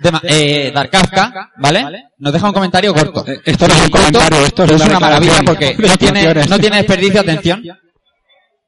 De, 0.01 0.13
eh, 0.23 0.71
Dark 0.73 0.91
Kafka, 0.91 1.51
¿vale? 1.57 2.11
Nos 2.19 2.33
deja 2.33 2.47
un 2.47 2.53
comentario 2.53 2.95
corto. 2.95 3.25
esto 3.45 3.67
no 3.67 3.75
es 3.75 3.83
un 3.83 3.91
comentario, 3.91 4.39
esto 4.47 4.65
es 4.65 4.83
una 4.83 5.01
maravilla 5.01 5.43
porque 5.45 5.75
no 5.79 5.97
tiene, 5.97 6.35
no 6.47 6.59
tiene 6.59 6.77
desperdicio, 6.77 7.21
atención. 7.21 7.63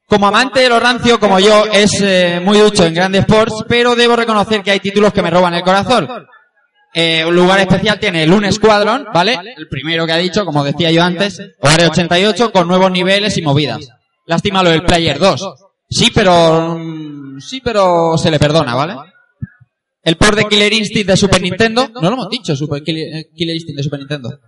Como 0.06 0.26
amante 0.26 0.60
de 0.60 0.68
lo 0.68 0.80
rancio, 0.80 1.20
como 1.20 1.38
yo, 1.38 1.66
es 1.66 1.92
eh, 2.00 2.40
muy 2.44 2.58
ducho 2.58 2.84
en 2.84 2.94
Grand 2.94 3.14
Sports, 3.14 3.64
pero 3.68 3.94
debo 3.94 4.16
reconocer 4.16 4.60
que 4.60 4.72
hay 4.72 4.80
títulos 4.80 5.12
que 5.12 5.22
me 5.22 5.30
roban 5.30 5.54
el 5.54 5.62
corazón. 5.62 6.08
Eh, 6.92 7.24
un 7.24 7.36
lugar 7.36 7.60
especial 7.60 8.00
tiene 8.00 8.24
el 8.24 8.32
Un 8.32 8.50
Squadron, 8.52 9.06
¿vale? 9.14 9.38
El 9.56 9.68
primero 9.68 10.06
que 10.06 10.12
ha 10.12 10.16
dicho, 10.16 10.44
como 10.44 10.64
decía 10.64 10.90
yo 10.90 11.04
antes, 11.04 11.40
Hogar 11.60 11.84
88 11.84 12.50
con 12.50 12.66
nuevos 12.66 12.90
niveles 12.90 13.36
y 13.36 13.42
movidas. 13.42 13.88
Lástima 14.26 14.64
lo 14.64 14.70
del 14.70 14.82
Player 14.82 15.18
2. 15.18 15.54
Sí, 15.88 16.10
pero 16.12 16.76
mm, 16.76 17.40
sí, 17.40 17.60
pero 17.60 18.18
se 18.18 18.30
le 18.30 18.38
perdona, 18.40 18.74
¿vale? 18.74 18.96
El 20.02 20.16
port 20.16 20.36
de 20.36 20.44
Killer 20.46 20.72
Instinct 20.72 21.08
de 21.08 21.16
Super 21.16 21.42
Nintendo, 21.42 21.88
no 21.94 22.00
lo 22.08 22.14
hemos 22.14 22.30
dicho, 22.30 22.56
Super 22.56 22.82
Killer, 22.82 23.16
eh, 23.16 23.30
Killer 23.34 23.54
Instinct 23.54 23.76
de 23.78 23.82
Super 23.82 23.98
Nintendo. 23.98 24.38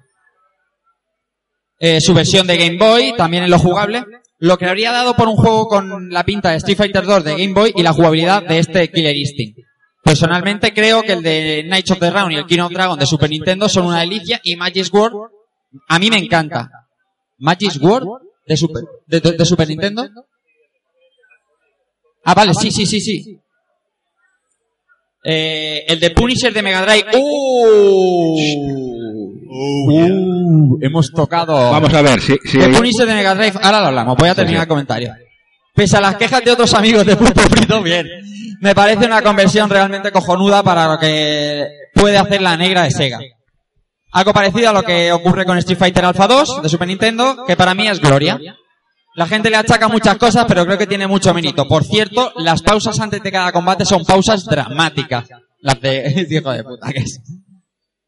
Eh, 1.78 2.00
su 2.00 2.14
versión 2.14 2.46
de 2.46 2.56
Game 2.56 2.78
Boy, 2.78 3.14
también 3.16 3.44
en 3.44 3.50
lo 3.50 3.58
jugable. 3.58 4.04
Lo 4.38 4.56
que 4.56 4.66
habría 4.66 4.92
dado 4.92 5.14
por 5.14 5.28
un 5.28 5.36
juego 5.36 5.68
con 5.68 6.10
la 6.10 6.24
pinta 6.24 6.50
de 6.50 6.56
Street 6.56 6.76
Fighter 6.76 7.04
2 7.04 7.24
de 7.24 7.32
Game 7.32 7.52
Boy 7.52 7.72
y 7.76 7.82
la 7.82 7.92
jugabilidad 7.92 8.42
de 8.44 8.58
este 8.58 8.90
Killer 8.90 9.16
Instinct. 9.16 9.58
Personalmente 10.02 10.72
creo 10.72 11.02
que 11.02 11.12
el 11.12 11.22
de 11.22 11.62
Knights 11.66 11.90
of 11.92 11.98
the 12.00 12.10
Round 12.10 12.32
y 12.32 12.36
el 12.36 12.46
King 12.46 12.60
of 12.60 12.72
Dragon 12.72 12.98
de 12.98 13.06
Super 13.06 13.30
Nintendo 13.30 13.68
son 13.68 13.86
una 13.86 14.00
delicia 14.00 14.40
y 14.42 14.56
Magic 14.56 14.92
World 14.92 15.16
a 15.88 15.98
mí 15.98 16.10
me 16.10 16.16
encanta. 16.18 16.70
Magic 17.38 17.72
World 17.80 18.08
de 18.46 18.56
Super, 18.56 18.82
de, 19.06 19.20
de- 19.20 19.32
de 19.32 19.44
Super 19.44 19.68
Nintendo. 19.68 20.08
Ah, 22.24 22.34
vale, 22.34 22.52
sí, 22.54 22.70
sí, 22.70 22.86
sí, 22.86 23.00
sí. 23.00 23.38
Eh, 25.24 25.84
el 25.86 26.00
de 26.00 26.10
Punisher 26.10 26.52
de 26.52 26.62
Mega 26.62 26.82
Drive. 26.82 27.06
¡Uh! 27.14 28.36
Uh, 29.54 30.78
hemos 30.80 31.12
tocado. 31.12 31.54
Vamos 31.70 31.92
a 31.94 32.02
ver, 32.02 32.20
si, 32.20 32.36
si 32.44 32.58
De 32.58 32.68
Punisher 32.70 33.06
de 33.06 33.14
Mega 33.14 33.34
Drive, 33.34 33.58
ahora 33.62 33.80
lo 33.80 33.86
hablamos, 33.88 34.16
voy 34.16 34.28
a 34.28 34.34
terminar 34.34 34.62
el 34.62 34.68
comentario. 34.68 35.14
Pese 35.74 35.96
a 35.96 36.00
las 36.00 36.16
quejas 36.16 36.44
de 36.44 36.50
otros 36.50 36.74
amigos 36.74 37.06
de 37.06 37.16
Pulpo 37.16 37.40
Frito, 37.42 37.82
bien. 37.82 38.06
Me 38.60 38.74
parece 38.74 39.06
una 39.06 39.22
conversión 39.22 39.70
realmente 39.70 40.10
cojonuda 40.10 40.62
para 40.62 40.86
lo 40.86 40.98
que 40.98 41.66
puede 41.94 42.18
hacer 42.18 42.42
la 42.42 42.56
negra 42.56 42.82
de 42.82 42.90
Sega. 42.90 43.20
Algo 44.12 44.32
parecido 44.32 44.70
a 44.70 44.72
lo 44.72 44.82
que 44.82 45.10
ocurre 45.12 45.46
con 45.46 45.56
Street 45.58 45.78
Fighter 45.78 46.04
Alpha 46.04 46.26
2 46.26 46.62
de 46.62 46.68
Super 46.68 46.86
Nintendo, 46.88 47.44
que 47.46 47.56
para 47.56 47.74
mí 47.74 47.88
es 47.88 48.00
gloria. 48.00 48.38
La 49.14 49.26
gente 49.26 49.50
le 49.50 49.56
achaca 49.56 49.88
muchas 49.88 50.16
cosas, 50.16 50.46
pero 50.48 50.64
creo 50.64 50.78
que 50.78 50.86
tiene 50.86 51.06
mucho 51.06 51.34
mérito. 51.34 51.68
Por 51.68 51.84
cierto, 51.84 52.32
las 52.36 52.62
pausas 52.62 52.98
antes 53.00 53.22
de 53.22 53.30
cada 53.30 53.52
combate 53.52 53.84
son 53.84 54.04
pausas 54.04 54.44
dramáticas. 54.44 55.28
Las 55.60 55.80
de... 55.80 56.26
hijo 56.30 56.50
de 56.50 56.64
puta 56.64 56.92
que 56.92 57.00
es. 57.00 57.20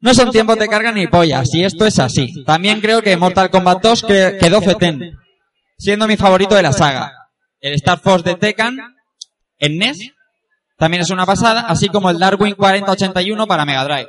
No 0.01 0.15
son 0.15 0.31
tiempos 0.31 0.59
de 0.59 0.69
carga 0.69 0.93
ni 0.93 1.07
pollas, 1.07 1.55
y 1.55 1.65
esto 1.65 1.87
es 1.87 1.99
así. 1.99 2.45
También 2.45 2.81
creo 2.81 3.01
que 3.03 3.17
Mortal 3.17 3.51
Kombat 3.51 3.83
2 3.83 4.05
cre- 4.05 4.39
quedó 4.39 4.61
fetén, 4.61 5.13
siendo 5.79 6.07
mi 6.07 6.17
favorito 6.17 6.55
de 6.55 6.63
la 6.63 6.73
saga. 6.73 7.13
El 7.61 7.75
Star 7.75 7.99
Force 8.01 8.29
de 8.29 8.35
Tekken, 8.37 8.79
en 9.59 9.79
NES, 9.79 9.99
también 10.77 11.03
es 11.03 11.11
una 11.11 11.25
pasada, 11.25 11.63
así 11.69 11.89
como 11.89 12.11
el 12.11 12.19
Darwin 12.19 12.55
4081 12.55 13.47
para 13.47 13.65
Mega 13.65 13.85
Drive. 13.85 14.09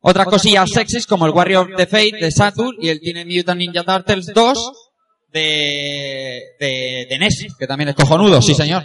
Otras 0.00 0.26
cosillas 0.26 0.70
sexys 0.70 1.06
como 1.06 1.26
el 1.26 1.32
Warrior 1.32 1.76
de 1.76 1.86
Fate 1.86 2.16
de 2.20 2.30
Saturn 2.30 2.76
y 2.80 2.88
el 2.88 3.00
Teenage 3.00 3.26
Mutant 3.36 3.58
Ninja 3.58 3.82
Turtles 3.82 4.26
2 4.32 4.72
de, 5.32 6.42
de, 6.58 7.06
de 7.08 7.18
NES, 7.18 7.54
que 7.58 7.66
también 7.66 7.88
es 7.90 7.94
cojonudo, 7.94 8.40
sí 8.42 8.54
señor. 8.54 8.84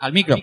Al 0.00 0.12
micro. 0.12 0.36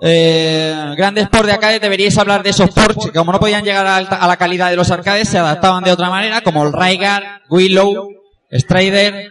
Eh, 0.00 0.94
grandes 0.96 1.28
ports 1.28 1.46
de 1.46 1.52
arcade 1.52 1.78
deberíais 1.78 2.18
hablar 2.18 2.42
de 2.42 2.50
esos 2.50 2.70
ports 2.70 3.06
que 3.06 3.18
como 3.18 3.30
no 3.32 3.38
podían 3.38 3.64
llegar 3.64 3.86
a, 3.86 3.96
alta- 3.96 4.16
a 4.16 4.26
la 4.26 4.36
calidad 4.36 4.68
de 4.70 4.76
los 4.76 4.90
arcades 4.90 5.28
se 5.28 5.38
adaptaban 5.38 5.84
de 5.84 5.92
otra 5.92 6.10
manera 6.10 6.40
como 6.42 6.64
el 6.64 6.72
Rygar, 6.72 7.42
Willow, 7.48 8.08
Strider, 8.50 9.30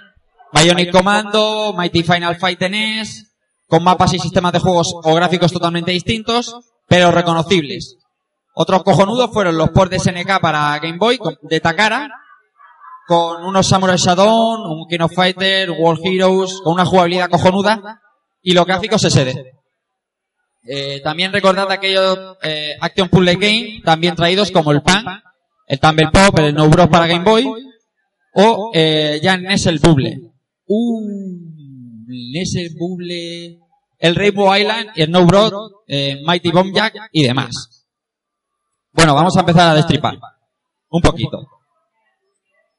Bionic 0.53 0.91
Commando, 0.91 1.74
Mighty 1.76 2.03
Final 2.03 2.38
Fight 2.38 2.61
NES, 2.61 3.32
con 3.68 3.84
mapas 3.84 4.14
y 4.14 4.20
sistemas 4.20 4.53
de 4.53 4.60
juegos 4.60 4.94
o 5.03 5.14
gráficos 5.14 5.52
totalmente 5.52 5.91
distintos, 5.91 6.56
pero 6.88 7.11
reconocibles. 7.11 7.98
Otros 8.56 8.84
cojonudos 8.84 9.32
fueron 9.34 9.57
los 9.57 9.70
ports 9.72 9.91
de 9.91 9.99
SNK 9.99 10.40
para 10.40 10.80
Game 10.80 10.98
Boy 10.98 11.20
de 11.41 11.60
Takara, 11.60 12.10
con 13.07 13.43
unos 13.43 13.67
Samurai 13.67 13.97
Shodown, 13.97 14.61
un 14.61 14.88
King 14.88 15.01
of 15.01 15.13
Fighter, 15.13 15.71
World 15.71 16.01
Heroes, 16.03 16.61
con 16.63 16.73
una 16.73 16.85
jugabilidad 16.85 17.30
cojonuda 17.30 18.01
y 18.41 18.53
los 18.53 18.65
gráficos 18.65 19.01
SD. 19.01 19.53
Eh, 20.65 21.01
también 21.03 21.34
recordad 21.34 21.69
aquellos 21.71 22.38
eh, 22.41 22.75
Action 22.80 23.09
Puzzle 23.09 23.35
Game, 23.35 23.81
también 23.84 24.15
traídos 24.15 24.51
como 24.51 24.71
el 24.71 24.81
PAN, 24.81 25.05
el 25.67 25.80
Tumble 25.80 26.09
Pop, 26.11 26.39
el 26.39 26.53
No 26.53 26.69
Bros 26.69 26.88
para 26.88 27.07
Game 27.07 27.25
Boy, 27.25 27.45
o 28.34 28.71
eh, 28.73 29.19
ya 29.21 29.38
NES 29.38 29.65
el 29.67 29.80
Bubble. 29.80 30.31
Uh, 30.65 31.01
NES 32.07 32.55
el 32.55 32.75
Bubble, 32.77 33.59
el 33.99 34.15
Rainbow 34.15 34.55
Island, 34.55 34.91
el 34.95 35.11
No 35.11 35.25
Bros, 35.25 35.53
eh, 35.88 36.21
Mighty 36.25 36.51
Bomb 36.51 36.73
Jack 36.73 36.95
y 37.11 37.23
demás. 37.23 37.85
Bueno, 38.91 39.15
vamos 39.15 39.35
a 39.35 39.41
empezar 39.41 39.69
a 39.69 39.75
destripar. 39.75 40.17
Un 40.89 41.01
poquito. 41.01 41.52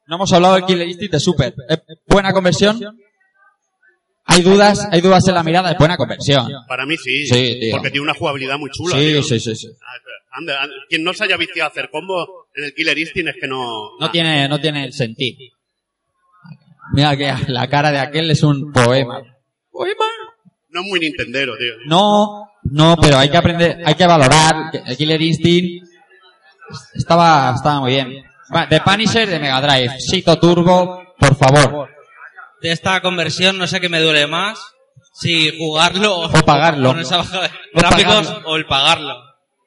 No 0.06 0.16
hemos 0.16 0.32
hablado 0.32 0.54
del 0.54 0.64
Killer 0.66 0.88
Instinct 0.88 1.12
de 1.14 1.20
Super. 1.20 1.54
¿Es 1.68 1.78
buena 2.06 2.32
conversión? 2.32 2.78
Hay 4.26 4.42
dudas, 4.42 4.88
hay 4.90 5.00
dudas 5.00 5.26
en 5.28 5.34
la 5.34 5.42
mirada, 5.42 5.72
es 5.72 5.78
buena 5.78 5.96
conversión. 5.96 6.50
Para 6.66 6.86
mí 6.86 6.96
sí, 6.96 7.26
Sí, 7.26 7.58
tío. 7.60 7.72
porque 7.76 7.90
tiene 7.90 8.04
una 8.04 8.14
jugabilidad 8.14 8.58
muy 8.58 8.70
chula. 8.70 8.96
Sí, 8.96 9.12
tío. 9.12 9.22
sí, 9.22 9.40
sí, 9.40 9.54
sí. 9.54 9.68
Anda, 10.32 10.62
anda, 10.62 10.74
quien 10.88 11.04
no 11.04 11.12
se 11.14 11.24
haya 11.24 11.36
visto 11.36 11.62
a 11.62 11.66
hacer 11.66 11.90
combo 11.90 12.48
en 12.54 12.64
el 12.64 12.74
Killer 12.74 12.98
Instinct 12.98 13.28
es 13.30 13.36
que 13.40 13.46
no... 13.46 13.98
No 14.00 14.10
tiene, 14.10 14.48
no 14.48 14.60
tiene 14.60 14.90
sentido. 14.92 15.38
Mira 16.92 17.16
que 17.16 17.32
la 17.48 17.68
cara 17.68 17.90
de 17.90 17.98
aquel 17.98 18.30
es 18.30 18.42
un 18.42 18.72
poema. 18.72 19.20
No 20.70 20.80
es 20.80 20.86
muy 20.86 21.00
nintendero, 21.00 21.56
tío. 21.56 21.74
No, 21.86 22.50
no, 22.64 22.96
pero 23.00 23.18
hay 23.18 23.28
que 23.30 23.36
aprender, 23.36 23.82
hay 23.84 23.94
que 23.94 24.06
valorar. 24.06 24.70
que 24.72 24.78
El 24.86 24.96
Killer 24.96 25.20
Instinct 25.22 25.86
estaba, 26.94 27.52
estaba 27.54 27.80
muy 27.80 27.92
bien. 27.92 28.24
Va, 28.54 28.68
The 28.68 28.80
Punisher 28.80 29.28
de 29.28 29.38
Mega 29.38 29.60
Drive. 29.60 30.00
Sito 30.00 30.38
Turbo, 30.38 31.14
por 31.18 31.36
favor. 31.36 31.88
De 32.60 32.72
esta 32.72 33.00
conversión 33.00 33.58
no 33.58 33.66
sé 33.66 33.80
qué 33.80 33.88
me 33.88 34.00
duele 34.00 34.26
más. 34.26 34.58
Si 35.12 35.56
jugarlo 35.58 36.20
O 36.22 36.28
pagarlo. 36.44 36.88
con 36.90 37.00
esa 37.00 37.18
baja 37.18 37.42
de 37.42 37.46
O 37.46 37.50
gráficos 37.80 38.26
pagarlo. 38.26 38.48
o 38.48 38.56
el 38.56 38.66
pagarlo. 38.66 39.16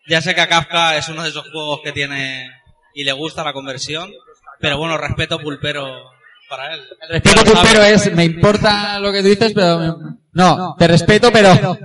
Ya 0.07 0.21
sé 0.21 0.35
que 0.35 0.41
a 0.41 0.47
Kafka 0.49 0.97
es 0.97 1.07
uno 1.09 1.23
de 1.23 1.29
esos 1.29 1.49
juegos 1.51 1.79
que 1.83 1.91
tiene 1.93 2.49
y 2.93 3.03
le 3.03 3.11
gusta 3.13 3.43
la 3.43 3.53
conversión, 3.53 4.11
pero 4.59 4.77
bueno, 4.77 4.97
respeto 4.97 5.39
pulpero 5.39 6.11
para 6.49 6.73
él. 6.73 6.81
Respeto 7.09 7.43
pulpero 7.45 7.83
es, 7.83 8.11
me 8.13 8.25
importa 8.25 8.99
lo 8.99 9.11
que 9.11 9.21
tú 9.21 9.27
dices, 9.27 9.51
pero 9.53 9.79
me- 9.79 9.93
no, 10.33 10.75
te 10.77 10.87
respeto, 10.87 11.31
pero, 11.31 11.49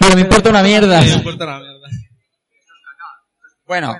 pero 0.00 0.14
me 0.14 0.20
importa 0.22 0.50
una 0.50 0.62
mierda. 0.62 1.00
Me 1.02 1.08
importa 1.12 1.44
una 1.44 1.58
mierda. 1.60 1.88
Bueno, 3.66 3.94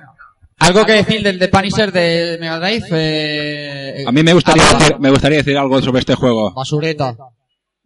algo 0.59 0.85
que 0.85 0.91
decir 0.93 1.21
del 1.23 1.39
The 1.39 1.47
Punisher 1.47 1.91
de 1.91 2.37
Mega 2.39 2.59
Drive. 2.59 2.85
Eh, 2.91 4.03
A 4.07 4.11
mí 4.11 4.23
me 4.23 4.33
gustaría, 4.33 4.63
decir, 4.63 4.99
me 4.99 5.09
gustaría 5.09 5.37
decir 5.39 5.57
algo 5.57 5.81
sobre 5.81 5.99
este 5.99 6.15
juego. 6.15 6.53
Basureta. 6.53 7.15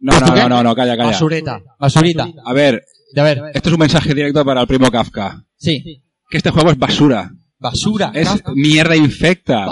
No, 0.00 0.20
no, 0.20 0.26
no, 0.36 0.48
no, 0.48 0.62
no, 0.62 0.74
calla, 0.74 0.96
calla. 0.96 1.10
Basureta. 1.10 1.60
Basurita. 1.78 2.28
A 2.44 2.52
ver, 2.52 2.84
a 3.16 3.22
ver, 3.22 3.42
esto 3.54 3.68
es 3.68 3.72
un 3.72 3.80
mensaje 3.80 4.12
directo 4.14 4.44
para 4.44 4.60
el 4.60 4.66
primo 4.66 4.90
Kafka. 4.90 5.44
Sí. 5.56 6.02
Que 6.28 6.36
este 6.36 6.50
juego 6.50 6.70
es 6.70 6.78
basura. 6.78 7.30
Basura. 7.58 8.10
Es 8.14 8.28
Kafka. 8.28 8.52
mierda 8.54 8.96
infecta. 8.96 9.66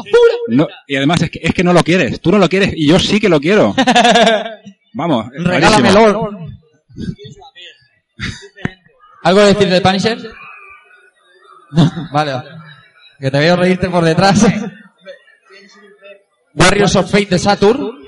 No, 0.49 0.66
y 0.87 0.97
además 0.97 1.23
es 1.23 1.31
que, 1.31 1.41
es 1.43 1.53
que 1.53 1.65
no 1.65 1.73
lo 1.73 1.83
quieres. 1.83 2.20
Tú 2.20 2.31
no 2.31 2.39
lo 2.39 2.49
quieres 2.49 2.73
y 2.77 2.89
yo 2.89 2.99
sí 2.99 3.20
que 3.20 3.29
lo 3.29 3.41
quiero. 3.41 3.74
Vamos. 4.95 5.27
Regálamelo. 5.37 6.31
¿Algo 9.24 9.41
que 9.41 9.47
decir 9.47 9.69
de 9.69 9.81
Punisher? 9.81 10.19
No, 11.73 11.91
vale. 12.12 12.33
Que 13.23 13.31
te 13.31 13.39
veo 13.39 13.55
reírte 13.55 13.89
por 13.89 14.05
detrás. 14.05 14.44
Warriors 16.55 16.97
of 16.97 17.09
Fate 17.09 17.27
de 17.27 17.39
Saturn. 17.39 18.05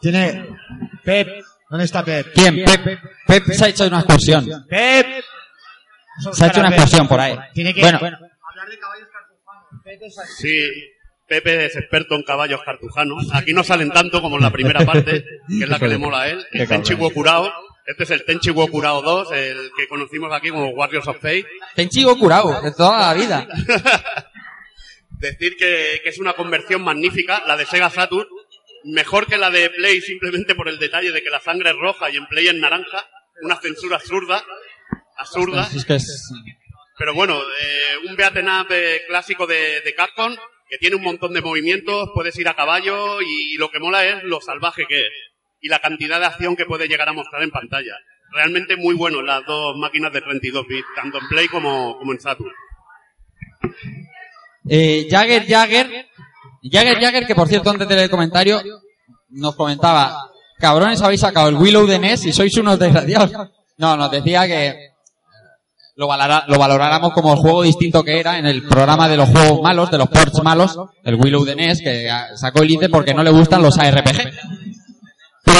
Tiene. 0.00 0.48
Pep. 1.04 1.28
¿Dónde 1.70 1.84
está 1.84 2.04
Pep? 2.04 2.32
¿Quién? 2.34 2.64
Pep. 2.64 3.00
Pep 3.24 3.44
se 3.52 3.64
ha 3.64 3.68
hecho 3.68 3.86
una 3.86 3.98
excursión. 4.00 4.66
Pep. 4.68 5.06
Se 6.32 6.44
ha 6.44 6.48
hecho 6.48 6.58
una 6.58 6.70
excursión 6.70 7.06
por 7.06 7.20
ahí. 7.20 7.38
Tiene 7.54 7.72
que. 7.72 7.82
Bueno, 7.82 8.18
Sí, 10.38 10.68
Pepe 11.28 11.66
es 11.66 11.76
experto 11.76 12.16
en 12.16 12.24
caballos 12.24 12.62
cartujanos. 12.64 13.28
Aquí 13.32 13.52
no 13.52 13.62
salen 13.62 13.90
tanto 13.90 14.20
como 14.20 14.38
en 14.38 14.42
la 14.42 14.50
primera 14.50 14.84
parte, 14.84 15.24
que 15.48 15.62
es 15.62 15.68
la 15.68 15.78
que 15.78 15.86
le 15.86 15.98
mola 15.98 16.22
a 16.22 16.28
él. 16.30 16.44
Qué 16.50 16.62
El 16.62 16.68
Tenchi 16.68 16.96
cabrón. 16.96 17.52
Wokurao. 17.86 17.92
Este 17.92 18.02
es 18.02 18.10
el 18.10 18.24
Tenchi 18.24 18.50
Wokurao 18.50 19.02
2, 19.02 19.32
el 19.32 19.70
que 19.76 19.88
conocimos 19.88 20.32
aquí 20.32 20.50
como 20.50 20.68
Warriors 20.70 21.08
of 21.08 21.16
Fate. 21.16 21.46
Tenchi 21.74 22.02
Gokurao, 22.02 22.62
de 22.62 22.72
toda 22.72 23.00
la 23.00 23.14
vida. 23.14 23.46
Decir 25.18 25.56
que, 25.56 26.00
que 26.02 26.08
es 26.08 26.18
una 26.18 26.34
conversión 26.34 26.82
magnífica, 26.82 27.42
la 27.46 27.56
de 27.56 27.66
Sega 27.66 27.90
Saturn. 27.90 28.28
Mejor 28.84 29.26
que 29.26 29.38
la 29.38 29.50
de 29.50 29.70
Play 29.70 30.00
simplemente 30.00 30.54
por 30.54 30.68
el 30.68 30.78
detalle 30.78 31.10
de 31.10 31.22
que 31.22 31.30
la 31.30 31.40
sangre 31.40 31.70
es 31.70 31.76
roja 31.76 32.10
y 32.10 32.16
en 32.16 32.26
Play 32.26 32.48
es 32.48 32.54
naranja. 32.54 33.08
Una 33.42 33.56
censura 33.56 33.96
absurda. 33.96 34.44
Absurda. 35.16 35.68
Es 35.74 35.84
que 35.84 35.94
es... 35.94 36.32
Pero 36.98 37.14
bueno, 37.14 37.38
eh, 37.38 38.08
un 38.08 38.16
beaten 38.16 38.48
up 38.48 38.68
eh, 38.70 39.02
clásico 39.06 39.46
de, 39.46 39.80
de 39.82 39.94
Capcom 39.94 40.34
que 40.68 40.78
tiene 40.78 40.96
un 40.96 41.02
montón 41.02 41.32
de 41.32 41.42
movimientos, 41.42 42.10
puedes 42.14 42.36
ir 42.38 42.48
a 42.48 42.56
caballo 42.56 43.20
y, 43.22 43.56
lo 43.56 43.70
que 43.70 43.78
mola 43.78 44.04
es 44.04 44.24
lo 44.24 44.40
salvaje 44.40 44.86
que 44.86 45.00
es 45.00 45.12
y 45.66 45.68
la 45.68 45.80
cantidad 45.80 46.20
de 46.20 46.26
acción 46.26 46.54
que 46.54 46.64
puede 46.64 46.86
llegar 46.86 47.08
a 47.08 47.12
mostrar 47.12 47.42
en 47.42 47.50
pantalla. 47.50 47.94
Realmente 48.32 48.76
muy 48.76 48.94
bueno 48.94 49.20
las 49.20 49.44
dos 49.44 49.76
máquinas 49.76 50.12
de 50.12 50.20
32 50.20 50.64
bits, 50.68 50.86
tanto 50.94 51.18
en 51.18 51.26
Play 51.26 51.48
como, 51.48 51.98
como 51.98 52.12
en 52.12 52.20
Saturn. 52.20 52.52
Eh, 54.68 55.08
Jagger, 55.10 55.44
Jagger, 55.44 56.06
Jagger, 56.62 57.00
Jagger, 57.00 57.26
que 57.26 57.34
por 57.34 57.48
cierto 57.48 57.70
antes 57.70 57.88
del 57.88 58.08
comentario 58.08 58.60
nos 59.30 59.56
comentaba, 59.56 60.30
cabrones 60.58 61.02
habéis 61.02 61.20
sacado 61.20 61.48
el 61.48 61.56
Willow 61.56 61.84
de 61.84 61.98
NES 61.98 62.26
y 62.26 62.32
sois 62.32 62.56
unos 62.58 62.78
desgraciados. 62.78 63.32
No, 63.78 63.96
nos 63.96 64.10
decía 64.12 64.46
que 64.46 64.92
lo, 65.96 66.06
valoráramos 66.06 67.12
como 67.12 67.32
el 67.32 67.38
juego 67.40 67.64
distinto 67.64 68.04
que 68.04 68.20
era 68.20 68.38
en 68.38 68.46
el 68.46 68.62
programa 68.62 69.08
de 69.08 69.16
los 69.16 69.28
juegos 69.30 69.62
malos, 69.62 69.90
de 69.90 69.98
los 69.98 70.08
ports 70.08 70.42
malos, 70.44 70.78
el 71.02 71.16
Willow 71.16 71.44
de 71.44 71.56
NES, 71.56 71.80
que 71.82 72.08
sacó 72.36 72.62
el 72.62 72.70
ICE 72.70 72.88
porque 72.88 73.14
no 73.14 73.24
le 73.24 73.30
gustan 73.30 73.62
los 73.62 73.76
ARPG. 73.78 74.65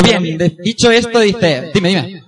Pero 0.02 0.20
bien, 0.20 0.38
de- 0.38 0.56
dicho 0.62 0.90
esto, 0.90 1.18
dice, 1.20 1.70
dime, 1.74 1.88
dime. 1.88 2.22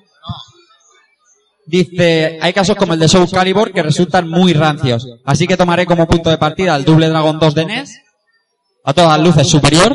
Dice, 1.66 2.38
hay 2.40 2.52
casos 2.54 2.76
como 2.76 2.94
el 2.94 2.98
de 3.00 3.08
Soul 3.08 3.30
Calibur 3.30 3.72
que 3.72 3.82
resultan 3.82 4.26
muy 4.28 4.54
rancios. 4.54 5.06
Así 5.24 5.46
que 5.46 5.56
tomaré 5.56 5.84
como 5.84 6.06
punto 6.08 6.30
de 6.30 6.38
partida 6.38 6.74
el 6.76 6.84
Double 6.84 7.08
Dragon 7.08 7.38
2 7.38 7.54
de 7.54 7.66
NES. 7.66 8.00
A 8.84 8.94
todas 8.94 9.20
luces 9.20 9.46
superior. 9.46 9.94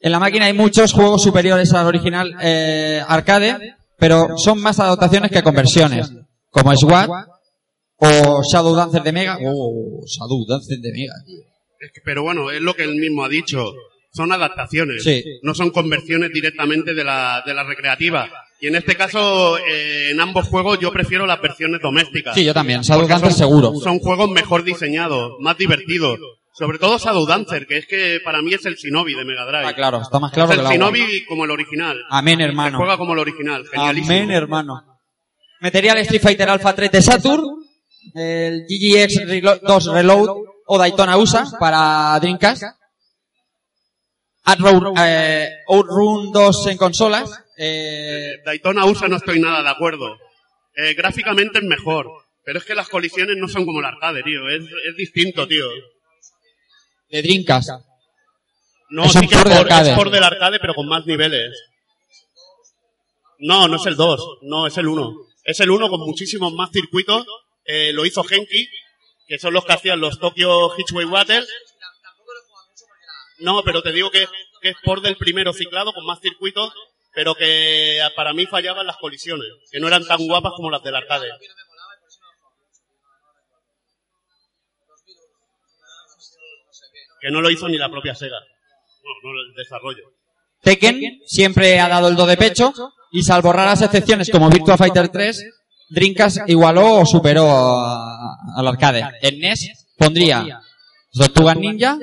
En 0.00 0.12
la 0.12 0.20
máquina 0.20 0.44
hay 0.46 0.52
muchos 0.52 0.92
juegos 0.92 1.22
superiores 1.22 1.72
al 1.72 1.86
original 1.86 2.36
eh, 2.40 3.02
arcade, 3.08 3.74
pero 3.98 4.36
son 4.38 4.60
más 4.60 4.78
adaptaciones 4.78 5.30
que 5.32 5.42
conversiones. 5.42 6.12
Como 6.50 6.76
SWAT 6.76 7.08
o 7.96 8.42
Shadow 8.44 8.76
Dancer 8.76 9.02
de 9.02 9.12
Mega. 9.12 9.38
Oh, 9.44 10.04
Shadow 10.06 10.46
Dancer 10.46 10.78
de 10.78 10.92
Mega. 10.92 11.14
Es 11.80 11.90
que- 11.92 12.00
pero 12.04 12.22
bueno, 12.22 12.50
es 12.52 12.60
lo 12.60 12.74
que 12.74 12.84
él 12.84 12.94
mismo 12.94 13.24
ha 13.24 13.28
dicho. 13.28 13.72
Son 14.14 14.30
adaptaciones, 14.32 15.02
Sí. 15.02 15.24
no 15.42 15.54
son 15.54 15.70
conversiones 15.70 16.30
directamente 16.32 16.94
de 16.94 17.02
la, 17.02 17.42
de 17.44 17.52
la 17.52 17.64
recreativa. 17.64 18.28
Y 18.60 18.68
en 18.68 18.76
este 18.76 18.94
caso, 18.94 19.58
eh, 19.58 20.10
en 20.12 20.20
ambos 20.20 20.46
juegos 20.46 20.78
yo 20.78 20.92
prefiero 20.92 21.26
las 21.26 21.40
versiones 21.42 21.80
domésticas. 21.82 22.34
Sí, 22.34 22.44
yo 22.44 22.54
también. 22.54 22.82
Shadow 22.82 23.06
Dancer 23.08 23.30
son- 23.32 23.38
seguro. 23.38 23.72
Son 23.82 23.98
juegos 23.98 24.30
mejor 24.30 24.62
diseñados, 24.62 25.32
más 25.40 25.58
divertidos. 25.58 26.18
Sobre 26.56 26.78
todo 26.78 26.96
Shadow 26.98 27.26
Dancer, 27.26 27.66
que 27.66 27.78
es 27.78 27.86
que 27.86 28.20
para 28.24 28.40
mí 28.40 28.54
es 28.54 28.64
el 28.64 28.76
Shinobi 28.76 29.14
de 29.14 29.24
Mega 29.24 29.44
Drive. 29.44 29.66
Ah, 29.66 29.74
claro, 29.74 30.00
está 30.00 30.20
más 30.20 30.30
claro 30.32 30.48
es 30.52 30.56
que 30.56 30.60
el 30.60 30.66
el 30.76 30.82
agua. 30.82 30.96
Shinobi 30.96 31.24
como 31.26 31.44
el 31.44 31.50
original. 31.50 31.98
Amén, 32.08 32.40
hermano. 32.40 32.70
Se 32.70 32.76
juega 32.76 32.96
como 32.96 33.12
el 33.14 33.18
original, 33.18 33.64
genialísimo. 33.66 34.14
Amén, 34.14 34.30
hermano. 34.30 34.80
Metería 35.60 35.92
el 35.94 35.98
Street 35.98 36.22
Fighter 36.22 36.48
Alpha 36.48 36.72
3 36.72 36.92
de 36.92 37.02
Saturn, 37.02 37.42
el 38.14 38.64
GGX 38.68 39.26
Relo- 39.26 39.60
2 39.60 39.86
Reload 39.92 40.28
o 40.66 40.78
Daytona 40.78 41.16
USA 41.16 41.44
para 41.58 42.16
Dreamcast. 42.20 42.62
Outrun, 44.46 44.94
eh, 44.98 45.48
Outrun 45.68 46.32
2 46.32 46.66
en 46.68 46.76
consolas. 46.76 47.30
Eh, 47.56 48.32
Daytona 48.44 48.84
USA 48.84 49.08
no 49.08 49.16
estoy 49.16 49.40
nada 49.40 49.62
de 49.62 49.68
acuerdo. 49.70 50.18
Eh, 50.76 50.94
gráficamente 50.94 51.58
es 51.58 51.64
mejor. 51.64 52.08
Pero 52.44 52.58
es 52.58 52.64
que 52.64 52.74
las 52.74 52.88
colisiones 52.88 53.36
no 53.38 53.48
son 53.48 53.64
como 53.64 53.78
el 53.80 53.86
arcade, 53.86 54.22
tío. 54.22 54.46
Es, 54.50 54.62
es 54.88 54.96
distinto, 54.96 55.48
tío. 55.48 55.66
de 57.10 57.22
Dreamcast. 57.22 57.70
No, 58.90 59.04
Es 59.04 59.12
sí 59.12 59.26
que 59.26 59.36
de 59.36 59.42
por- 59.42 59.52
arcade. 59.52 59.90
es 59.92 59.96
por 59.96 60.10
del 60.10 60.22
arcade, 60.24 60.58
pero 60.60 60.74
con 60.74 60.86
más 60.86 61.06
niveles. 61.06 61.52
No, 63.38 63.66
no 63.68 63.76
es 63.76 63.86
el 63.86 63.96
2. 63.96 64.38
No, 64.42 64.66
es 64.66 64.76
el 64.76 64.86
1. 64.88 65.14
Es 65.44 65.60
el 65.60 65.70
1 65.70 65.88
con 65.88 66.00
muchísimos 66.00 66.52
más 66.52 66.70
circuitos. 66.70 67.26
Eh, 67.64 67.92
lo 67.94 68.04
hizo 68.04 68.22
Genki, 68.24 68.68
que 69.26 69.38
son 69.38 69.54
los 69.54 69.64
que 69.64 69.72
hacían 69.72 70.00
los 70.00 70.18
Tokyo 70.18 70.76
Hitchway 70.76 71.06
Waters. 71.06 71.48
No, 73.44 73.62
pero 73.62 73.82
te 73.82 73.92
digo 73.92 74.10
que, 74.10 74.26
que 74.62 74.70
es 74.70 74.76
por 74.82 75.02
del 75.02 75.18
primero 75.18 75.52
ciclado 75.52 75.92
con 75.92 76.06
más 76.06 76.18
circuitos, 76.20 76.72
pero 77.14 77.34
que 77.34 78.00
para 78.16 78.32
mí 78.32 78.46
fallaban 78.46 78.86
las 78.86 78.96
colisiones, 78.96 79.46
que 79.70 79.80
no 79.80 79.86
eran 79.86 80.06
tan 80.06 80.26
guapas 80.26 80.54
como 80.56 80.70
las 80.70 80.82
del 80.82 80.96
arcade. 80.96 81.28
Que 87.20 87.30
no 87.30 87.42
lo 87.42 87.50
hizo 87.50 87.68
ni 87.68 87.76
la 87.76 87.90
propia 87.90 88.14
Sega. 88.14 88.40
No, 88.40 89.30
no 89.30 89.40
el 89.42 89.54
desarrollo. 89.54 90.04
Tekken 90.62 91.20
siempre 91.26 91.78
ha 91.80 91.88
dado 91.88 92.08
el 92.08 92.16
do 92.16 92.24
de 92.24 92.38
pecho 92.38 92.72
y 93.12 93.22
salvo 93.22 93.52
raras 93.52 93.82
excepciones 93.82 94.30
como 94.30 94.48
Virtua 94.48 94.78
Fighter 94.78 95.10
3, 95.10 95.44
Dreamcast 95.90 96.48
igualó 96.48 97.00
o 97.00 97.06
superó 97.06 97.46
al 97.46 98.66
arcade. 98.66 99.04
En 99.20 99.38
NES 99.38 99.86
pondría 99.98 100.60
Tortugas 101.12 101.58
Ninja, 101.58 101.98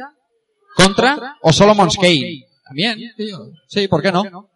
Contra 0.75 1.37
o 1.41 1.51
Solomon's 1.53 1.95
Kane. 1.95 2.45
También, 2.63 2.99
tío. 3.17 3.51
Sí, 3.67 3.87
¿por 3.87 4.01
qué 4.01 4.11
no? 4.11 4.49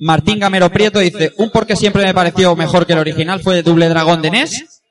Martín 0.00 0.38
Gamero 0.38 0.70
Prieto 0.70 1.00
dice, 1.00 1.32
un 1.38 1.50
porque 1.50 1.74
siempre 1.74 2.04
me 2.04 2.14
pareció 2.14 2.54
mejor 2.54 2.86
que 2.86 2.92
el 2.92 3.00
original 3.00 3.40
fue 3.40 3.62
Double 3.62 3.88
Dragon 3.88 4.22
de 4.22 4.30
NES. 4.30 4.82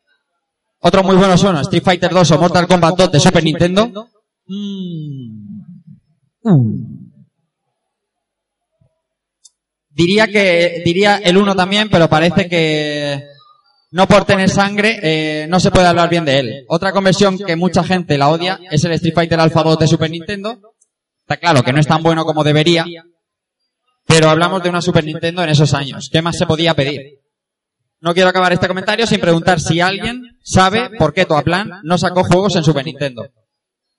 Otros 0.79 1.05
muy 1.05 1.15
buenos 1.15 1.39
son 1.39 1.57
Street 1.57 1.83
Fighter 1.83 2.11
2 2.11 2.31
o 2.31 2.37
Mortal 2.39 2.67
Kombat 2.67 2.97
2 2.97 3.11
de 3.13 3.19
Super 3.19 3.43
Nintendo. 3.43 4.09
Diría 9.89 10.27
que 10.27 10.81
diría 10.85 11.17
el 11.17 11.37
1 11.37 11.55
también, 11.55 11.89
pero 11.89 12.07
parece 12.09 12.47
que 12.47 13.23
no 13.91 14.07
por 14.07 14.25
tener 14.25 14.49
sangre 14.49 14.99
eh, 15.01 15.47
no 15.47 15.59
se 15.59 15.71
puede 15.71 15.87
hablar 15.87 16.09
bien 16.09 16.25
de 16.25 16.39
él. 16.39 16.65
Otra 16.67 16.91
conversión 16.91 17.37
que 17.37 17.55
mucha 17.55 17.83
gente 17.83 18.17
la 18.17 18.29
odia 18.29 18.59
es 18.69 18.83
el 18.83 18.91
Street 18.93 19.13
Fighter 19.13 19.39
Alpha 19.39 19.63
2 19.63 19.79
de 19.79 19.87
Super 19.87 20.11
Nintendo. 20.11 20.59
Está 21.21 21.37
claro 21.37 21.63
que 21.63 21.73
no 21.73 21.79
es 21.79 21.87
tan 21.87 22.03
bueno 22.03 22.25
como 22.25 22.43
debería, 22.43 22.85
pero 24.05 24.29
hablamos 24.29 24.63
de 24.63 24.69
una 24.69 24.81
Super 24.81 25.03
Nintendo 25.03 25.43
en 25.43 25.49
esos 25.49 25.73
años. 25.73 26.09
¿Qué 26.11 26.21
más 26.21 26.37
se 26.37 26.45
podía 26.45 26.73
pedir? 26.73 27.19
No 27.99 28.13
quiero 28.13 28.29
acabar 28.29 28.53
este 28.53 28.67
comentario 28.67 29.07
sin 29.07 29.19
preguntar 29.19 29.59
si 29.59 29.81
alguien 29.81 30.37
sabe 30.43 30.91
por 30.97 31.13
qué 31.13 31.25
Toaplan 31.25 31.81
no 31.83 31.97
sacó 31.97 32.23
juegos 32.23 32.55
en 32.55 32.63
Super 32.63 32.85
Nintendo. 32.85 33.27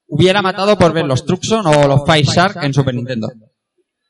Hubiera 0.07 0.41
matado 0.41 0.79
por 0.79 0.93
ver 0.93 1.05
los 1.05 1.25
Truxon 1.27 1.67
o 1.67 1.87
los 1.87 2.03
Fire 2.07 2.25
Shark 2.25 2.63
en 2.63 2.73
Super 2.73 2.95
Nintendo. 2.95 3.29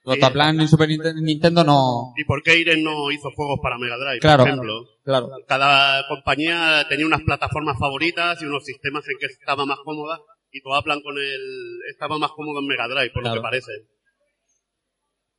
Los 0.08 0.18
Toaplan 0.20 0.60
en 0.60 0.68
Super 0.68 0.88
Ninte- 0.88 1.14
Nintendo 1.20 1.64
no... 1.64 2.12
¿Y 2.16 2.24
por 2.24 2.42
qué 2.42 2.58
Iren 2.58 2.82
no 2.82 3.10
hizo 3.10 3.30
juegos 3.30 3.58
para 3.62 3.78
Mega 3.78 3.96
Drive, 3.96 4.18
Claro, 4.20 4.44
por 4.44 4.48
ejemplo? 4.48 4.84
claro. 5.04 5.30
Cada 5.46 6.06
compañía 6.08 6.86
tenía 6.88 7.06
unas 7.06 7.22
plataformas 7.22 7.78
favoritas 7.78 8.40
y 8.42 8.46
unos 8.46 8.64
sistemas 8.64 9.04
en 9.08 9.18
que 9.18 9.26
estaba 9.26 9.64
más 9.66 9.78
cómoda 9.84 10.18
y 10.50 10.60
todo 10.62 10.74
hablan 10.74 11.00
con 11.02 11.16
el 11.18 11.78
estaba 11.90 12.18
más 12.18 12.30
cómodo 12.32 12.60
en 12.60 12.66
Mega 12.66 12.88
Drive, 12.88 13.10
por 13.12 13.22
lo 13.22 13.34
que 13.34 13.40
parece. 13.40 13.72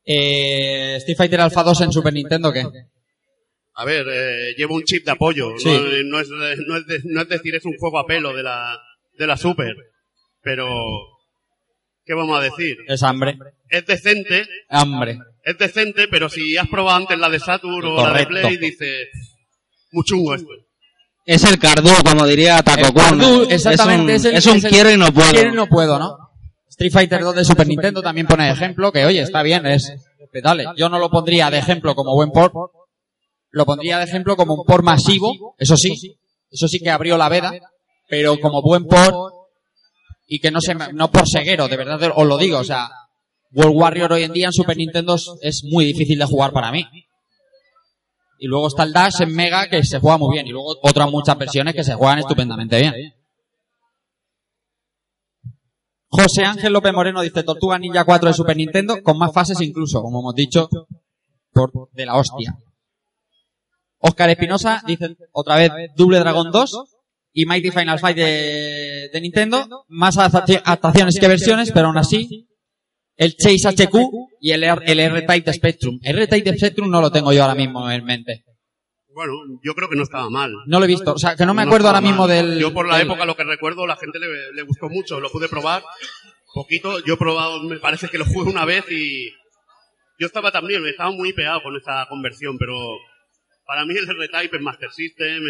Eh, 0.05 0.95
Street 0.97 1.17
Fighter 1.17 1.41
Alpha 1.41 1.63
2 1.63 1.81
en 1.81 1.91
Super 1.91 2.13
Nintendo, 2.13 2.51
¿qué? 2.51 2.63
A 3.75 3.85
ver, 3.85 4.05
eh, 4.09 4.53
lleva 4.57 4.73
un 4.75 4.83
chip 4.83 5.05
de 5.05 5.11
apoyo. 5.11 5.51
Sí. 5.57 5.69
No, 5.69 5.79
no 6.05 6.19
es, 6.19 6.29
no, 6.29 6.75
es 6.77 6.85
de- 6.87 7.01
no 7.05 7.21
es 7.21 7.29
decir, 7.29 7.55
es 7.55 7.65
un 7.65 7.77
juego 7.77 7.99
a 7.99 8.05
pelo 8.05 8.33
de 8.35 8.43
la, 8.43 8.77
de 9.17 9.27
la 9.27 9.37
Super. 9.37 9.75
Pero, 10.41 10.67
¿qué 12.09 12.15
vamos 12.15 12.39
a 12.39 12.41
decir? 12.41 12.75
Es 12.87 13.03
hambre. 13.03 13.37
Es 13.69 13.85
decente. 13.85 14.47
Hambre. 14.67 15.19
Es 15.43 15.57
decente, 15.59 16.07
pero 16.09 16.27
si 16.27 16.57
has 16.57 16.67
probado 16.67 16.97
antes 16.97 17.19
la 17.19 17.29
de 17.29 17.39
Saturn 17.39 17.85
o 17.85 18.03
la 18.03 18.13
de. 18.13 18.25
Play, 18.25 18.57
dices, 18.57 19.09
muy 19.91 20.03
chungo 20.03 20.33
esto. 20.33 20.49
Es 21.23 21.43
el 21.43 21.59
Cardu, 21.59 21.91
como 22.03 22.25
diría 22.25 22.63
Taco 22.63 22.91
Kun. 22.91 23.03
Cardu, 23.03 23.43
exactamente, 23.51 24.15
Es 24.15 24.25
es 24.25 24.25
un, 24.25 24.31
el- 24.31 24.37
es 24.37 24.45
un 24.47 24.57
es 24.57 24.63
el- 24.63 24.71
quiero 24.71 24.91
y 24.91 24.97
no 24.97 25.11
puedo. 25.13 25.31
Quiero 25.31 25.53
y 25.53 25.55
no 25.55 25.67
puedo, 25.67 25.99
¿no? 25.99 26.17
Street 26.67 26.91
Fighter 26.91 27.21
2 27.21 27.35
de 27.35 27.45
Super 27.45 27.67
Nintendo 27.67 28.01
también 28.01 28.25
pone 28.25 28.45
de 28.45 28.51
ejemplo, 28.53 28.91
que 28.91 29.05
oye, 29.05 29.21
está 29.21 29.43
bien, 29.43 29.67
es 29.67 29.93
dale. 30.41 30.65
Yo 30.77 30.89
no 30.89 30.97
lo 30.97 31.11
pondría 31.11 31.51
de 31.51 31.59
ejemplo 31.59 31.93
como 31.93 32.15
buen 32.15 32.31
port, 32.31 32.53
lo 33.51 33.65
pondría 33.65 33.99
de 33.99 34.05
ejemplo 34.05 34.35
como 34.35 34.55
un 34.55 34.65
port 34.65 34.83
masivo, 34.83 35.55
eso 35.59 35.77
sí, 35.77 36.15
eso 36.49 36.67
sí 36.67 36.79
que 36.79 36.89
abrió 36.89 37.17
la 37.17 37.29
veda, 37.29 37.51
pero 38.07 38.39
como 38.39 38.61
buen 38.63 38.85
port 38.85 39.13
y 40.31 40.39
que 40.39 40.51
no 40.51 40.61
se 40.61 40.75
no 40.75 41.11
por 41.11 41.27
ceguero, 41.27 41.67
de 41.67 41.75
verdad 41.75 41.99
os 42.15 42.25
lo 42.25 42.37
digo, 42.37 42.59
o 42.59 42.63
sea, 42.63 42.89
World 43.51 43.75
Warrior 43.75 44.13
hoy 44.13 44.23
en 44.23 44.31
día 44.31 44.45
en 44.45 44.53
Super 44.53 44.77
Nintendo 44.77 45.15
es- 45.15 45.29
es 45.41 45.63
muy 45.63 45.83
difícil 45.85 46.19
de 46.19 46.25
jugar 46.25 46.51
para 46.53 46.71
mí. 46.71 46.85
Y 48.37 48.47
luego 48.47 48.67
está 48.67 48.83
el 48.83 48.93
Dash 48.93 49.21
en 49.21 49.35
Mega 49.35 49.67
que 49.67 49.83
se 49.83 49.99
juega 49.99 50.17
muy 50.17 50.33
bien 50.35 50.47
y 50.47 50.51
luego 50.51 50.75
otras 50.83 51.09
muchas 51.11 51.37
versiones 51.37 51.73
que 51.73 51.83
se 51.83 51.95
juegan 51.95 52.19
estupendamente 52.19 52.79
bien. 52.79 52.93
José 56.11 56.43
Ángel 56.45 56.73
López 56.73 56.93
Moreno 56.93 57.21
dice 57.21 57.43
Tortuga 57.43 57.77
Ninja 57.77 58.03
4 58.03 58.29
de 58.29 58.33
Super 58.33 58.55
Nintendo 58.57 59.01
con 59.03 59.17
más 59.17 59.31
fases 59.33 59.59
incluso, 59.61 60.01
como 60.01 60.19
hemos 60.21 60.35
dicho, 60.35 60.69
por 61.51 61.89
de 61.91 62.05
la 62.05 62.15
hostia. 62.15 62.55
Oscar 63.99 64.29
Espinosa 64.29 64.81
dice 64.87 65.17
otra 65.33 65.57
vez 65.57 65.71
Double 65.95 66.19
Dragon 66.19 66.51
2 66.51 66.71
y 67.41 67.45
Mighty 67.45 67.71
Final 67.71 67.99
Fight 67.99 68.17
de, 68.17 69.09
de 69.13 69.21
Nintendo, 69.21 69.85
más 69.87 70.17
adaptaci- 70.17 70.61
adaptaciones 70.63 71.19
que 71.19 71.27
versiones, 71.27 71.71
pero 71.71 71.87
aún 71.87 71.97
así 71.97 72.47
el 73.15 73.35
Chase 73.35 73.67
HQ 73.67 73.95
y 74.41 74.51
el, 74.51 74.63
el 74.63 74.99
R-Type 74.99 75.41
de 75.41 75.53
Spectrum. 75.53 75.99
El 76.03 76.17
R-Type 76.19 76.51
de 76.51 76.57
Spectrum 76.57 76.89
no 76.89 77.01
lo 77.01 77.11
tengo 77.11 77.33
yo 77.33 77.41
ahora 77.43 77.55
mismo 77.55 77.89
en 77.91 78.03
mente. 78.05 78.43
Bueno, 79.13 79.33
yo 79.63 79.73
creo 79.75 79.89
que 79.89 79.95
no 79.97 80.03
estaba 80.03 80.29
mal. 80.29 80.53
No 80.67 80.79
lo 80.79 80.85
he 80.85 80.87
visto, 80.87 81.13
o 81.13 81.17
sea, 81.17 81.35
que 81.35 81.45
no 81.45 81.53
me 81.53 81.63
No 81.63 81.69
acuerdo 81.69 81.87
ahora 81.87 81.99
estaba 81.99 82.11
mismo 82.11 82.27
mal. 82.27 82.35
del... 82.51 82.59
Yo 82.59 82.73
por 82.73 82.87
la 82.87 82.97
del- 82.97 83.07
época 83.07 83.25
lo 83.25 83.35
que 83.35 83.43
recuerdo, 83.43 83.85
la 83.85 83.97
gente 83.97 84.19
le, 84.19 84.27
le 84.53 84.61
gustó 84.63 84.87
mucho, 84.89 85.19
lo 85.19 85.29
pude 85.29 85.49
probar 85.49 85.83
poquito. 86.53 87.03
Yo 87.05 87.15
he 87.15 87.17
probado, 87.17 87.61
me 87.63 87.77
parece 87.79 88.07
que 88.07 88.17
lo 88.17 88.25
jugué 88.25 88.49
una 88.51 88.63
vez 88.65 88.85
y 88.89 89.29
yo 90.19 90.27
estaba 90.27 90.51
también, 90.51 90.81
me 90.81 90.89
estaba 90.91 91.11
muy 91.11 91.33
pegado 91.33 91.61
con 91.63 91.75
esta 91.75 92.05
conversión, 92.09 92.57
pero 92.57 92.75
para 93.65 93.83
mí 93.85 93.93
el 93.97 94.09
R-Type 94.09 94.55
es 94.57 94.63
Master 94.63 94.91
System. 94.91 95.43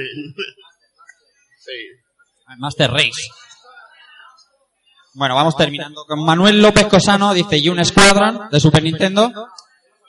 Sí. 1.60 1.72
Master 2.58 2.92
Race. 2.92 3.30
Bueno, 5.14 5.36
vamos 5.36 5.56
terminando 5.56 6.06
con 6.08 6.24
Manuel 6.24 6.62
López 6.62 6.88
Cosano, 6.88 7.34
dice 7.34 7.62
Yun 7.62 7.84
Squadron 7.84 8.50
de 8.52 8.60
Super 8.60 8.84
Nintendo. 8.84 9.32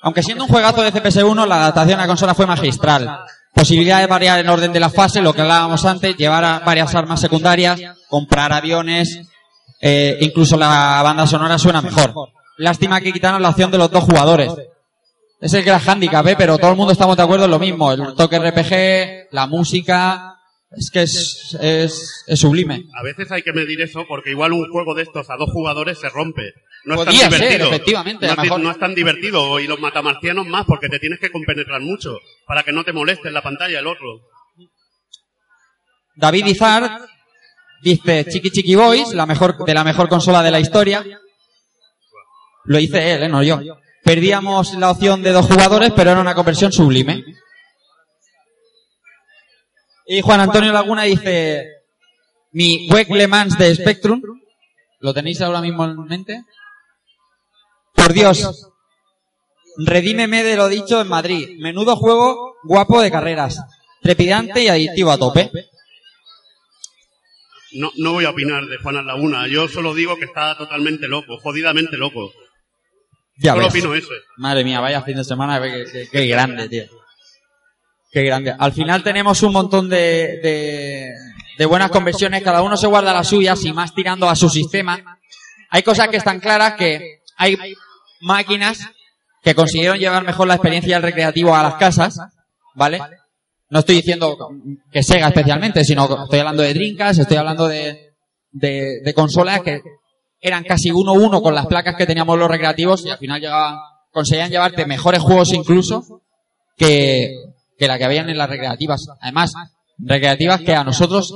Aunque 0.02 0.22
siendo 0.22 0.44
un 0.44 0.50
juegazo 0.50 0.82
de 0.82 0.92
CPS1, 0.92 1.46
la 1.46 1.56
adaptación 1.56 2.00
a 2.00 2.06
consola 2.06 2.34
fue 2.34 2.46
magistral. 2.46 3.20
Posibilidad 3.52 4.00
de 4.00 4.06
variar 4.06 4.38
el 4.38 4.48
orden 4.48 4.72
de 4.72 4.80
la 4.80 4.88
fase, 4.88 5.20
lo 5.20 5.32
que 5.32 5.42
hablábamos 5.42 5.84
antes, 5.84 6.16
llevar 6.16 6.44
a 6.44 6.60
varias 6.60 6.94
armas 6.94 7.20
secundarias, 7.20 7.80
comprar 8.08 8.52
aviones, 8.52 9.20
eh, 9.80 10.16
incluso 10.20 10.56
la 10.56 11.02
banda 11.02 11.26
sonora 11.26 11.58
suena 11.58 11.82
mejor. 11.82 12.14
Lástima 12.58 13.00
que 13.00 13.12
quitaron 13.12 13.42
la 13.42 13.50
opción 13.50 13.70
de 13.70 13.78
los 13.78 13.90
dos 13.90 14.04
jugadores. 14.04 14.52
Es 15.40 15.54
el 15.54 15.64
gran 15.64 15.80
handicap, 15.86 16.26
¿eh? 16.26 16.36
pero 16.36 16.58
todo 16.58 16.70
el 16.70 16.76
mundo 16.76 16.92
estamos 16.92 17.16
de 17.16 17.22
acuerdo 17.22 17.46
en 17.46 17.50
lo 17.50 17.58
mismo. 17.58 17.90
El 17.92 18.14
toque 18.14 18.38
RPG, 18.38 19.32
la 19.32 19.46
música, 19.46 20.39
es 20.72 20.90
que 20.90 21.02
es, 21.02 21.56
es, 21.60 22.24
es 22.26 22.38
sublime. 22.40 22.84
A 22.98 23.02
veces 23.02 23.30
hay 23.32 23.42
que 23.42 23.52
medir 23.52 23.80
eso 23.80 24.04
porque 24.08 24.30
igual 24.30 24.52
un 24.52 24.70
juego 24.70 24.94
de 24.94 25.02
estos 25.02 25.28
a 25.30 25.36
dos 25.36 25.50
jugadores 25.50 25.98
se 25.98 26.08
rompe. 26.08 26.52
No 26.84 26.94
es 26.94 27.04
tan 27.04 27.14
ser, 27.14 27.30
divertido. 27.30 27.68
efectivamente, 27.68 28.26
No, 28.26 28.32
a 28.32 28.36
mejor. 28.36 28.60
no 28.60 28.70
es 28.70 28.78
tan 28.78 28.94
divertido 28.94 29.60
y 29.60 29.66
los 29.66 29.80
matamarcianos 29.80 30.46
más 30.46 30.64
porque 30.66 30.88
te 30.88 30.98
tienes 30.98 31.18
que 31.20 31.30
compenetrar 31.30 31.80
mucho 31.80 32.16
para 32.46 32.62
que 32.62 32.72
no 32.72 32.84
te 32.84 32.92
moleste 32.92 33.28
en 33.28 33.34
la 33.34 33.42
pantalla 33.42 33.78
el 33.80 33.86
otro. 33.86 34.20
David 36.16 36.46
Izar 36.46 37.00
dice 37.82 38.24
Chiqui 38.30 38.50
Chiqui 38.50 38.74
Boys, 38.74 39.12
la 39.12 39.26
mejor, 39.26 39.64
de 39.64 39.74
la 39.74 39.84
mejor 39.84 40.08
consola 40.08 40.42
de 40.42 40.50
la 40.50 40.60
historia. 40.60 41.04
Lo 42.64 42.78
hice 42.78 43.12
él, 43.12 43.24
¿eh? 43.24 43.28
no 43.28 43.42
yo. 43.42 43.60
Perdíamos 44.04 44.74
la 44.74 44.90
opción 44.90 45.22
de 45.22 45.32
dos 45.32 45.46
jugadores, 45.46 45.92
pero 45.94 46.10
era 46.12 46.20
una 46.20 46.34
conversión 46.34 46.72
sublime. 46.72 47.24
Y 50.12 50.22
Juan 50.22 50.40
Antonio 50.40 50.72
Laguna 50.72 51.04
dice 51.04 51.68
mi 52.50 52.88
WEC 52.90 53.10
Le 53.10 53.28
Mans 53.28 53.56
de 53.56 53.72
Spectrum. 53.76 54.20
¿Lo 54.98 55.14
tenéis 55.14 55.40
ahora 55.40 55.60
mismo 55.60 55.84
en 55.84 56.04
mente? 56.04 56.42
Por 57.94 58.12
Dios, 58.12 58.68
redímeme 59.78 60.42
de 60.42 60.56
lo 60.56 60.68
dicho 60.68 61.00
en 61.00 61.06
Madrid. 61.06 61.56
Menudo 61.60 61.94
juego 61.94 62.56
guapo 62.64 63.00
de 63.00 63.10
carreras. 63.12 63.60
Trepidante 64.02 64.64
y 64.64 64.68
adictivo 64.68 65.12
a 65.12 65.18
tope. 65.18 65.50
No, 67.74 67.92
no 67.98 68.14
voy 68.14 68.24
a 68.24 68.30
opinar 68.30 68.64
de 68.66 68.78
Juan 68.78 69.06
Laguna. 69.06 69.46
Yo 69.46 69.68
solo 69.68 69.94
digo 69.94 70.16
que 70.18 70.24
está 70.24 70.56
totalmente 70.58 71.06
loco, 71.06 71.38
jodidamente 71.38 71.96
loco. 71.96 72.32
Ya 73.36 73.52
solo 73.52 73.66
ves. 73.66 73.72
opino 73.74 73.94
eso. 73.94 74.08
Madre 74.38 74.64
mía, 74.64 74.80
vaya 74.80 75.02
fin 75.02 75.16
de 75.16 75.24
semana, 75.24 75.62
qué, 75.62 75.84
qué- 75.92 76.08
qué 76.10 76.26
grande, 76.26 76.68
tío. 76.68 76.84
Qué 78.10 78.22
grande. 78.24 78.54
Al 78.58 78.72
final 78.72 79.02
tenemos 79.02 79.42
un 79.42 79.52
montón 79.52 79.88
de, 79.88 80.40
de, 80.42 81.14
de 81.58 81.66
buenas 81.66 81.90
conversiones, 81.90 82.42
cada 82.42 82.62
uno 82.62 82.76
se 82.76 82.88
guarda 82.88 83.12
las 83.12 83.28
suyas 83.28 83.64
y 83.64 83.72
más 83.72 83.94
tirando 83.94 84.28
a 84.28 84.34
su 84.34 84.48
sistema. 84.48 85.18
Hay 85.70 85.82
cosas 85.82 86.08
que 86.08 86.16
están 86.16 86.40
claras 86.40 86.74
que 86.74 87.20
hay 87.36 87.56
máquinas 88.20 88.80
que 89.42 89.54
consiguieron 89.54 89.98
llevar 89.98 90.24
mejor 90.24 90.48
la 90.48 90.54
experiencia 90.54 90.96
del 90.96 91.04
recreativo 91.04 91.54
a 91.54 91.62
las 91.62 91.74
casas, 91.74 92.18
¿vale? 92.74 93.00
No 93.70 93.78
estoy 93.78 93.96
diciendo 93.96 94.36
que 94.90 95.04
Sega 95.04 95.28
especialmente, 95.28 95.84
sino 95.84 96.08
que 96.08 96.22
estoy 96.24 96.40
hablando 96.40 96.62
de 96.62 96.74
Dreamcast, 96.74 97.20
estoy 97.20 97.36
hablando 97.36 97.68
de, 97.68 98.14
de, 98.50 99.00
de 99.04 99.14
consolas 99.14 99.60
que 99.60 99.80
eran 100.40 100.64
casi 100.64 100.90
uno 100.90 101.12
a 101.12 101.14
uno 101.14 101.40
con 101.40 101.54
las 101.54 101.66
placas 101.66 101.94
que 101.96 102.06
teníamos 102.06 102.36
los 102.36 102.50
recreativos 102.50 103.06
y 103.06 103.10
al 103.10 103.18
final 103.18 103.40
llegaban, 103.40 103.78
conseguían 104.10 104.50
llevarte 104.50 104.84
mejores 104.86 105.22
juegos 105.22 105.52
incluso 105.52 106.22
que, 106.76 107.30
que 107.80 107.88
la 107.88 107.96
que 107.98 108.04
habían 108.04 108.28
en 108.28 108.36
las 108.38 108.48
recreativas. 108.48 109.06
Además, 109.20 109.54
recreativas 109.98 110.60
que 110.60 110.74
a 110.74 110.84
nosotros 110.84 111.32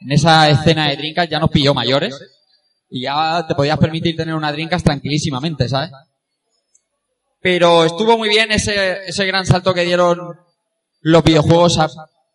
en 0.00 0.12
esa 0.12 0.48
escena 0.48 0.88
de 0.88 0.96
Dreamcast 0.96 1.30
ya 1.30 1.40
nos 1.40 1.50
pilló 1.50 1.74
mayores 1.74 2.16
y 2.88 3.02
ya 3.02 3.44
te 3.46 3.54
podías 3.56 3.78
permitir 3.78 4.16
tener 4.16 4.34
una 4.34 4.52
Dreamcast 4.52 4.84
tranquilísimamente, 4.86 5.68
¿sabes? 5.68 5.90
Pero 7.40 7.84
estuvo 7.84 8.16
muy 8.16 8.28
bien 8.28 8.50
ese, 8.52 9.06
ese 9.06 9.26
gran 9.26 9.44
salto 9.44 9.74
que 9.74 9.82
dieron 9.84 10.18
los 11.00 11.24
videojuegos 11.24 11.78
a 11.78 11.88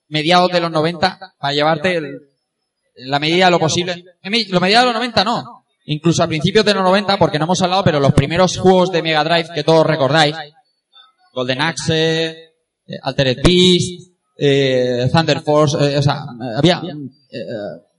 mediados 0.09 0.51
de 0.51 0.59
los 0.59 0.71
90 0.71 1.19
para 1.39 1.53
llevarte 1.53 1.95
el- 1.95 2.19
la 2.95 3.19
medida 3.19 3.45
de 3.45 3.51
lo 3.51 3.59
posible. 3.59 4.03
Lo 4.49 4.59
medida 4.59 4.79
de 4.81 4.85
los 4.85 4.93
90 4.93 5.23
no. 5.23 5.65
Incluso 5.85 6.21
a 6.23 6.27
principios 6.27 6.63
de 6.63 6.73
los 6.73 6.83
90, 6.83 7.17
porque 7.17 7.39
no 7.39 7.45
hemos 7.45 7.61
hablado, 7.61 7.83
pero 7.83 7.99
los 7.99 8.13
primeros 8.13 8.57
juegos 8.57 8.91
de 8.91 9.01
Mega 9.01 9.23
Drive 9.23 9.49
que 9.55 9.63
todos 9.63 9.85
recordáis, 9.85 10.35
Golden 11.33 11.61
Axe, 11.61 12.52
Altered 13.03 13.37
Beast, 13.43 14.11
eh, 14.37 15.09
Thunder 15.11 15.41
Force, 15.41 15.77
eh, 15.79 15.97
o 15.97 16.01
sea, 16.01 16.15
eh, 16.41 16.53
había 16.57 16.81
eh, 16.85 17.37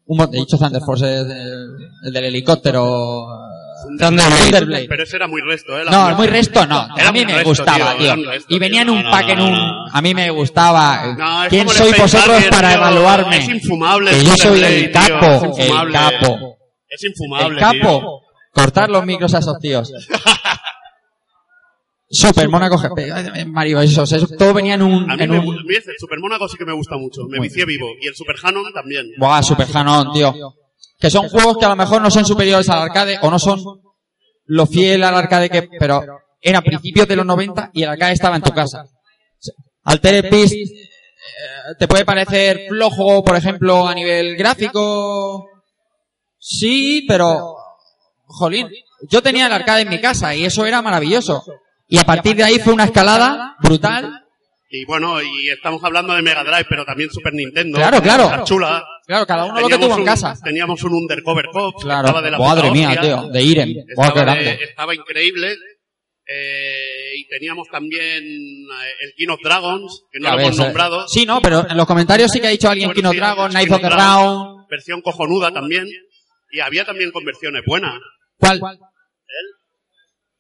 un 0.07 0.17
mon- 0.19 0.29
he 0.35 0.39
dicho 0.39 0.59
Thunder 0.59 0.83
Force, 0.83 1.07
eh, 1.07 1.21
el, 1.21 1.77
el 2.07 2.13
del 2.13 2.25
helicóptero, 2.25 3.25
eh, 3.25 3.99
Thunderblade. 3.99 4.87
Pero 4.89 5.03
ese 5.03 5.17
era 5.17 5.27
muy 5.29 5.41
resto, 5.43 5.79
¿eh? 5.79 5.85
La 5.85 5.91
No, 6.11 6.17
muy 6.17 6.27
resto 6.27 6.67
no. 6.67 6.89
Era 6.97 7.09
A 7.09 7.13
mí 7.13 7.25
me 7.25 7.35
resto, 7.35 7.49
gustaba, 7.51 7.97
tío, 7.99 8.15
tío. 8.15 8.31
resto, 8.31 8.55
Y 8.55 8.59
venía 8.59 8.81
en 8.83 8.87
tío. 8.89 8.97
un 8.97 9.03
No, 9.05 9.11
pack 9.11 9.27
no, 9.27 9.33
en 9.33 9.41
un... 9.41 9.53
no, 9.53 9.87
A 9.93 10.03
mí 10.03 10.15
me 10.15 10.31
gustaba. 10.31 11.15
No, 11.19 11.45
es 11.45 11.51
¿Quién 11.51 11.69
sois 11.69 11.97
vosotros 11.99 12.35
Harrier, 12.37 12.51
para 12.51 12.69
tío. 12.71 12.79
evaluarme? 12.79 13.39
Es 13.39 13.49
infumable 13.49 14.11
Que 14.11 14.17
el 14.17 14.25
yo 14.25 14.37
soy 14.37 14.39
Thunderblade, 14.61 14.77
el 14.85 14.93
tío, 14.93 15.01
capo, 15.21 15.27
es 15.27 15.43
el 15.59 15.65
infumable. 15.67 15.93
capo. 15.93 16.57
Es 16.89 17.05
infumable. 17.05 17.55
El 17.55 17.61
capo. 17.81 18.21
Cortar 18.53 18.89
los 18.91 19.05
micros 19.05 19.35
a 19.35 19.39
esos 19.39 19.59
tíos. 19.59 19.93
Super 22.09 22.49
Mónaco 22.49 22.77
GP. 22.77 23.47
Mario, 23.47 23.81
eso, 23.81 24.03
eso, 24.05 24.27
todo 24.39 24.55
venía 24.55 24.75
en 24.75 24.83
un... 24.83 25.11
A 25.11 25.17
mí 25.17 25.23
En 25.25 25.31
me, 25.31 25.39
un 25.39 25.57
el 25.57 25.83
Super 25.99 26.19
Mónaco 26.21 26.49
sí 26.49 26.57
que 26.57 26.65
me 26.65 26.75
gusta 26.75 26.97
mucho. 26.97 27.23
Me 27.29 27.41
vicié 27.41 27.65
vivo. 27.65 27.87
Y 28.01 28.07
el 28.07 28.15
Super 28.15 28.37
Hanon 28.43 28.73
también. 28.73 29.07
Buah, 29.19 29.43
Super 29.43 29.67
Hanon, 29.73 30.13
tío. 30.13 30.35
Que 30.99 31.11
son 31.11 31.29
juegos 31.29 31.59
que 31.59 31.65
a 31.65 31.71
lo 31.71 31.77
mejor 31.77 32.03
no 32.03 32.11
son 32.11 32.25
superiores 32.25 32.69
al 32.69 32.83
arcade 32.83 33.19
o 33.23 33.31
no 33.31 33.39
son 33.39 33.61
lo 34.47 34.67
fiel 34.67 35.03
al 35.03 35.15
arcade 35.15 35.49
que... 35.49 35.69
Pero 35.79 36.03
era 36.41 36.61
principios 36.61 37.09
de 37.09 37.17
los 37.17 37.27
90 37.27 37.71
y 37.73 37.83
el 37.83 37.89
arcade 37.89 38.13
estaba 38.13 38.37
en 38.37 38.43
tu 38.43 38.53
casa. 38.53 38.85
Altered 39.85 40.31
Beast 40.31 40.55
eh, 40.55 41.75
te 41.79 41.89
puede 41.89 42.05
parecer 42.05 42.67
flojo, 42.69 43.25
por 43.25 43.37
ejemplo, 43.37 43.89
a 43.89 43.95
nivel 43.95 44.37
gráfico. 44.37 45.49
Sí, 46.39 47.05
pero... 47.09 47.57
Jolín, 48.27 48.69
yo 49.09 49.23
tenía 49.23 49.47
el 49.47 49.53
arcade 49.53 49.83
en 49.83 49.91
mi 49.91 50.01
casa 50.01 50.35
y 50.35 50.45
eso 50.45 50.67
era 50.67 50.83
maravilloso. 50.83 51.45
Y 51.89 51.99
a 51.99 52.05
partir 52.05 52.35
de 52.37 52.45
ahí 52.45 52.59
fue 52.59 52.73
una 52.73 52.85
escalada 52.85 53.57
brutal. 53.63 54.21
Y 54.71 54.85
bueno, 54.87 55.23
y 55.23 55.49
estamos 55.51 55.83
hablando 55.85 56.15
de 56.15 56.23
Mega 56.23 56.43
Drive, 56.43 56.67
pero 56.69 56.85
también 56.85 57.09
Super 57.11 57.33
Nintendo. 57.33 57.79
Claro, 57.79 58.03
claro. 58.03 58.25
Está 58.25 58.45
chula. 58.45 58.85
Claro, 59.07 59.27
cada 59.27 59.45
uno 59.45 59.61
lo 59.61 59.69
que 59.69 59.75
Teníamos 59.75 59.87
tuvo 59.87 59.95
en 59.97 60.01
un- 60.01 60.07
casa. 60.07 60.35
Teníamos 60.43 60.83
un 60.83 60.95
Undercover 60.95 61.45
Cop. 61.53 61.77
que 61.79 61.85
Claro. 61.85 62.07
Estaba 62.09 62.23
de 62.23 62.31
la 62.31 62.39
Madre 62.39 62.71
mía, 62.73 62.89
hostia. 62.89 63.03
tío, 63.03 63.29
de 63.29 63.43
Irem. 63.43 63.75
Estaba, 63.87 64.35
de- 64.35 64.65
estaba 64.65 64.95
increíble. 64.95 65.55
Eh, 66.27 67.13
y 67.19 67.29
teníamos 67.29 67.69
también 67.69 68.25
eh, 68.25 68.93
el 69.03 69.13
King 69.15 69.29
of 69.29 69.41
Dragons, 69.45 70.05
que 70.11 70.21
no 70.21 70.29
Ya 70.31 70.35
lo 70.35 70.41
hemos 70.41 70.51
ves, 70.53 70.59
eh. 70.59 70.65
nombrado. 70.65 71.07
Sí, 71.09 71.27
no, 71.27 71.43
pero 71.43 71.69
en 71.69 71.77
los 71.77 71.87
comentarios 71.87 72.31
sí 72.33 72.41
que 72.41 72.47
ha 72.47 72.51
dicho 72.51 72.69
alguien 72.71 72.89
Bueno, 72.89 72.97
Kino 72.97 73.11
sí, 73.13 73.17
Dragon, 73.19 73.49
King 73.51 73.55
Knights 73.55 73.71
of 73.71 73.77
of 73.77 73.83
the 73.83 73.89
Dragons, 73.89 74.35
Round. 74.35 74.69
Versión 74.71 75.03
cojonuda 75.03 75.53
también. 75.53 75.87
Y 76.51 76.61
había 76.61 76.85
también 76.87 77.11
conversiones 77.13 77.63
buenas. 77.67 78.01
¿Cuál? 78.39 78.59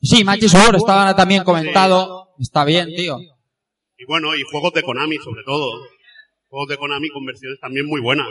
Sí, 0.04 0.22
Magic 0.24 0.48
Sword 0.48 0.76
estaba 0.76 1.16
también 1.16 1.42
comentado. 1.44 2.28
Está 2.38 2.64
bien, 2.64 2.94
tío. 2.94 3.18
Y 3.98 4.04
bueno, 4.06 4.34
y 4.36 4.42
juegos 4.42 4.72
de 4.74 4.82
Konami 4.82 5.16
sobre 5.18 5.42
todo. 5.44 5.72
Juegos 6.48 6.68
de 6.68 6.76
Konami 6.76 7.08
con 7.08 7.24
versiones 7.24 7.58
también 7.60 7.86
muy 7.86 8.00
buenas. 8.00 8.26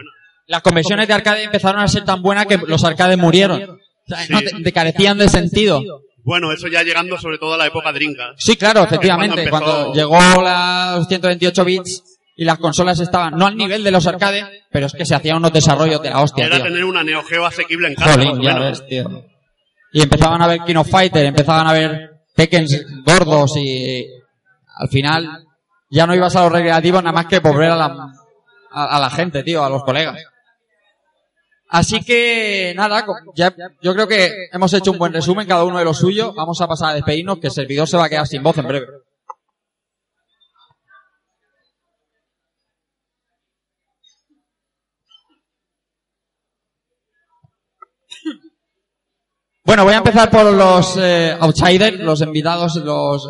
Las 0.48 0.62
conversiones 0.62 1.08
de 1.08 1.14
arcade 1.14 1.44
empezaron 1.44 1.82
a 1.82 1.88
ser 1.88 2.06
tan 2.06 2.22
buenas 2.22 2.46
que 2.46 2.58
los 2.58 2.84
arcades 2.84 3.18
murieron. 3.18 3.62
O 3.62 3.78
sea, 4.06 4.20
no, 4.30 4.40
te, 4.42 4.52
te 4.62 4.72
carecían 4.72 5.18
de 5.18 5.30
sentido. 5.30 5.82
Bueno, 6.26 6.52
eso 6.54 6.68
ya 6.68 6.84
llegando 6.84 7.18
sobre 7.18 7.38
todo 7.38 7.54
a 7.54 7.58
la 7.58 7.68
época 7.68 7.92
Drinka. 7.92 8.34
Sí, 8.38 8.56
claro, 8.56 8.84
efectivamente. 8.84 9.50
Cuando 9.50 9.94
llegó 9.94 10.18
los 10.18 11.08
128 11.08 11.66
bits 11.66 12.04
y 12.36 12.46
las 12.46 12.58
consolas 12.60 13.00
estaban 13.00 13.38
no 13.38 13.46
al 13.48 13.58
nivel 13.58 13.84
de 13.84 13.92
los 13.92 14.06
arcades, 14.08 14.46
pero 14.72 14.86
es 14.88 14.94
que 14.94 15.06
se 15.06 15.16
hacían 15.16 15.38
unos 15.38 15.54
desarrollos 15.54 16.02
de 16.02 16.10
la 16.10 16.22
hostia, 16.22 16.46
Era 16.46 16.56
tío. 16.58 16.66
tener 16.66 16.84
una 16.86 17.04
Neo 17.04 17.24
Geo 17.24 17.46
asequible 17.46 17.90
en 17.90 17.96
casa, 17.96 18.14
Jolín, 18.14 18.42
ya 18.42 18.60
ves, 18.60 18.86
tío. 18.88 19.26
Y 19.94 20.02
empezaban 20.02 20.42
a 20.42 20.48
ver 20.48 20.62
King 20.66 20.76
of 20.76 20.90
Fighter, 20.90 21.24
empezaban 21.26 21.68
a 21.68 21.74
ver 21.74 22.14
Tekken 22.36 22.66
gordos 23.06 23.56
y 23.58 24.06
al 24.80 24.90
final 24.90 25.46
ya 25.90 26.08
no 26.08 26.16
ibas 26.16 26.36
a 26.36 26.44
los 26.44 26.52
recreativos 26.52 27.04
nada 27.04 27.14
más 27.14 27.28
que 27.28 27.40
por 27.40 27.56
ver 27.56 27.70
a 27.70 27.76
la, 27.76 28.12
a, 28.72 29.00
la 29.00 29.10
gente, 29.12 29.44
tío, 29.44 29.64
a 29.64 29.70
los 29.70 29.84
colegas. 29.84 30.20
Así 31.70 32.04
que 32.04 32.74
nada, 32.76 33.06
ya, 33.36 33.54
yo 33.82 33.94
creo 33.94 34.08
que 34.08 34.32
hemos 34.52 34.74
hecho 34.74 34.92
un 34.92 34.98
buen 34.98 35.14
resumen, 35.14 35.48
cada 35.48 35.64
uno 35.64 35.78
de 35.78 35.86
lo 35.86 35.94
suyo. 35.94 36.34
Vamos 36.34 36.60
a 36.62 36.68
pasar 36.68 36.92
a 36.92 36.94
despedirnos, 36.96 37.40
que 37.40 37.48
el 37.48 37.54
servidor 37.54 37.88
se 37.88 37.98
va 37.98 38.06
a 38.06 38.10
quedar 38.10 38.28
sin 38.28 38.42
voz 38.42 38.58
en 38.58 38.68
breve. 38.68 38.88
Bueno, 49.74 49.86
voy 49.86 49.96
a 49.96 49.98
empezar 49.98 50.30
por 50.30 50.54
los 50.54 51.00
eh, 51.02 51.36
outsiders, 51.40 52.00
los 52.00 52.22
invitados, 52.22 52.76
los 52.76 53.28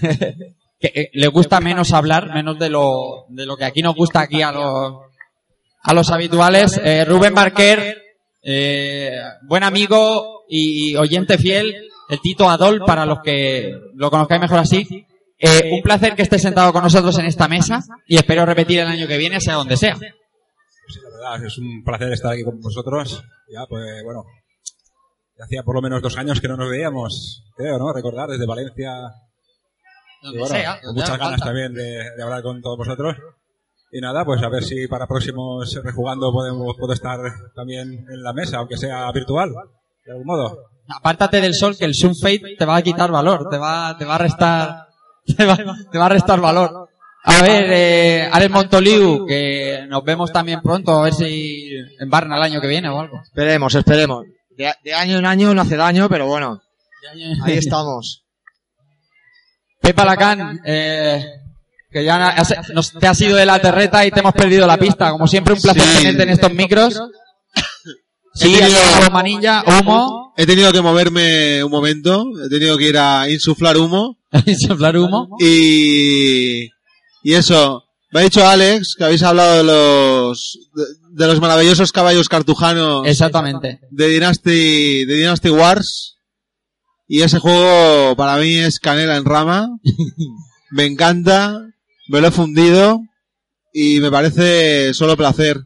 eh, 0.00 0.54
que 0.80 0.86
eh, 0.86 1.10
les 1.12 1.28
gusta 1.28 1.60
menos 1.60 1.92
hablar, 1.92 2.32
menos 2.32 2.58
de 2.58 2.70
lo 2.70 3.26
de 3.28 3.44
lo 3.44 3.58
que 3.58 3.66
aquí 3.66 3.82
nos 3.82 3.94
gusta 3.94 4.20
aquí 4.20 4.40
a 4.40 4.52
los 4.52 4.94
a 5.82 5.92
los 5.92 6.10
habituales. 6.10 6.80
Eh, 6.82 7.04
Rubén 7.04 7.34
Barquer, 7.34 8.02
eh, 8.42 9.18
buen 9.42 9.64
amigo 9.64 10.44
y 10.48 10.96
oyente 10.96 11.36
fiel, 11.36 11.90
el 12.08 12.20
Tito 12.22 12.48
Adol 12.48 12.80
para 12.86 13.04
los 13.04 13.18
que 13.22 13.78
lo 13.94 14.10
conozcáis 14.10 14.40
mejor 14.40 14.60
así. 14.60 15.06
Eh, 15.38 15.72
un 15.74 15.82
placer 15.82 16.14
que 16.14 16.22
esté 16.22 16.38
sentado 16.38 16.72
con 16.72 16.84
nosotros 16.84 17.18
en 17.18 17.26
esta 17.26 17.48
mesa 17.48 17.80
y 18.06 18.16
espero 18.16 18.46
repetir 18.46 18.80
el 18.80 18.88
año 18.88 19.06
que 19.06 19.18
viene, 19.18 19.42
sea 19.42 19.56
donde 19.56 19.76
sea. 19.76 19.94
Sí, 19.96 21.00
la 21.02 21.10
verdad, 21.10 21.46
es 21.46 21.58
un 21.58 21.84
placer 21.84 22.10
estar 22.14 22.32
aquí 22.32 22.44
con 22.44 22.58
vosotros. 22.62 23.22
Ya, 23.52 23.66
pues 23.68 24.02
bueno, 24.04 24.24
hacía 25.40 25.62
por 25.62 25.74
lo 25.74 25.82
menos 25.82 26.02
dos 26.02 26.16
años 26.18 26.40
que 26.40 26.48
no 26.48 26.56
nos 26.56 26.70
veíamos, 26.70 27.44
creo, 27.56 27.78
¿no? 27.78 27.92
Recordar 27.92 28.28
desde 28.28 28.46
Valencia. 28.46 28.92
Donde 30.22 30.38
Y 30.38 30.40
bueno, 30.40 30.54
sea, 30.54 30.74
con 30.74 30.82
donde 30.86 31.00
muchas 31.00 31.18
ganas 31.18 31.40
falta. 31.40 31.44
también 31.46 31.74
de, 31.74 32.10
de 32.16 32.22
hablar 32.22 32.42
con 32.42 32.60
todos 32.62 32.78
vosotros. 32.78 33.16
Y 33.94 34.00
nada, 34.00 34.24
pues 34.24 34.42
a 34.42 34.48
ver 34.48 34.64
si 34.64 34.88
para 34.88 35.06
próximos 35.06 35.78
rejugando 35.84 36.32
podemos, 36.32 36.74
puedo 36.78 36.94
estar 36.94 37.18
también 37.54 38.06
en 38.10 38.22
la 38.22 38.32
mesa, 38.32 38.56
aunque 38.58 38.78
sea 38.78 39.10
virtual, 39.12 39.52
de 40.06 40.12
algún 40.12 40.26
modo. 40.26 40.58
Apártate 40.88 41.40
del 41.42 41.54
sol 41.54 41.76
que 41.76 41.84
el 41.84 41.94
Sunfade 41.94 42.56
te 42.58 42.64
va 42.64 42.76
a 42.76 42.82
quitar 42.82 43.10
valor, 43.10 43.48
te 43.50 43.58
va, 43.58 43.94
te 43.98 44.06
va 44.06 44.14
a 44.14 44.18
restar, 44.18 44.86
te 45.36 45.44
va, 45.44 45.56
te 45.90 45.98
va 45.98 46.06
a 46.06 46.08
restar 46.08 46.40
valor. 46.40 46.88
A 47.24 47.42
ver, 47.42 47.64
eh, 47.68 48.28
Alex 48.32 48.50
Montoliu, 48.50 49.26
que 49.26 49.84
nos 49.88 50.02
vemos 50.04 50.32
también 50.32 50.60
pronto, 50.60 50.98
a 50.98 51.04
ver 51.04 51.12
si 51.12 51.70
en 52.00 52.10
Barna 52.10 52.36
el 52.36 52.42
año 52.42 52.60
que 52.60 52.66
viene 52.66 52.88
o 52.88 52.98
algo. 52.98 53.20
Esperemos, 53.22 53.74
esperemos. 53.74 54.24
De, 54.56 54.72
de 54.84 54.94
año 54.94 55.18
en 55.18 55.26
año 55.26 55.54
no 55.54 55.62
hace 55.62 55.76
daño, 55.76 56.08
pero 56.08 56.26
bueno. 56.26 56.60
Ahí 57.44 57.54
estamos. 57.58 58.24
Pepa 59.80 60.04
Lacan, 60.04 60.60
eh, 60.64 61.24
que 61.90 62.04
ya 62.04 62.28
has- 62.28 62.54
nos, 62.72 62.92
te 62.92 63.06
has 63.06 63.20
ido 63.20 63.36
de 63.36 63.44
la 63.46 63.58
terreta 63.60 64.06
y 64.06 64.10
te 64.10 64.20
hemos 64.20 64.32
perdido 64.32 64.66
la 64.66 64.76
pista. 64.78 65.10
Como 65.10 65.26
siempre, 65.26 65.54
un 65.54 65.60
placer 65.60 65.82
Sí. 65.82 65.98
tenerte 65.98 66.22
en 66.22 66.30
estos 66.30 66.52
micros. 66.52 67.00
Sí, 68.34 68.54
He 68.54 68.60
tenido- 68.60 68.78
Alejandro 68.78 69.10
Manilla, 69.10 69.62
humo. 69.66 70.32
He 70.38 70.46
tenido 70.46 70.72
que 70.72 70.80
moverme 70.80 71.62
un 71.62 71.70
momento, 71.70 72.24
he 72.42 72.48
tenido 72.48 72.78
que 72.78 72.88
ir 72.88 72.96
a 72.96 73.28
insuflar 73.28 73.76
humo. 73.76 74.16
insuflar 74.46 74.96
humo. 74.96 75.28
Y, 75.38 76.64
y 77.24 77.34
eso, 77.34 77.84
me 78.10 78.20
ha 78.20 78.22
dicho 78.22 78.48
Alex 78.48 78.94
que 78.96 79.04
habéis 79.04 79.22
hablado 79.22 79.58
de 79.58 79.64
los, 79.64 80.58
de, 81.12 81.26
los 81.26 81.40
maravillosos 81.40 81.92
caballos 81.92 82.28
cartujanos. 82.28 83.06
Exactamente. 83.06 83.80
De 83.90 84.08
Dynasty, 84.08 85.04
de 85.04 85.16
Dynasty 85.16 85.50
Wars. 85.50 86.16
Y 87.06 87.22
ese 87.22 87.38
juego 87.38 88.16
para 88.16 88.36
mí 88.38 88.56
es 88.56 88.78
canela 88.78 89.16
en 89.16 89.24
rama. 89.24 89.68
me 90.70 90.86
encanta, 90.86 91.60
me 92.08 92.20
lo 92.20 92.28
he 92.28 92.30
fundido 92.30 93.00
y 93.72 94.00
me 94.00 94.10
parece 94.10 94.94
solo 94.94 95.16
placer. 95.16 95.60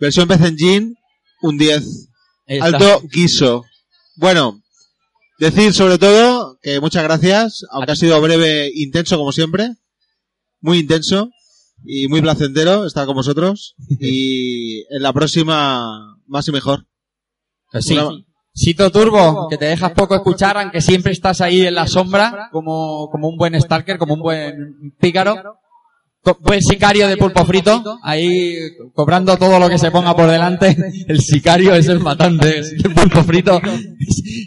Versión 0.00 0.28
PC 0.28 0.48
Engine, 0.48 0.94
un 1.42 1.58
10. 1.58 2.08
Ahí 2.48 2.56
está. 2.56 2.66
Alto 2.66 3.02
guiso. 3.12 3.64
Bueno, 4.16 4.60
decir 5.38 5.72
sobre 5.74 5.98
todo 5.98 6.58
que 6.62 6.80
muchas 6.80 7.04
gracias, 7.04 7.64
aunque 7.70 7.92
ha 7.92 7.96
sido 7.96 8.20
breve, 8.20 8.70
intenso 8.74 9.16
como 9.16 9.32
siempre. 9.32 9.74
Muy 10.60 10.78
intenso 10.78 11.30
y 11.84 12.08
muy 12.08 12.20
placentero 12.20 12.86
estar 12.86 13.06
con 13.06 13.14
vosotros. 13.16 13.74
Y 14.00 14.80
en 14.94 15.02
la 15.02 15.12
próxima, 15.12 16.16
más 16.26 16.46
y 16.48 16.52
mejor. 16.52 16.86
Pues 17.70 17.84
sí. 17.84 17.94
Una- 17.98 18.24
Sito 18.54 18.90
Turbo, 18.90 19.46
que 19.48 19.56
te 19.56 19.66
dejas 19.66 19.92
poco 19.92 20.16
escuchar, 20.16 20.56
aunque 20.58 20.80
siempre 20.80 21.12
estás 21.12 21.40
ahí 21.40 21.64
en 21.64 21.74
la 21.76 21.86
sombra, 21.86 22.48
como, 22.50 23.08
como 23.08 23.28
un 23.28 23.36
buen 23.36 23.54
Stalker, 23.60 23.98
como 23.98 24.14
un 24.14 24.20
buen 24.20 24.94
pícaro. 24.98 25.36
Buen 26.40 26.60
sicario 26.60 27.08
de 27.08 27.16
pulpo 27.16 27.44
frito, 27.46 27.98
ahí 28.02 28.54
cobrando 28.92 29.36
todo 29.38 29.58
lo 29.58 29.68
que 29.68 29.78
se 29.78 29.90
ponga 29.90 30.14
por 30.14 30.30
delante. 30.30 30.76
El 31.08 31.20
sicario 31.20 31.74
es 31.74 31.88
el 31.88 32.00
matante, 32.00 32.58
es 32.58 32.72
el 32.72 32.92
pulpo 32.92 33.22
frito. 33.22 33.60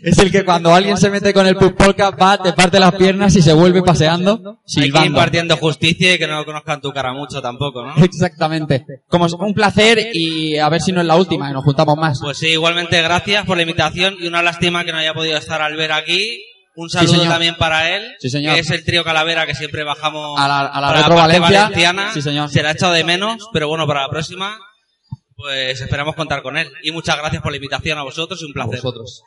Es, 0.03 0.17
el 0.17 0.31
que 0.31 0.43
cuando 0.45 0.73
alguien 0.73 0.97
se 0.97 1.09
mete 1.09 1.33
con 1.33 1.45
el 1.45 1.55
pulpolca 1.55 2.11
va, 2.11 2.41
te 2.41 2.53
parte 2.53 2.79
las 2.79 2.95
piernas 2.95 3.35
y 3.35 3.41
se 3.41 3.53
vuelve 3.53 3.83
paseando, 3.83 4.31
Hay 4.33 4.43
que 4.43 4.81
silbando. 4.81 5.07
impartiendo 5.07 5.57
justicia 5.57 6.15
y 6.15 6.17
que 6.17 6.27
no 6.27 6.43
conozcan 6.45 6.81
tu 6.81 6.91
cara 6.91 7.13
mucho 7.13 7.41
tampoco, 7.41 7.85
¿no? 7.85 7.95
Exactamente. 8.03 8.85
Como 9.07 9.25
es 9.27 9.33
un 9.33 9.53
placer 9.53 10.09
y 10.13 10.57
a 10.57 10.69
ver 10.69 10.81
si 10.81 10.91
no 10.91 11.01
es 11.01 11.07
la 11.07 11.15
última 11.15 11.49
y 11.49 11.53
nos 11.53 11.63
juntamos 11.63 11.97
más. 11.97 12.19
Pues 12.21 12.37
sí, 12.37 12.47
igualmente 12.47 13.01
gracias 13.01 13.45
por 13.45 13.57
la 13.57 13.63
invitación 13.63 14.15
y 14.19 14.27
una 14.27 14.41
lástima 14.41 14.83
que 14.85 14.91
no 14.91 14.97
haya 14.97 15.13
podido 15.13 15.37
estar 15.37 15.61
al 15.61 15.75
ver 15.75 15.91
aquí. 15.91 16.39
Un 16.75 16.89
saludo 16.89 17.23
también 17.23 17.55
para 17.57 17.95
él, 17.95 18.15
Sí, 18.19 18.29
señor. 18.29 18.53
que 18.53 18.61
es 18.61 18.69
el 18.71 18.85
trío 18.85 19.03
Calavera 19.03 19.45
que 19.45 19.53
siempre 19.55 19.83
bajamos 19.83 20.39
A 20.39 20.47
la- 20.47 20.59
a 20.61 20.79
la 20.81 20.87
para 20.87 20.99
Retro 21.01 21.15
parte 21.15 21.39
Valencia. 21.39 21.61
valenciana. 21.63 22.13
Sí, 22.13 22.21
señor. 22.21 22.49
Se 22.49 22.63
la 22.63 22.69
ha 22.69 22.71
echado 22.71 22.93
de 22.93 23.03
menos, 23.03 23.47
pero 23.51 23.67
bueno, 23.67 23.85
para 23.87 24.03
la 24.03 24.09
próxima, 24.09 24.57
pues 25.35 25.81
esperamos 25.81 26.15
contar 26.15 26.41
con 26.41 26.57
él. 26.57 26.71
Y 26.83 26.91
muchas 26.91 27.17
gracias 27.17 27.41
por 27.41 27.51
la 27.51 27.57
invitación 27.57 27.97
a 27.97 28.03
vosotros 28.03 28.41
y 28.41 28.45
un 28.45 28.53
placer. 28.53 28.75
vosotros. 28.81 29.21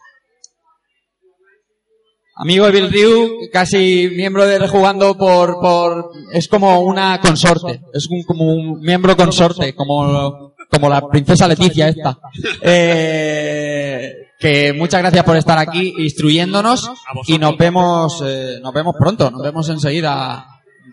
Amigo 2.37 2.67
Evil 2.67 2.91
Ryu, 2.91 3.49
casi 3.53 4.09
miembro 4.13 4.45
de 4.45 4.59
Rejugando 4.59 5.17
por, 5.17 5.61
por, 5.61 6.11
es 6.33 6.49
como 6.49 6.81
una 6.81 7.21
consorte, 7.21 7.81
es 7.93 8.09
un, 8.11 8.25
como 8.25 8.53
un 8.53 8.81
miembro 8.81 9.17
consorte, 9.17 9.73
como, 9.75 10.53
como 10.69 10.89
la 10.89 11.07
princesa 11.09 11.47
Leticia 11.47 11.89
esta. 11.91 12.19
Eh, 12.63 14.13
que 14.45 14.75
muchas 14.75 15.01
gracias 15.01 15.25
por 15.25 15.37
estar 15.39 15.57
aquí 15.59 15.95
instruyéndonos 15.97 16.91
y 17.27 17.39
nos 17.39 17.57
vemos, 17.57 18.23
eh, 18.27 18.59
nos 18.63 18.75
vemos 18.75 18.95
pronto, 18.99 19.31
nos 19.31 19.43
vemos 19.43 19.67
enseguida, 19.71 20.47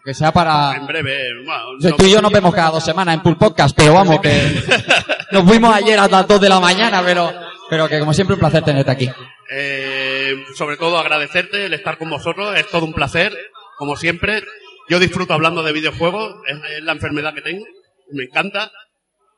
que 0.06 0.14
sea 0.14 0.32
para, 0.32 0.74
En 0.78 0.88
breve, 0.88 1.44
bueno, 1.46 1.64
no- 1.82 1.96
tú 1.98 2.06
y 2.06 2.12
yo 2.12 2.22
nos 2.22 2.32
vemos 2.32 2.56
cada 2.56 2.72
dos 2.72 2.84
semanas 2.84 3.16
en 3.16 3.22
Pool 3.22 3.38
Podcast, 3.38 3.76
pero 3.76 3.94
vamos, 3.94 4.22
que 4.22 4.32
nos 5.32 5.44
fuimos 5.44 5.76
ayer 5.76 6.00
hasta 6.00 6.18
las 6.20 6.28
dos 6.28 6.40
de 6.40 6.48
la 6.48 6.62
mañana, 6.62 7.02
pero, 7.06 7.30
pero 7.70 7.90
que 7.90 8.00
como 8.00 8.14
siempre 8.14 8.36
un 8.36 8.40
placer 8.40 8.64
tenerte 8.64 8.90
aquí. 8.92 9.10
Eh, 9.54 10.46
sobre 10.56 10.78
todo 10.78 10.98
agradecerte 10.98 11.66
el 11.66 11.74
estar 11.74 11.98
con 11.98 12.10
vosotros, 12.10 12.58
es 12.58 12.70
todo 12.70 12.86
un 12.86 12.94
placer, 12.94 13.38
como 13.78 13.98
siempre. 13.98 14.44
Yo 14.90 14.98
disfruto 14.98 15.34
hablando 15.34 15.62
de 15.62 15.74
videojuegos, 15.74 16.36
es, 16.48 16.78
es 16.78 16.84
la 16.84 16.94
enfermedad 16.94 17.34
que 17.34 17.42
tengo, 17.42 17.66
me 18.14 18.24
encanta. 18.24 18.72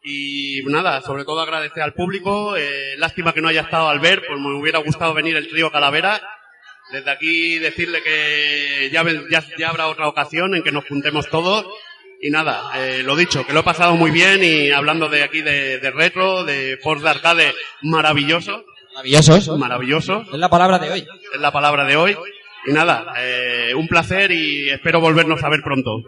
Y 0.03 0.61
nada, 0.65 1.01
sobre 1.01 1.23
todo 1.23 1.39
agradecer 1.39 1.81
al 1.81 1.93
público, 1.93 2.57
eh, 2.57 2.95
lástima 2.97 3.33
que 3.33 3.41
no 3.41 3.47
haya 3.47 3.61
estado 3.61 3.87
al 3.87 3.99
ver, 3.99 4.21
pues 4.27 4.39
me 4.39 4.53
hubiera 4.53 4.79
gustado 4.79 5.13
venir 5.13 5.37
el 5.37 5.47
trío 5.47 5.71
Calavera. 5.71 6.21
Desde 6.91 7.09
aquí 7.09 7.57
decirle 7.59 8.03
que 8.03 8.89
ya, 8.91 9.03
ya, 9.29 9.43
ya 9.57 9.69
habrá 9.69 9.87
otra 9.87 10.09
ocasión 10.09 10.55
en 10.55 10.63
que 10.63 10.73
nos 10.73 10.85
juntemos 10.85 11.29
todos. 11.29 11.65
Y 12.21 12.29
nada, 12.29 12.71
eh, 12.75 13.01
lo 13.03 13.15
dicho, 13.15 13.45
que 13.45 13.53
lo 13.53 13.61
he 13.61 13.63
pasado 13.63 13.95
muy 13.95 14.11
bien 14.11 14.43
y 14.43 14.71
hablando 14.71 15.09
de 15.09 15.23
aquí 15.23 15.41
de, 15.41 15.79
de 15.79 15.91
retro, 15.91 16.43
de 16.43 16.77
Force 16.81 17.03
de 17.03 17.09
Arcade, 17.09 17.53
maravilloso. 17.81 18.65
Maravillosos. 18.95 19.57
Maravilloso. 19.57 20.23
Es 20.31 20.39
la 20.39 20.49
palabra 20.49 20.79
de 20.79 20.91
hoy. 20.91 21.07
Es 21.33 21.39
la 21.41 21.51
palabra 21.51 21.85
de 21.85 21.95
hoy. 21.95 22.17
Y 22.65 22.71
nada, 22.71 23.13
eh, 23.17 23.73
un 23.75 23.87
placer 23.87 24.31
y 24.31 24.69
espero 24.69 25.01
volvernos 25.01 25.43
a 25.43 25.49
ver 25.49 25.61
pronto. 25.63 26.01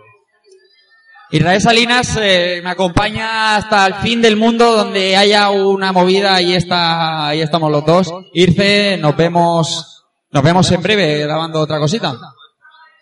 Israel 1.32 1.62
Salinas 1.62 2.18
eh, 2.22 2.62
me 2.64 2.70
acompaña 2.70 3.56
hasta 3.56 3.88
el 3.88 3.96
fin 3.96 4.22
del 4.22 4.38
mundo 4.38 4.72
donde 4.76 5.18
haya 5.18 5.50
una 5.50 5.92
movida 5.92 6.42
y 6.42 6.54
está, 6.54 7.28
ahí 7.28 7.42
estamos 7.42 7.72
los 7.72 7.86
dos. 7.86 8.08
Irce, 8.34 8.98
nos 8.98 9.16
vemos, 9.18 10.06
Nos 10.32 10.44
vemos 10.44 10.70
en 10.72 10.82
breve 10.82 11.20
grabando 11.20 11.62
otra 11.62 11.80
cosita. 11.80 12.16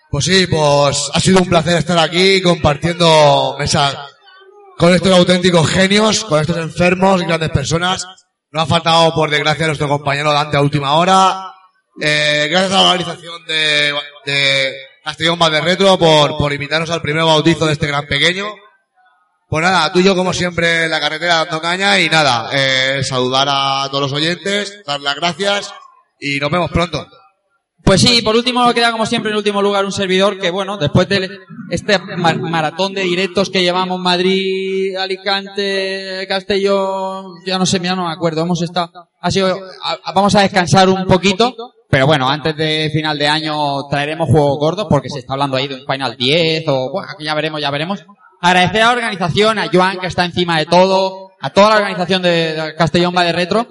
Pues 0.10 0.26
sí, 0.26 0.48
pues 0.48 1.10
ha 1.14 1.20
sido 1.20 1.40
un 1.40 1.50
placer 1.50 1.78
estar 1.78 1.98
aquí 1.98 2.42
compartiendo 2.42 3.56
mesa 3.58 4.08
con 4.78 4.94
estos 4.94 5.12
auténticos 5.12 5.68
genios, 5.68 6.24
con 6.24 6.40
estos 6.40 6.58
enfermos 6.58 7.22
y 7.22 7.26
grandes 7.26 7.50
personas. 7.50 8.08
No 8.52 8.62
ha 8.62 8.66
faltado, 8.66 9.14
por 9.14 9.30
desgracia, 9.30 9.66
nuestro 9.66 9.88
compañero 9.88 10.32
Dante 10.32 10.58
a 10.58 10.62
última 10.62 10.94
hora. 10.94 11.54
Eh, 12.00 12.48
gracias 12.50 12.72
a 12.72 12.76
la 12.76 12.92
organización 12.92 13.46
de, 13.46 13.94
de 14.26 14.74
Castellón 15.04 15.38
Más 15.40 15.52
de 15.52 15.62
Retro 15.62 15.98
por, 15.98 16.38
por 16.38 16.54
invitarnos 16.54 16.90
al 16.90 17.02
primer 17.02 17.24
bautizo 17.24 17.66
de 17.66 17.74
este 17.74 17.88
gran 17.88 18.06
pequeño. 18.08 18.46
Pues 19.50 19.62
nada, 19.64 19.92
tú 19.92 20.00
y 20.00 20.04
yo 20.04 20.16
como 20.16 20.34
siempre 20.34 20.88
la 20.88 21.00
carretera 21.00 21.36
dando 21.46 21.62
caña 21.62 22.00
y 22.00 22.10
nada, 22.10 22.50
eh, 22.54 23.04
saludar 23.04 23.48
a 23.50 23.88
todos 23.90 24.04
los 24.04 24.14
oyentes, 24.14 24.82
dar 24.86 25.00
las 25.02 25.16
gracias 25.16 25.74
y 26.20 26.40
nos 26.40 26.50
vemos 26.50 26.72
pronto. 26.72 27.06
Pues 27.84 28.00
sí, 28.00 28.22
por 28.22 28.34
último 28.36 28.74
queda 28.74 28.94
como 28.94 29.06
siempre 29.06 29.30
en 29.32 29.38
último 29.38 29.62
lugar 29.62 29.84
un 29.84 29.92
servidor 29.92 30.40
que 30.40 30.50
bueno, 30.50 30.78
después 30.78 31.08
de 31.10 31.30
este 31.70 32.00
ma- 32.00 32.34
maratón 32.34 32.94
de 32.94 33.02
directos 33.02 33.50
que 33.50 33.62
llevamos 33.62 34.00
Madrid, 34.00 34.96
Alicante, 34.96 36.26
Castellón, 36.30 37.26
ya 37.46 37.60
no 37.60 37.66
sé, 37.66 37.80
ya 37.82 37.94
no 37.96 38.08
me 38.08 38.14
acuerdo, 38.14 38.42
hemos 38.42 38.62
estado, 38.62 39.10
ha 39.20 39.30
sido, 39.32 39.60
vamos 40.16 40.34
a 40.36 40.42
descansar 40.44 40.88
un 40.88 41.06
poquito, 41.06 41.56
pero 41.94 42.08
bueno, 42.08 42.28
antes 42.28 42.58
de 42.58 42.90
final 42.92 43.20
de 43.20 43.28
año 43.28 43.88
traeremos 43.88 44.28
juegos 44.28 44.58
gordos 44.58 44.88
porque 44.90 45.12
se 45.12 45.20
está 45.20 45.34
hablando 45.34 45.58
ahí 45.58 45.68
de 45.68 45.76
un 45.76 45.86
Final 45.86 46.18
10 46.18 46.64
o 46.70 46.92
bueno, 46.92 47.08
ya 47.20 47.36
veremos, 47.36 47.62
ya 47.62 47.70
veremos. 47.70 48.04
Agradecer 48.42 48.82
a 48.82 48.86
la 48.86 48.94
organización, 48.94 49.60
a 49.60 49.70
Joan 49.72 50.00
que 50.00 50.08
está 50.08 50.26
encima 50.26 50.58
de 50.58 50.66
todo, 50.66 51.34
a 51.40 51.52
toda 51.52 51.70
la 51.70 51.76
organización 51.76 52.24
de, 52.24 52.74
Castellón 52.80 53.14
va 53.16 53.24
de 53.24 53.32
Retro, 53.32 53.68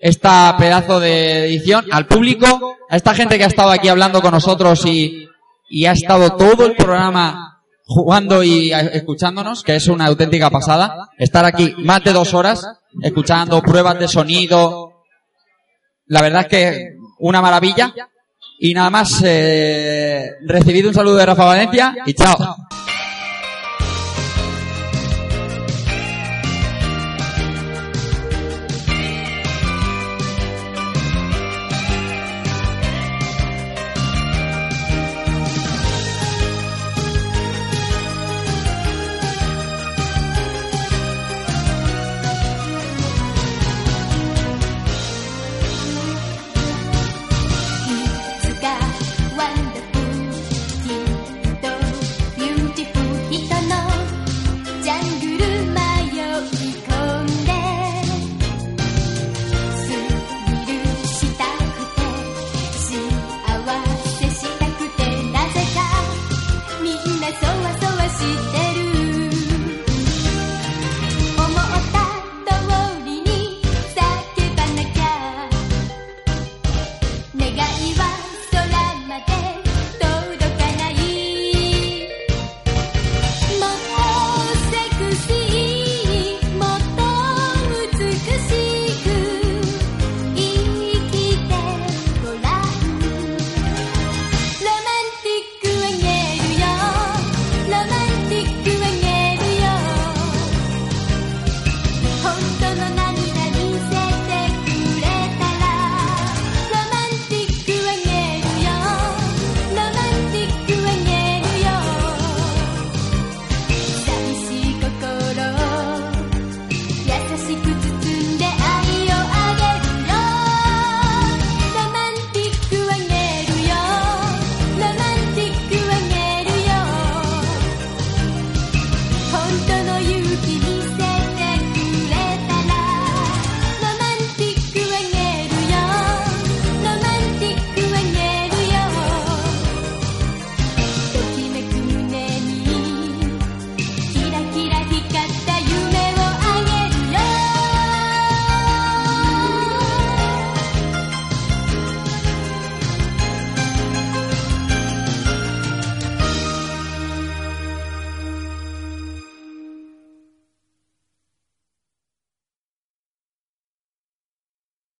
esta 0.00 0.54
pedazo 0.56 1.00
de 1.00 1.46
edición, 1.46 1.86
al 1.90 2.06
público, 2.06 2.76
a 2.88 2.94
esta 2.94 3.12
gente 3.12 3.38
que 3.38 3.42
ha 3.42 3.48
estado 3.48 3.72
aquí 3.72 3.88
hablando 3.88 4.22
con 4.22 4.30
nosotros 4.30 4.86
y, 4.86 5.26
y 5.68 5.86
ha 5.86 5.92
estado 5.92 6.36
todo 6.36 6.66
el 6.66 6.76
programa 6.76 7.60
jugando 7.86 8.44
y 8.44 8.70
escuchándonos, 8.72 9.64
que 9.64 9.74
es 9.74 9.88
una 9.88 10.06
auténtica 10.06 10.48
pasada. 10.48 11.08
Estar 11.18 11.44
aquí 11.44 11.74
más 11.78 12.04
de 12.04 12.12
dos 12.12 12.34
horas, 12.34 12.64
escuchando 13.02 13.60
pruebas 13.62 13.98
de 13.98 14.06
sonido. 14.06 14.92
La 16.06 16.22
verdad 16.22 16.42
es 16.42 16.48
que 16.48 16.93
una 17.18 17.40
maravilla. 17.40 17.92
Y 18.58 18.72
nada 18.72 18.90
más, 18.90 19.22
eh, 19.24 20.30
recibido 20.46 20.88
un 20.88 20.94
saludo 20.94 21.16
de 21.16 21.26
Rafa 21.26 21.44
Valencia 21.44 21.96
y 22.06 22.14
chao. 22.14 22.36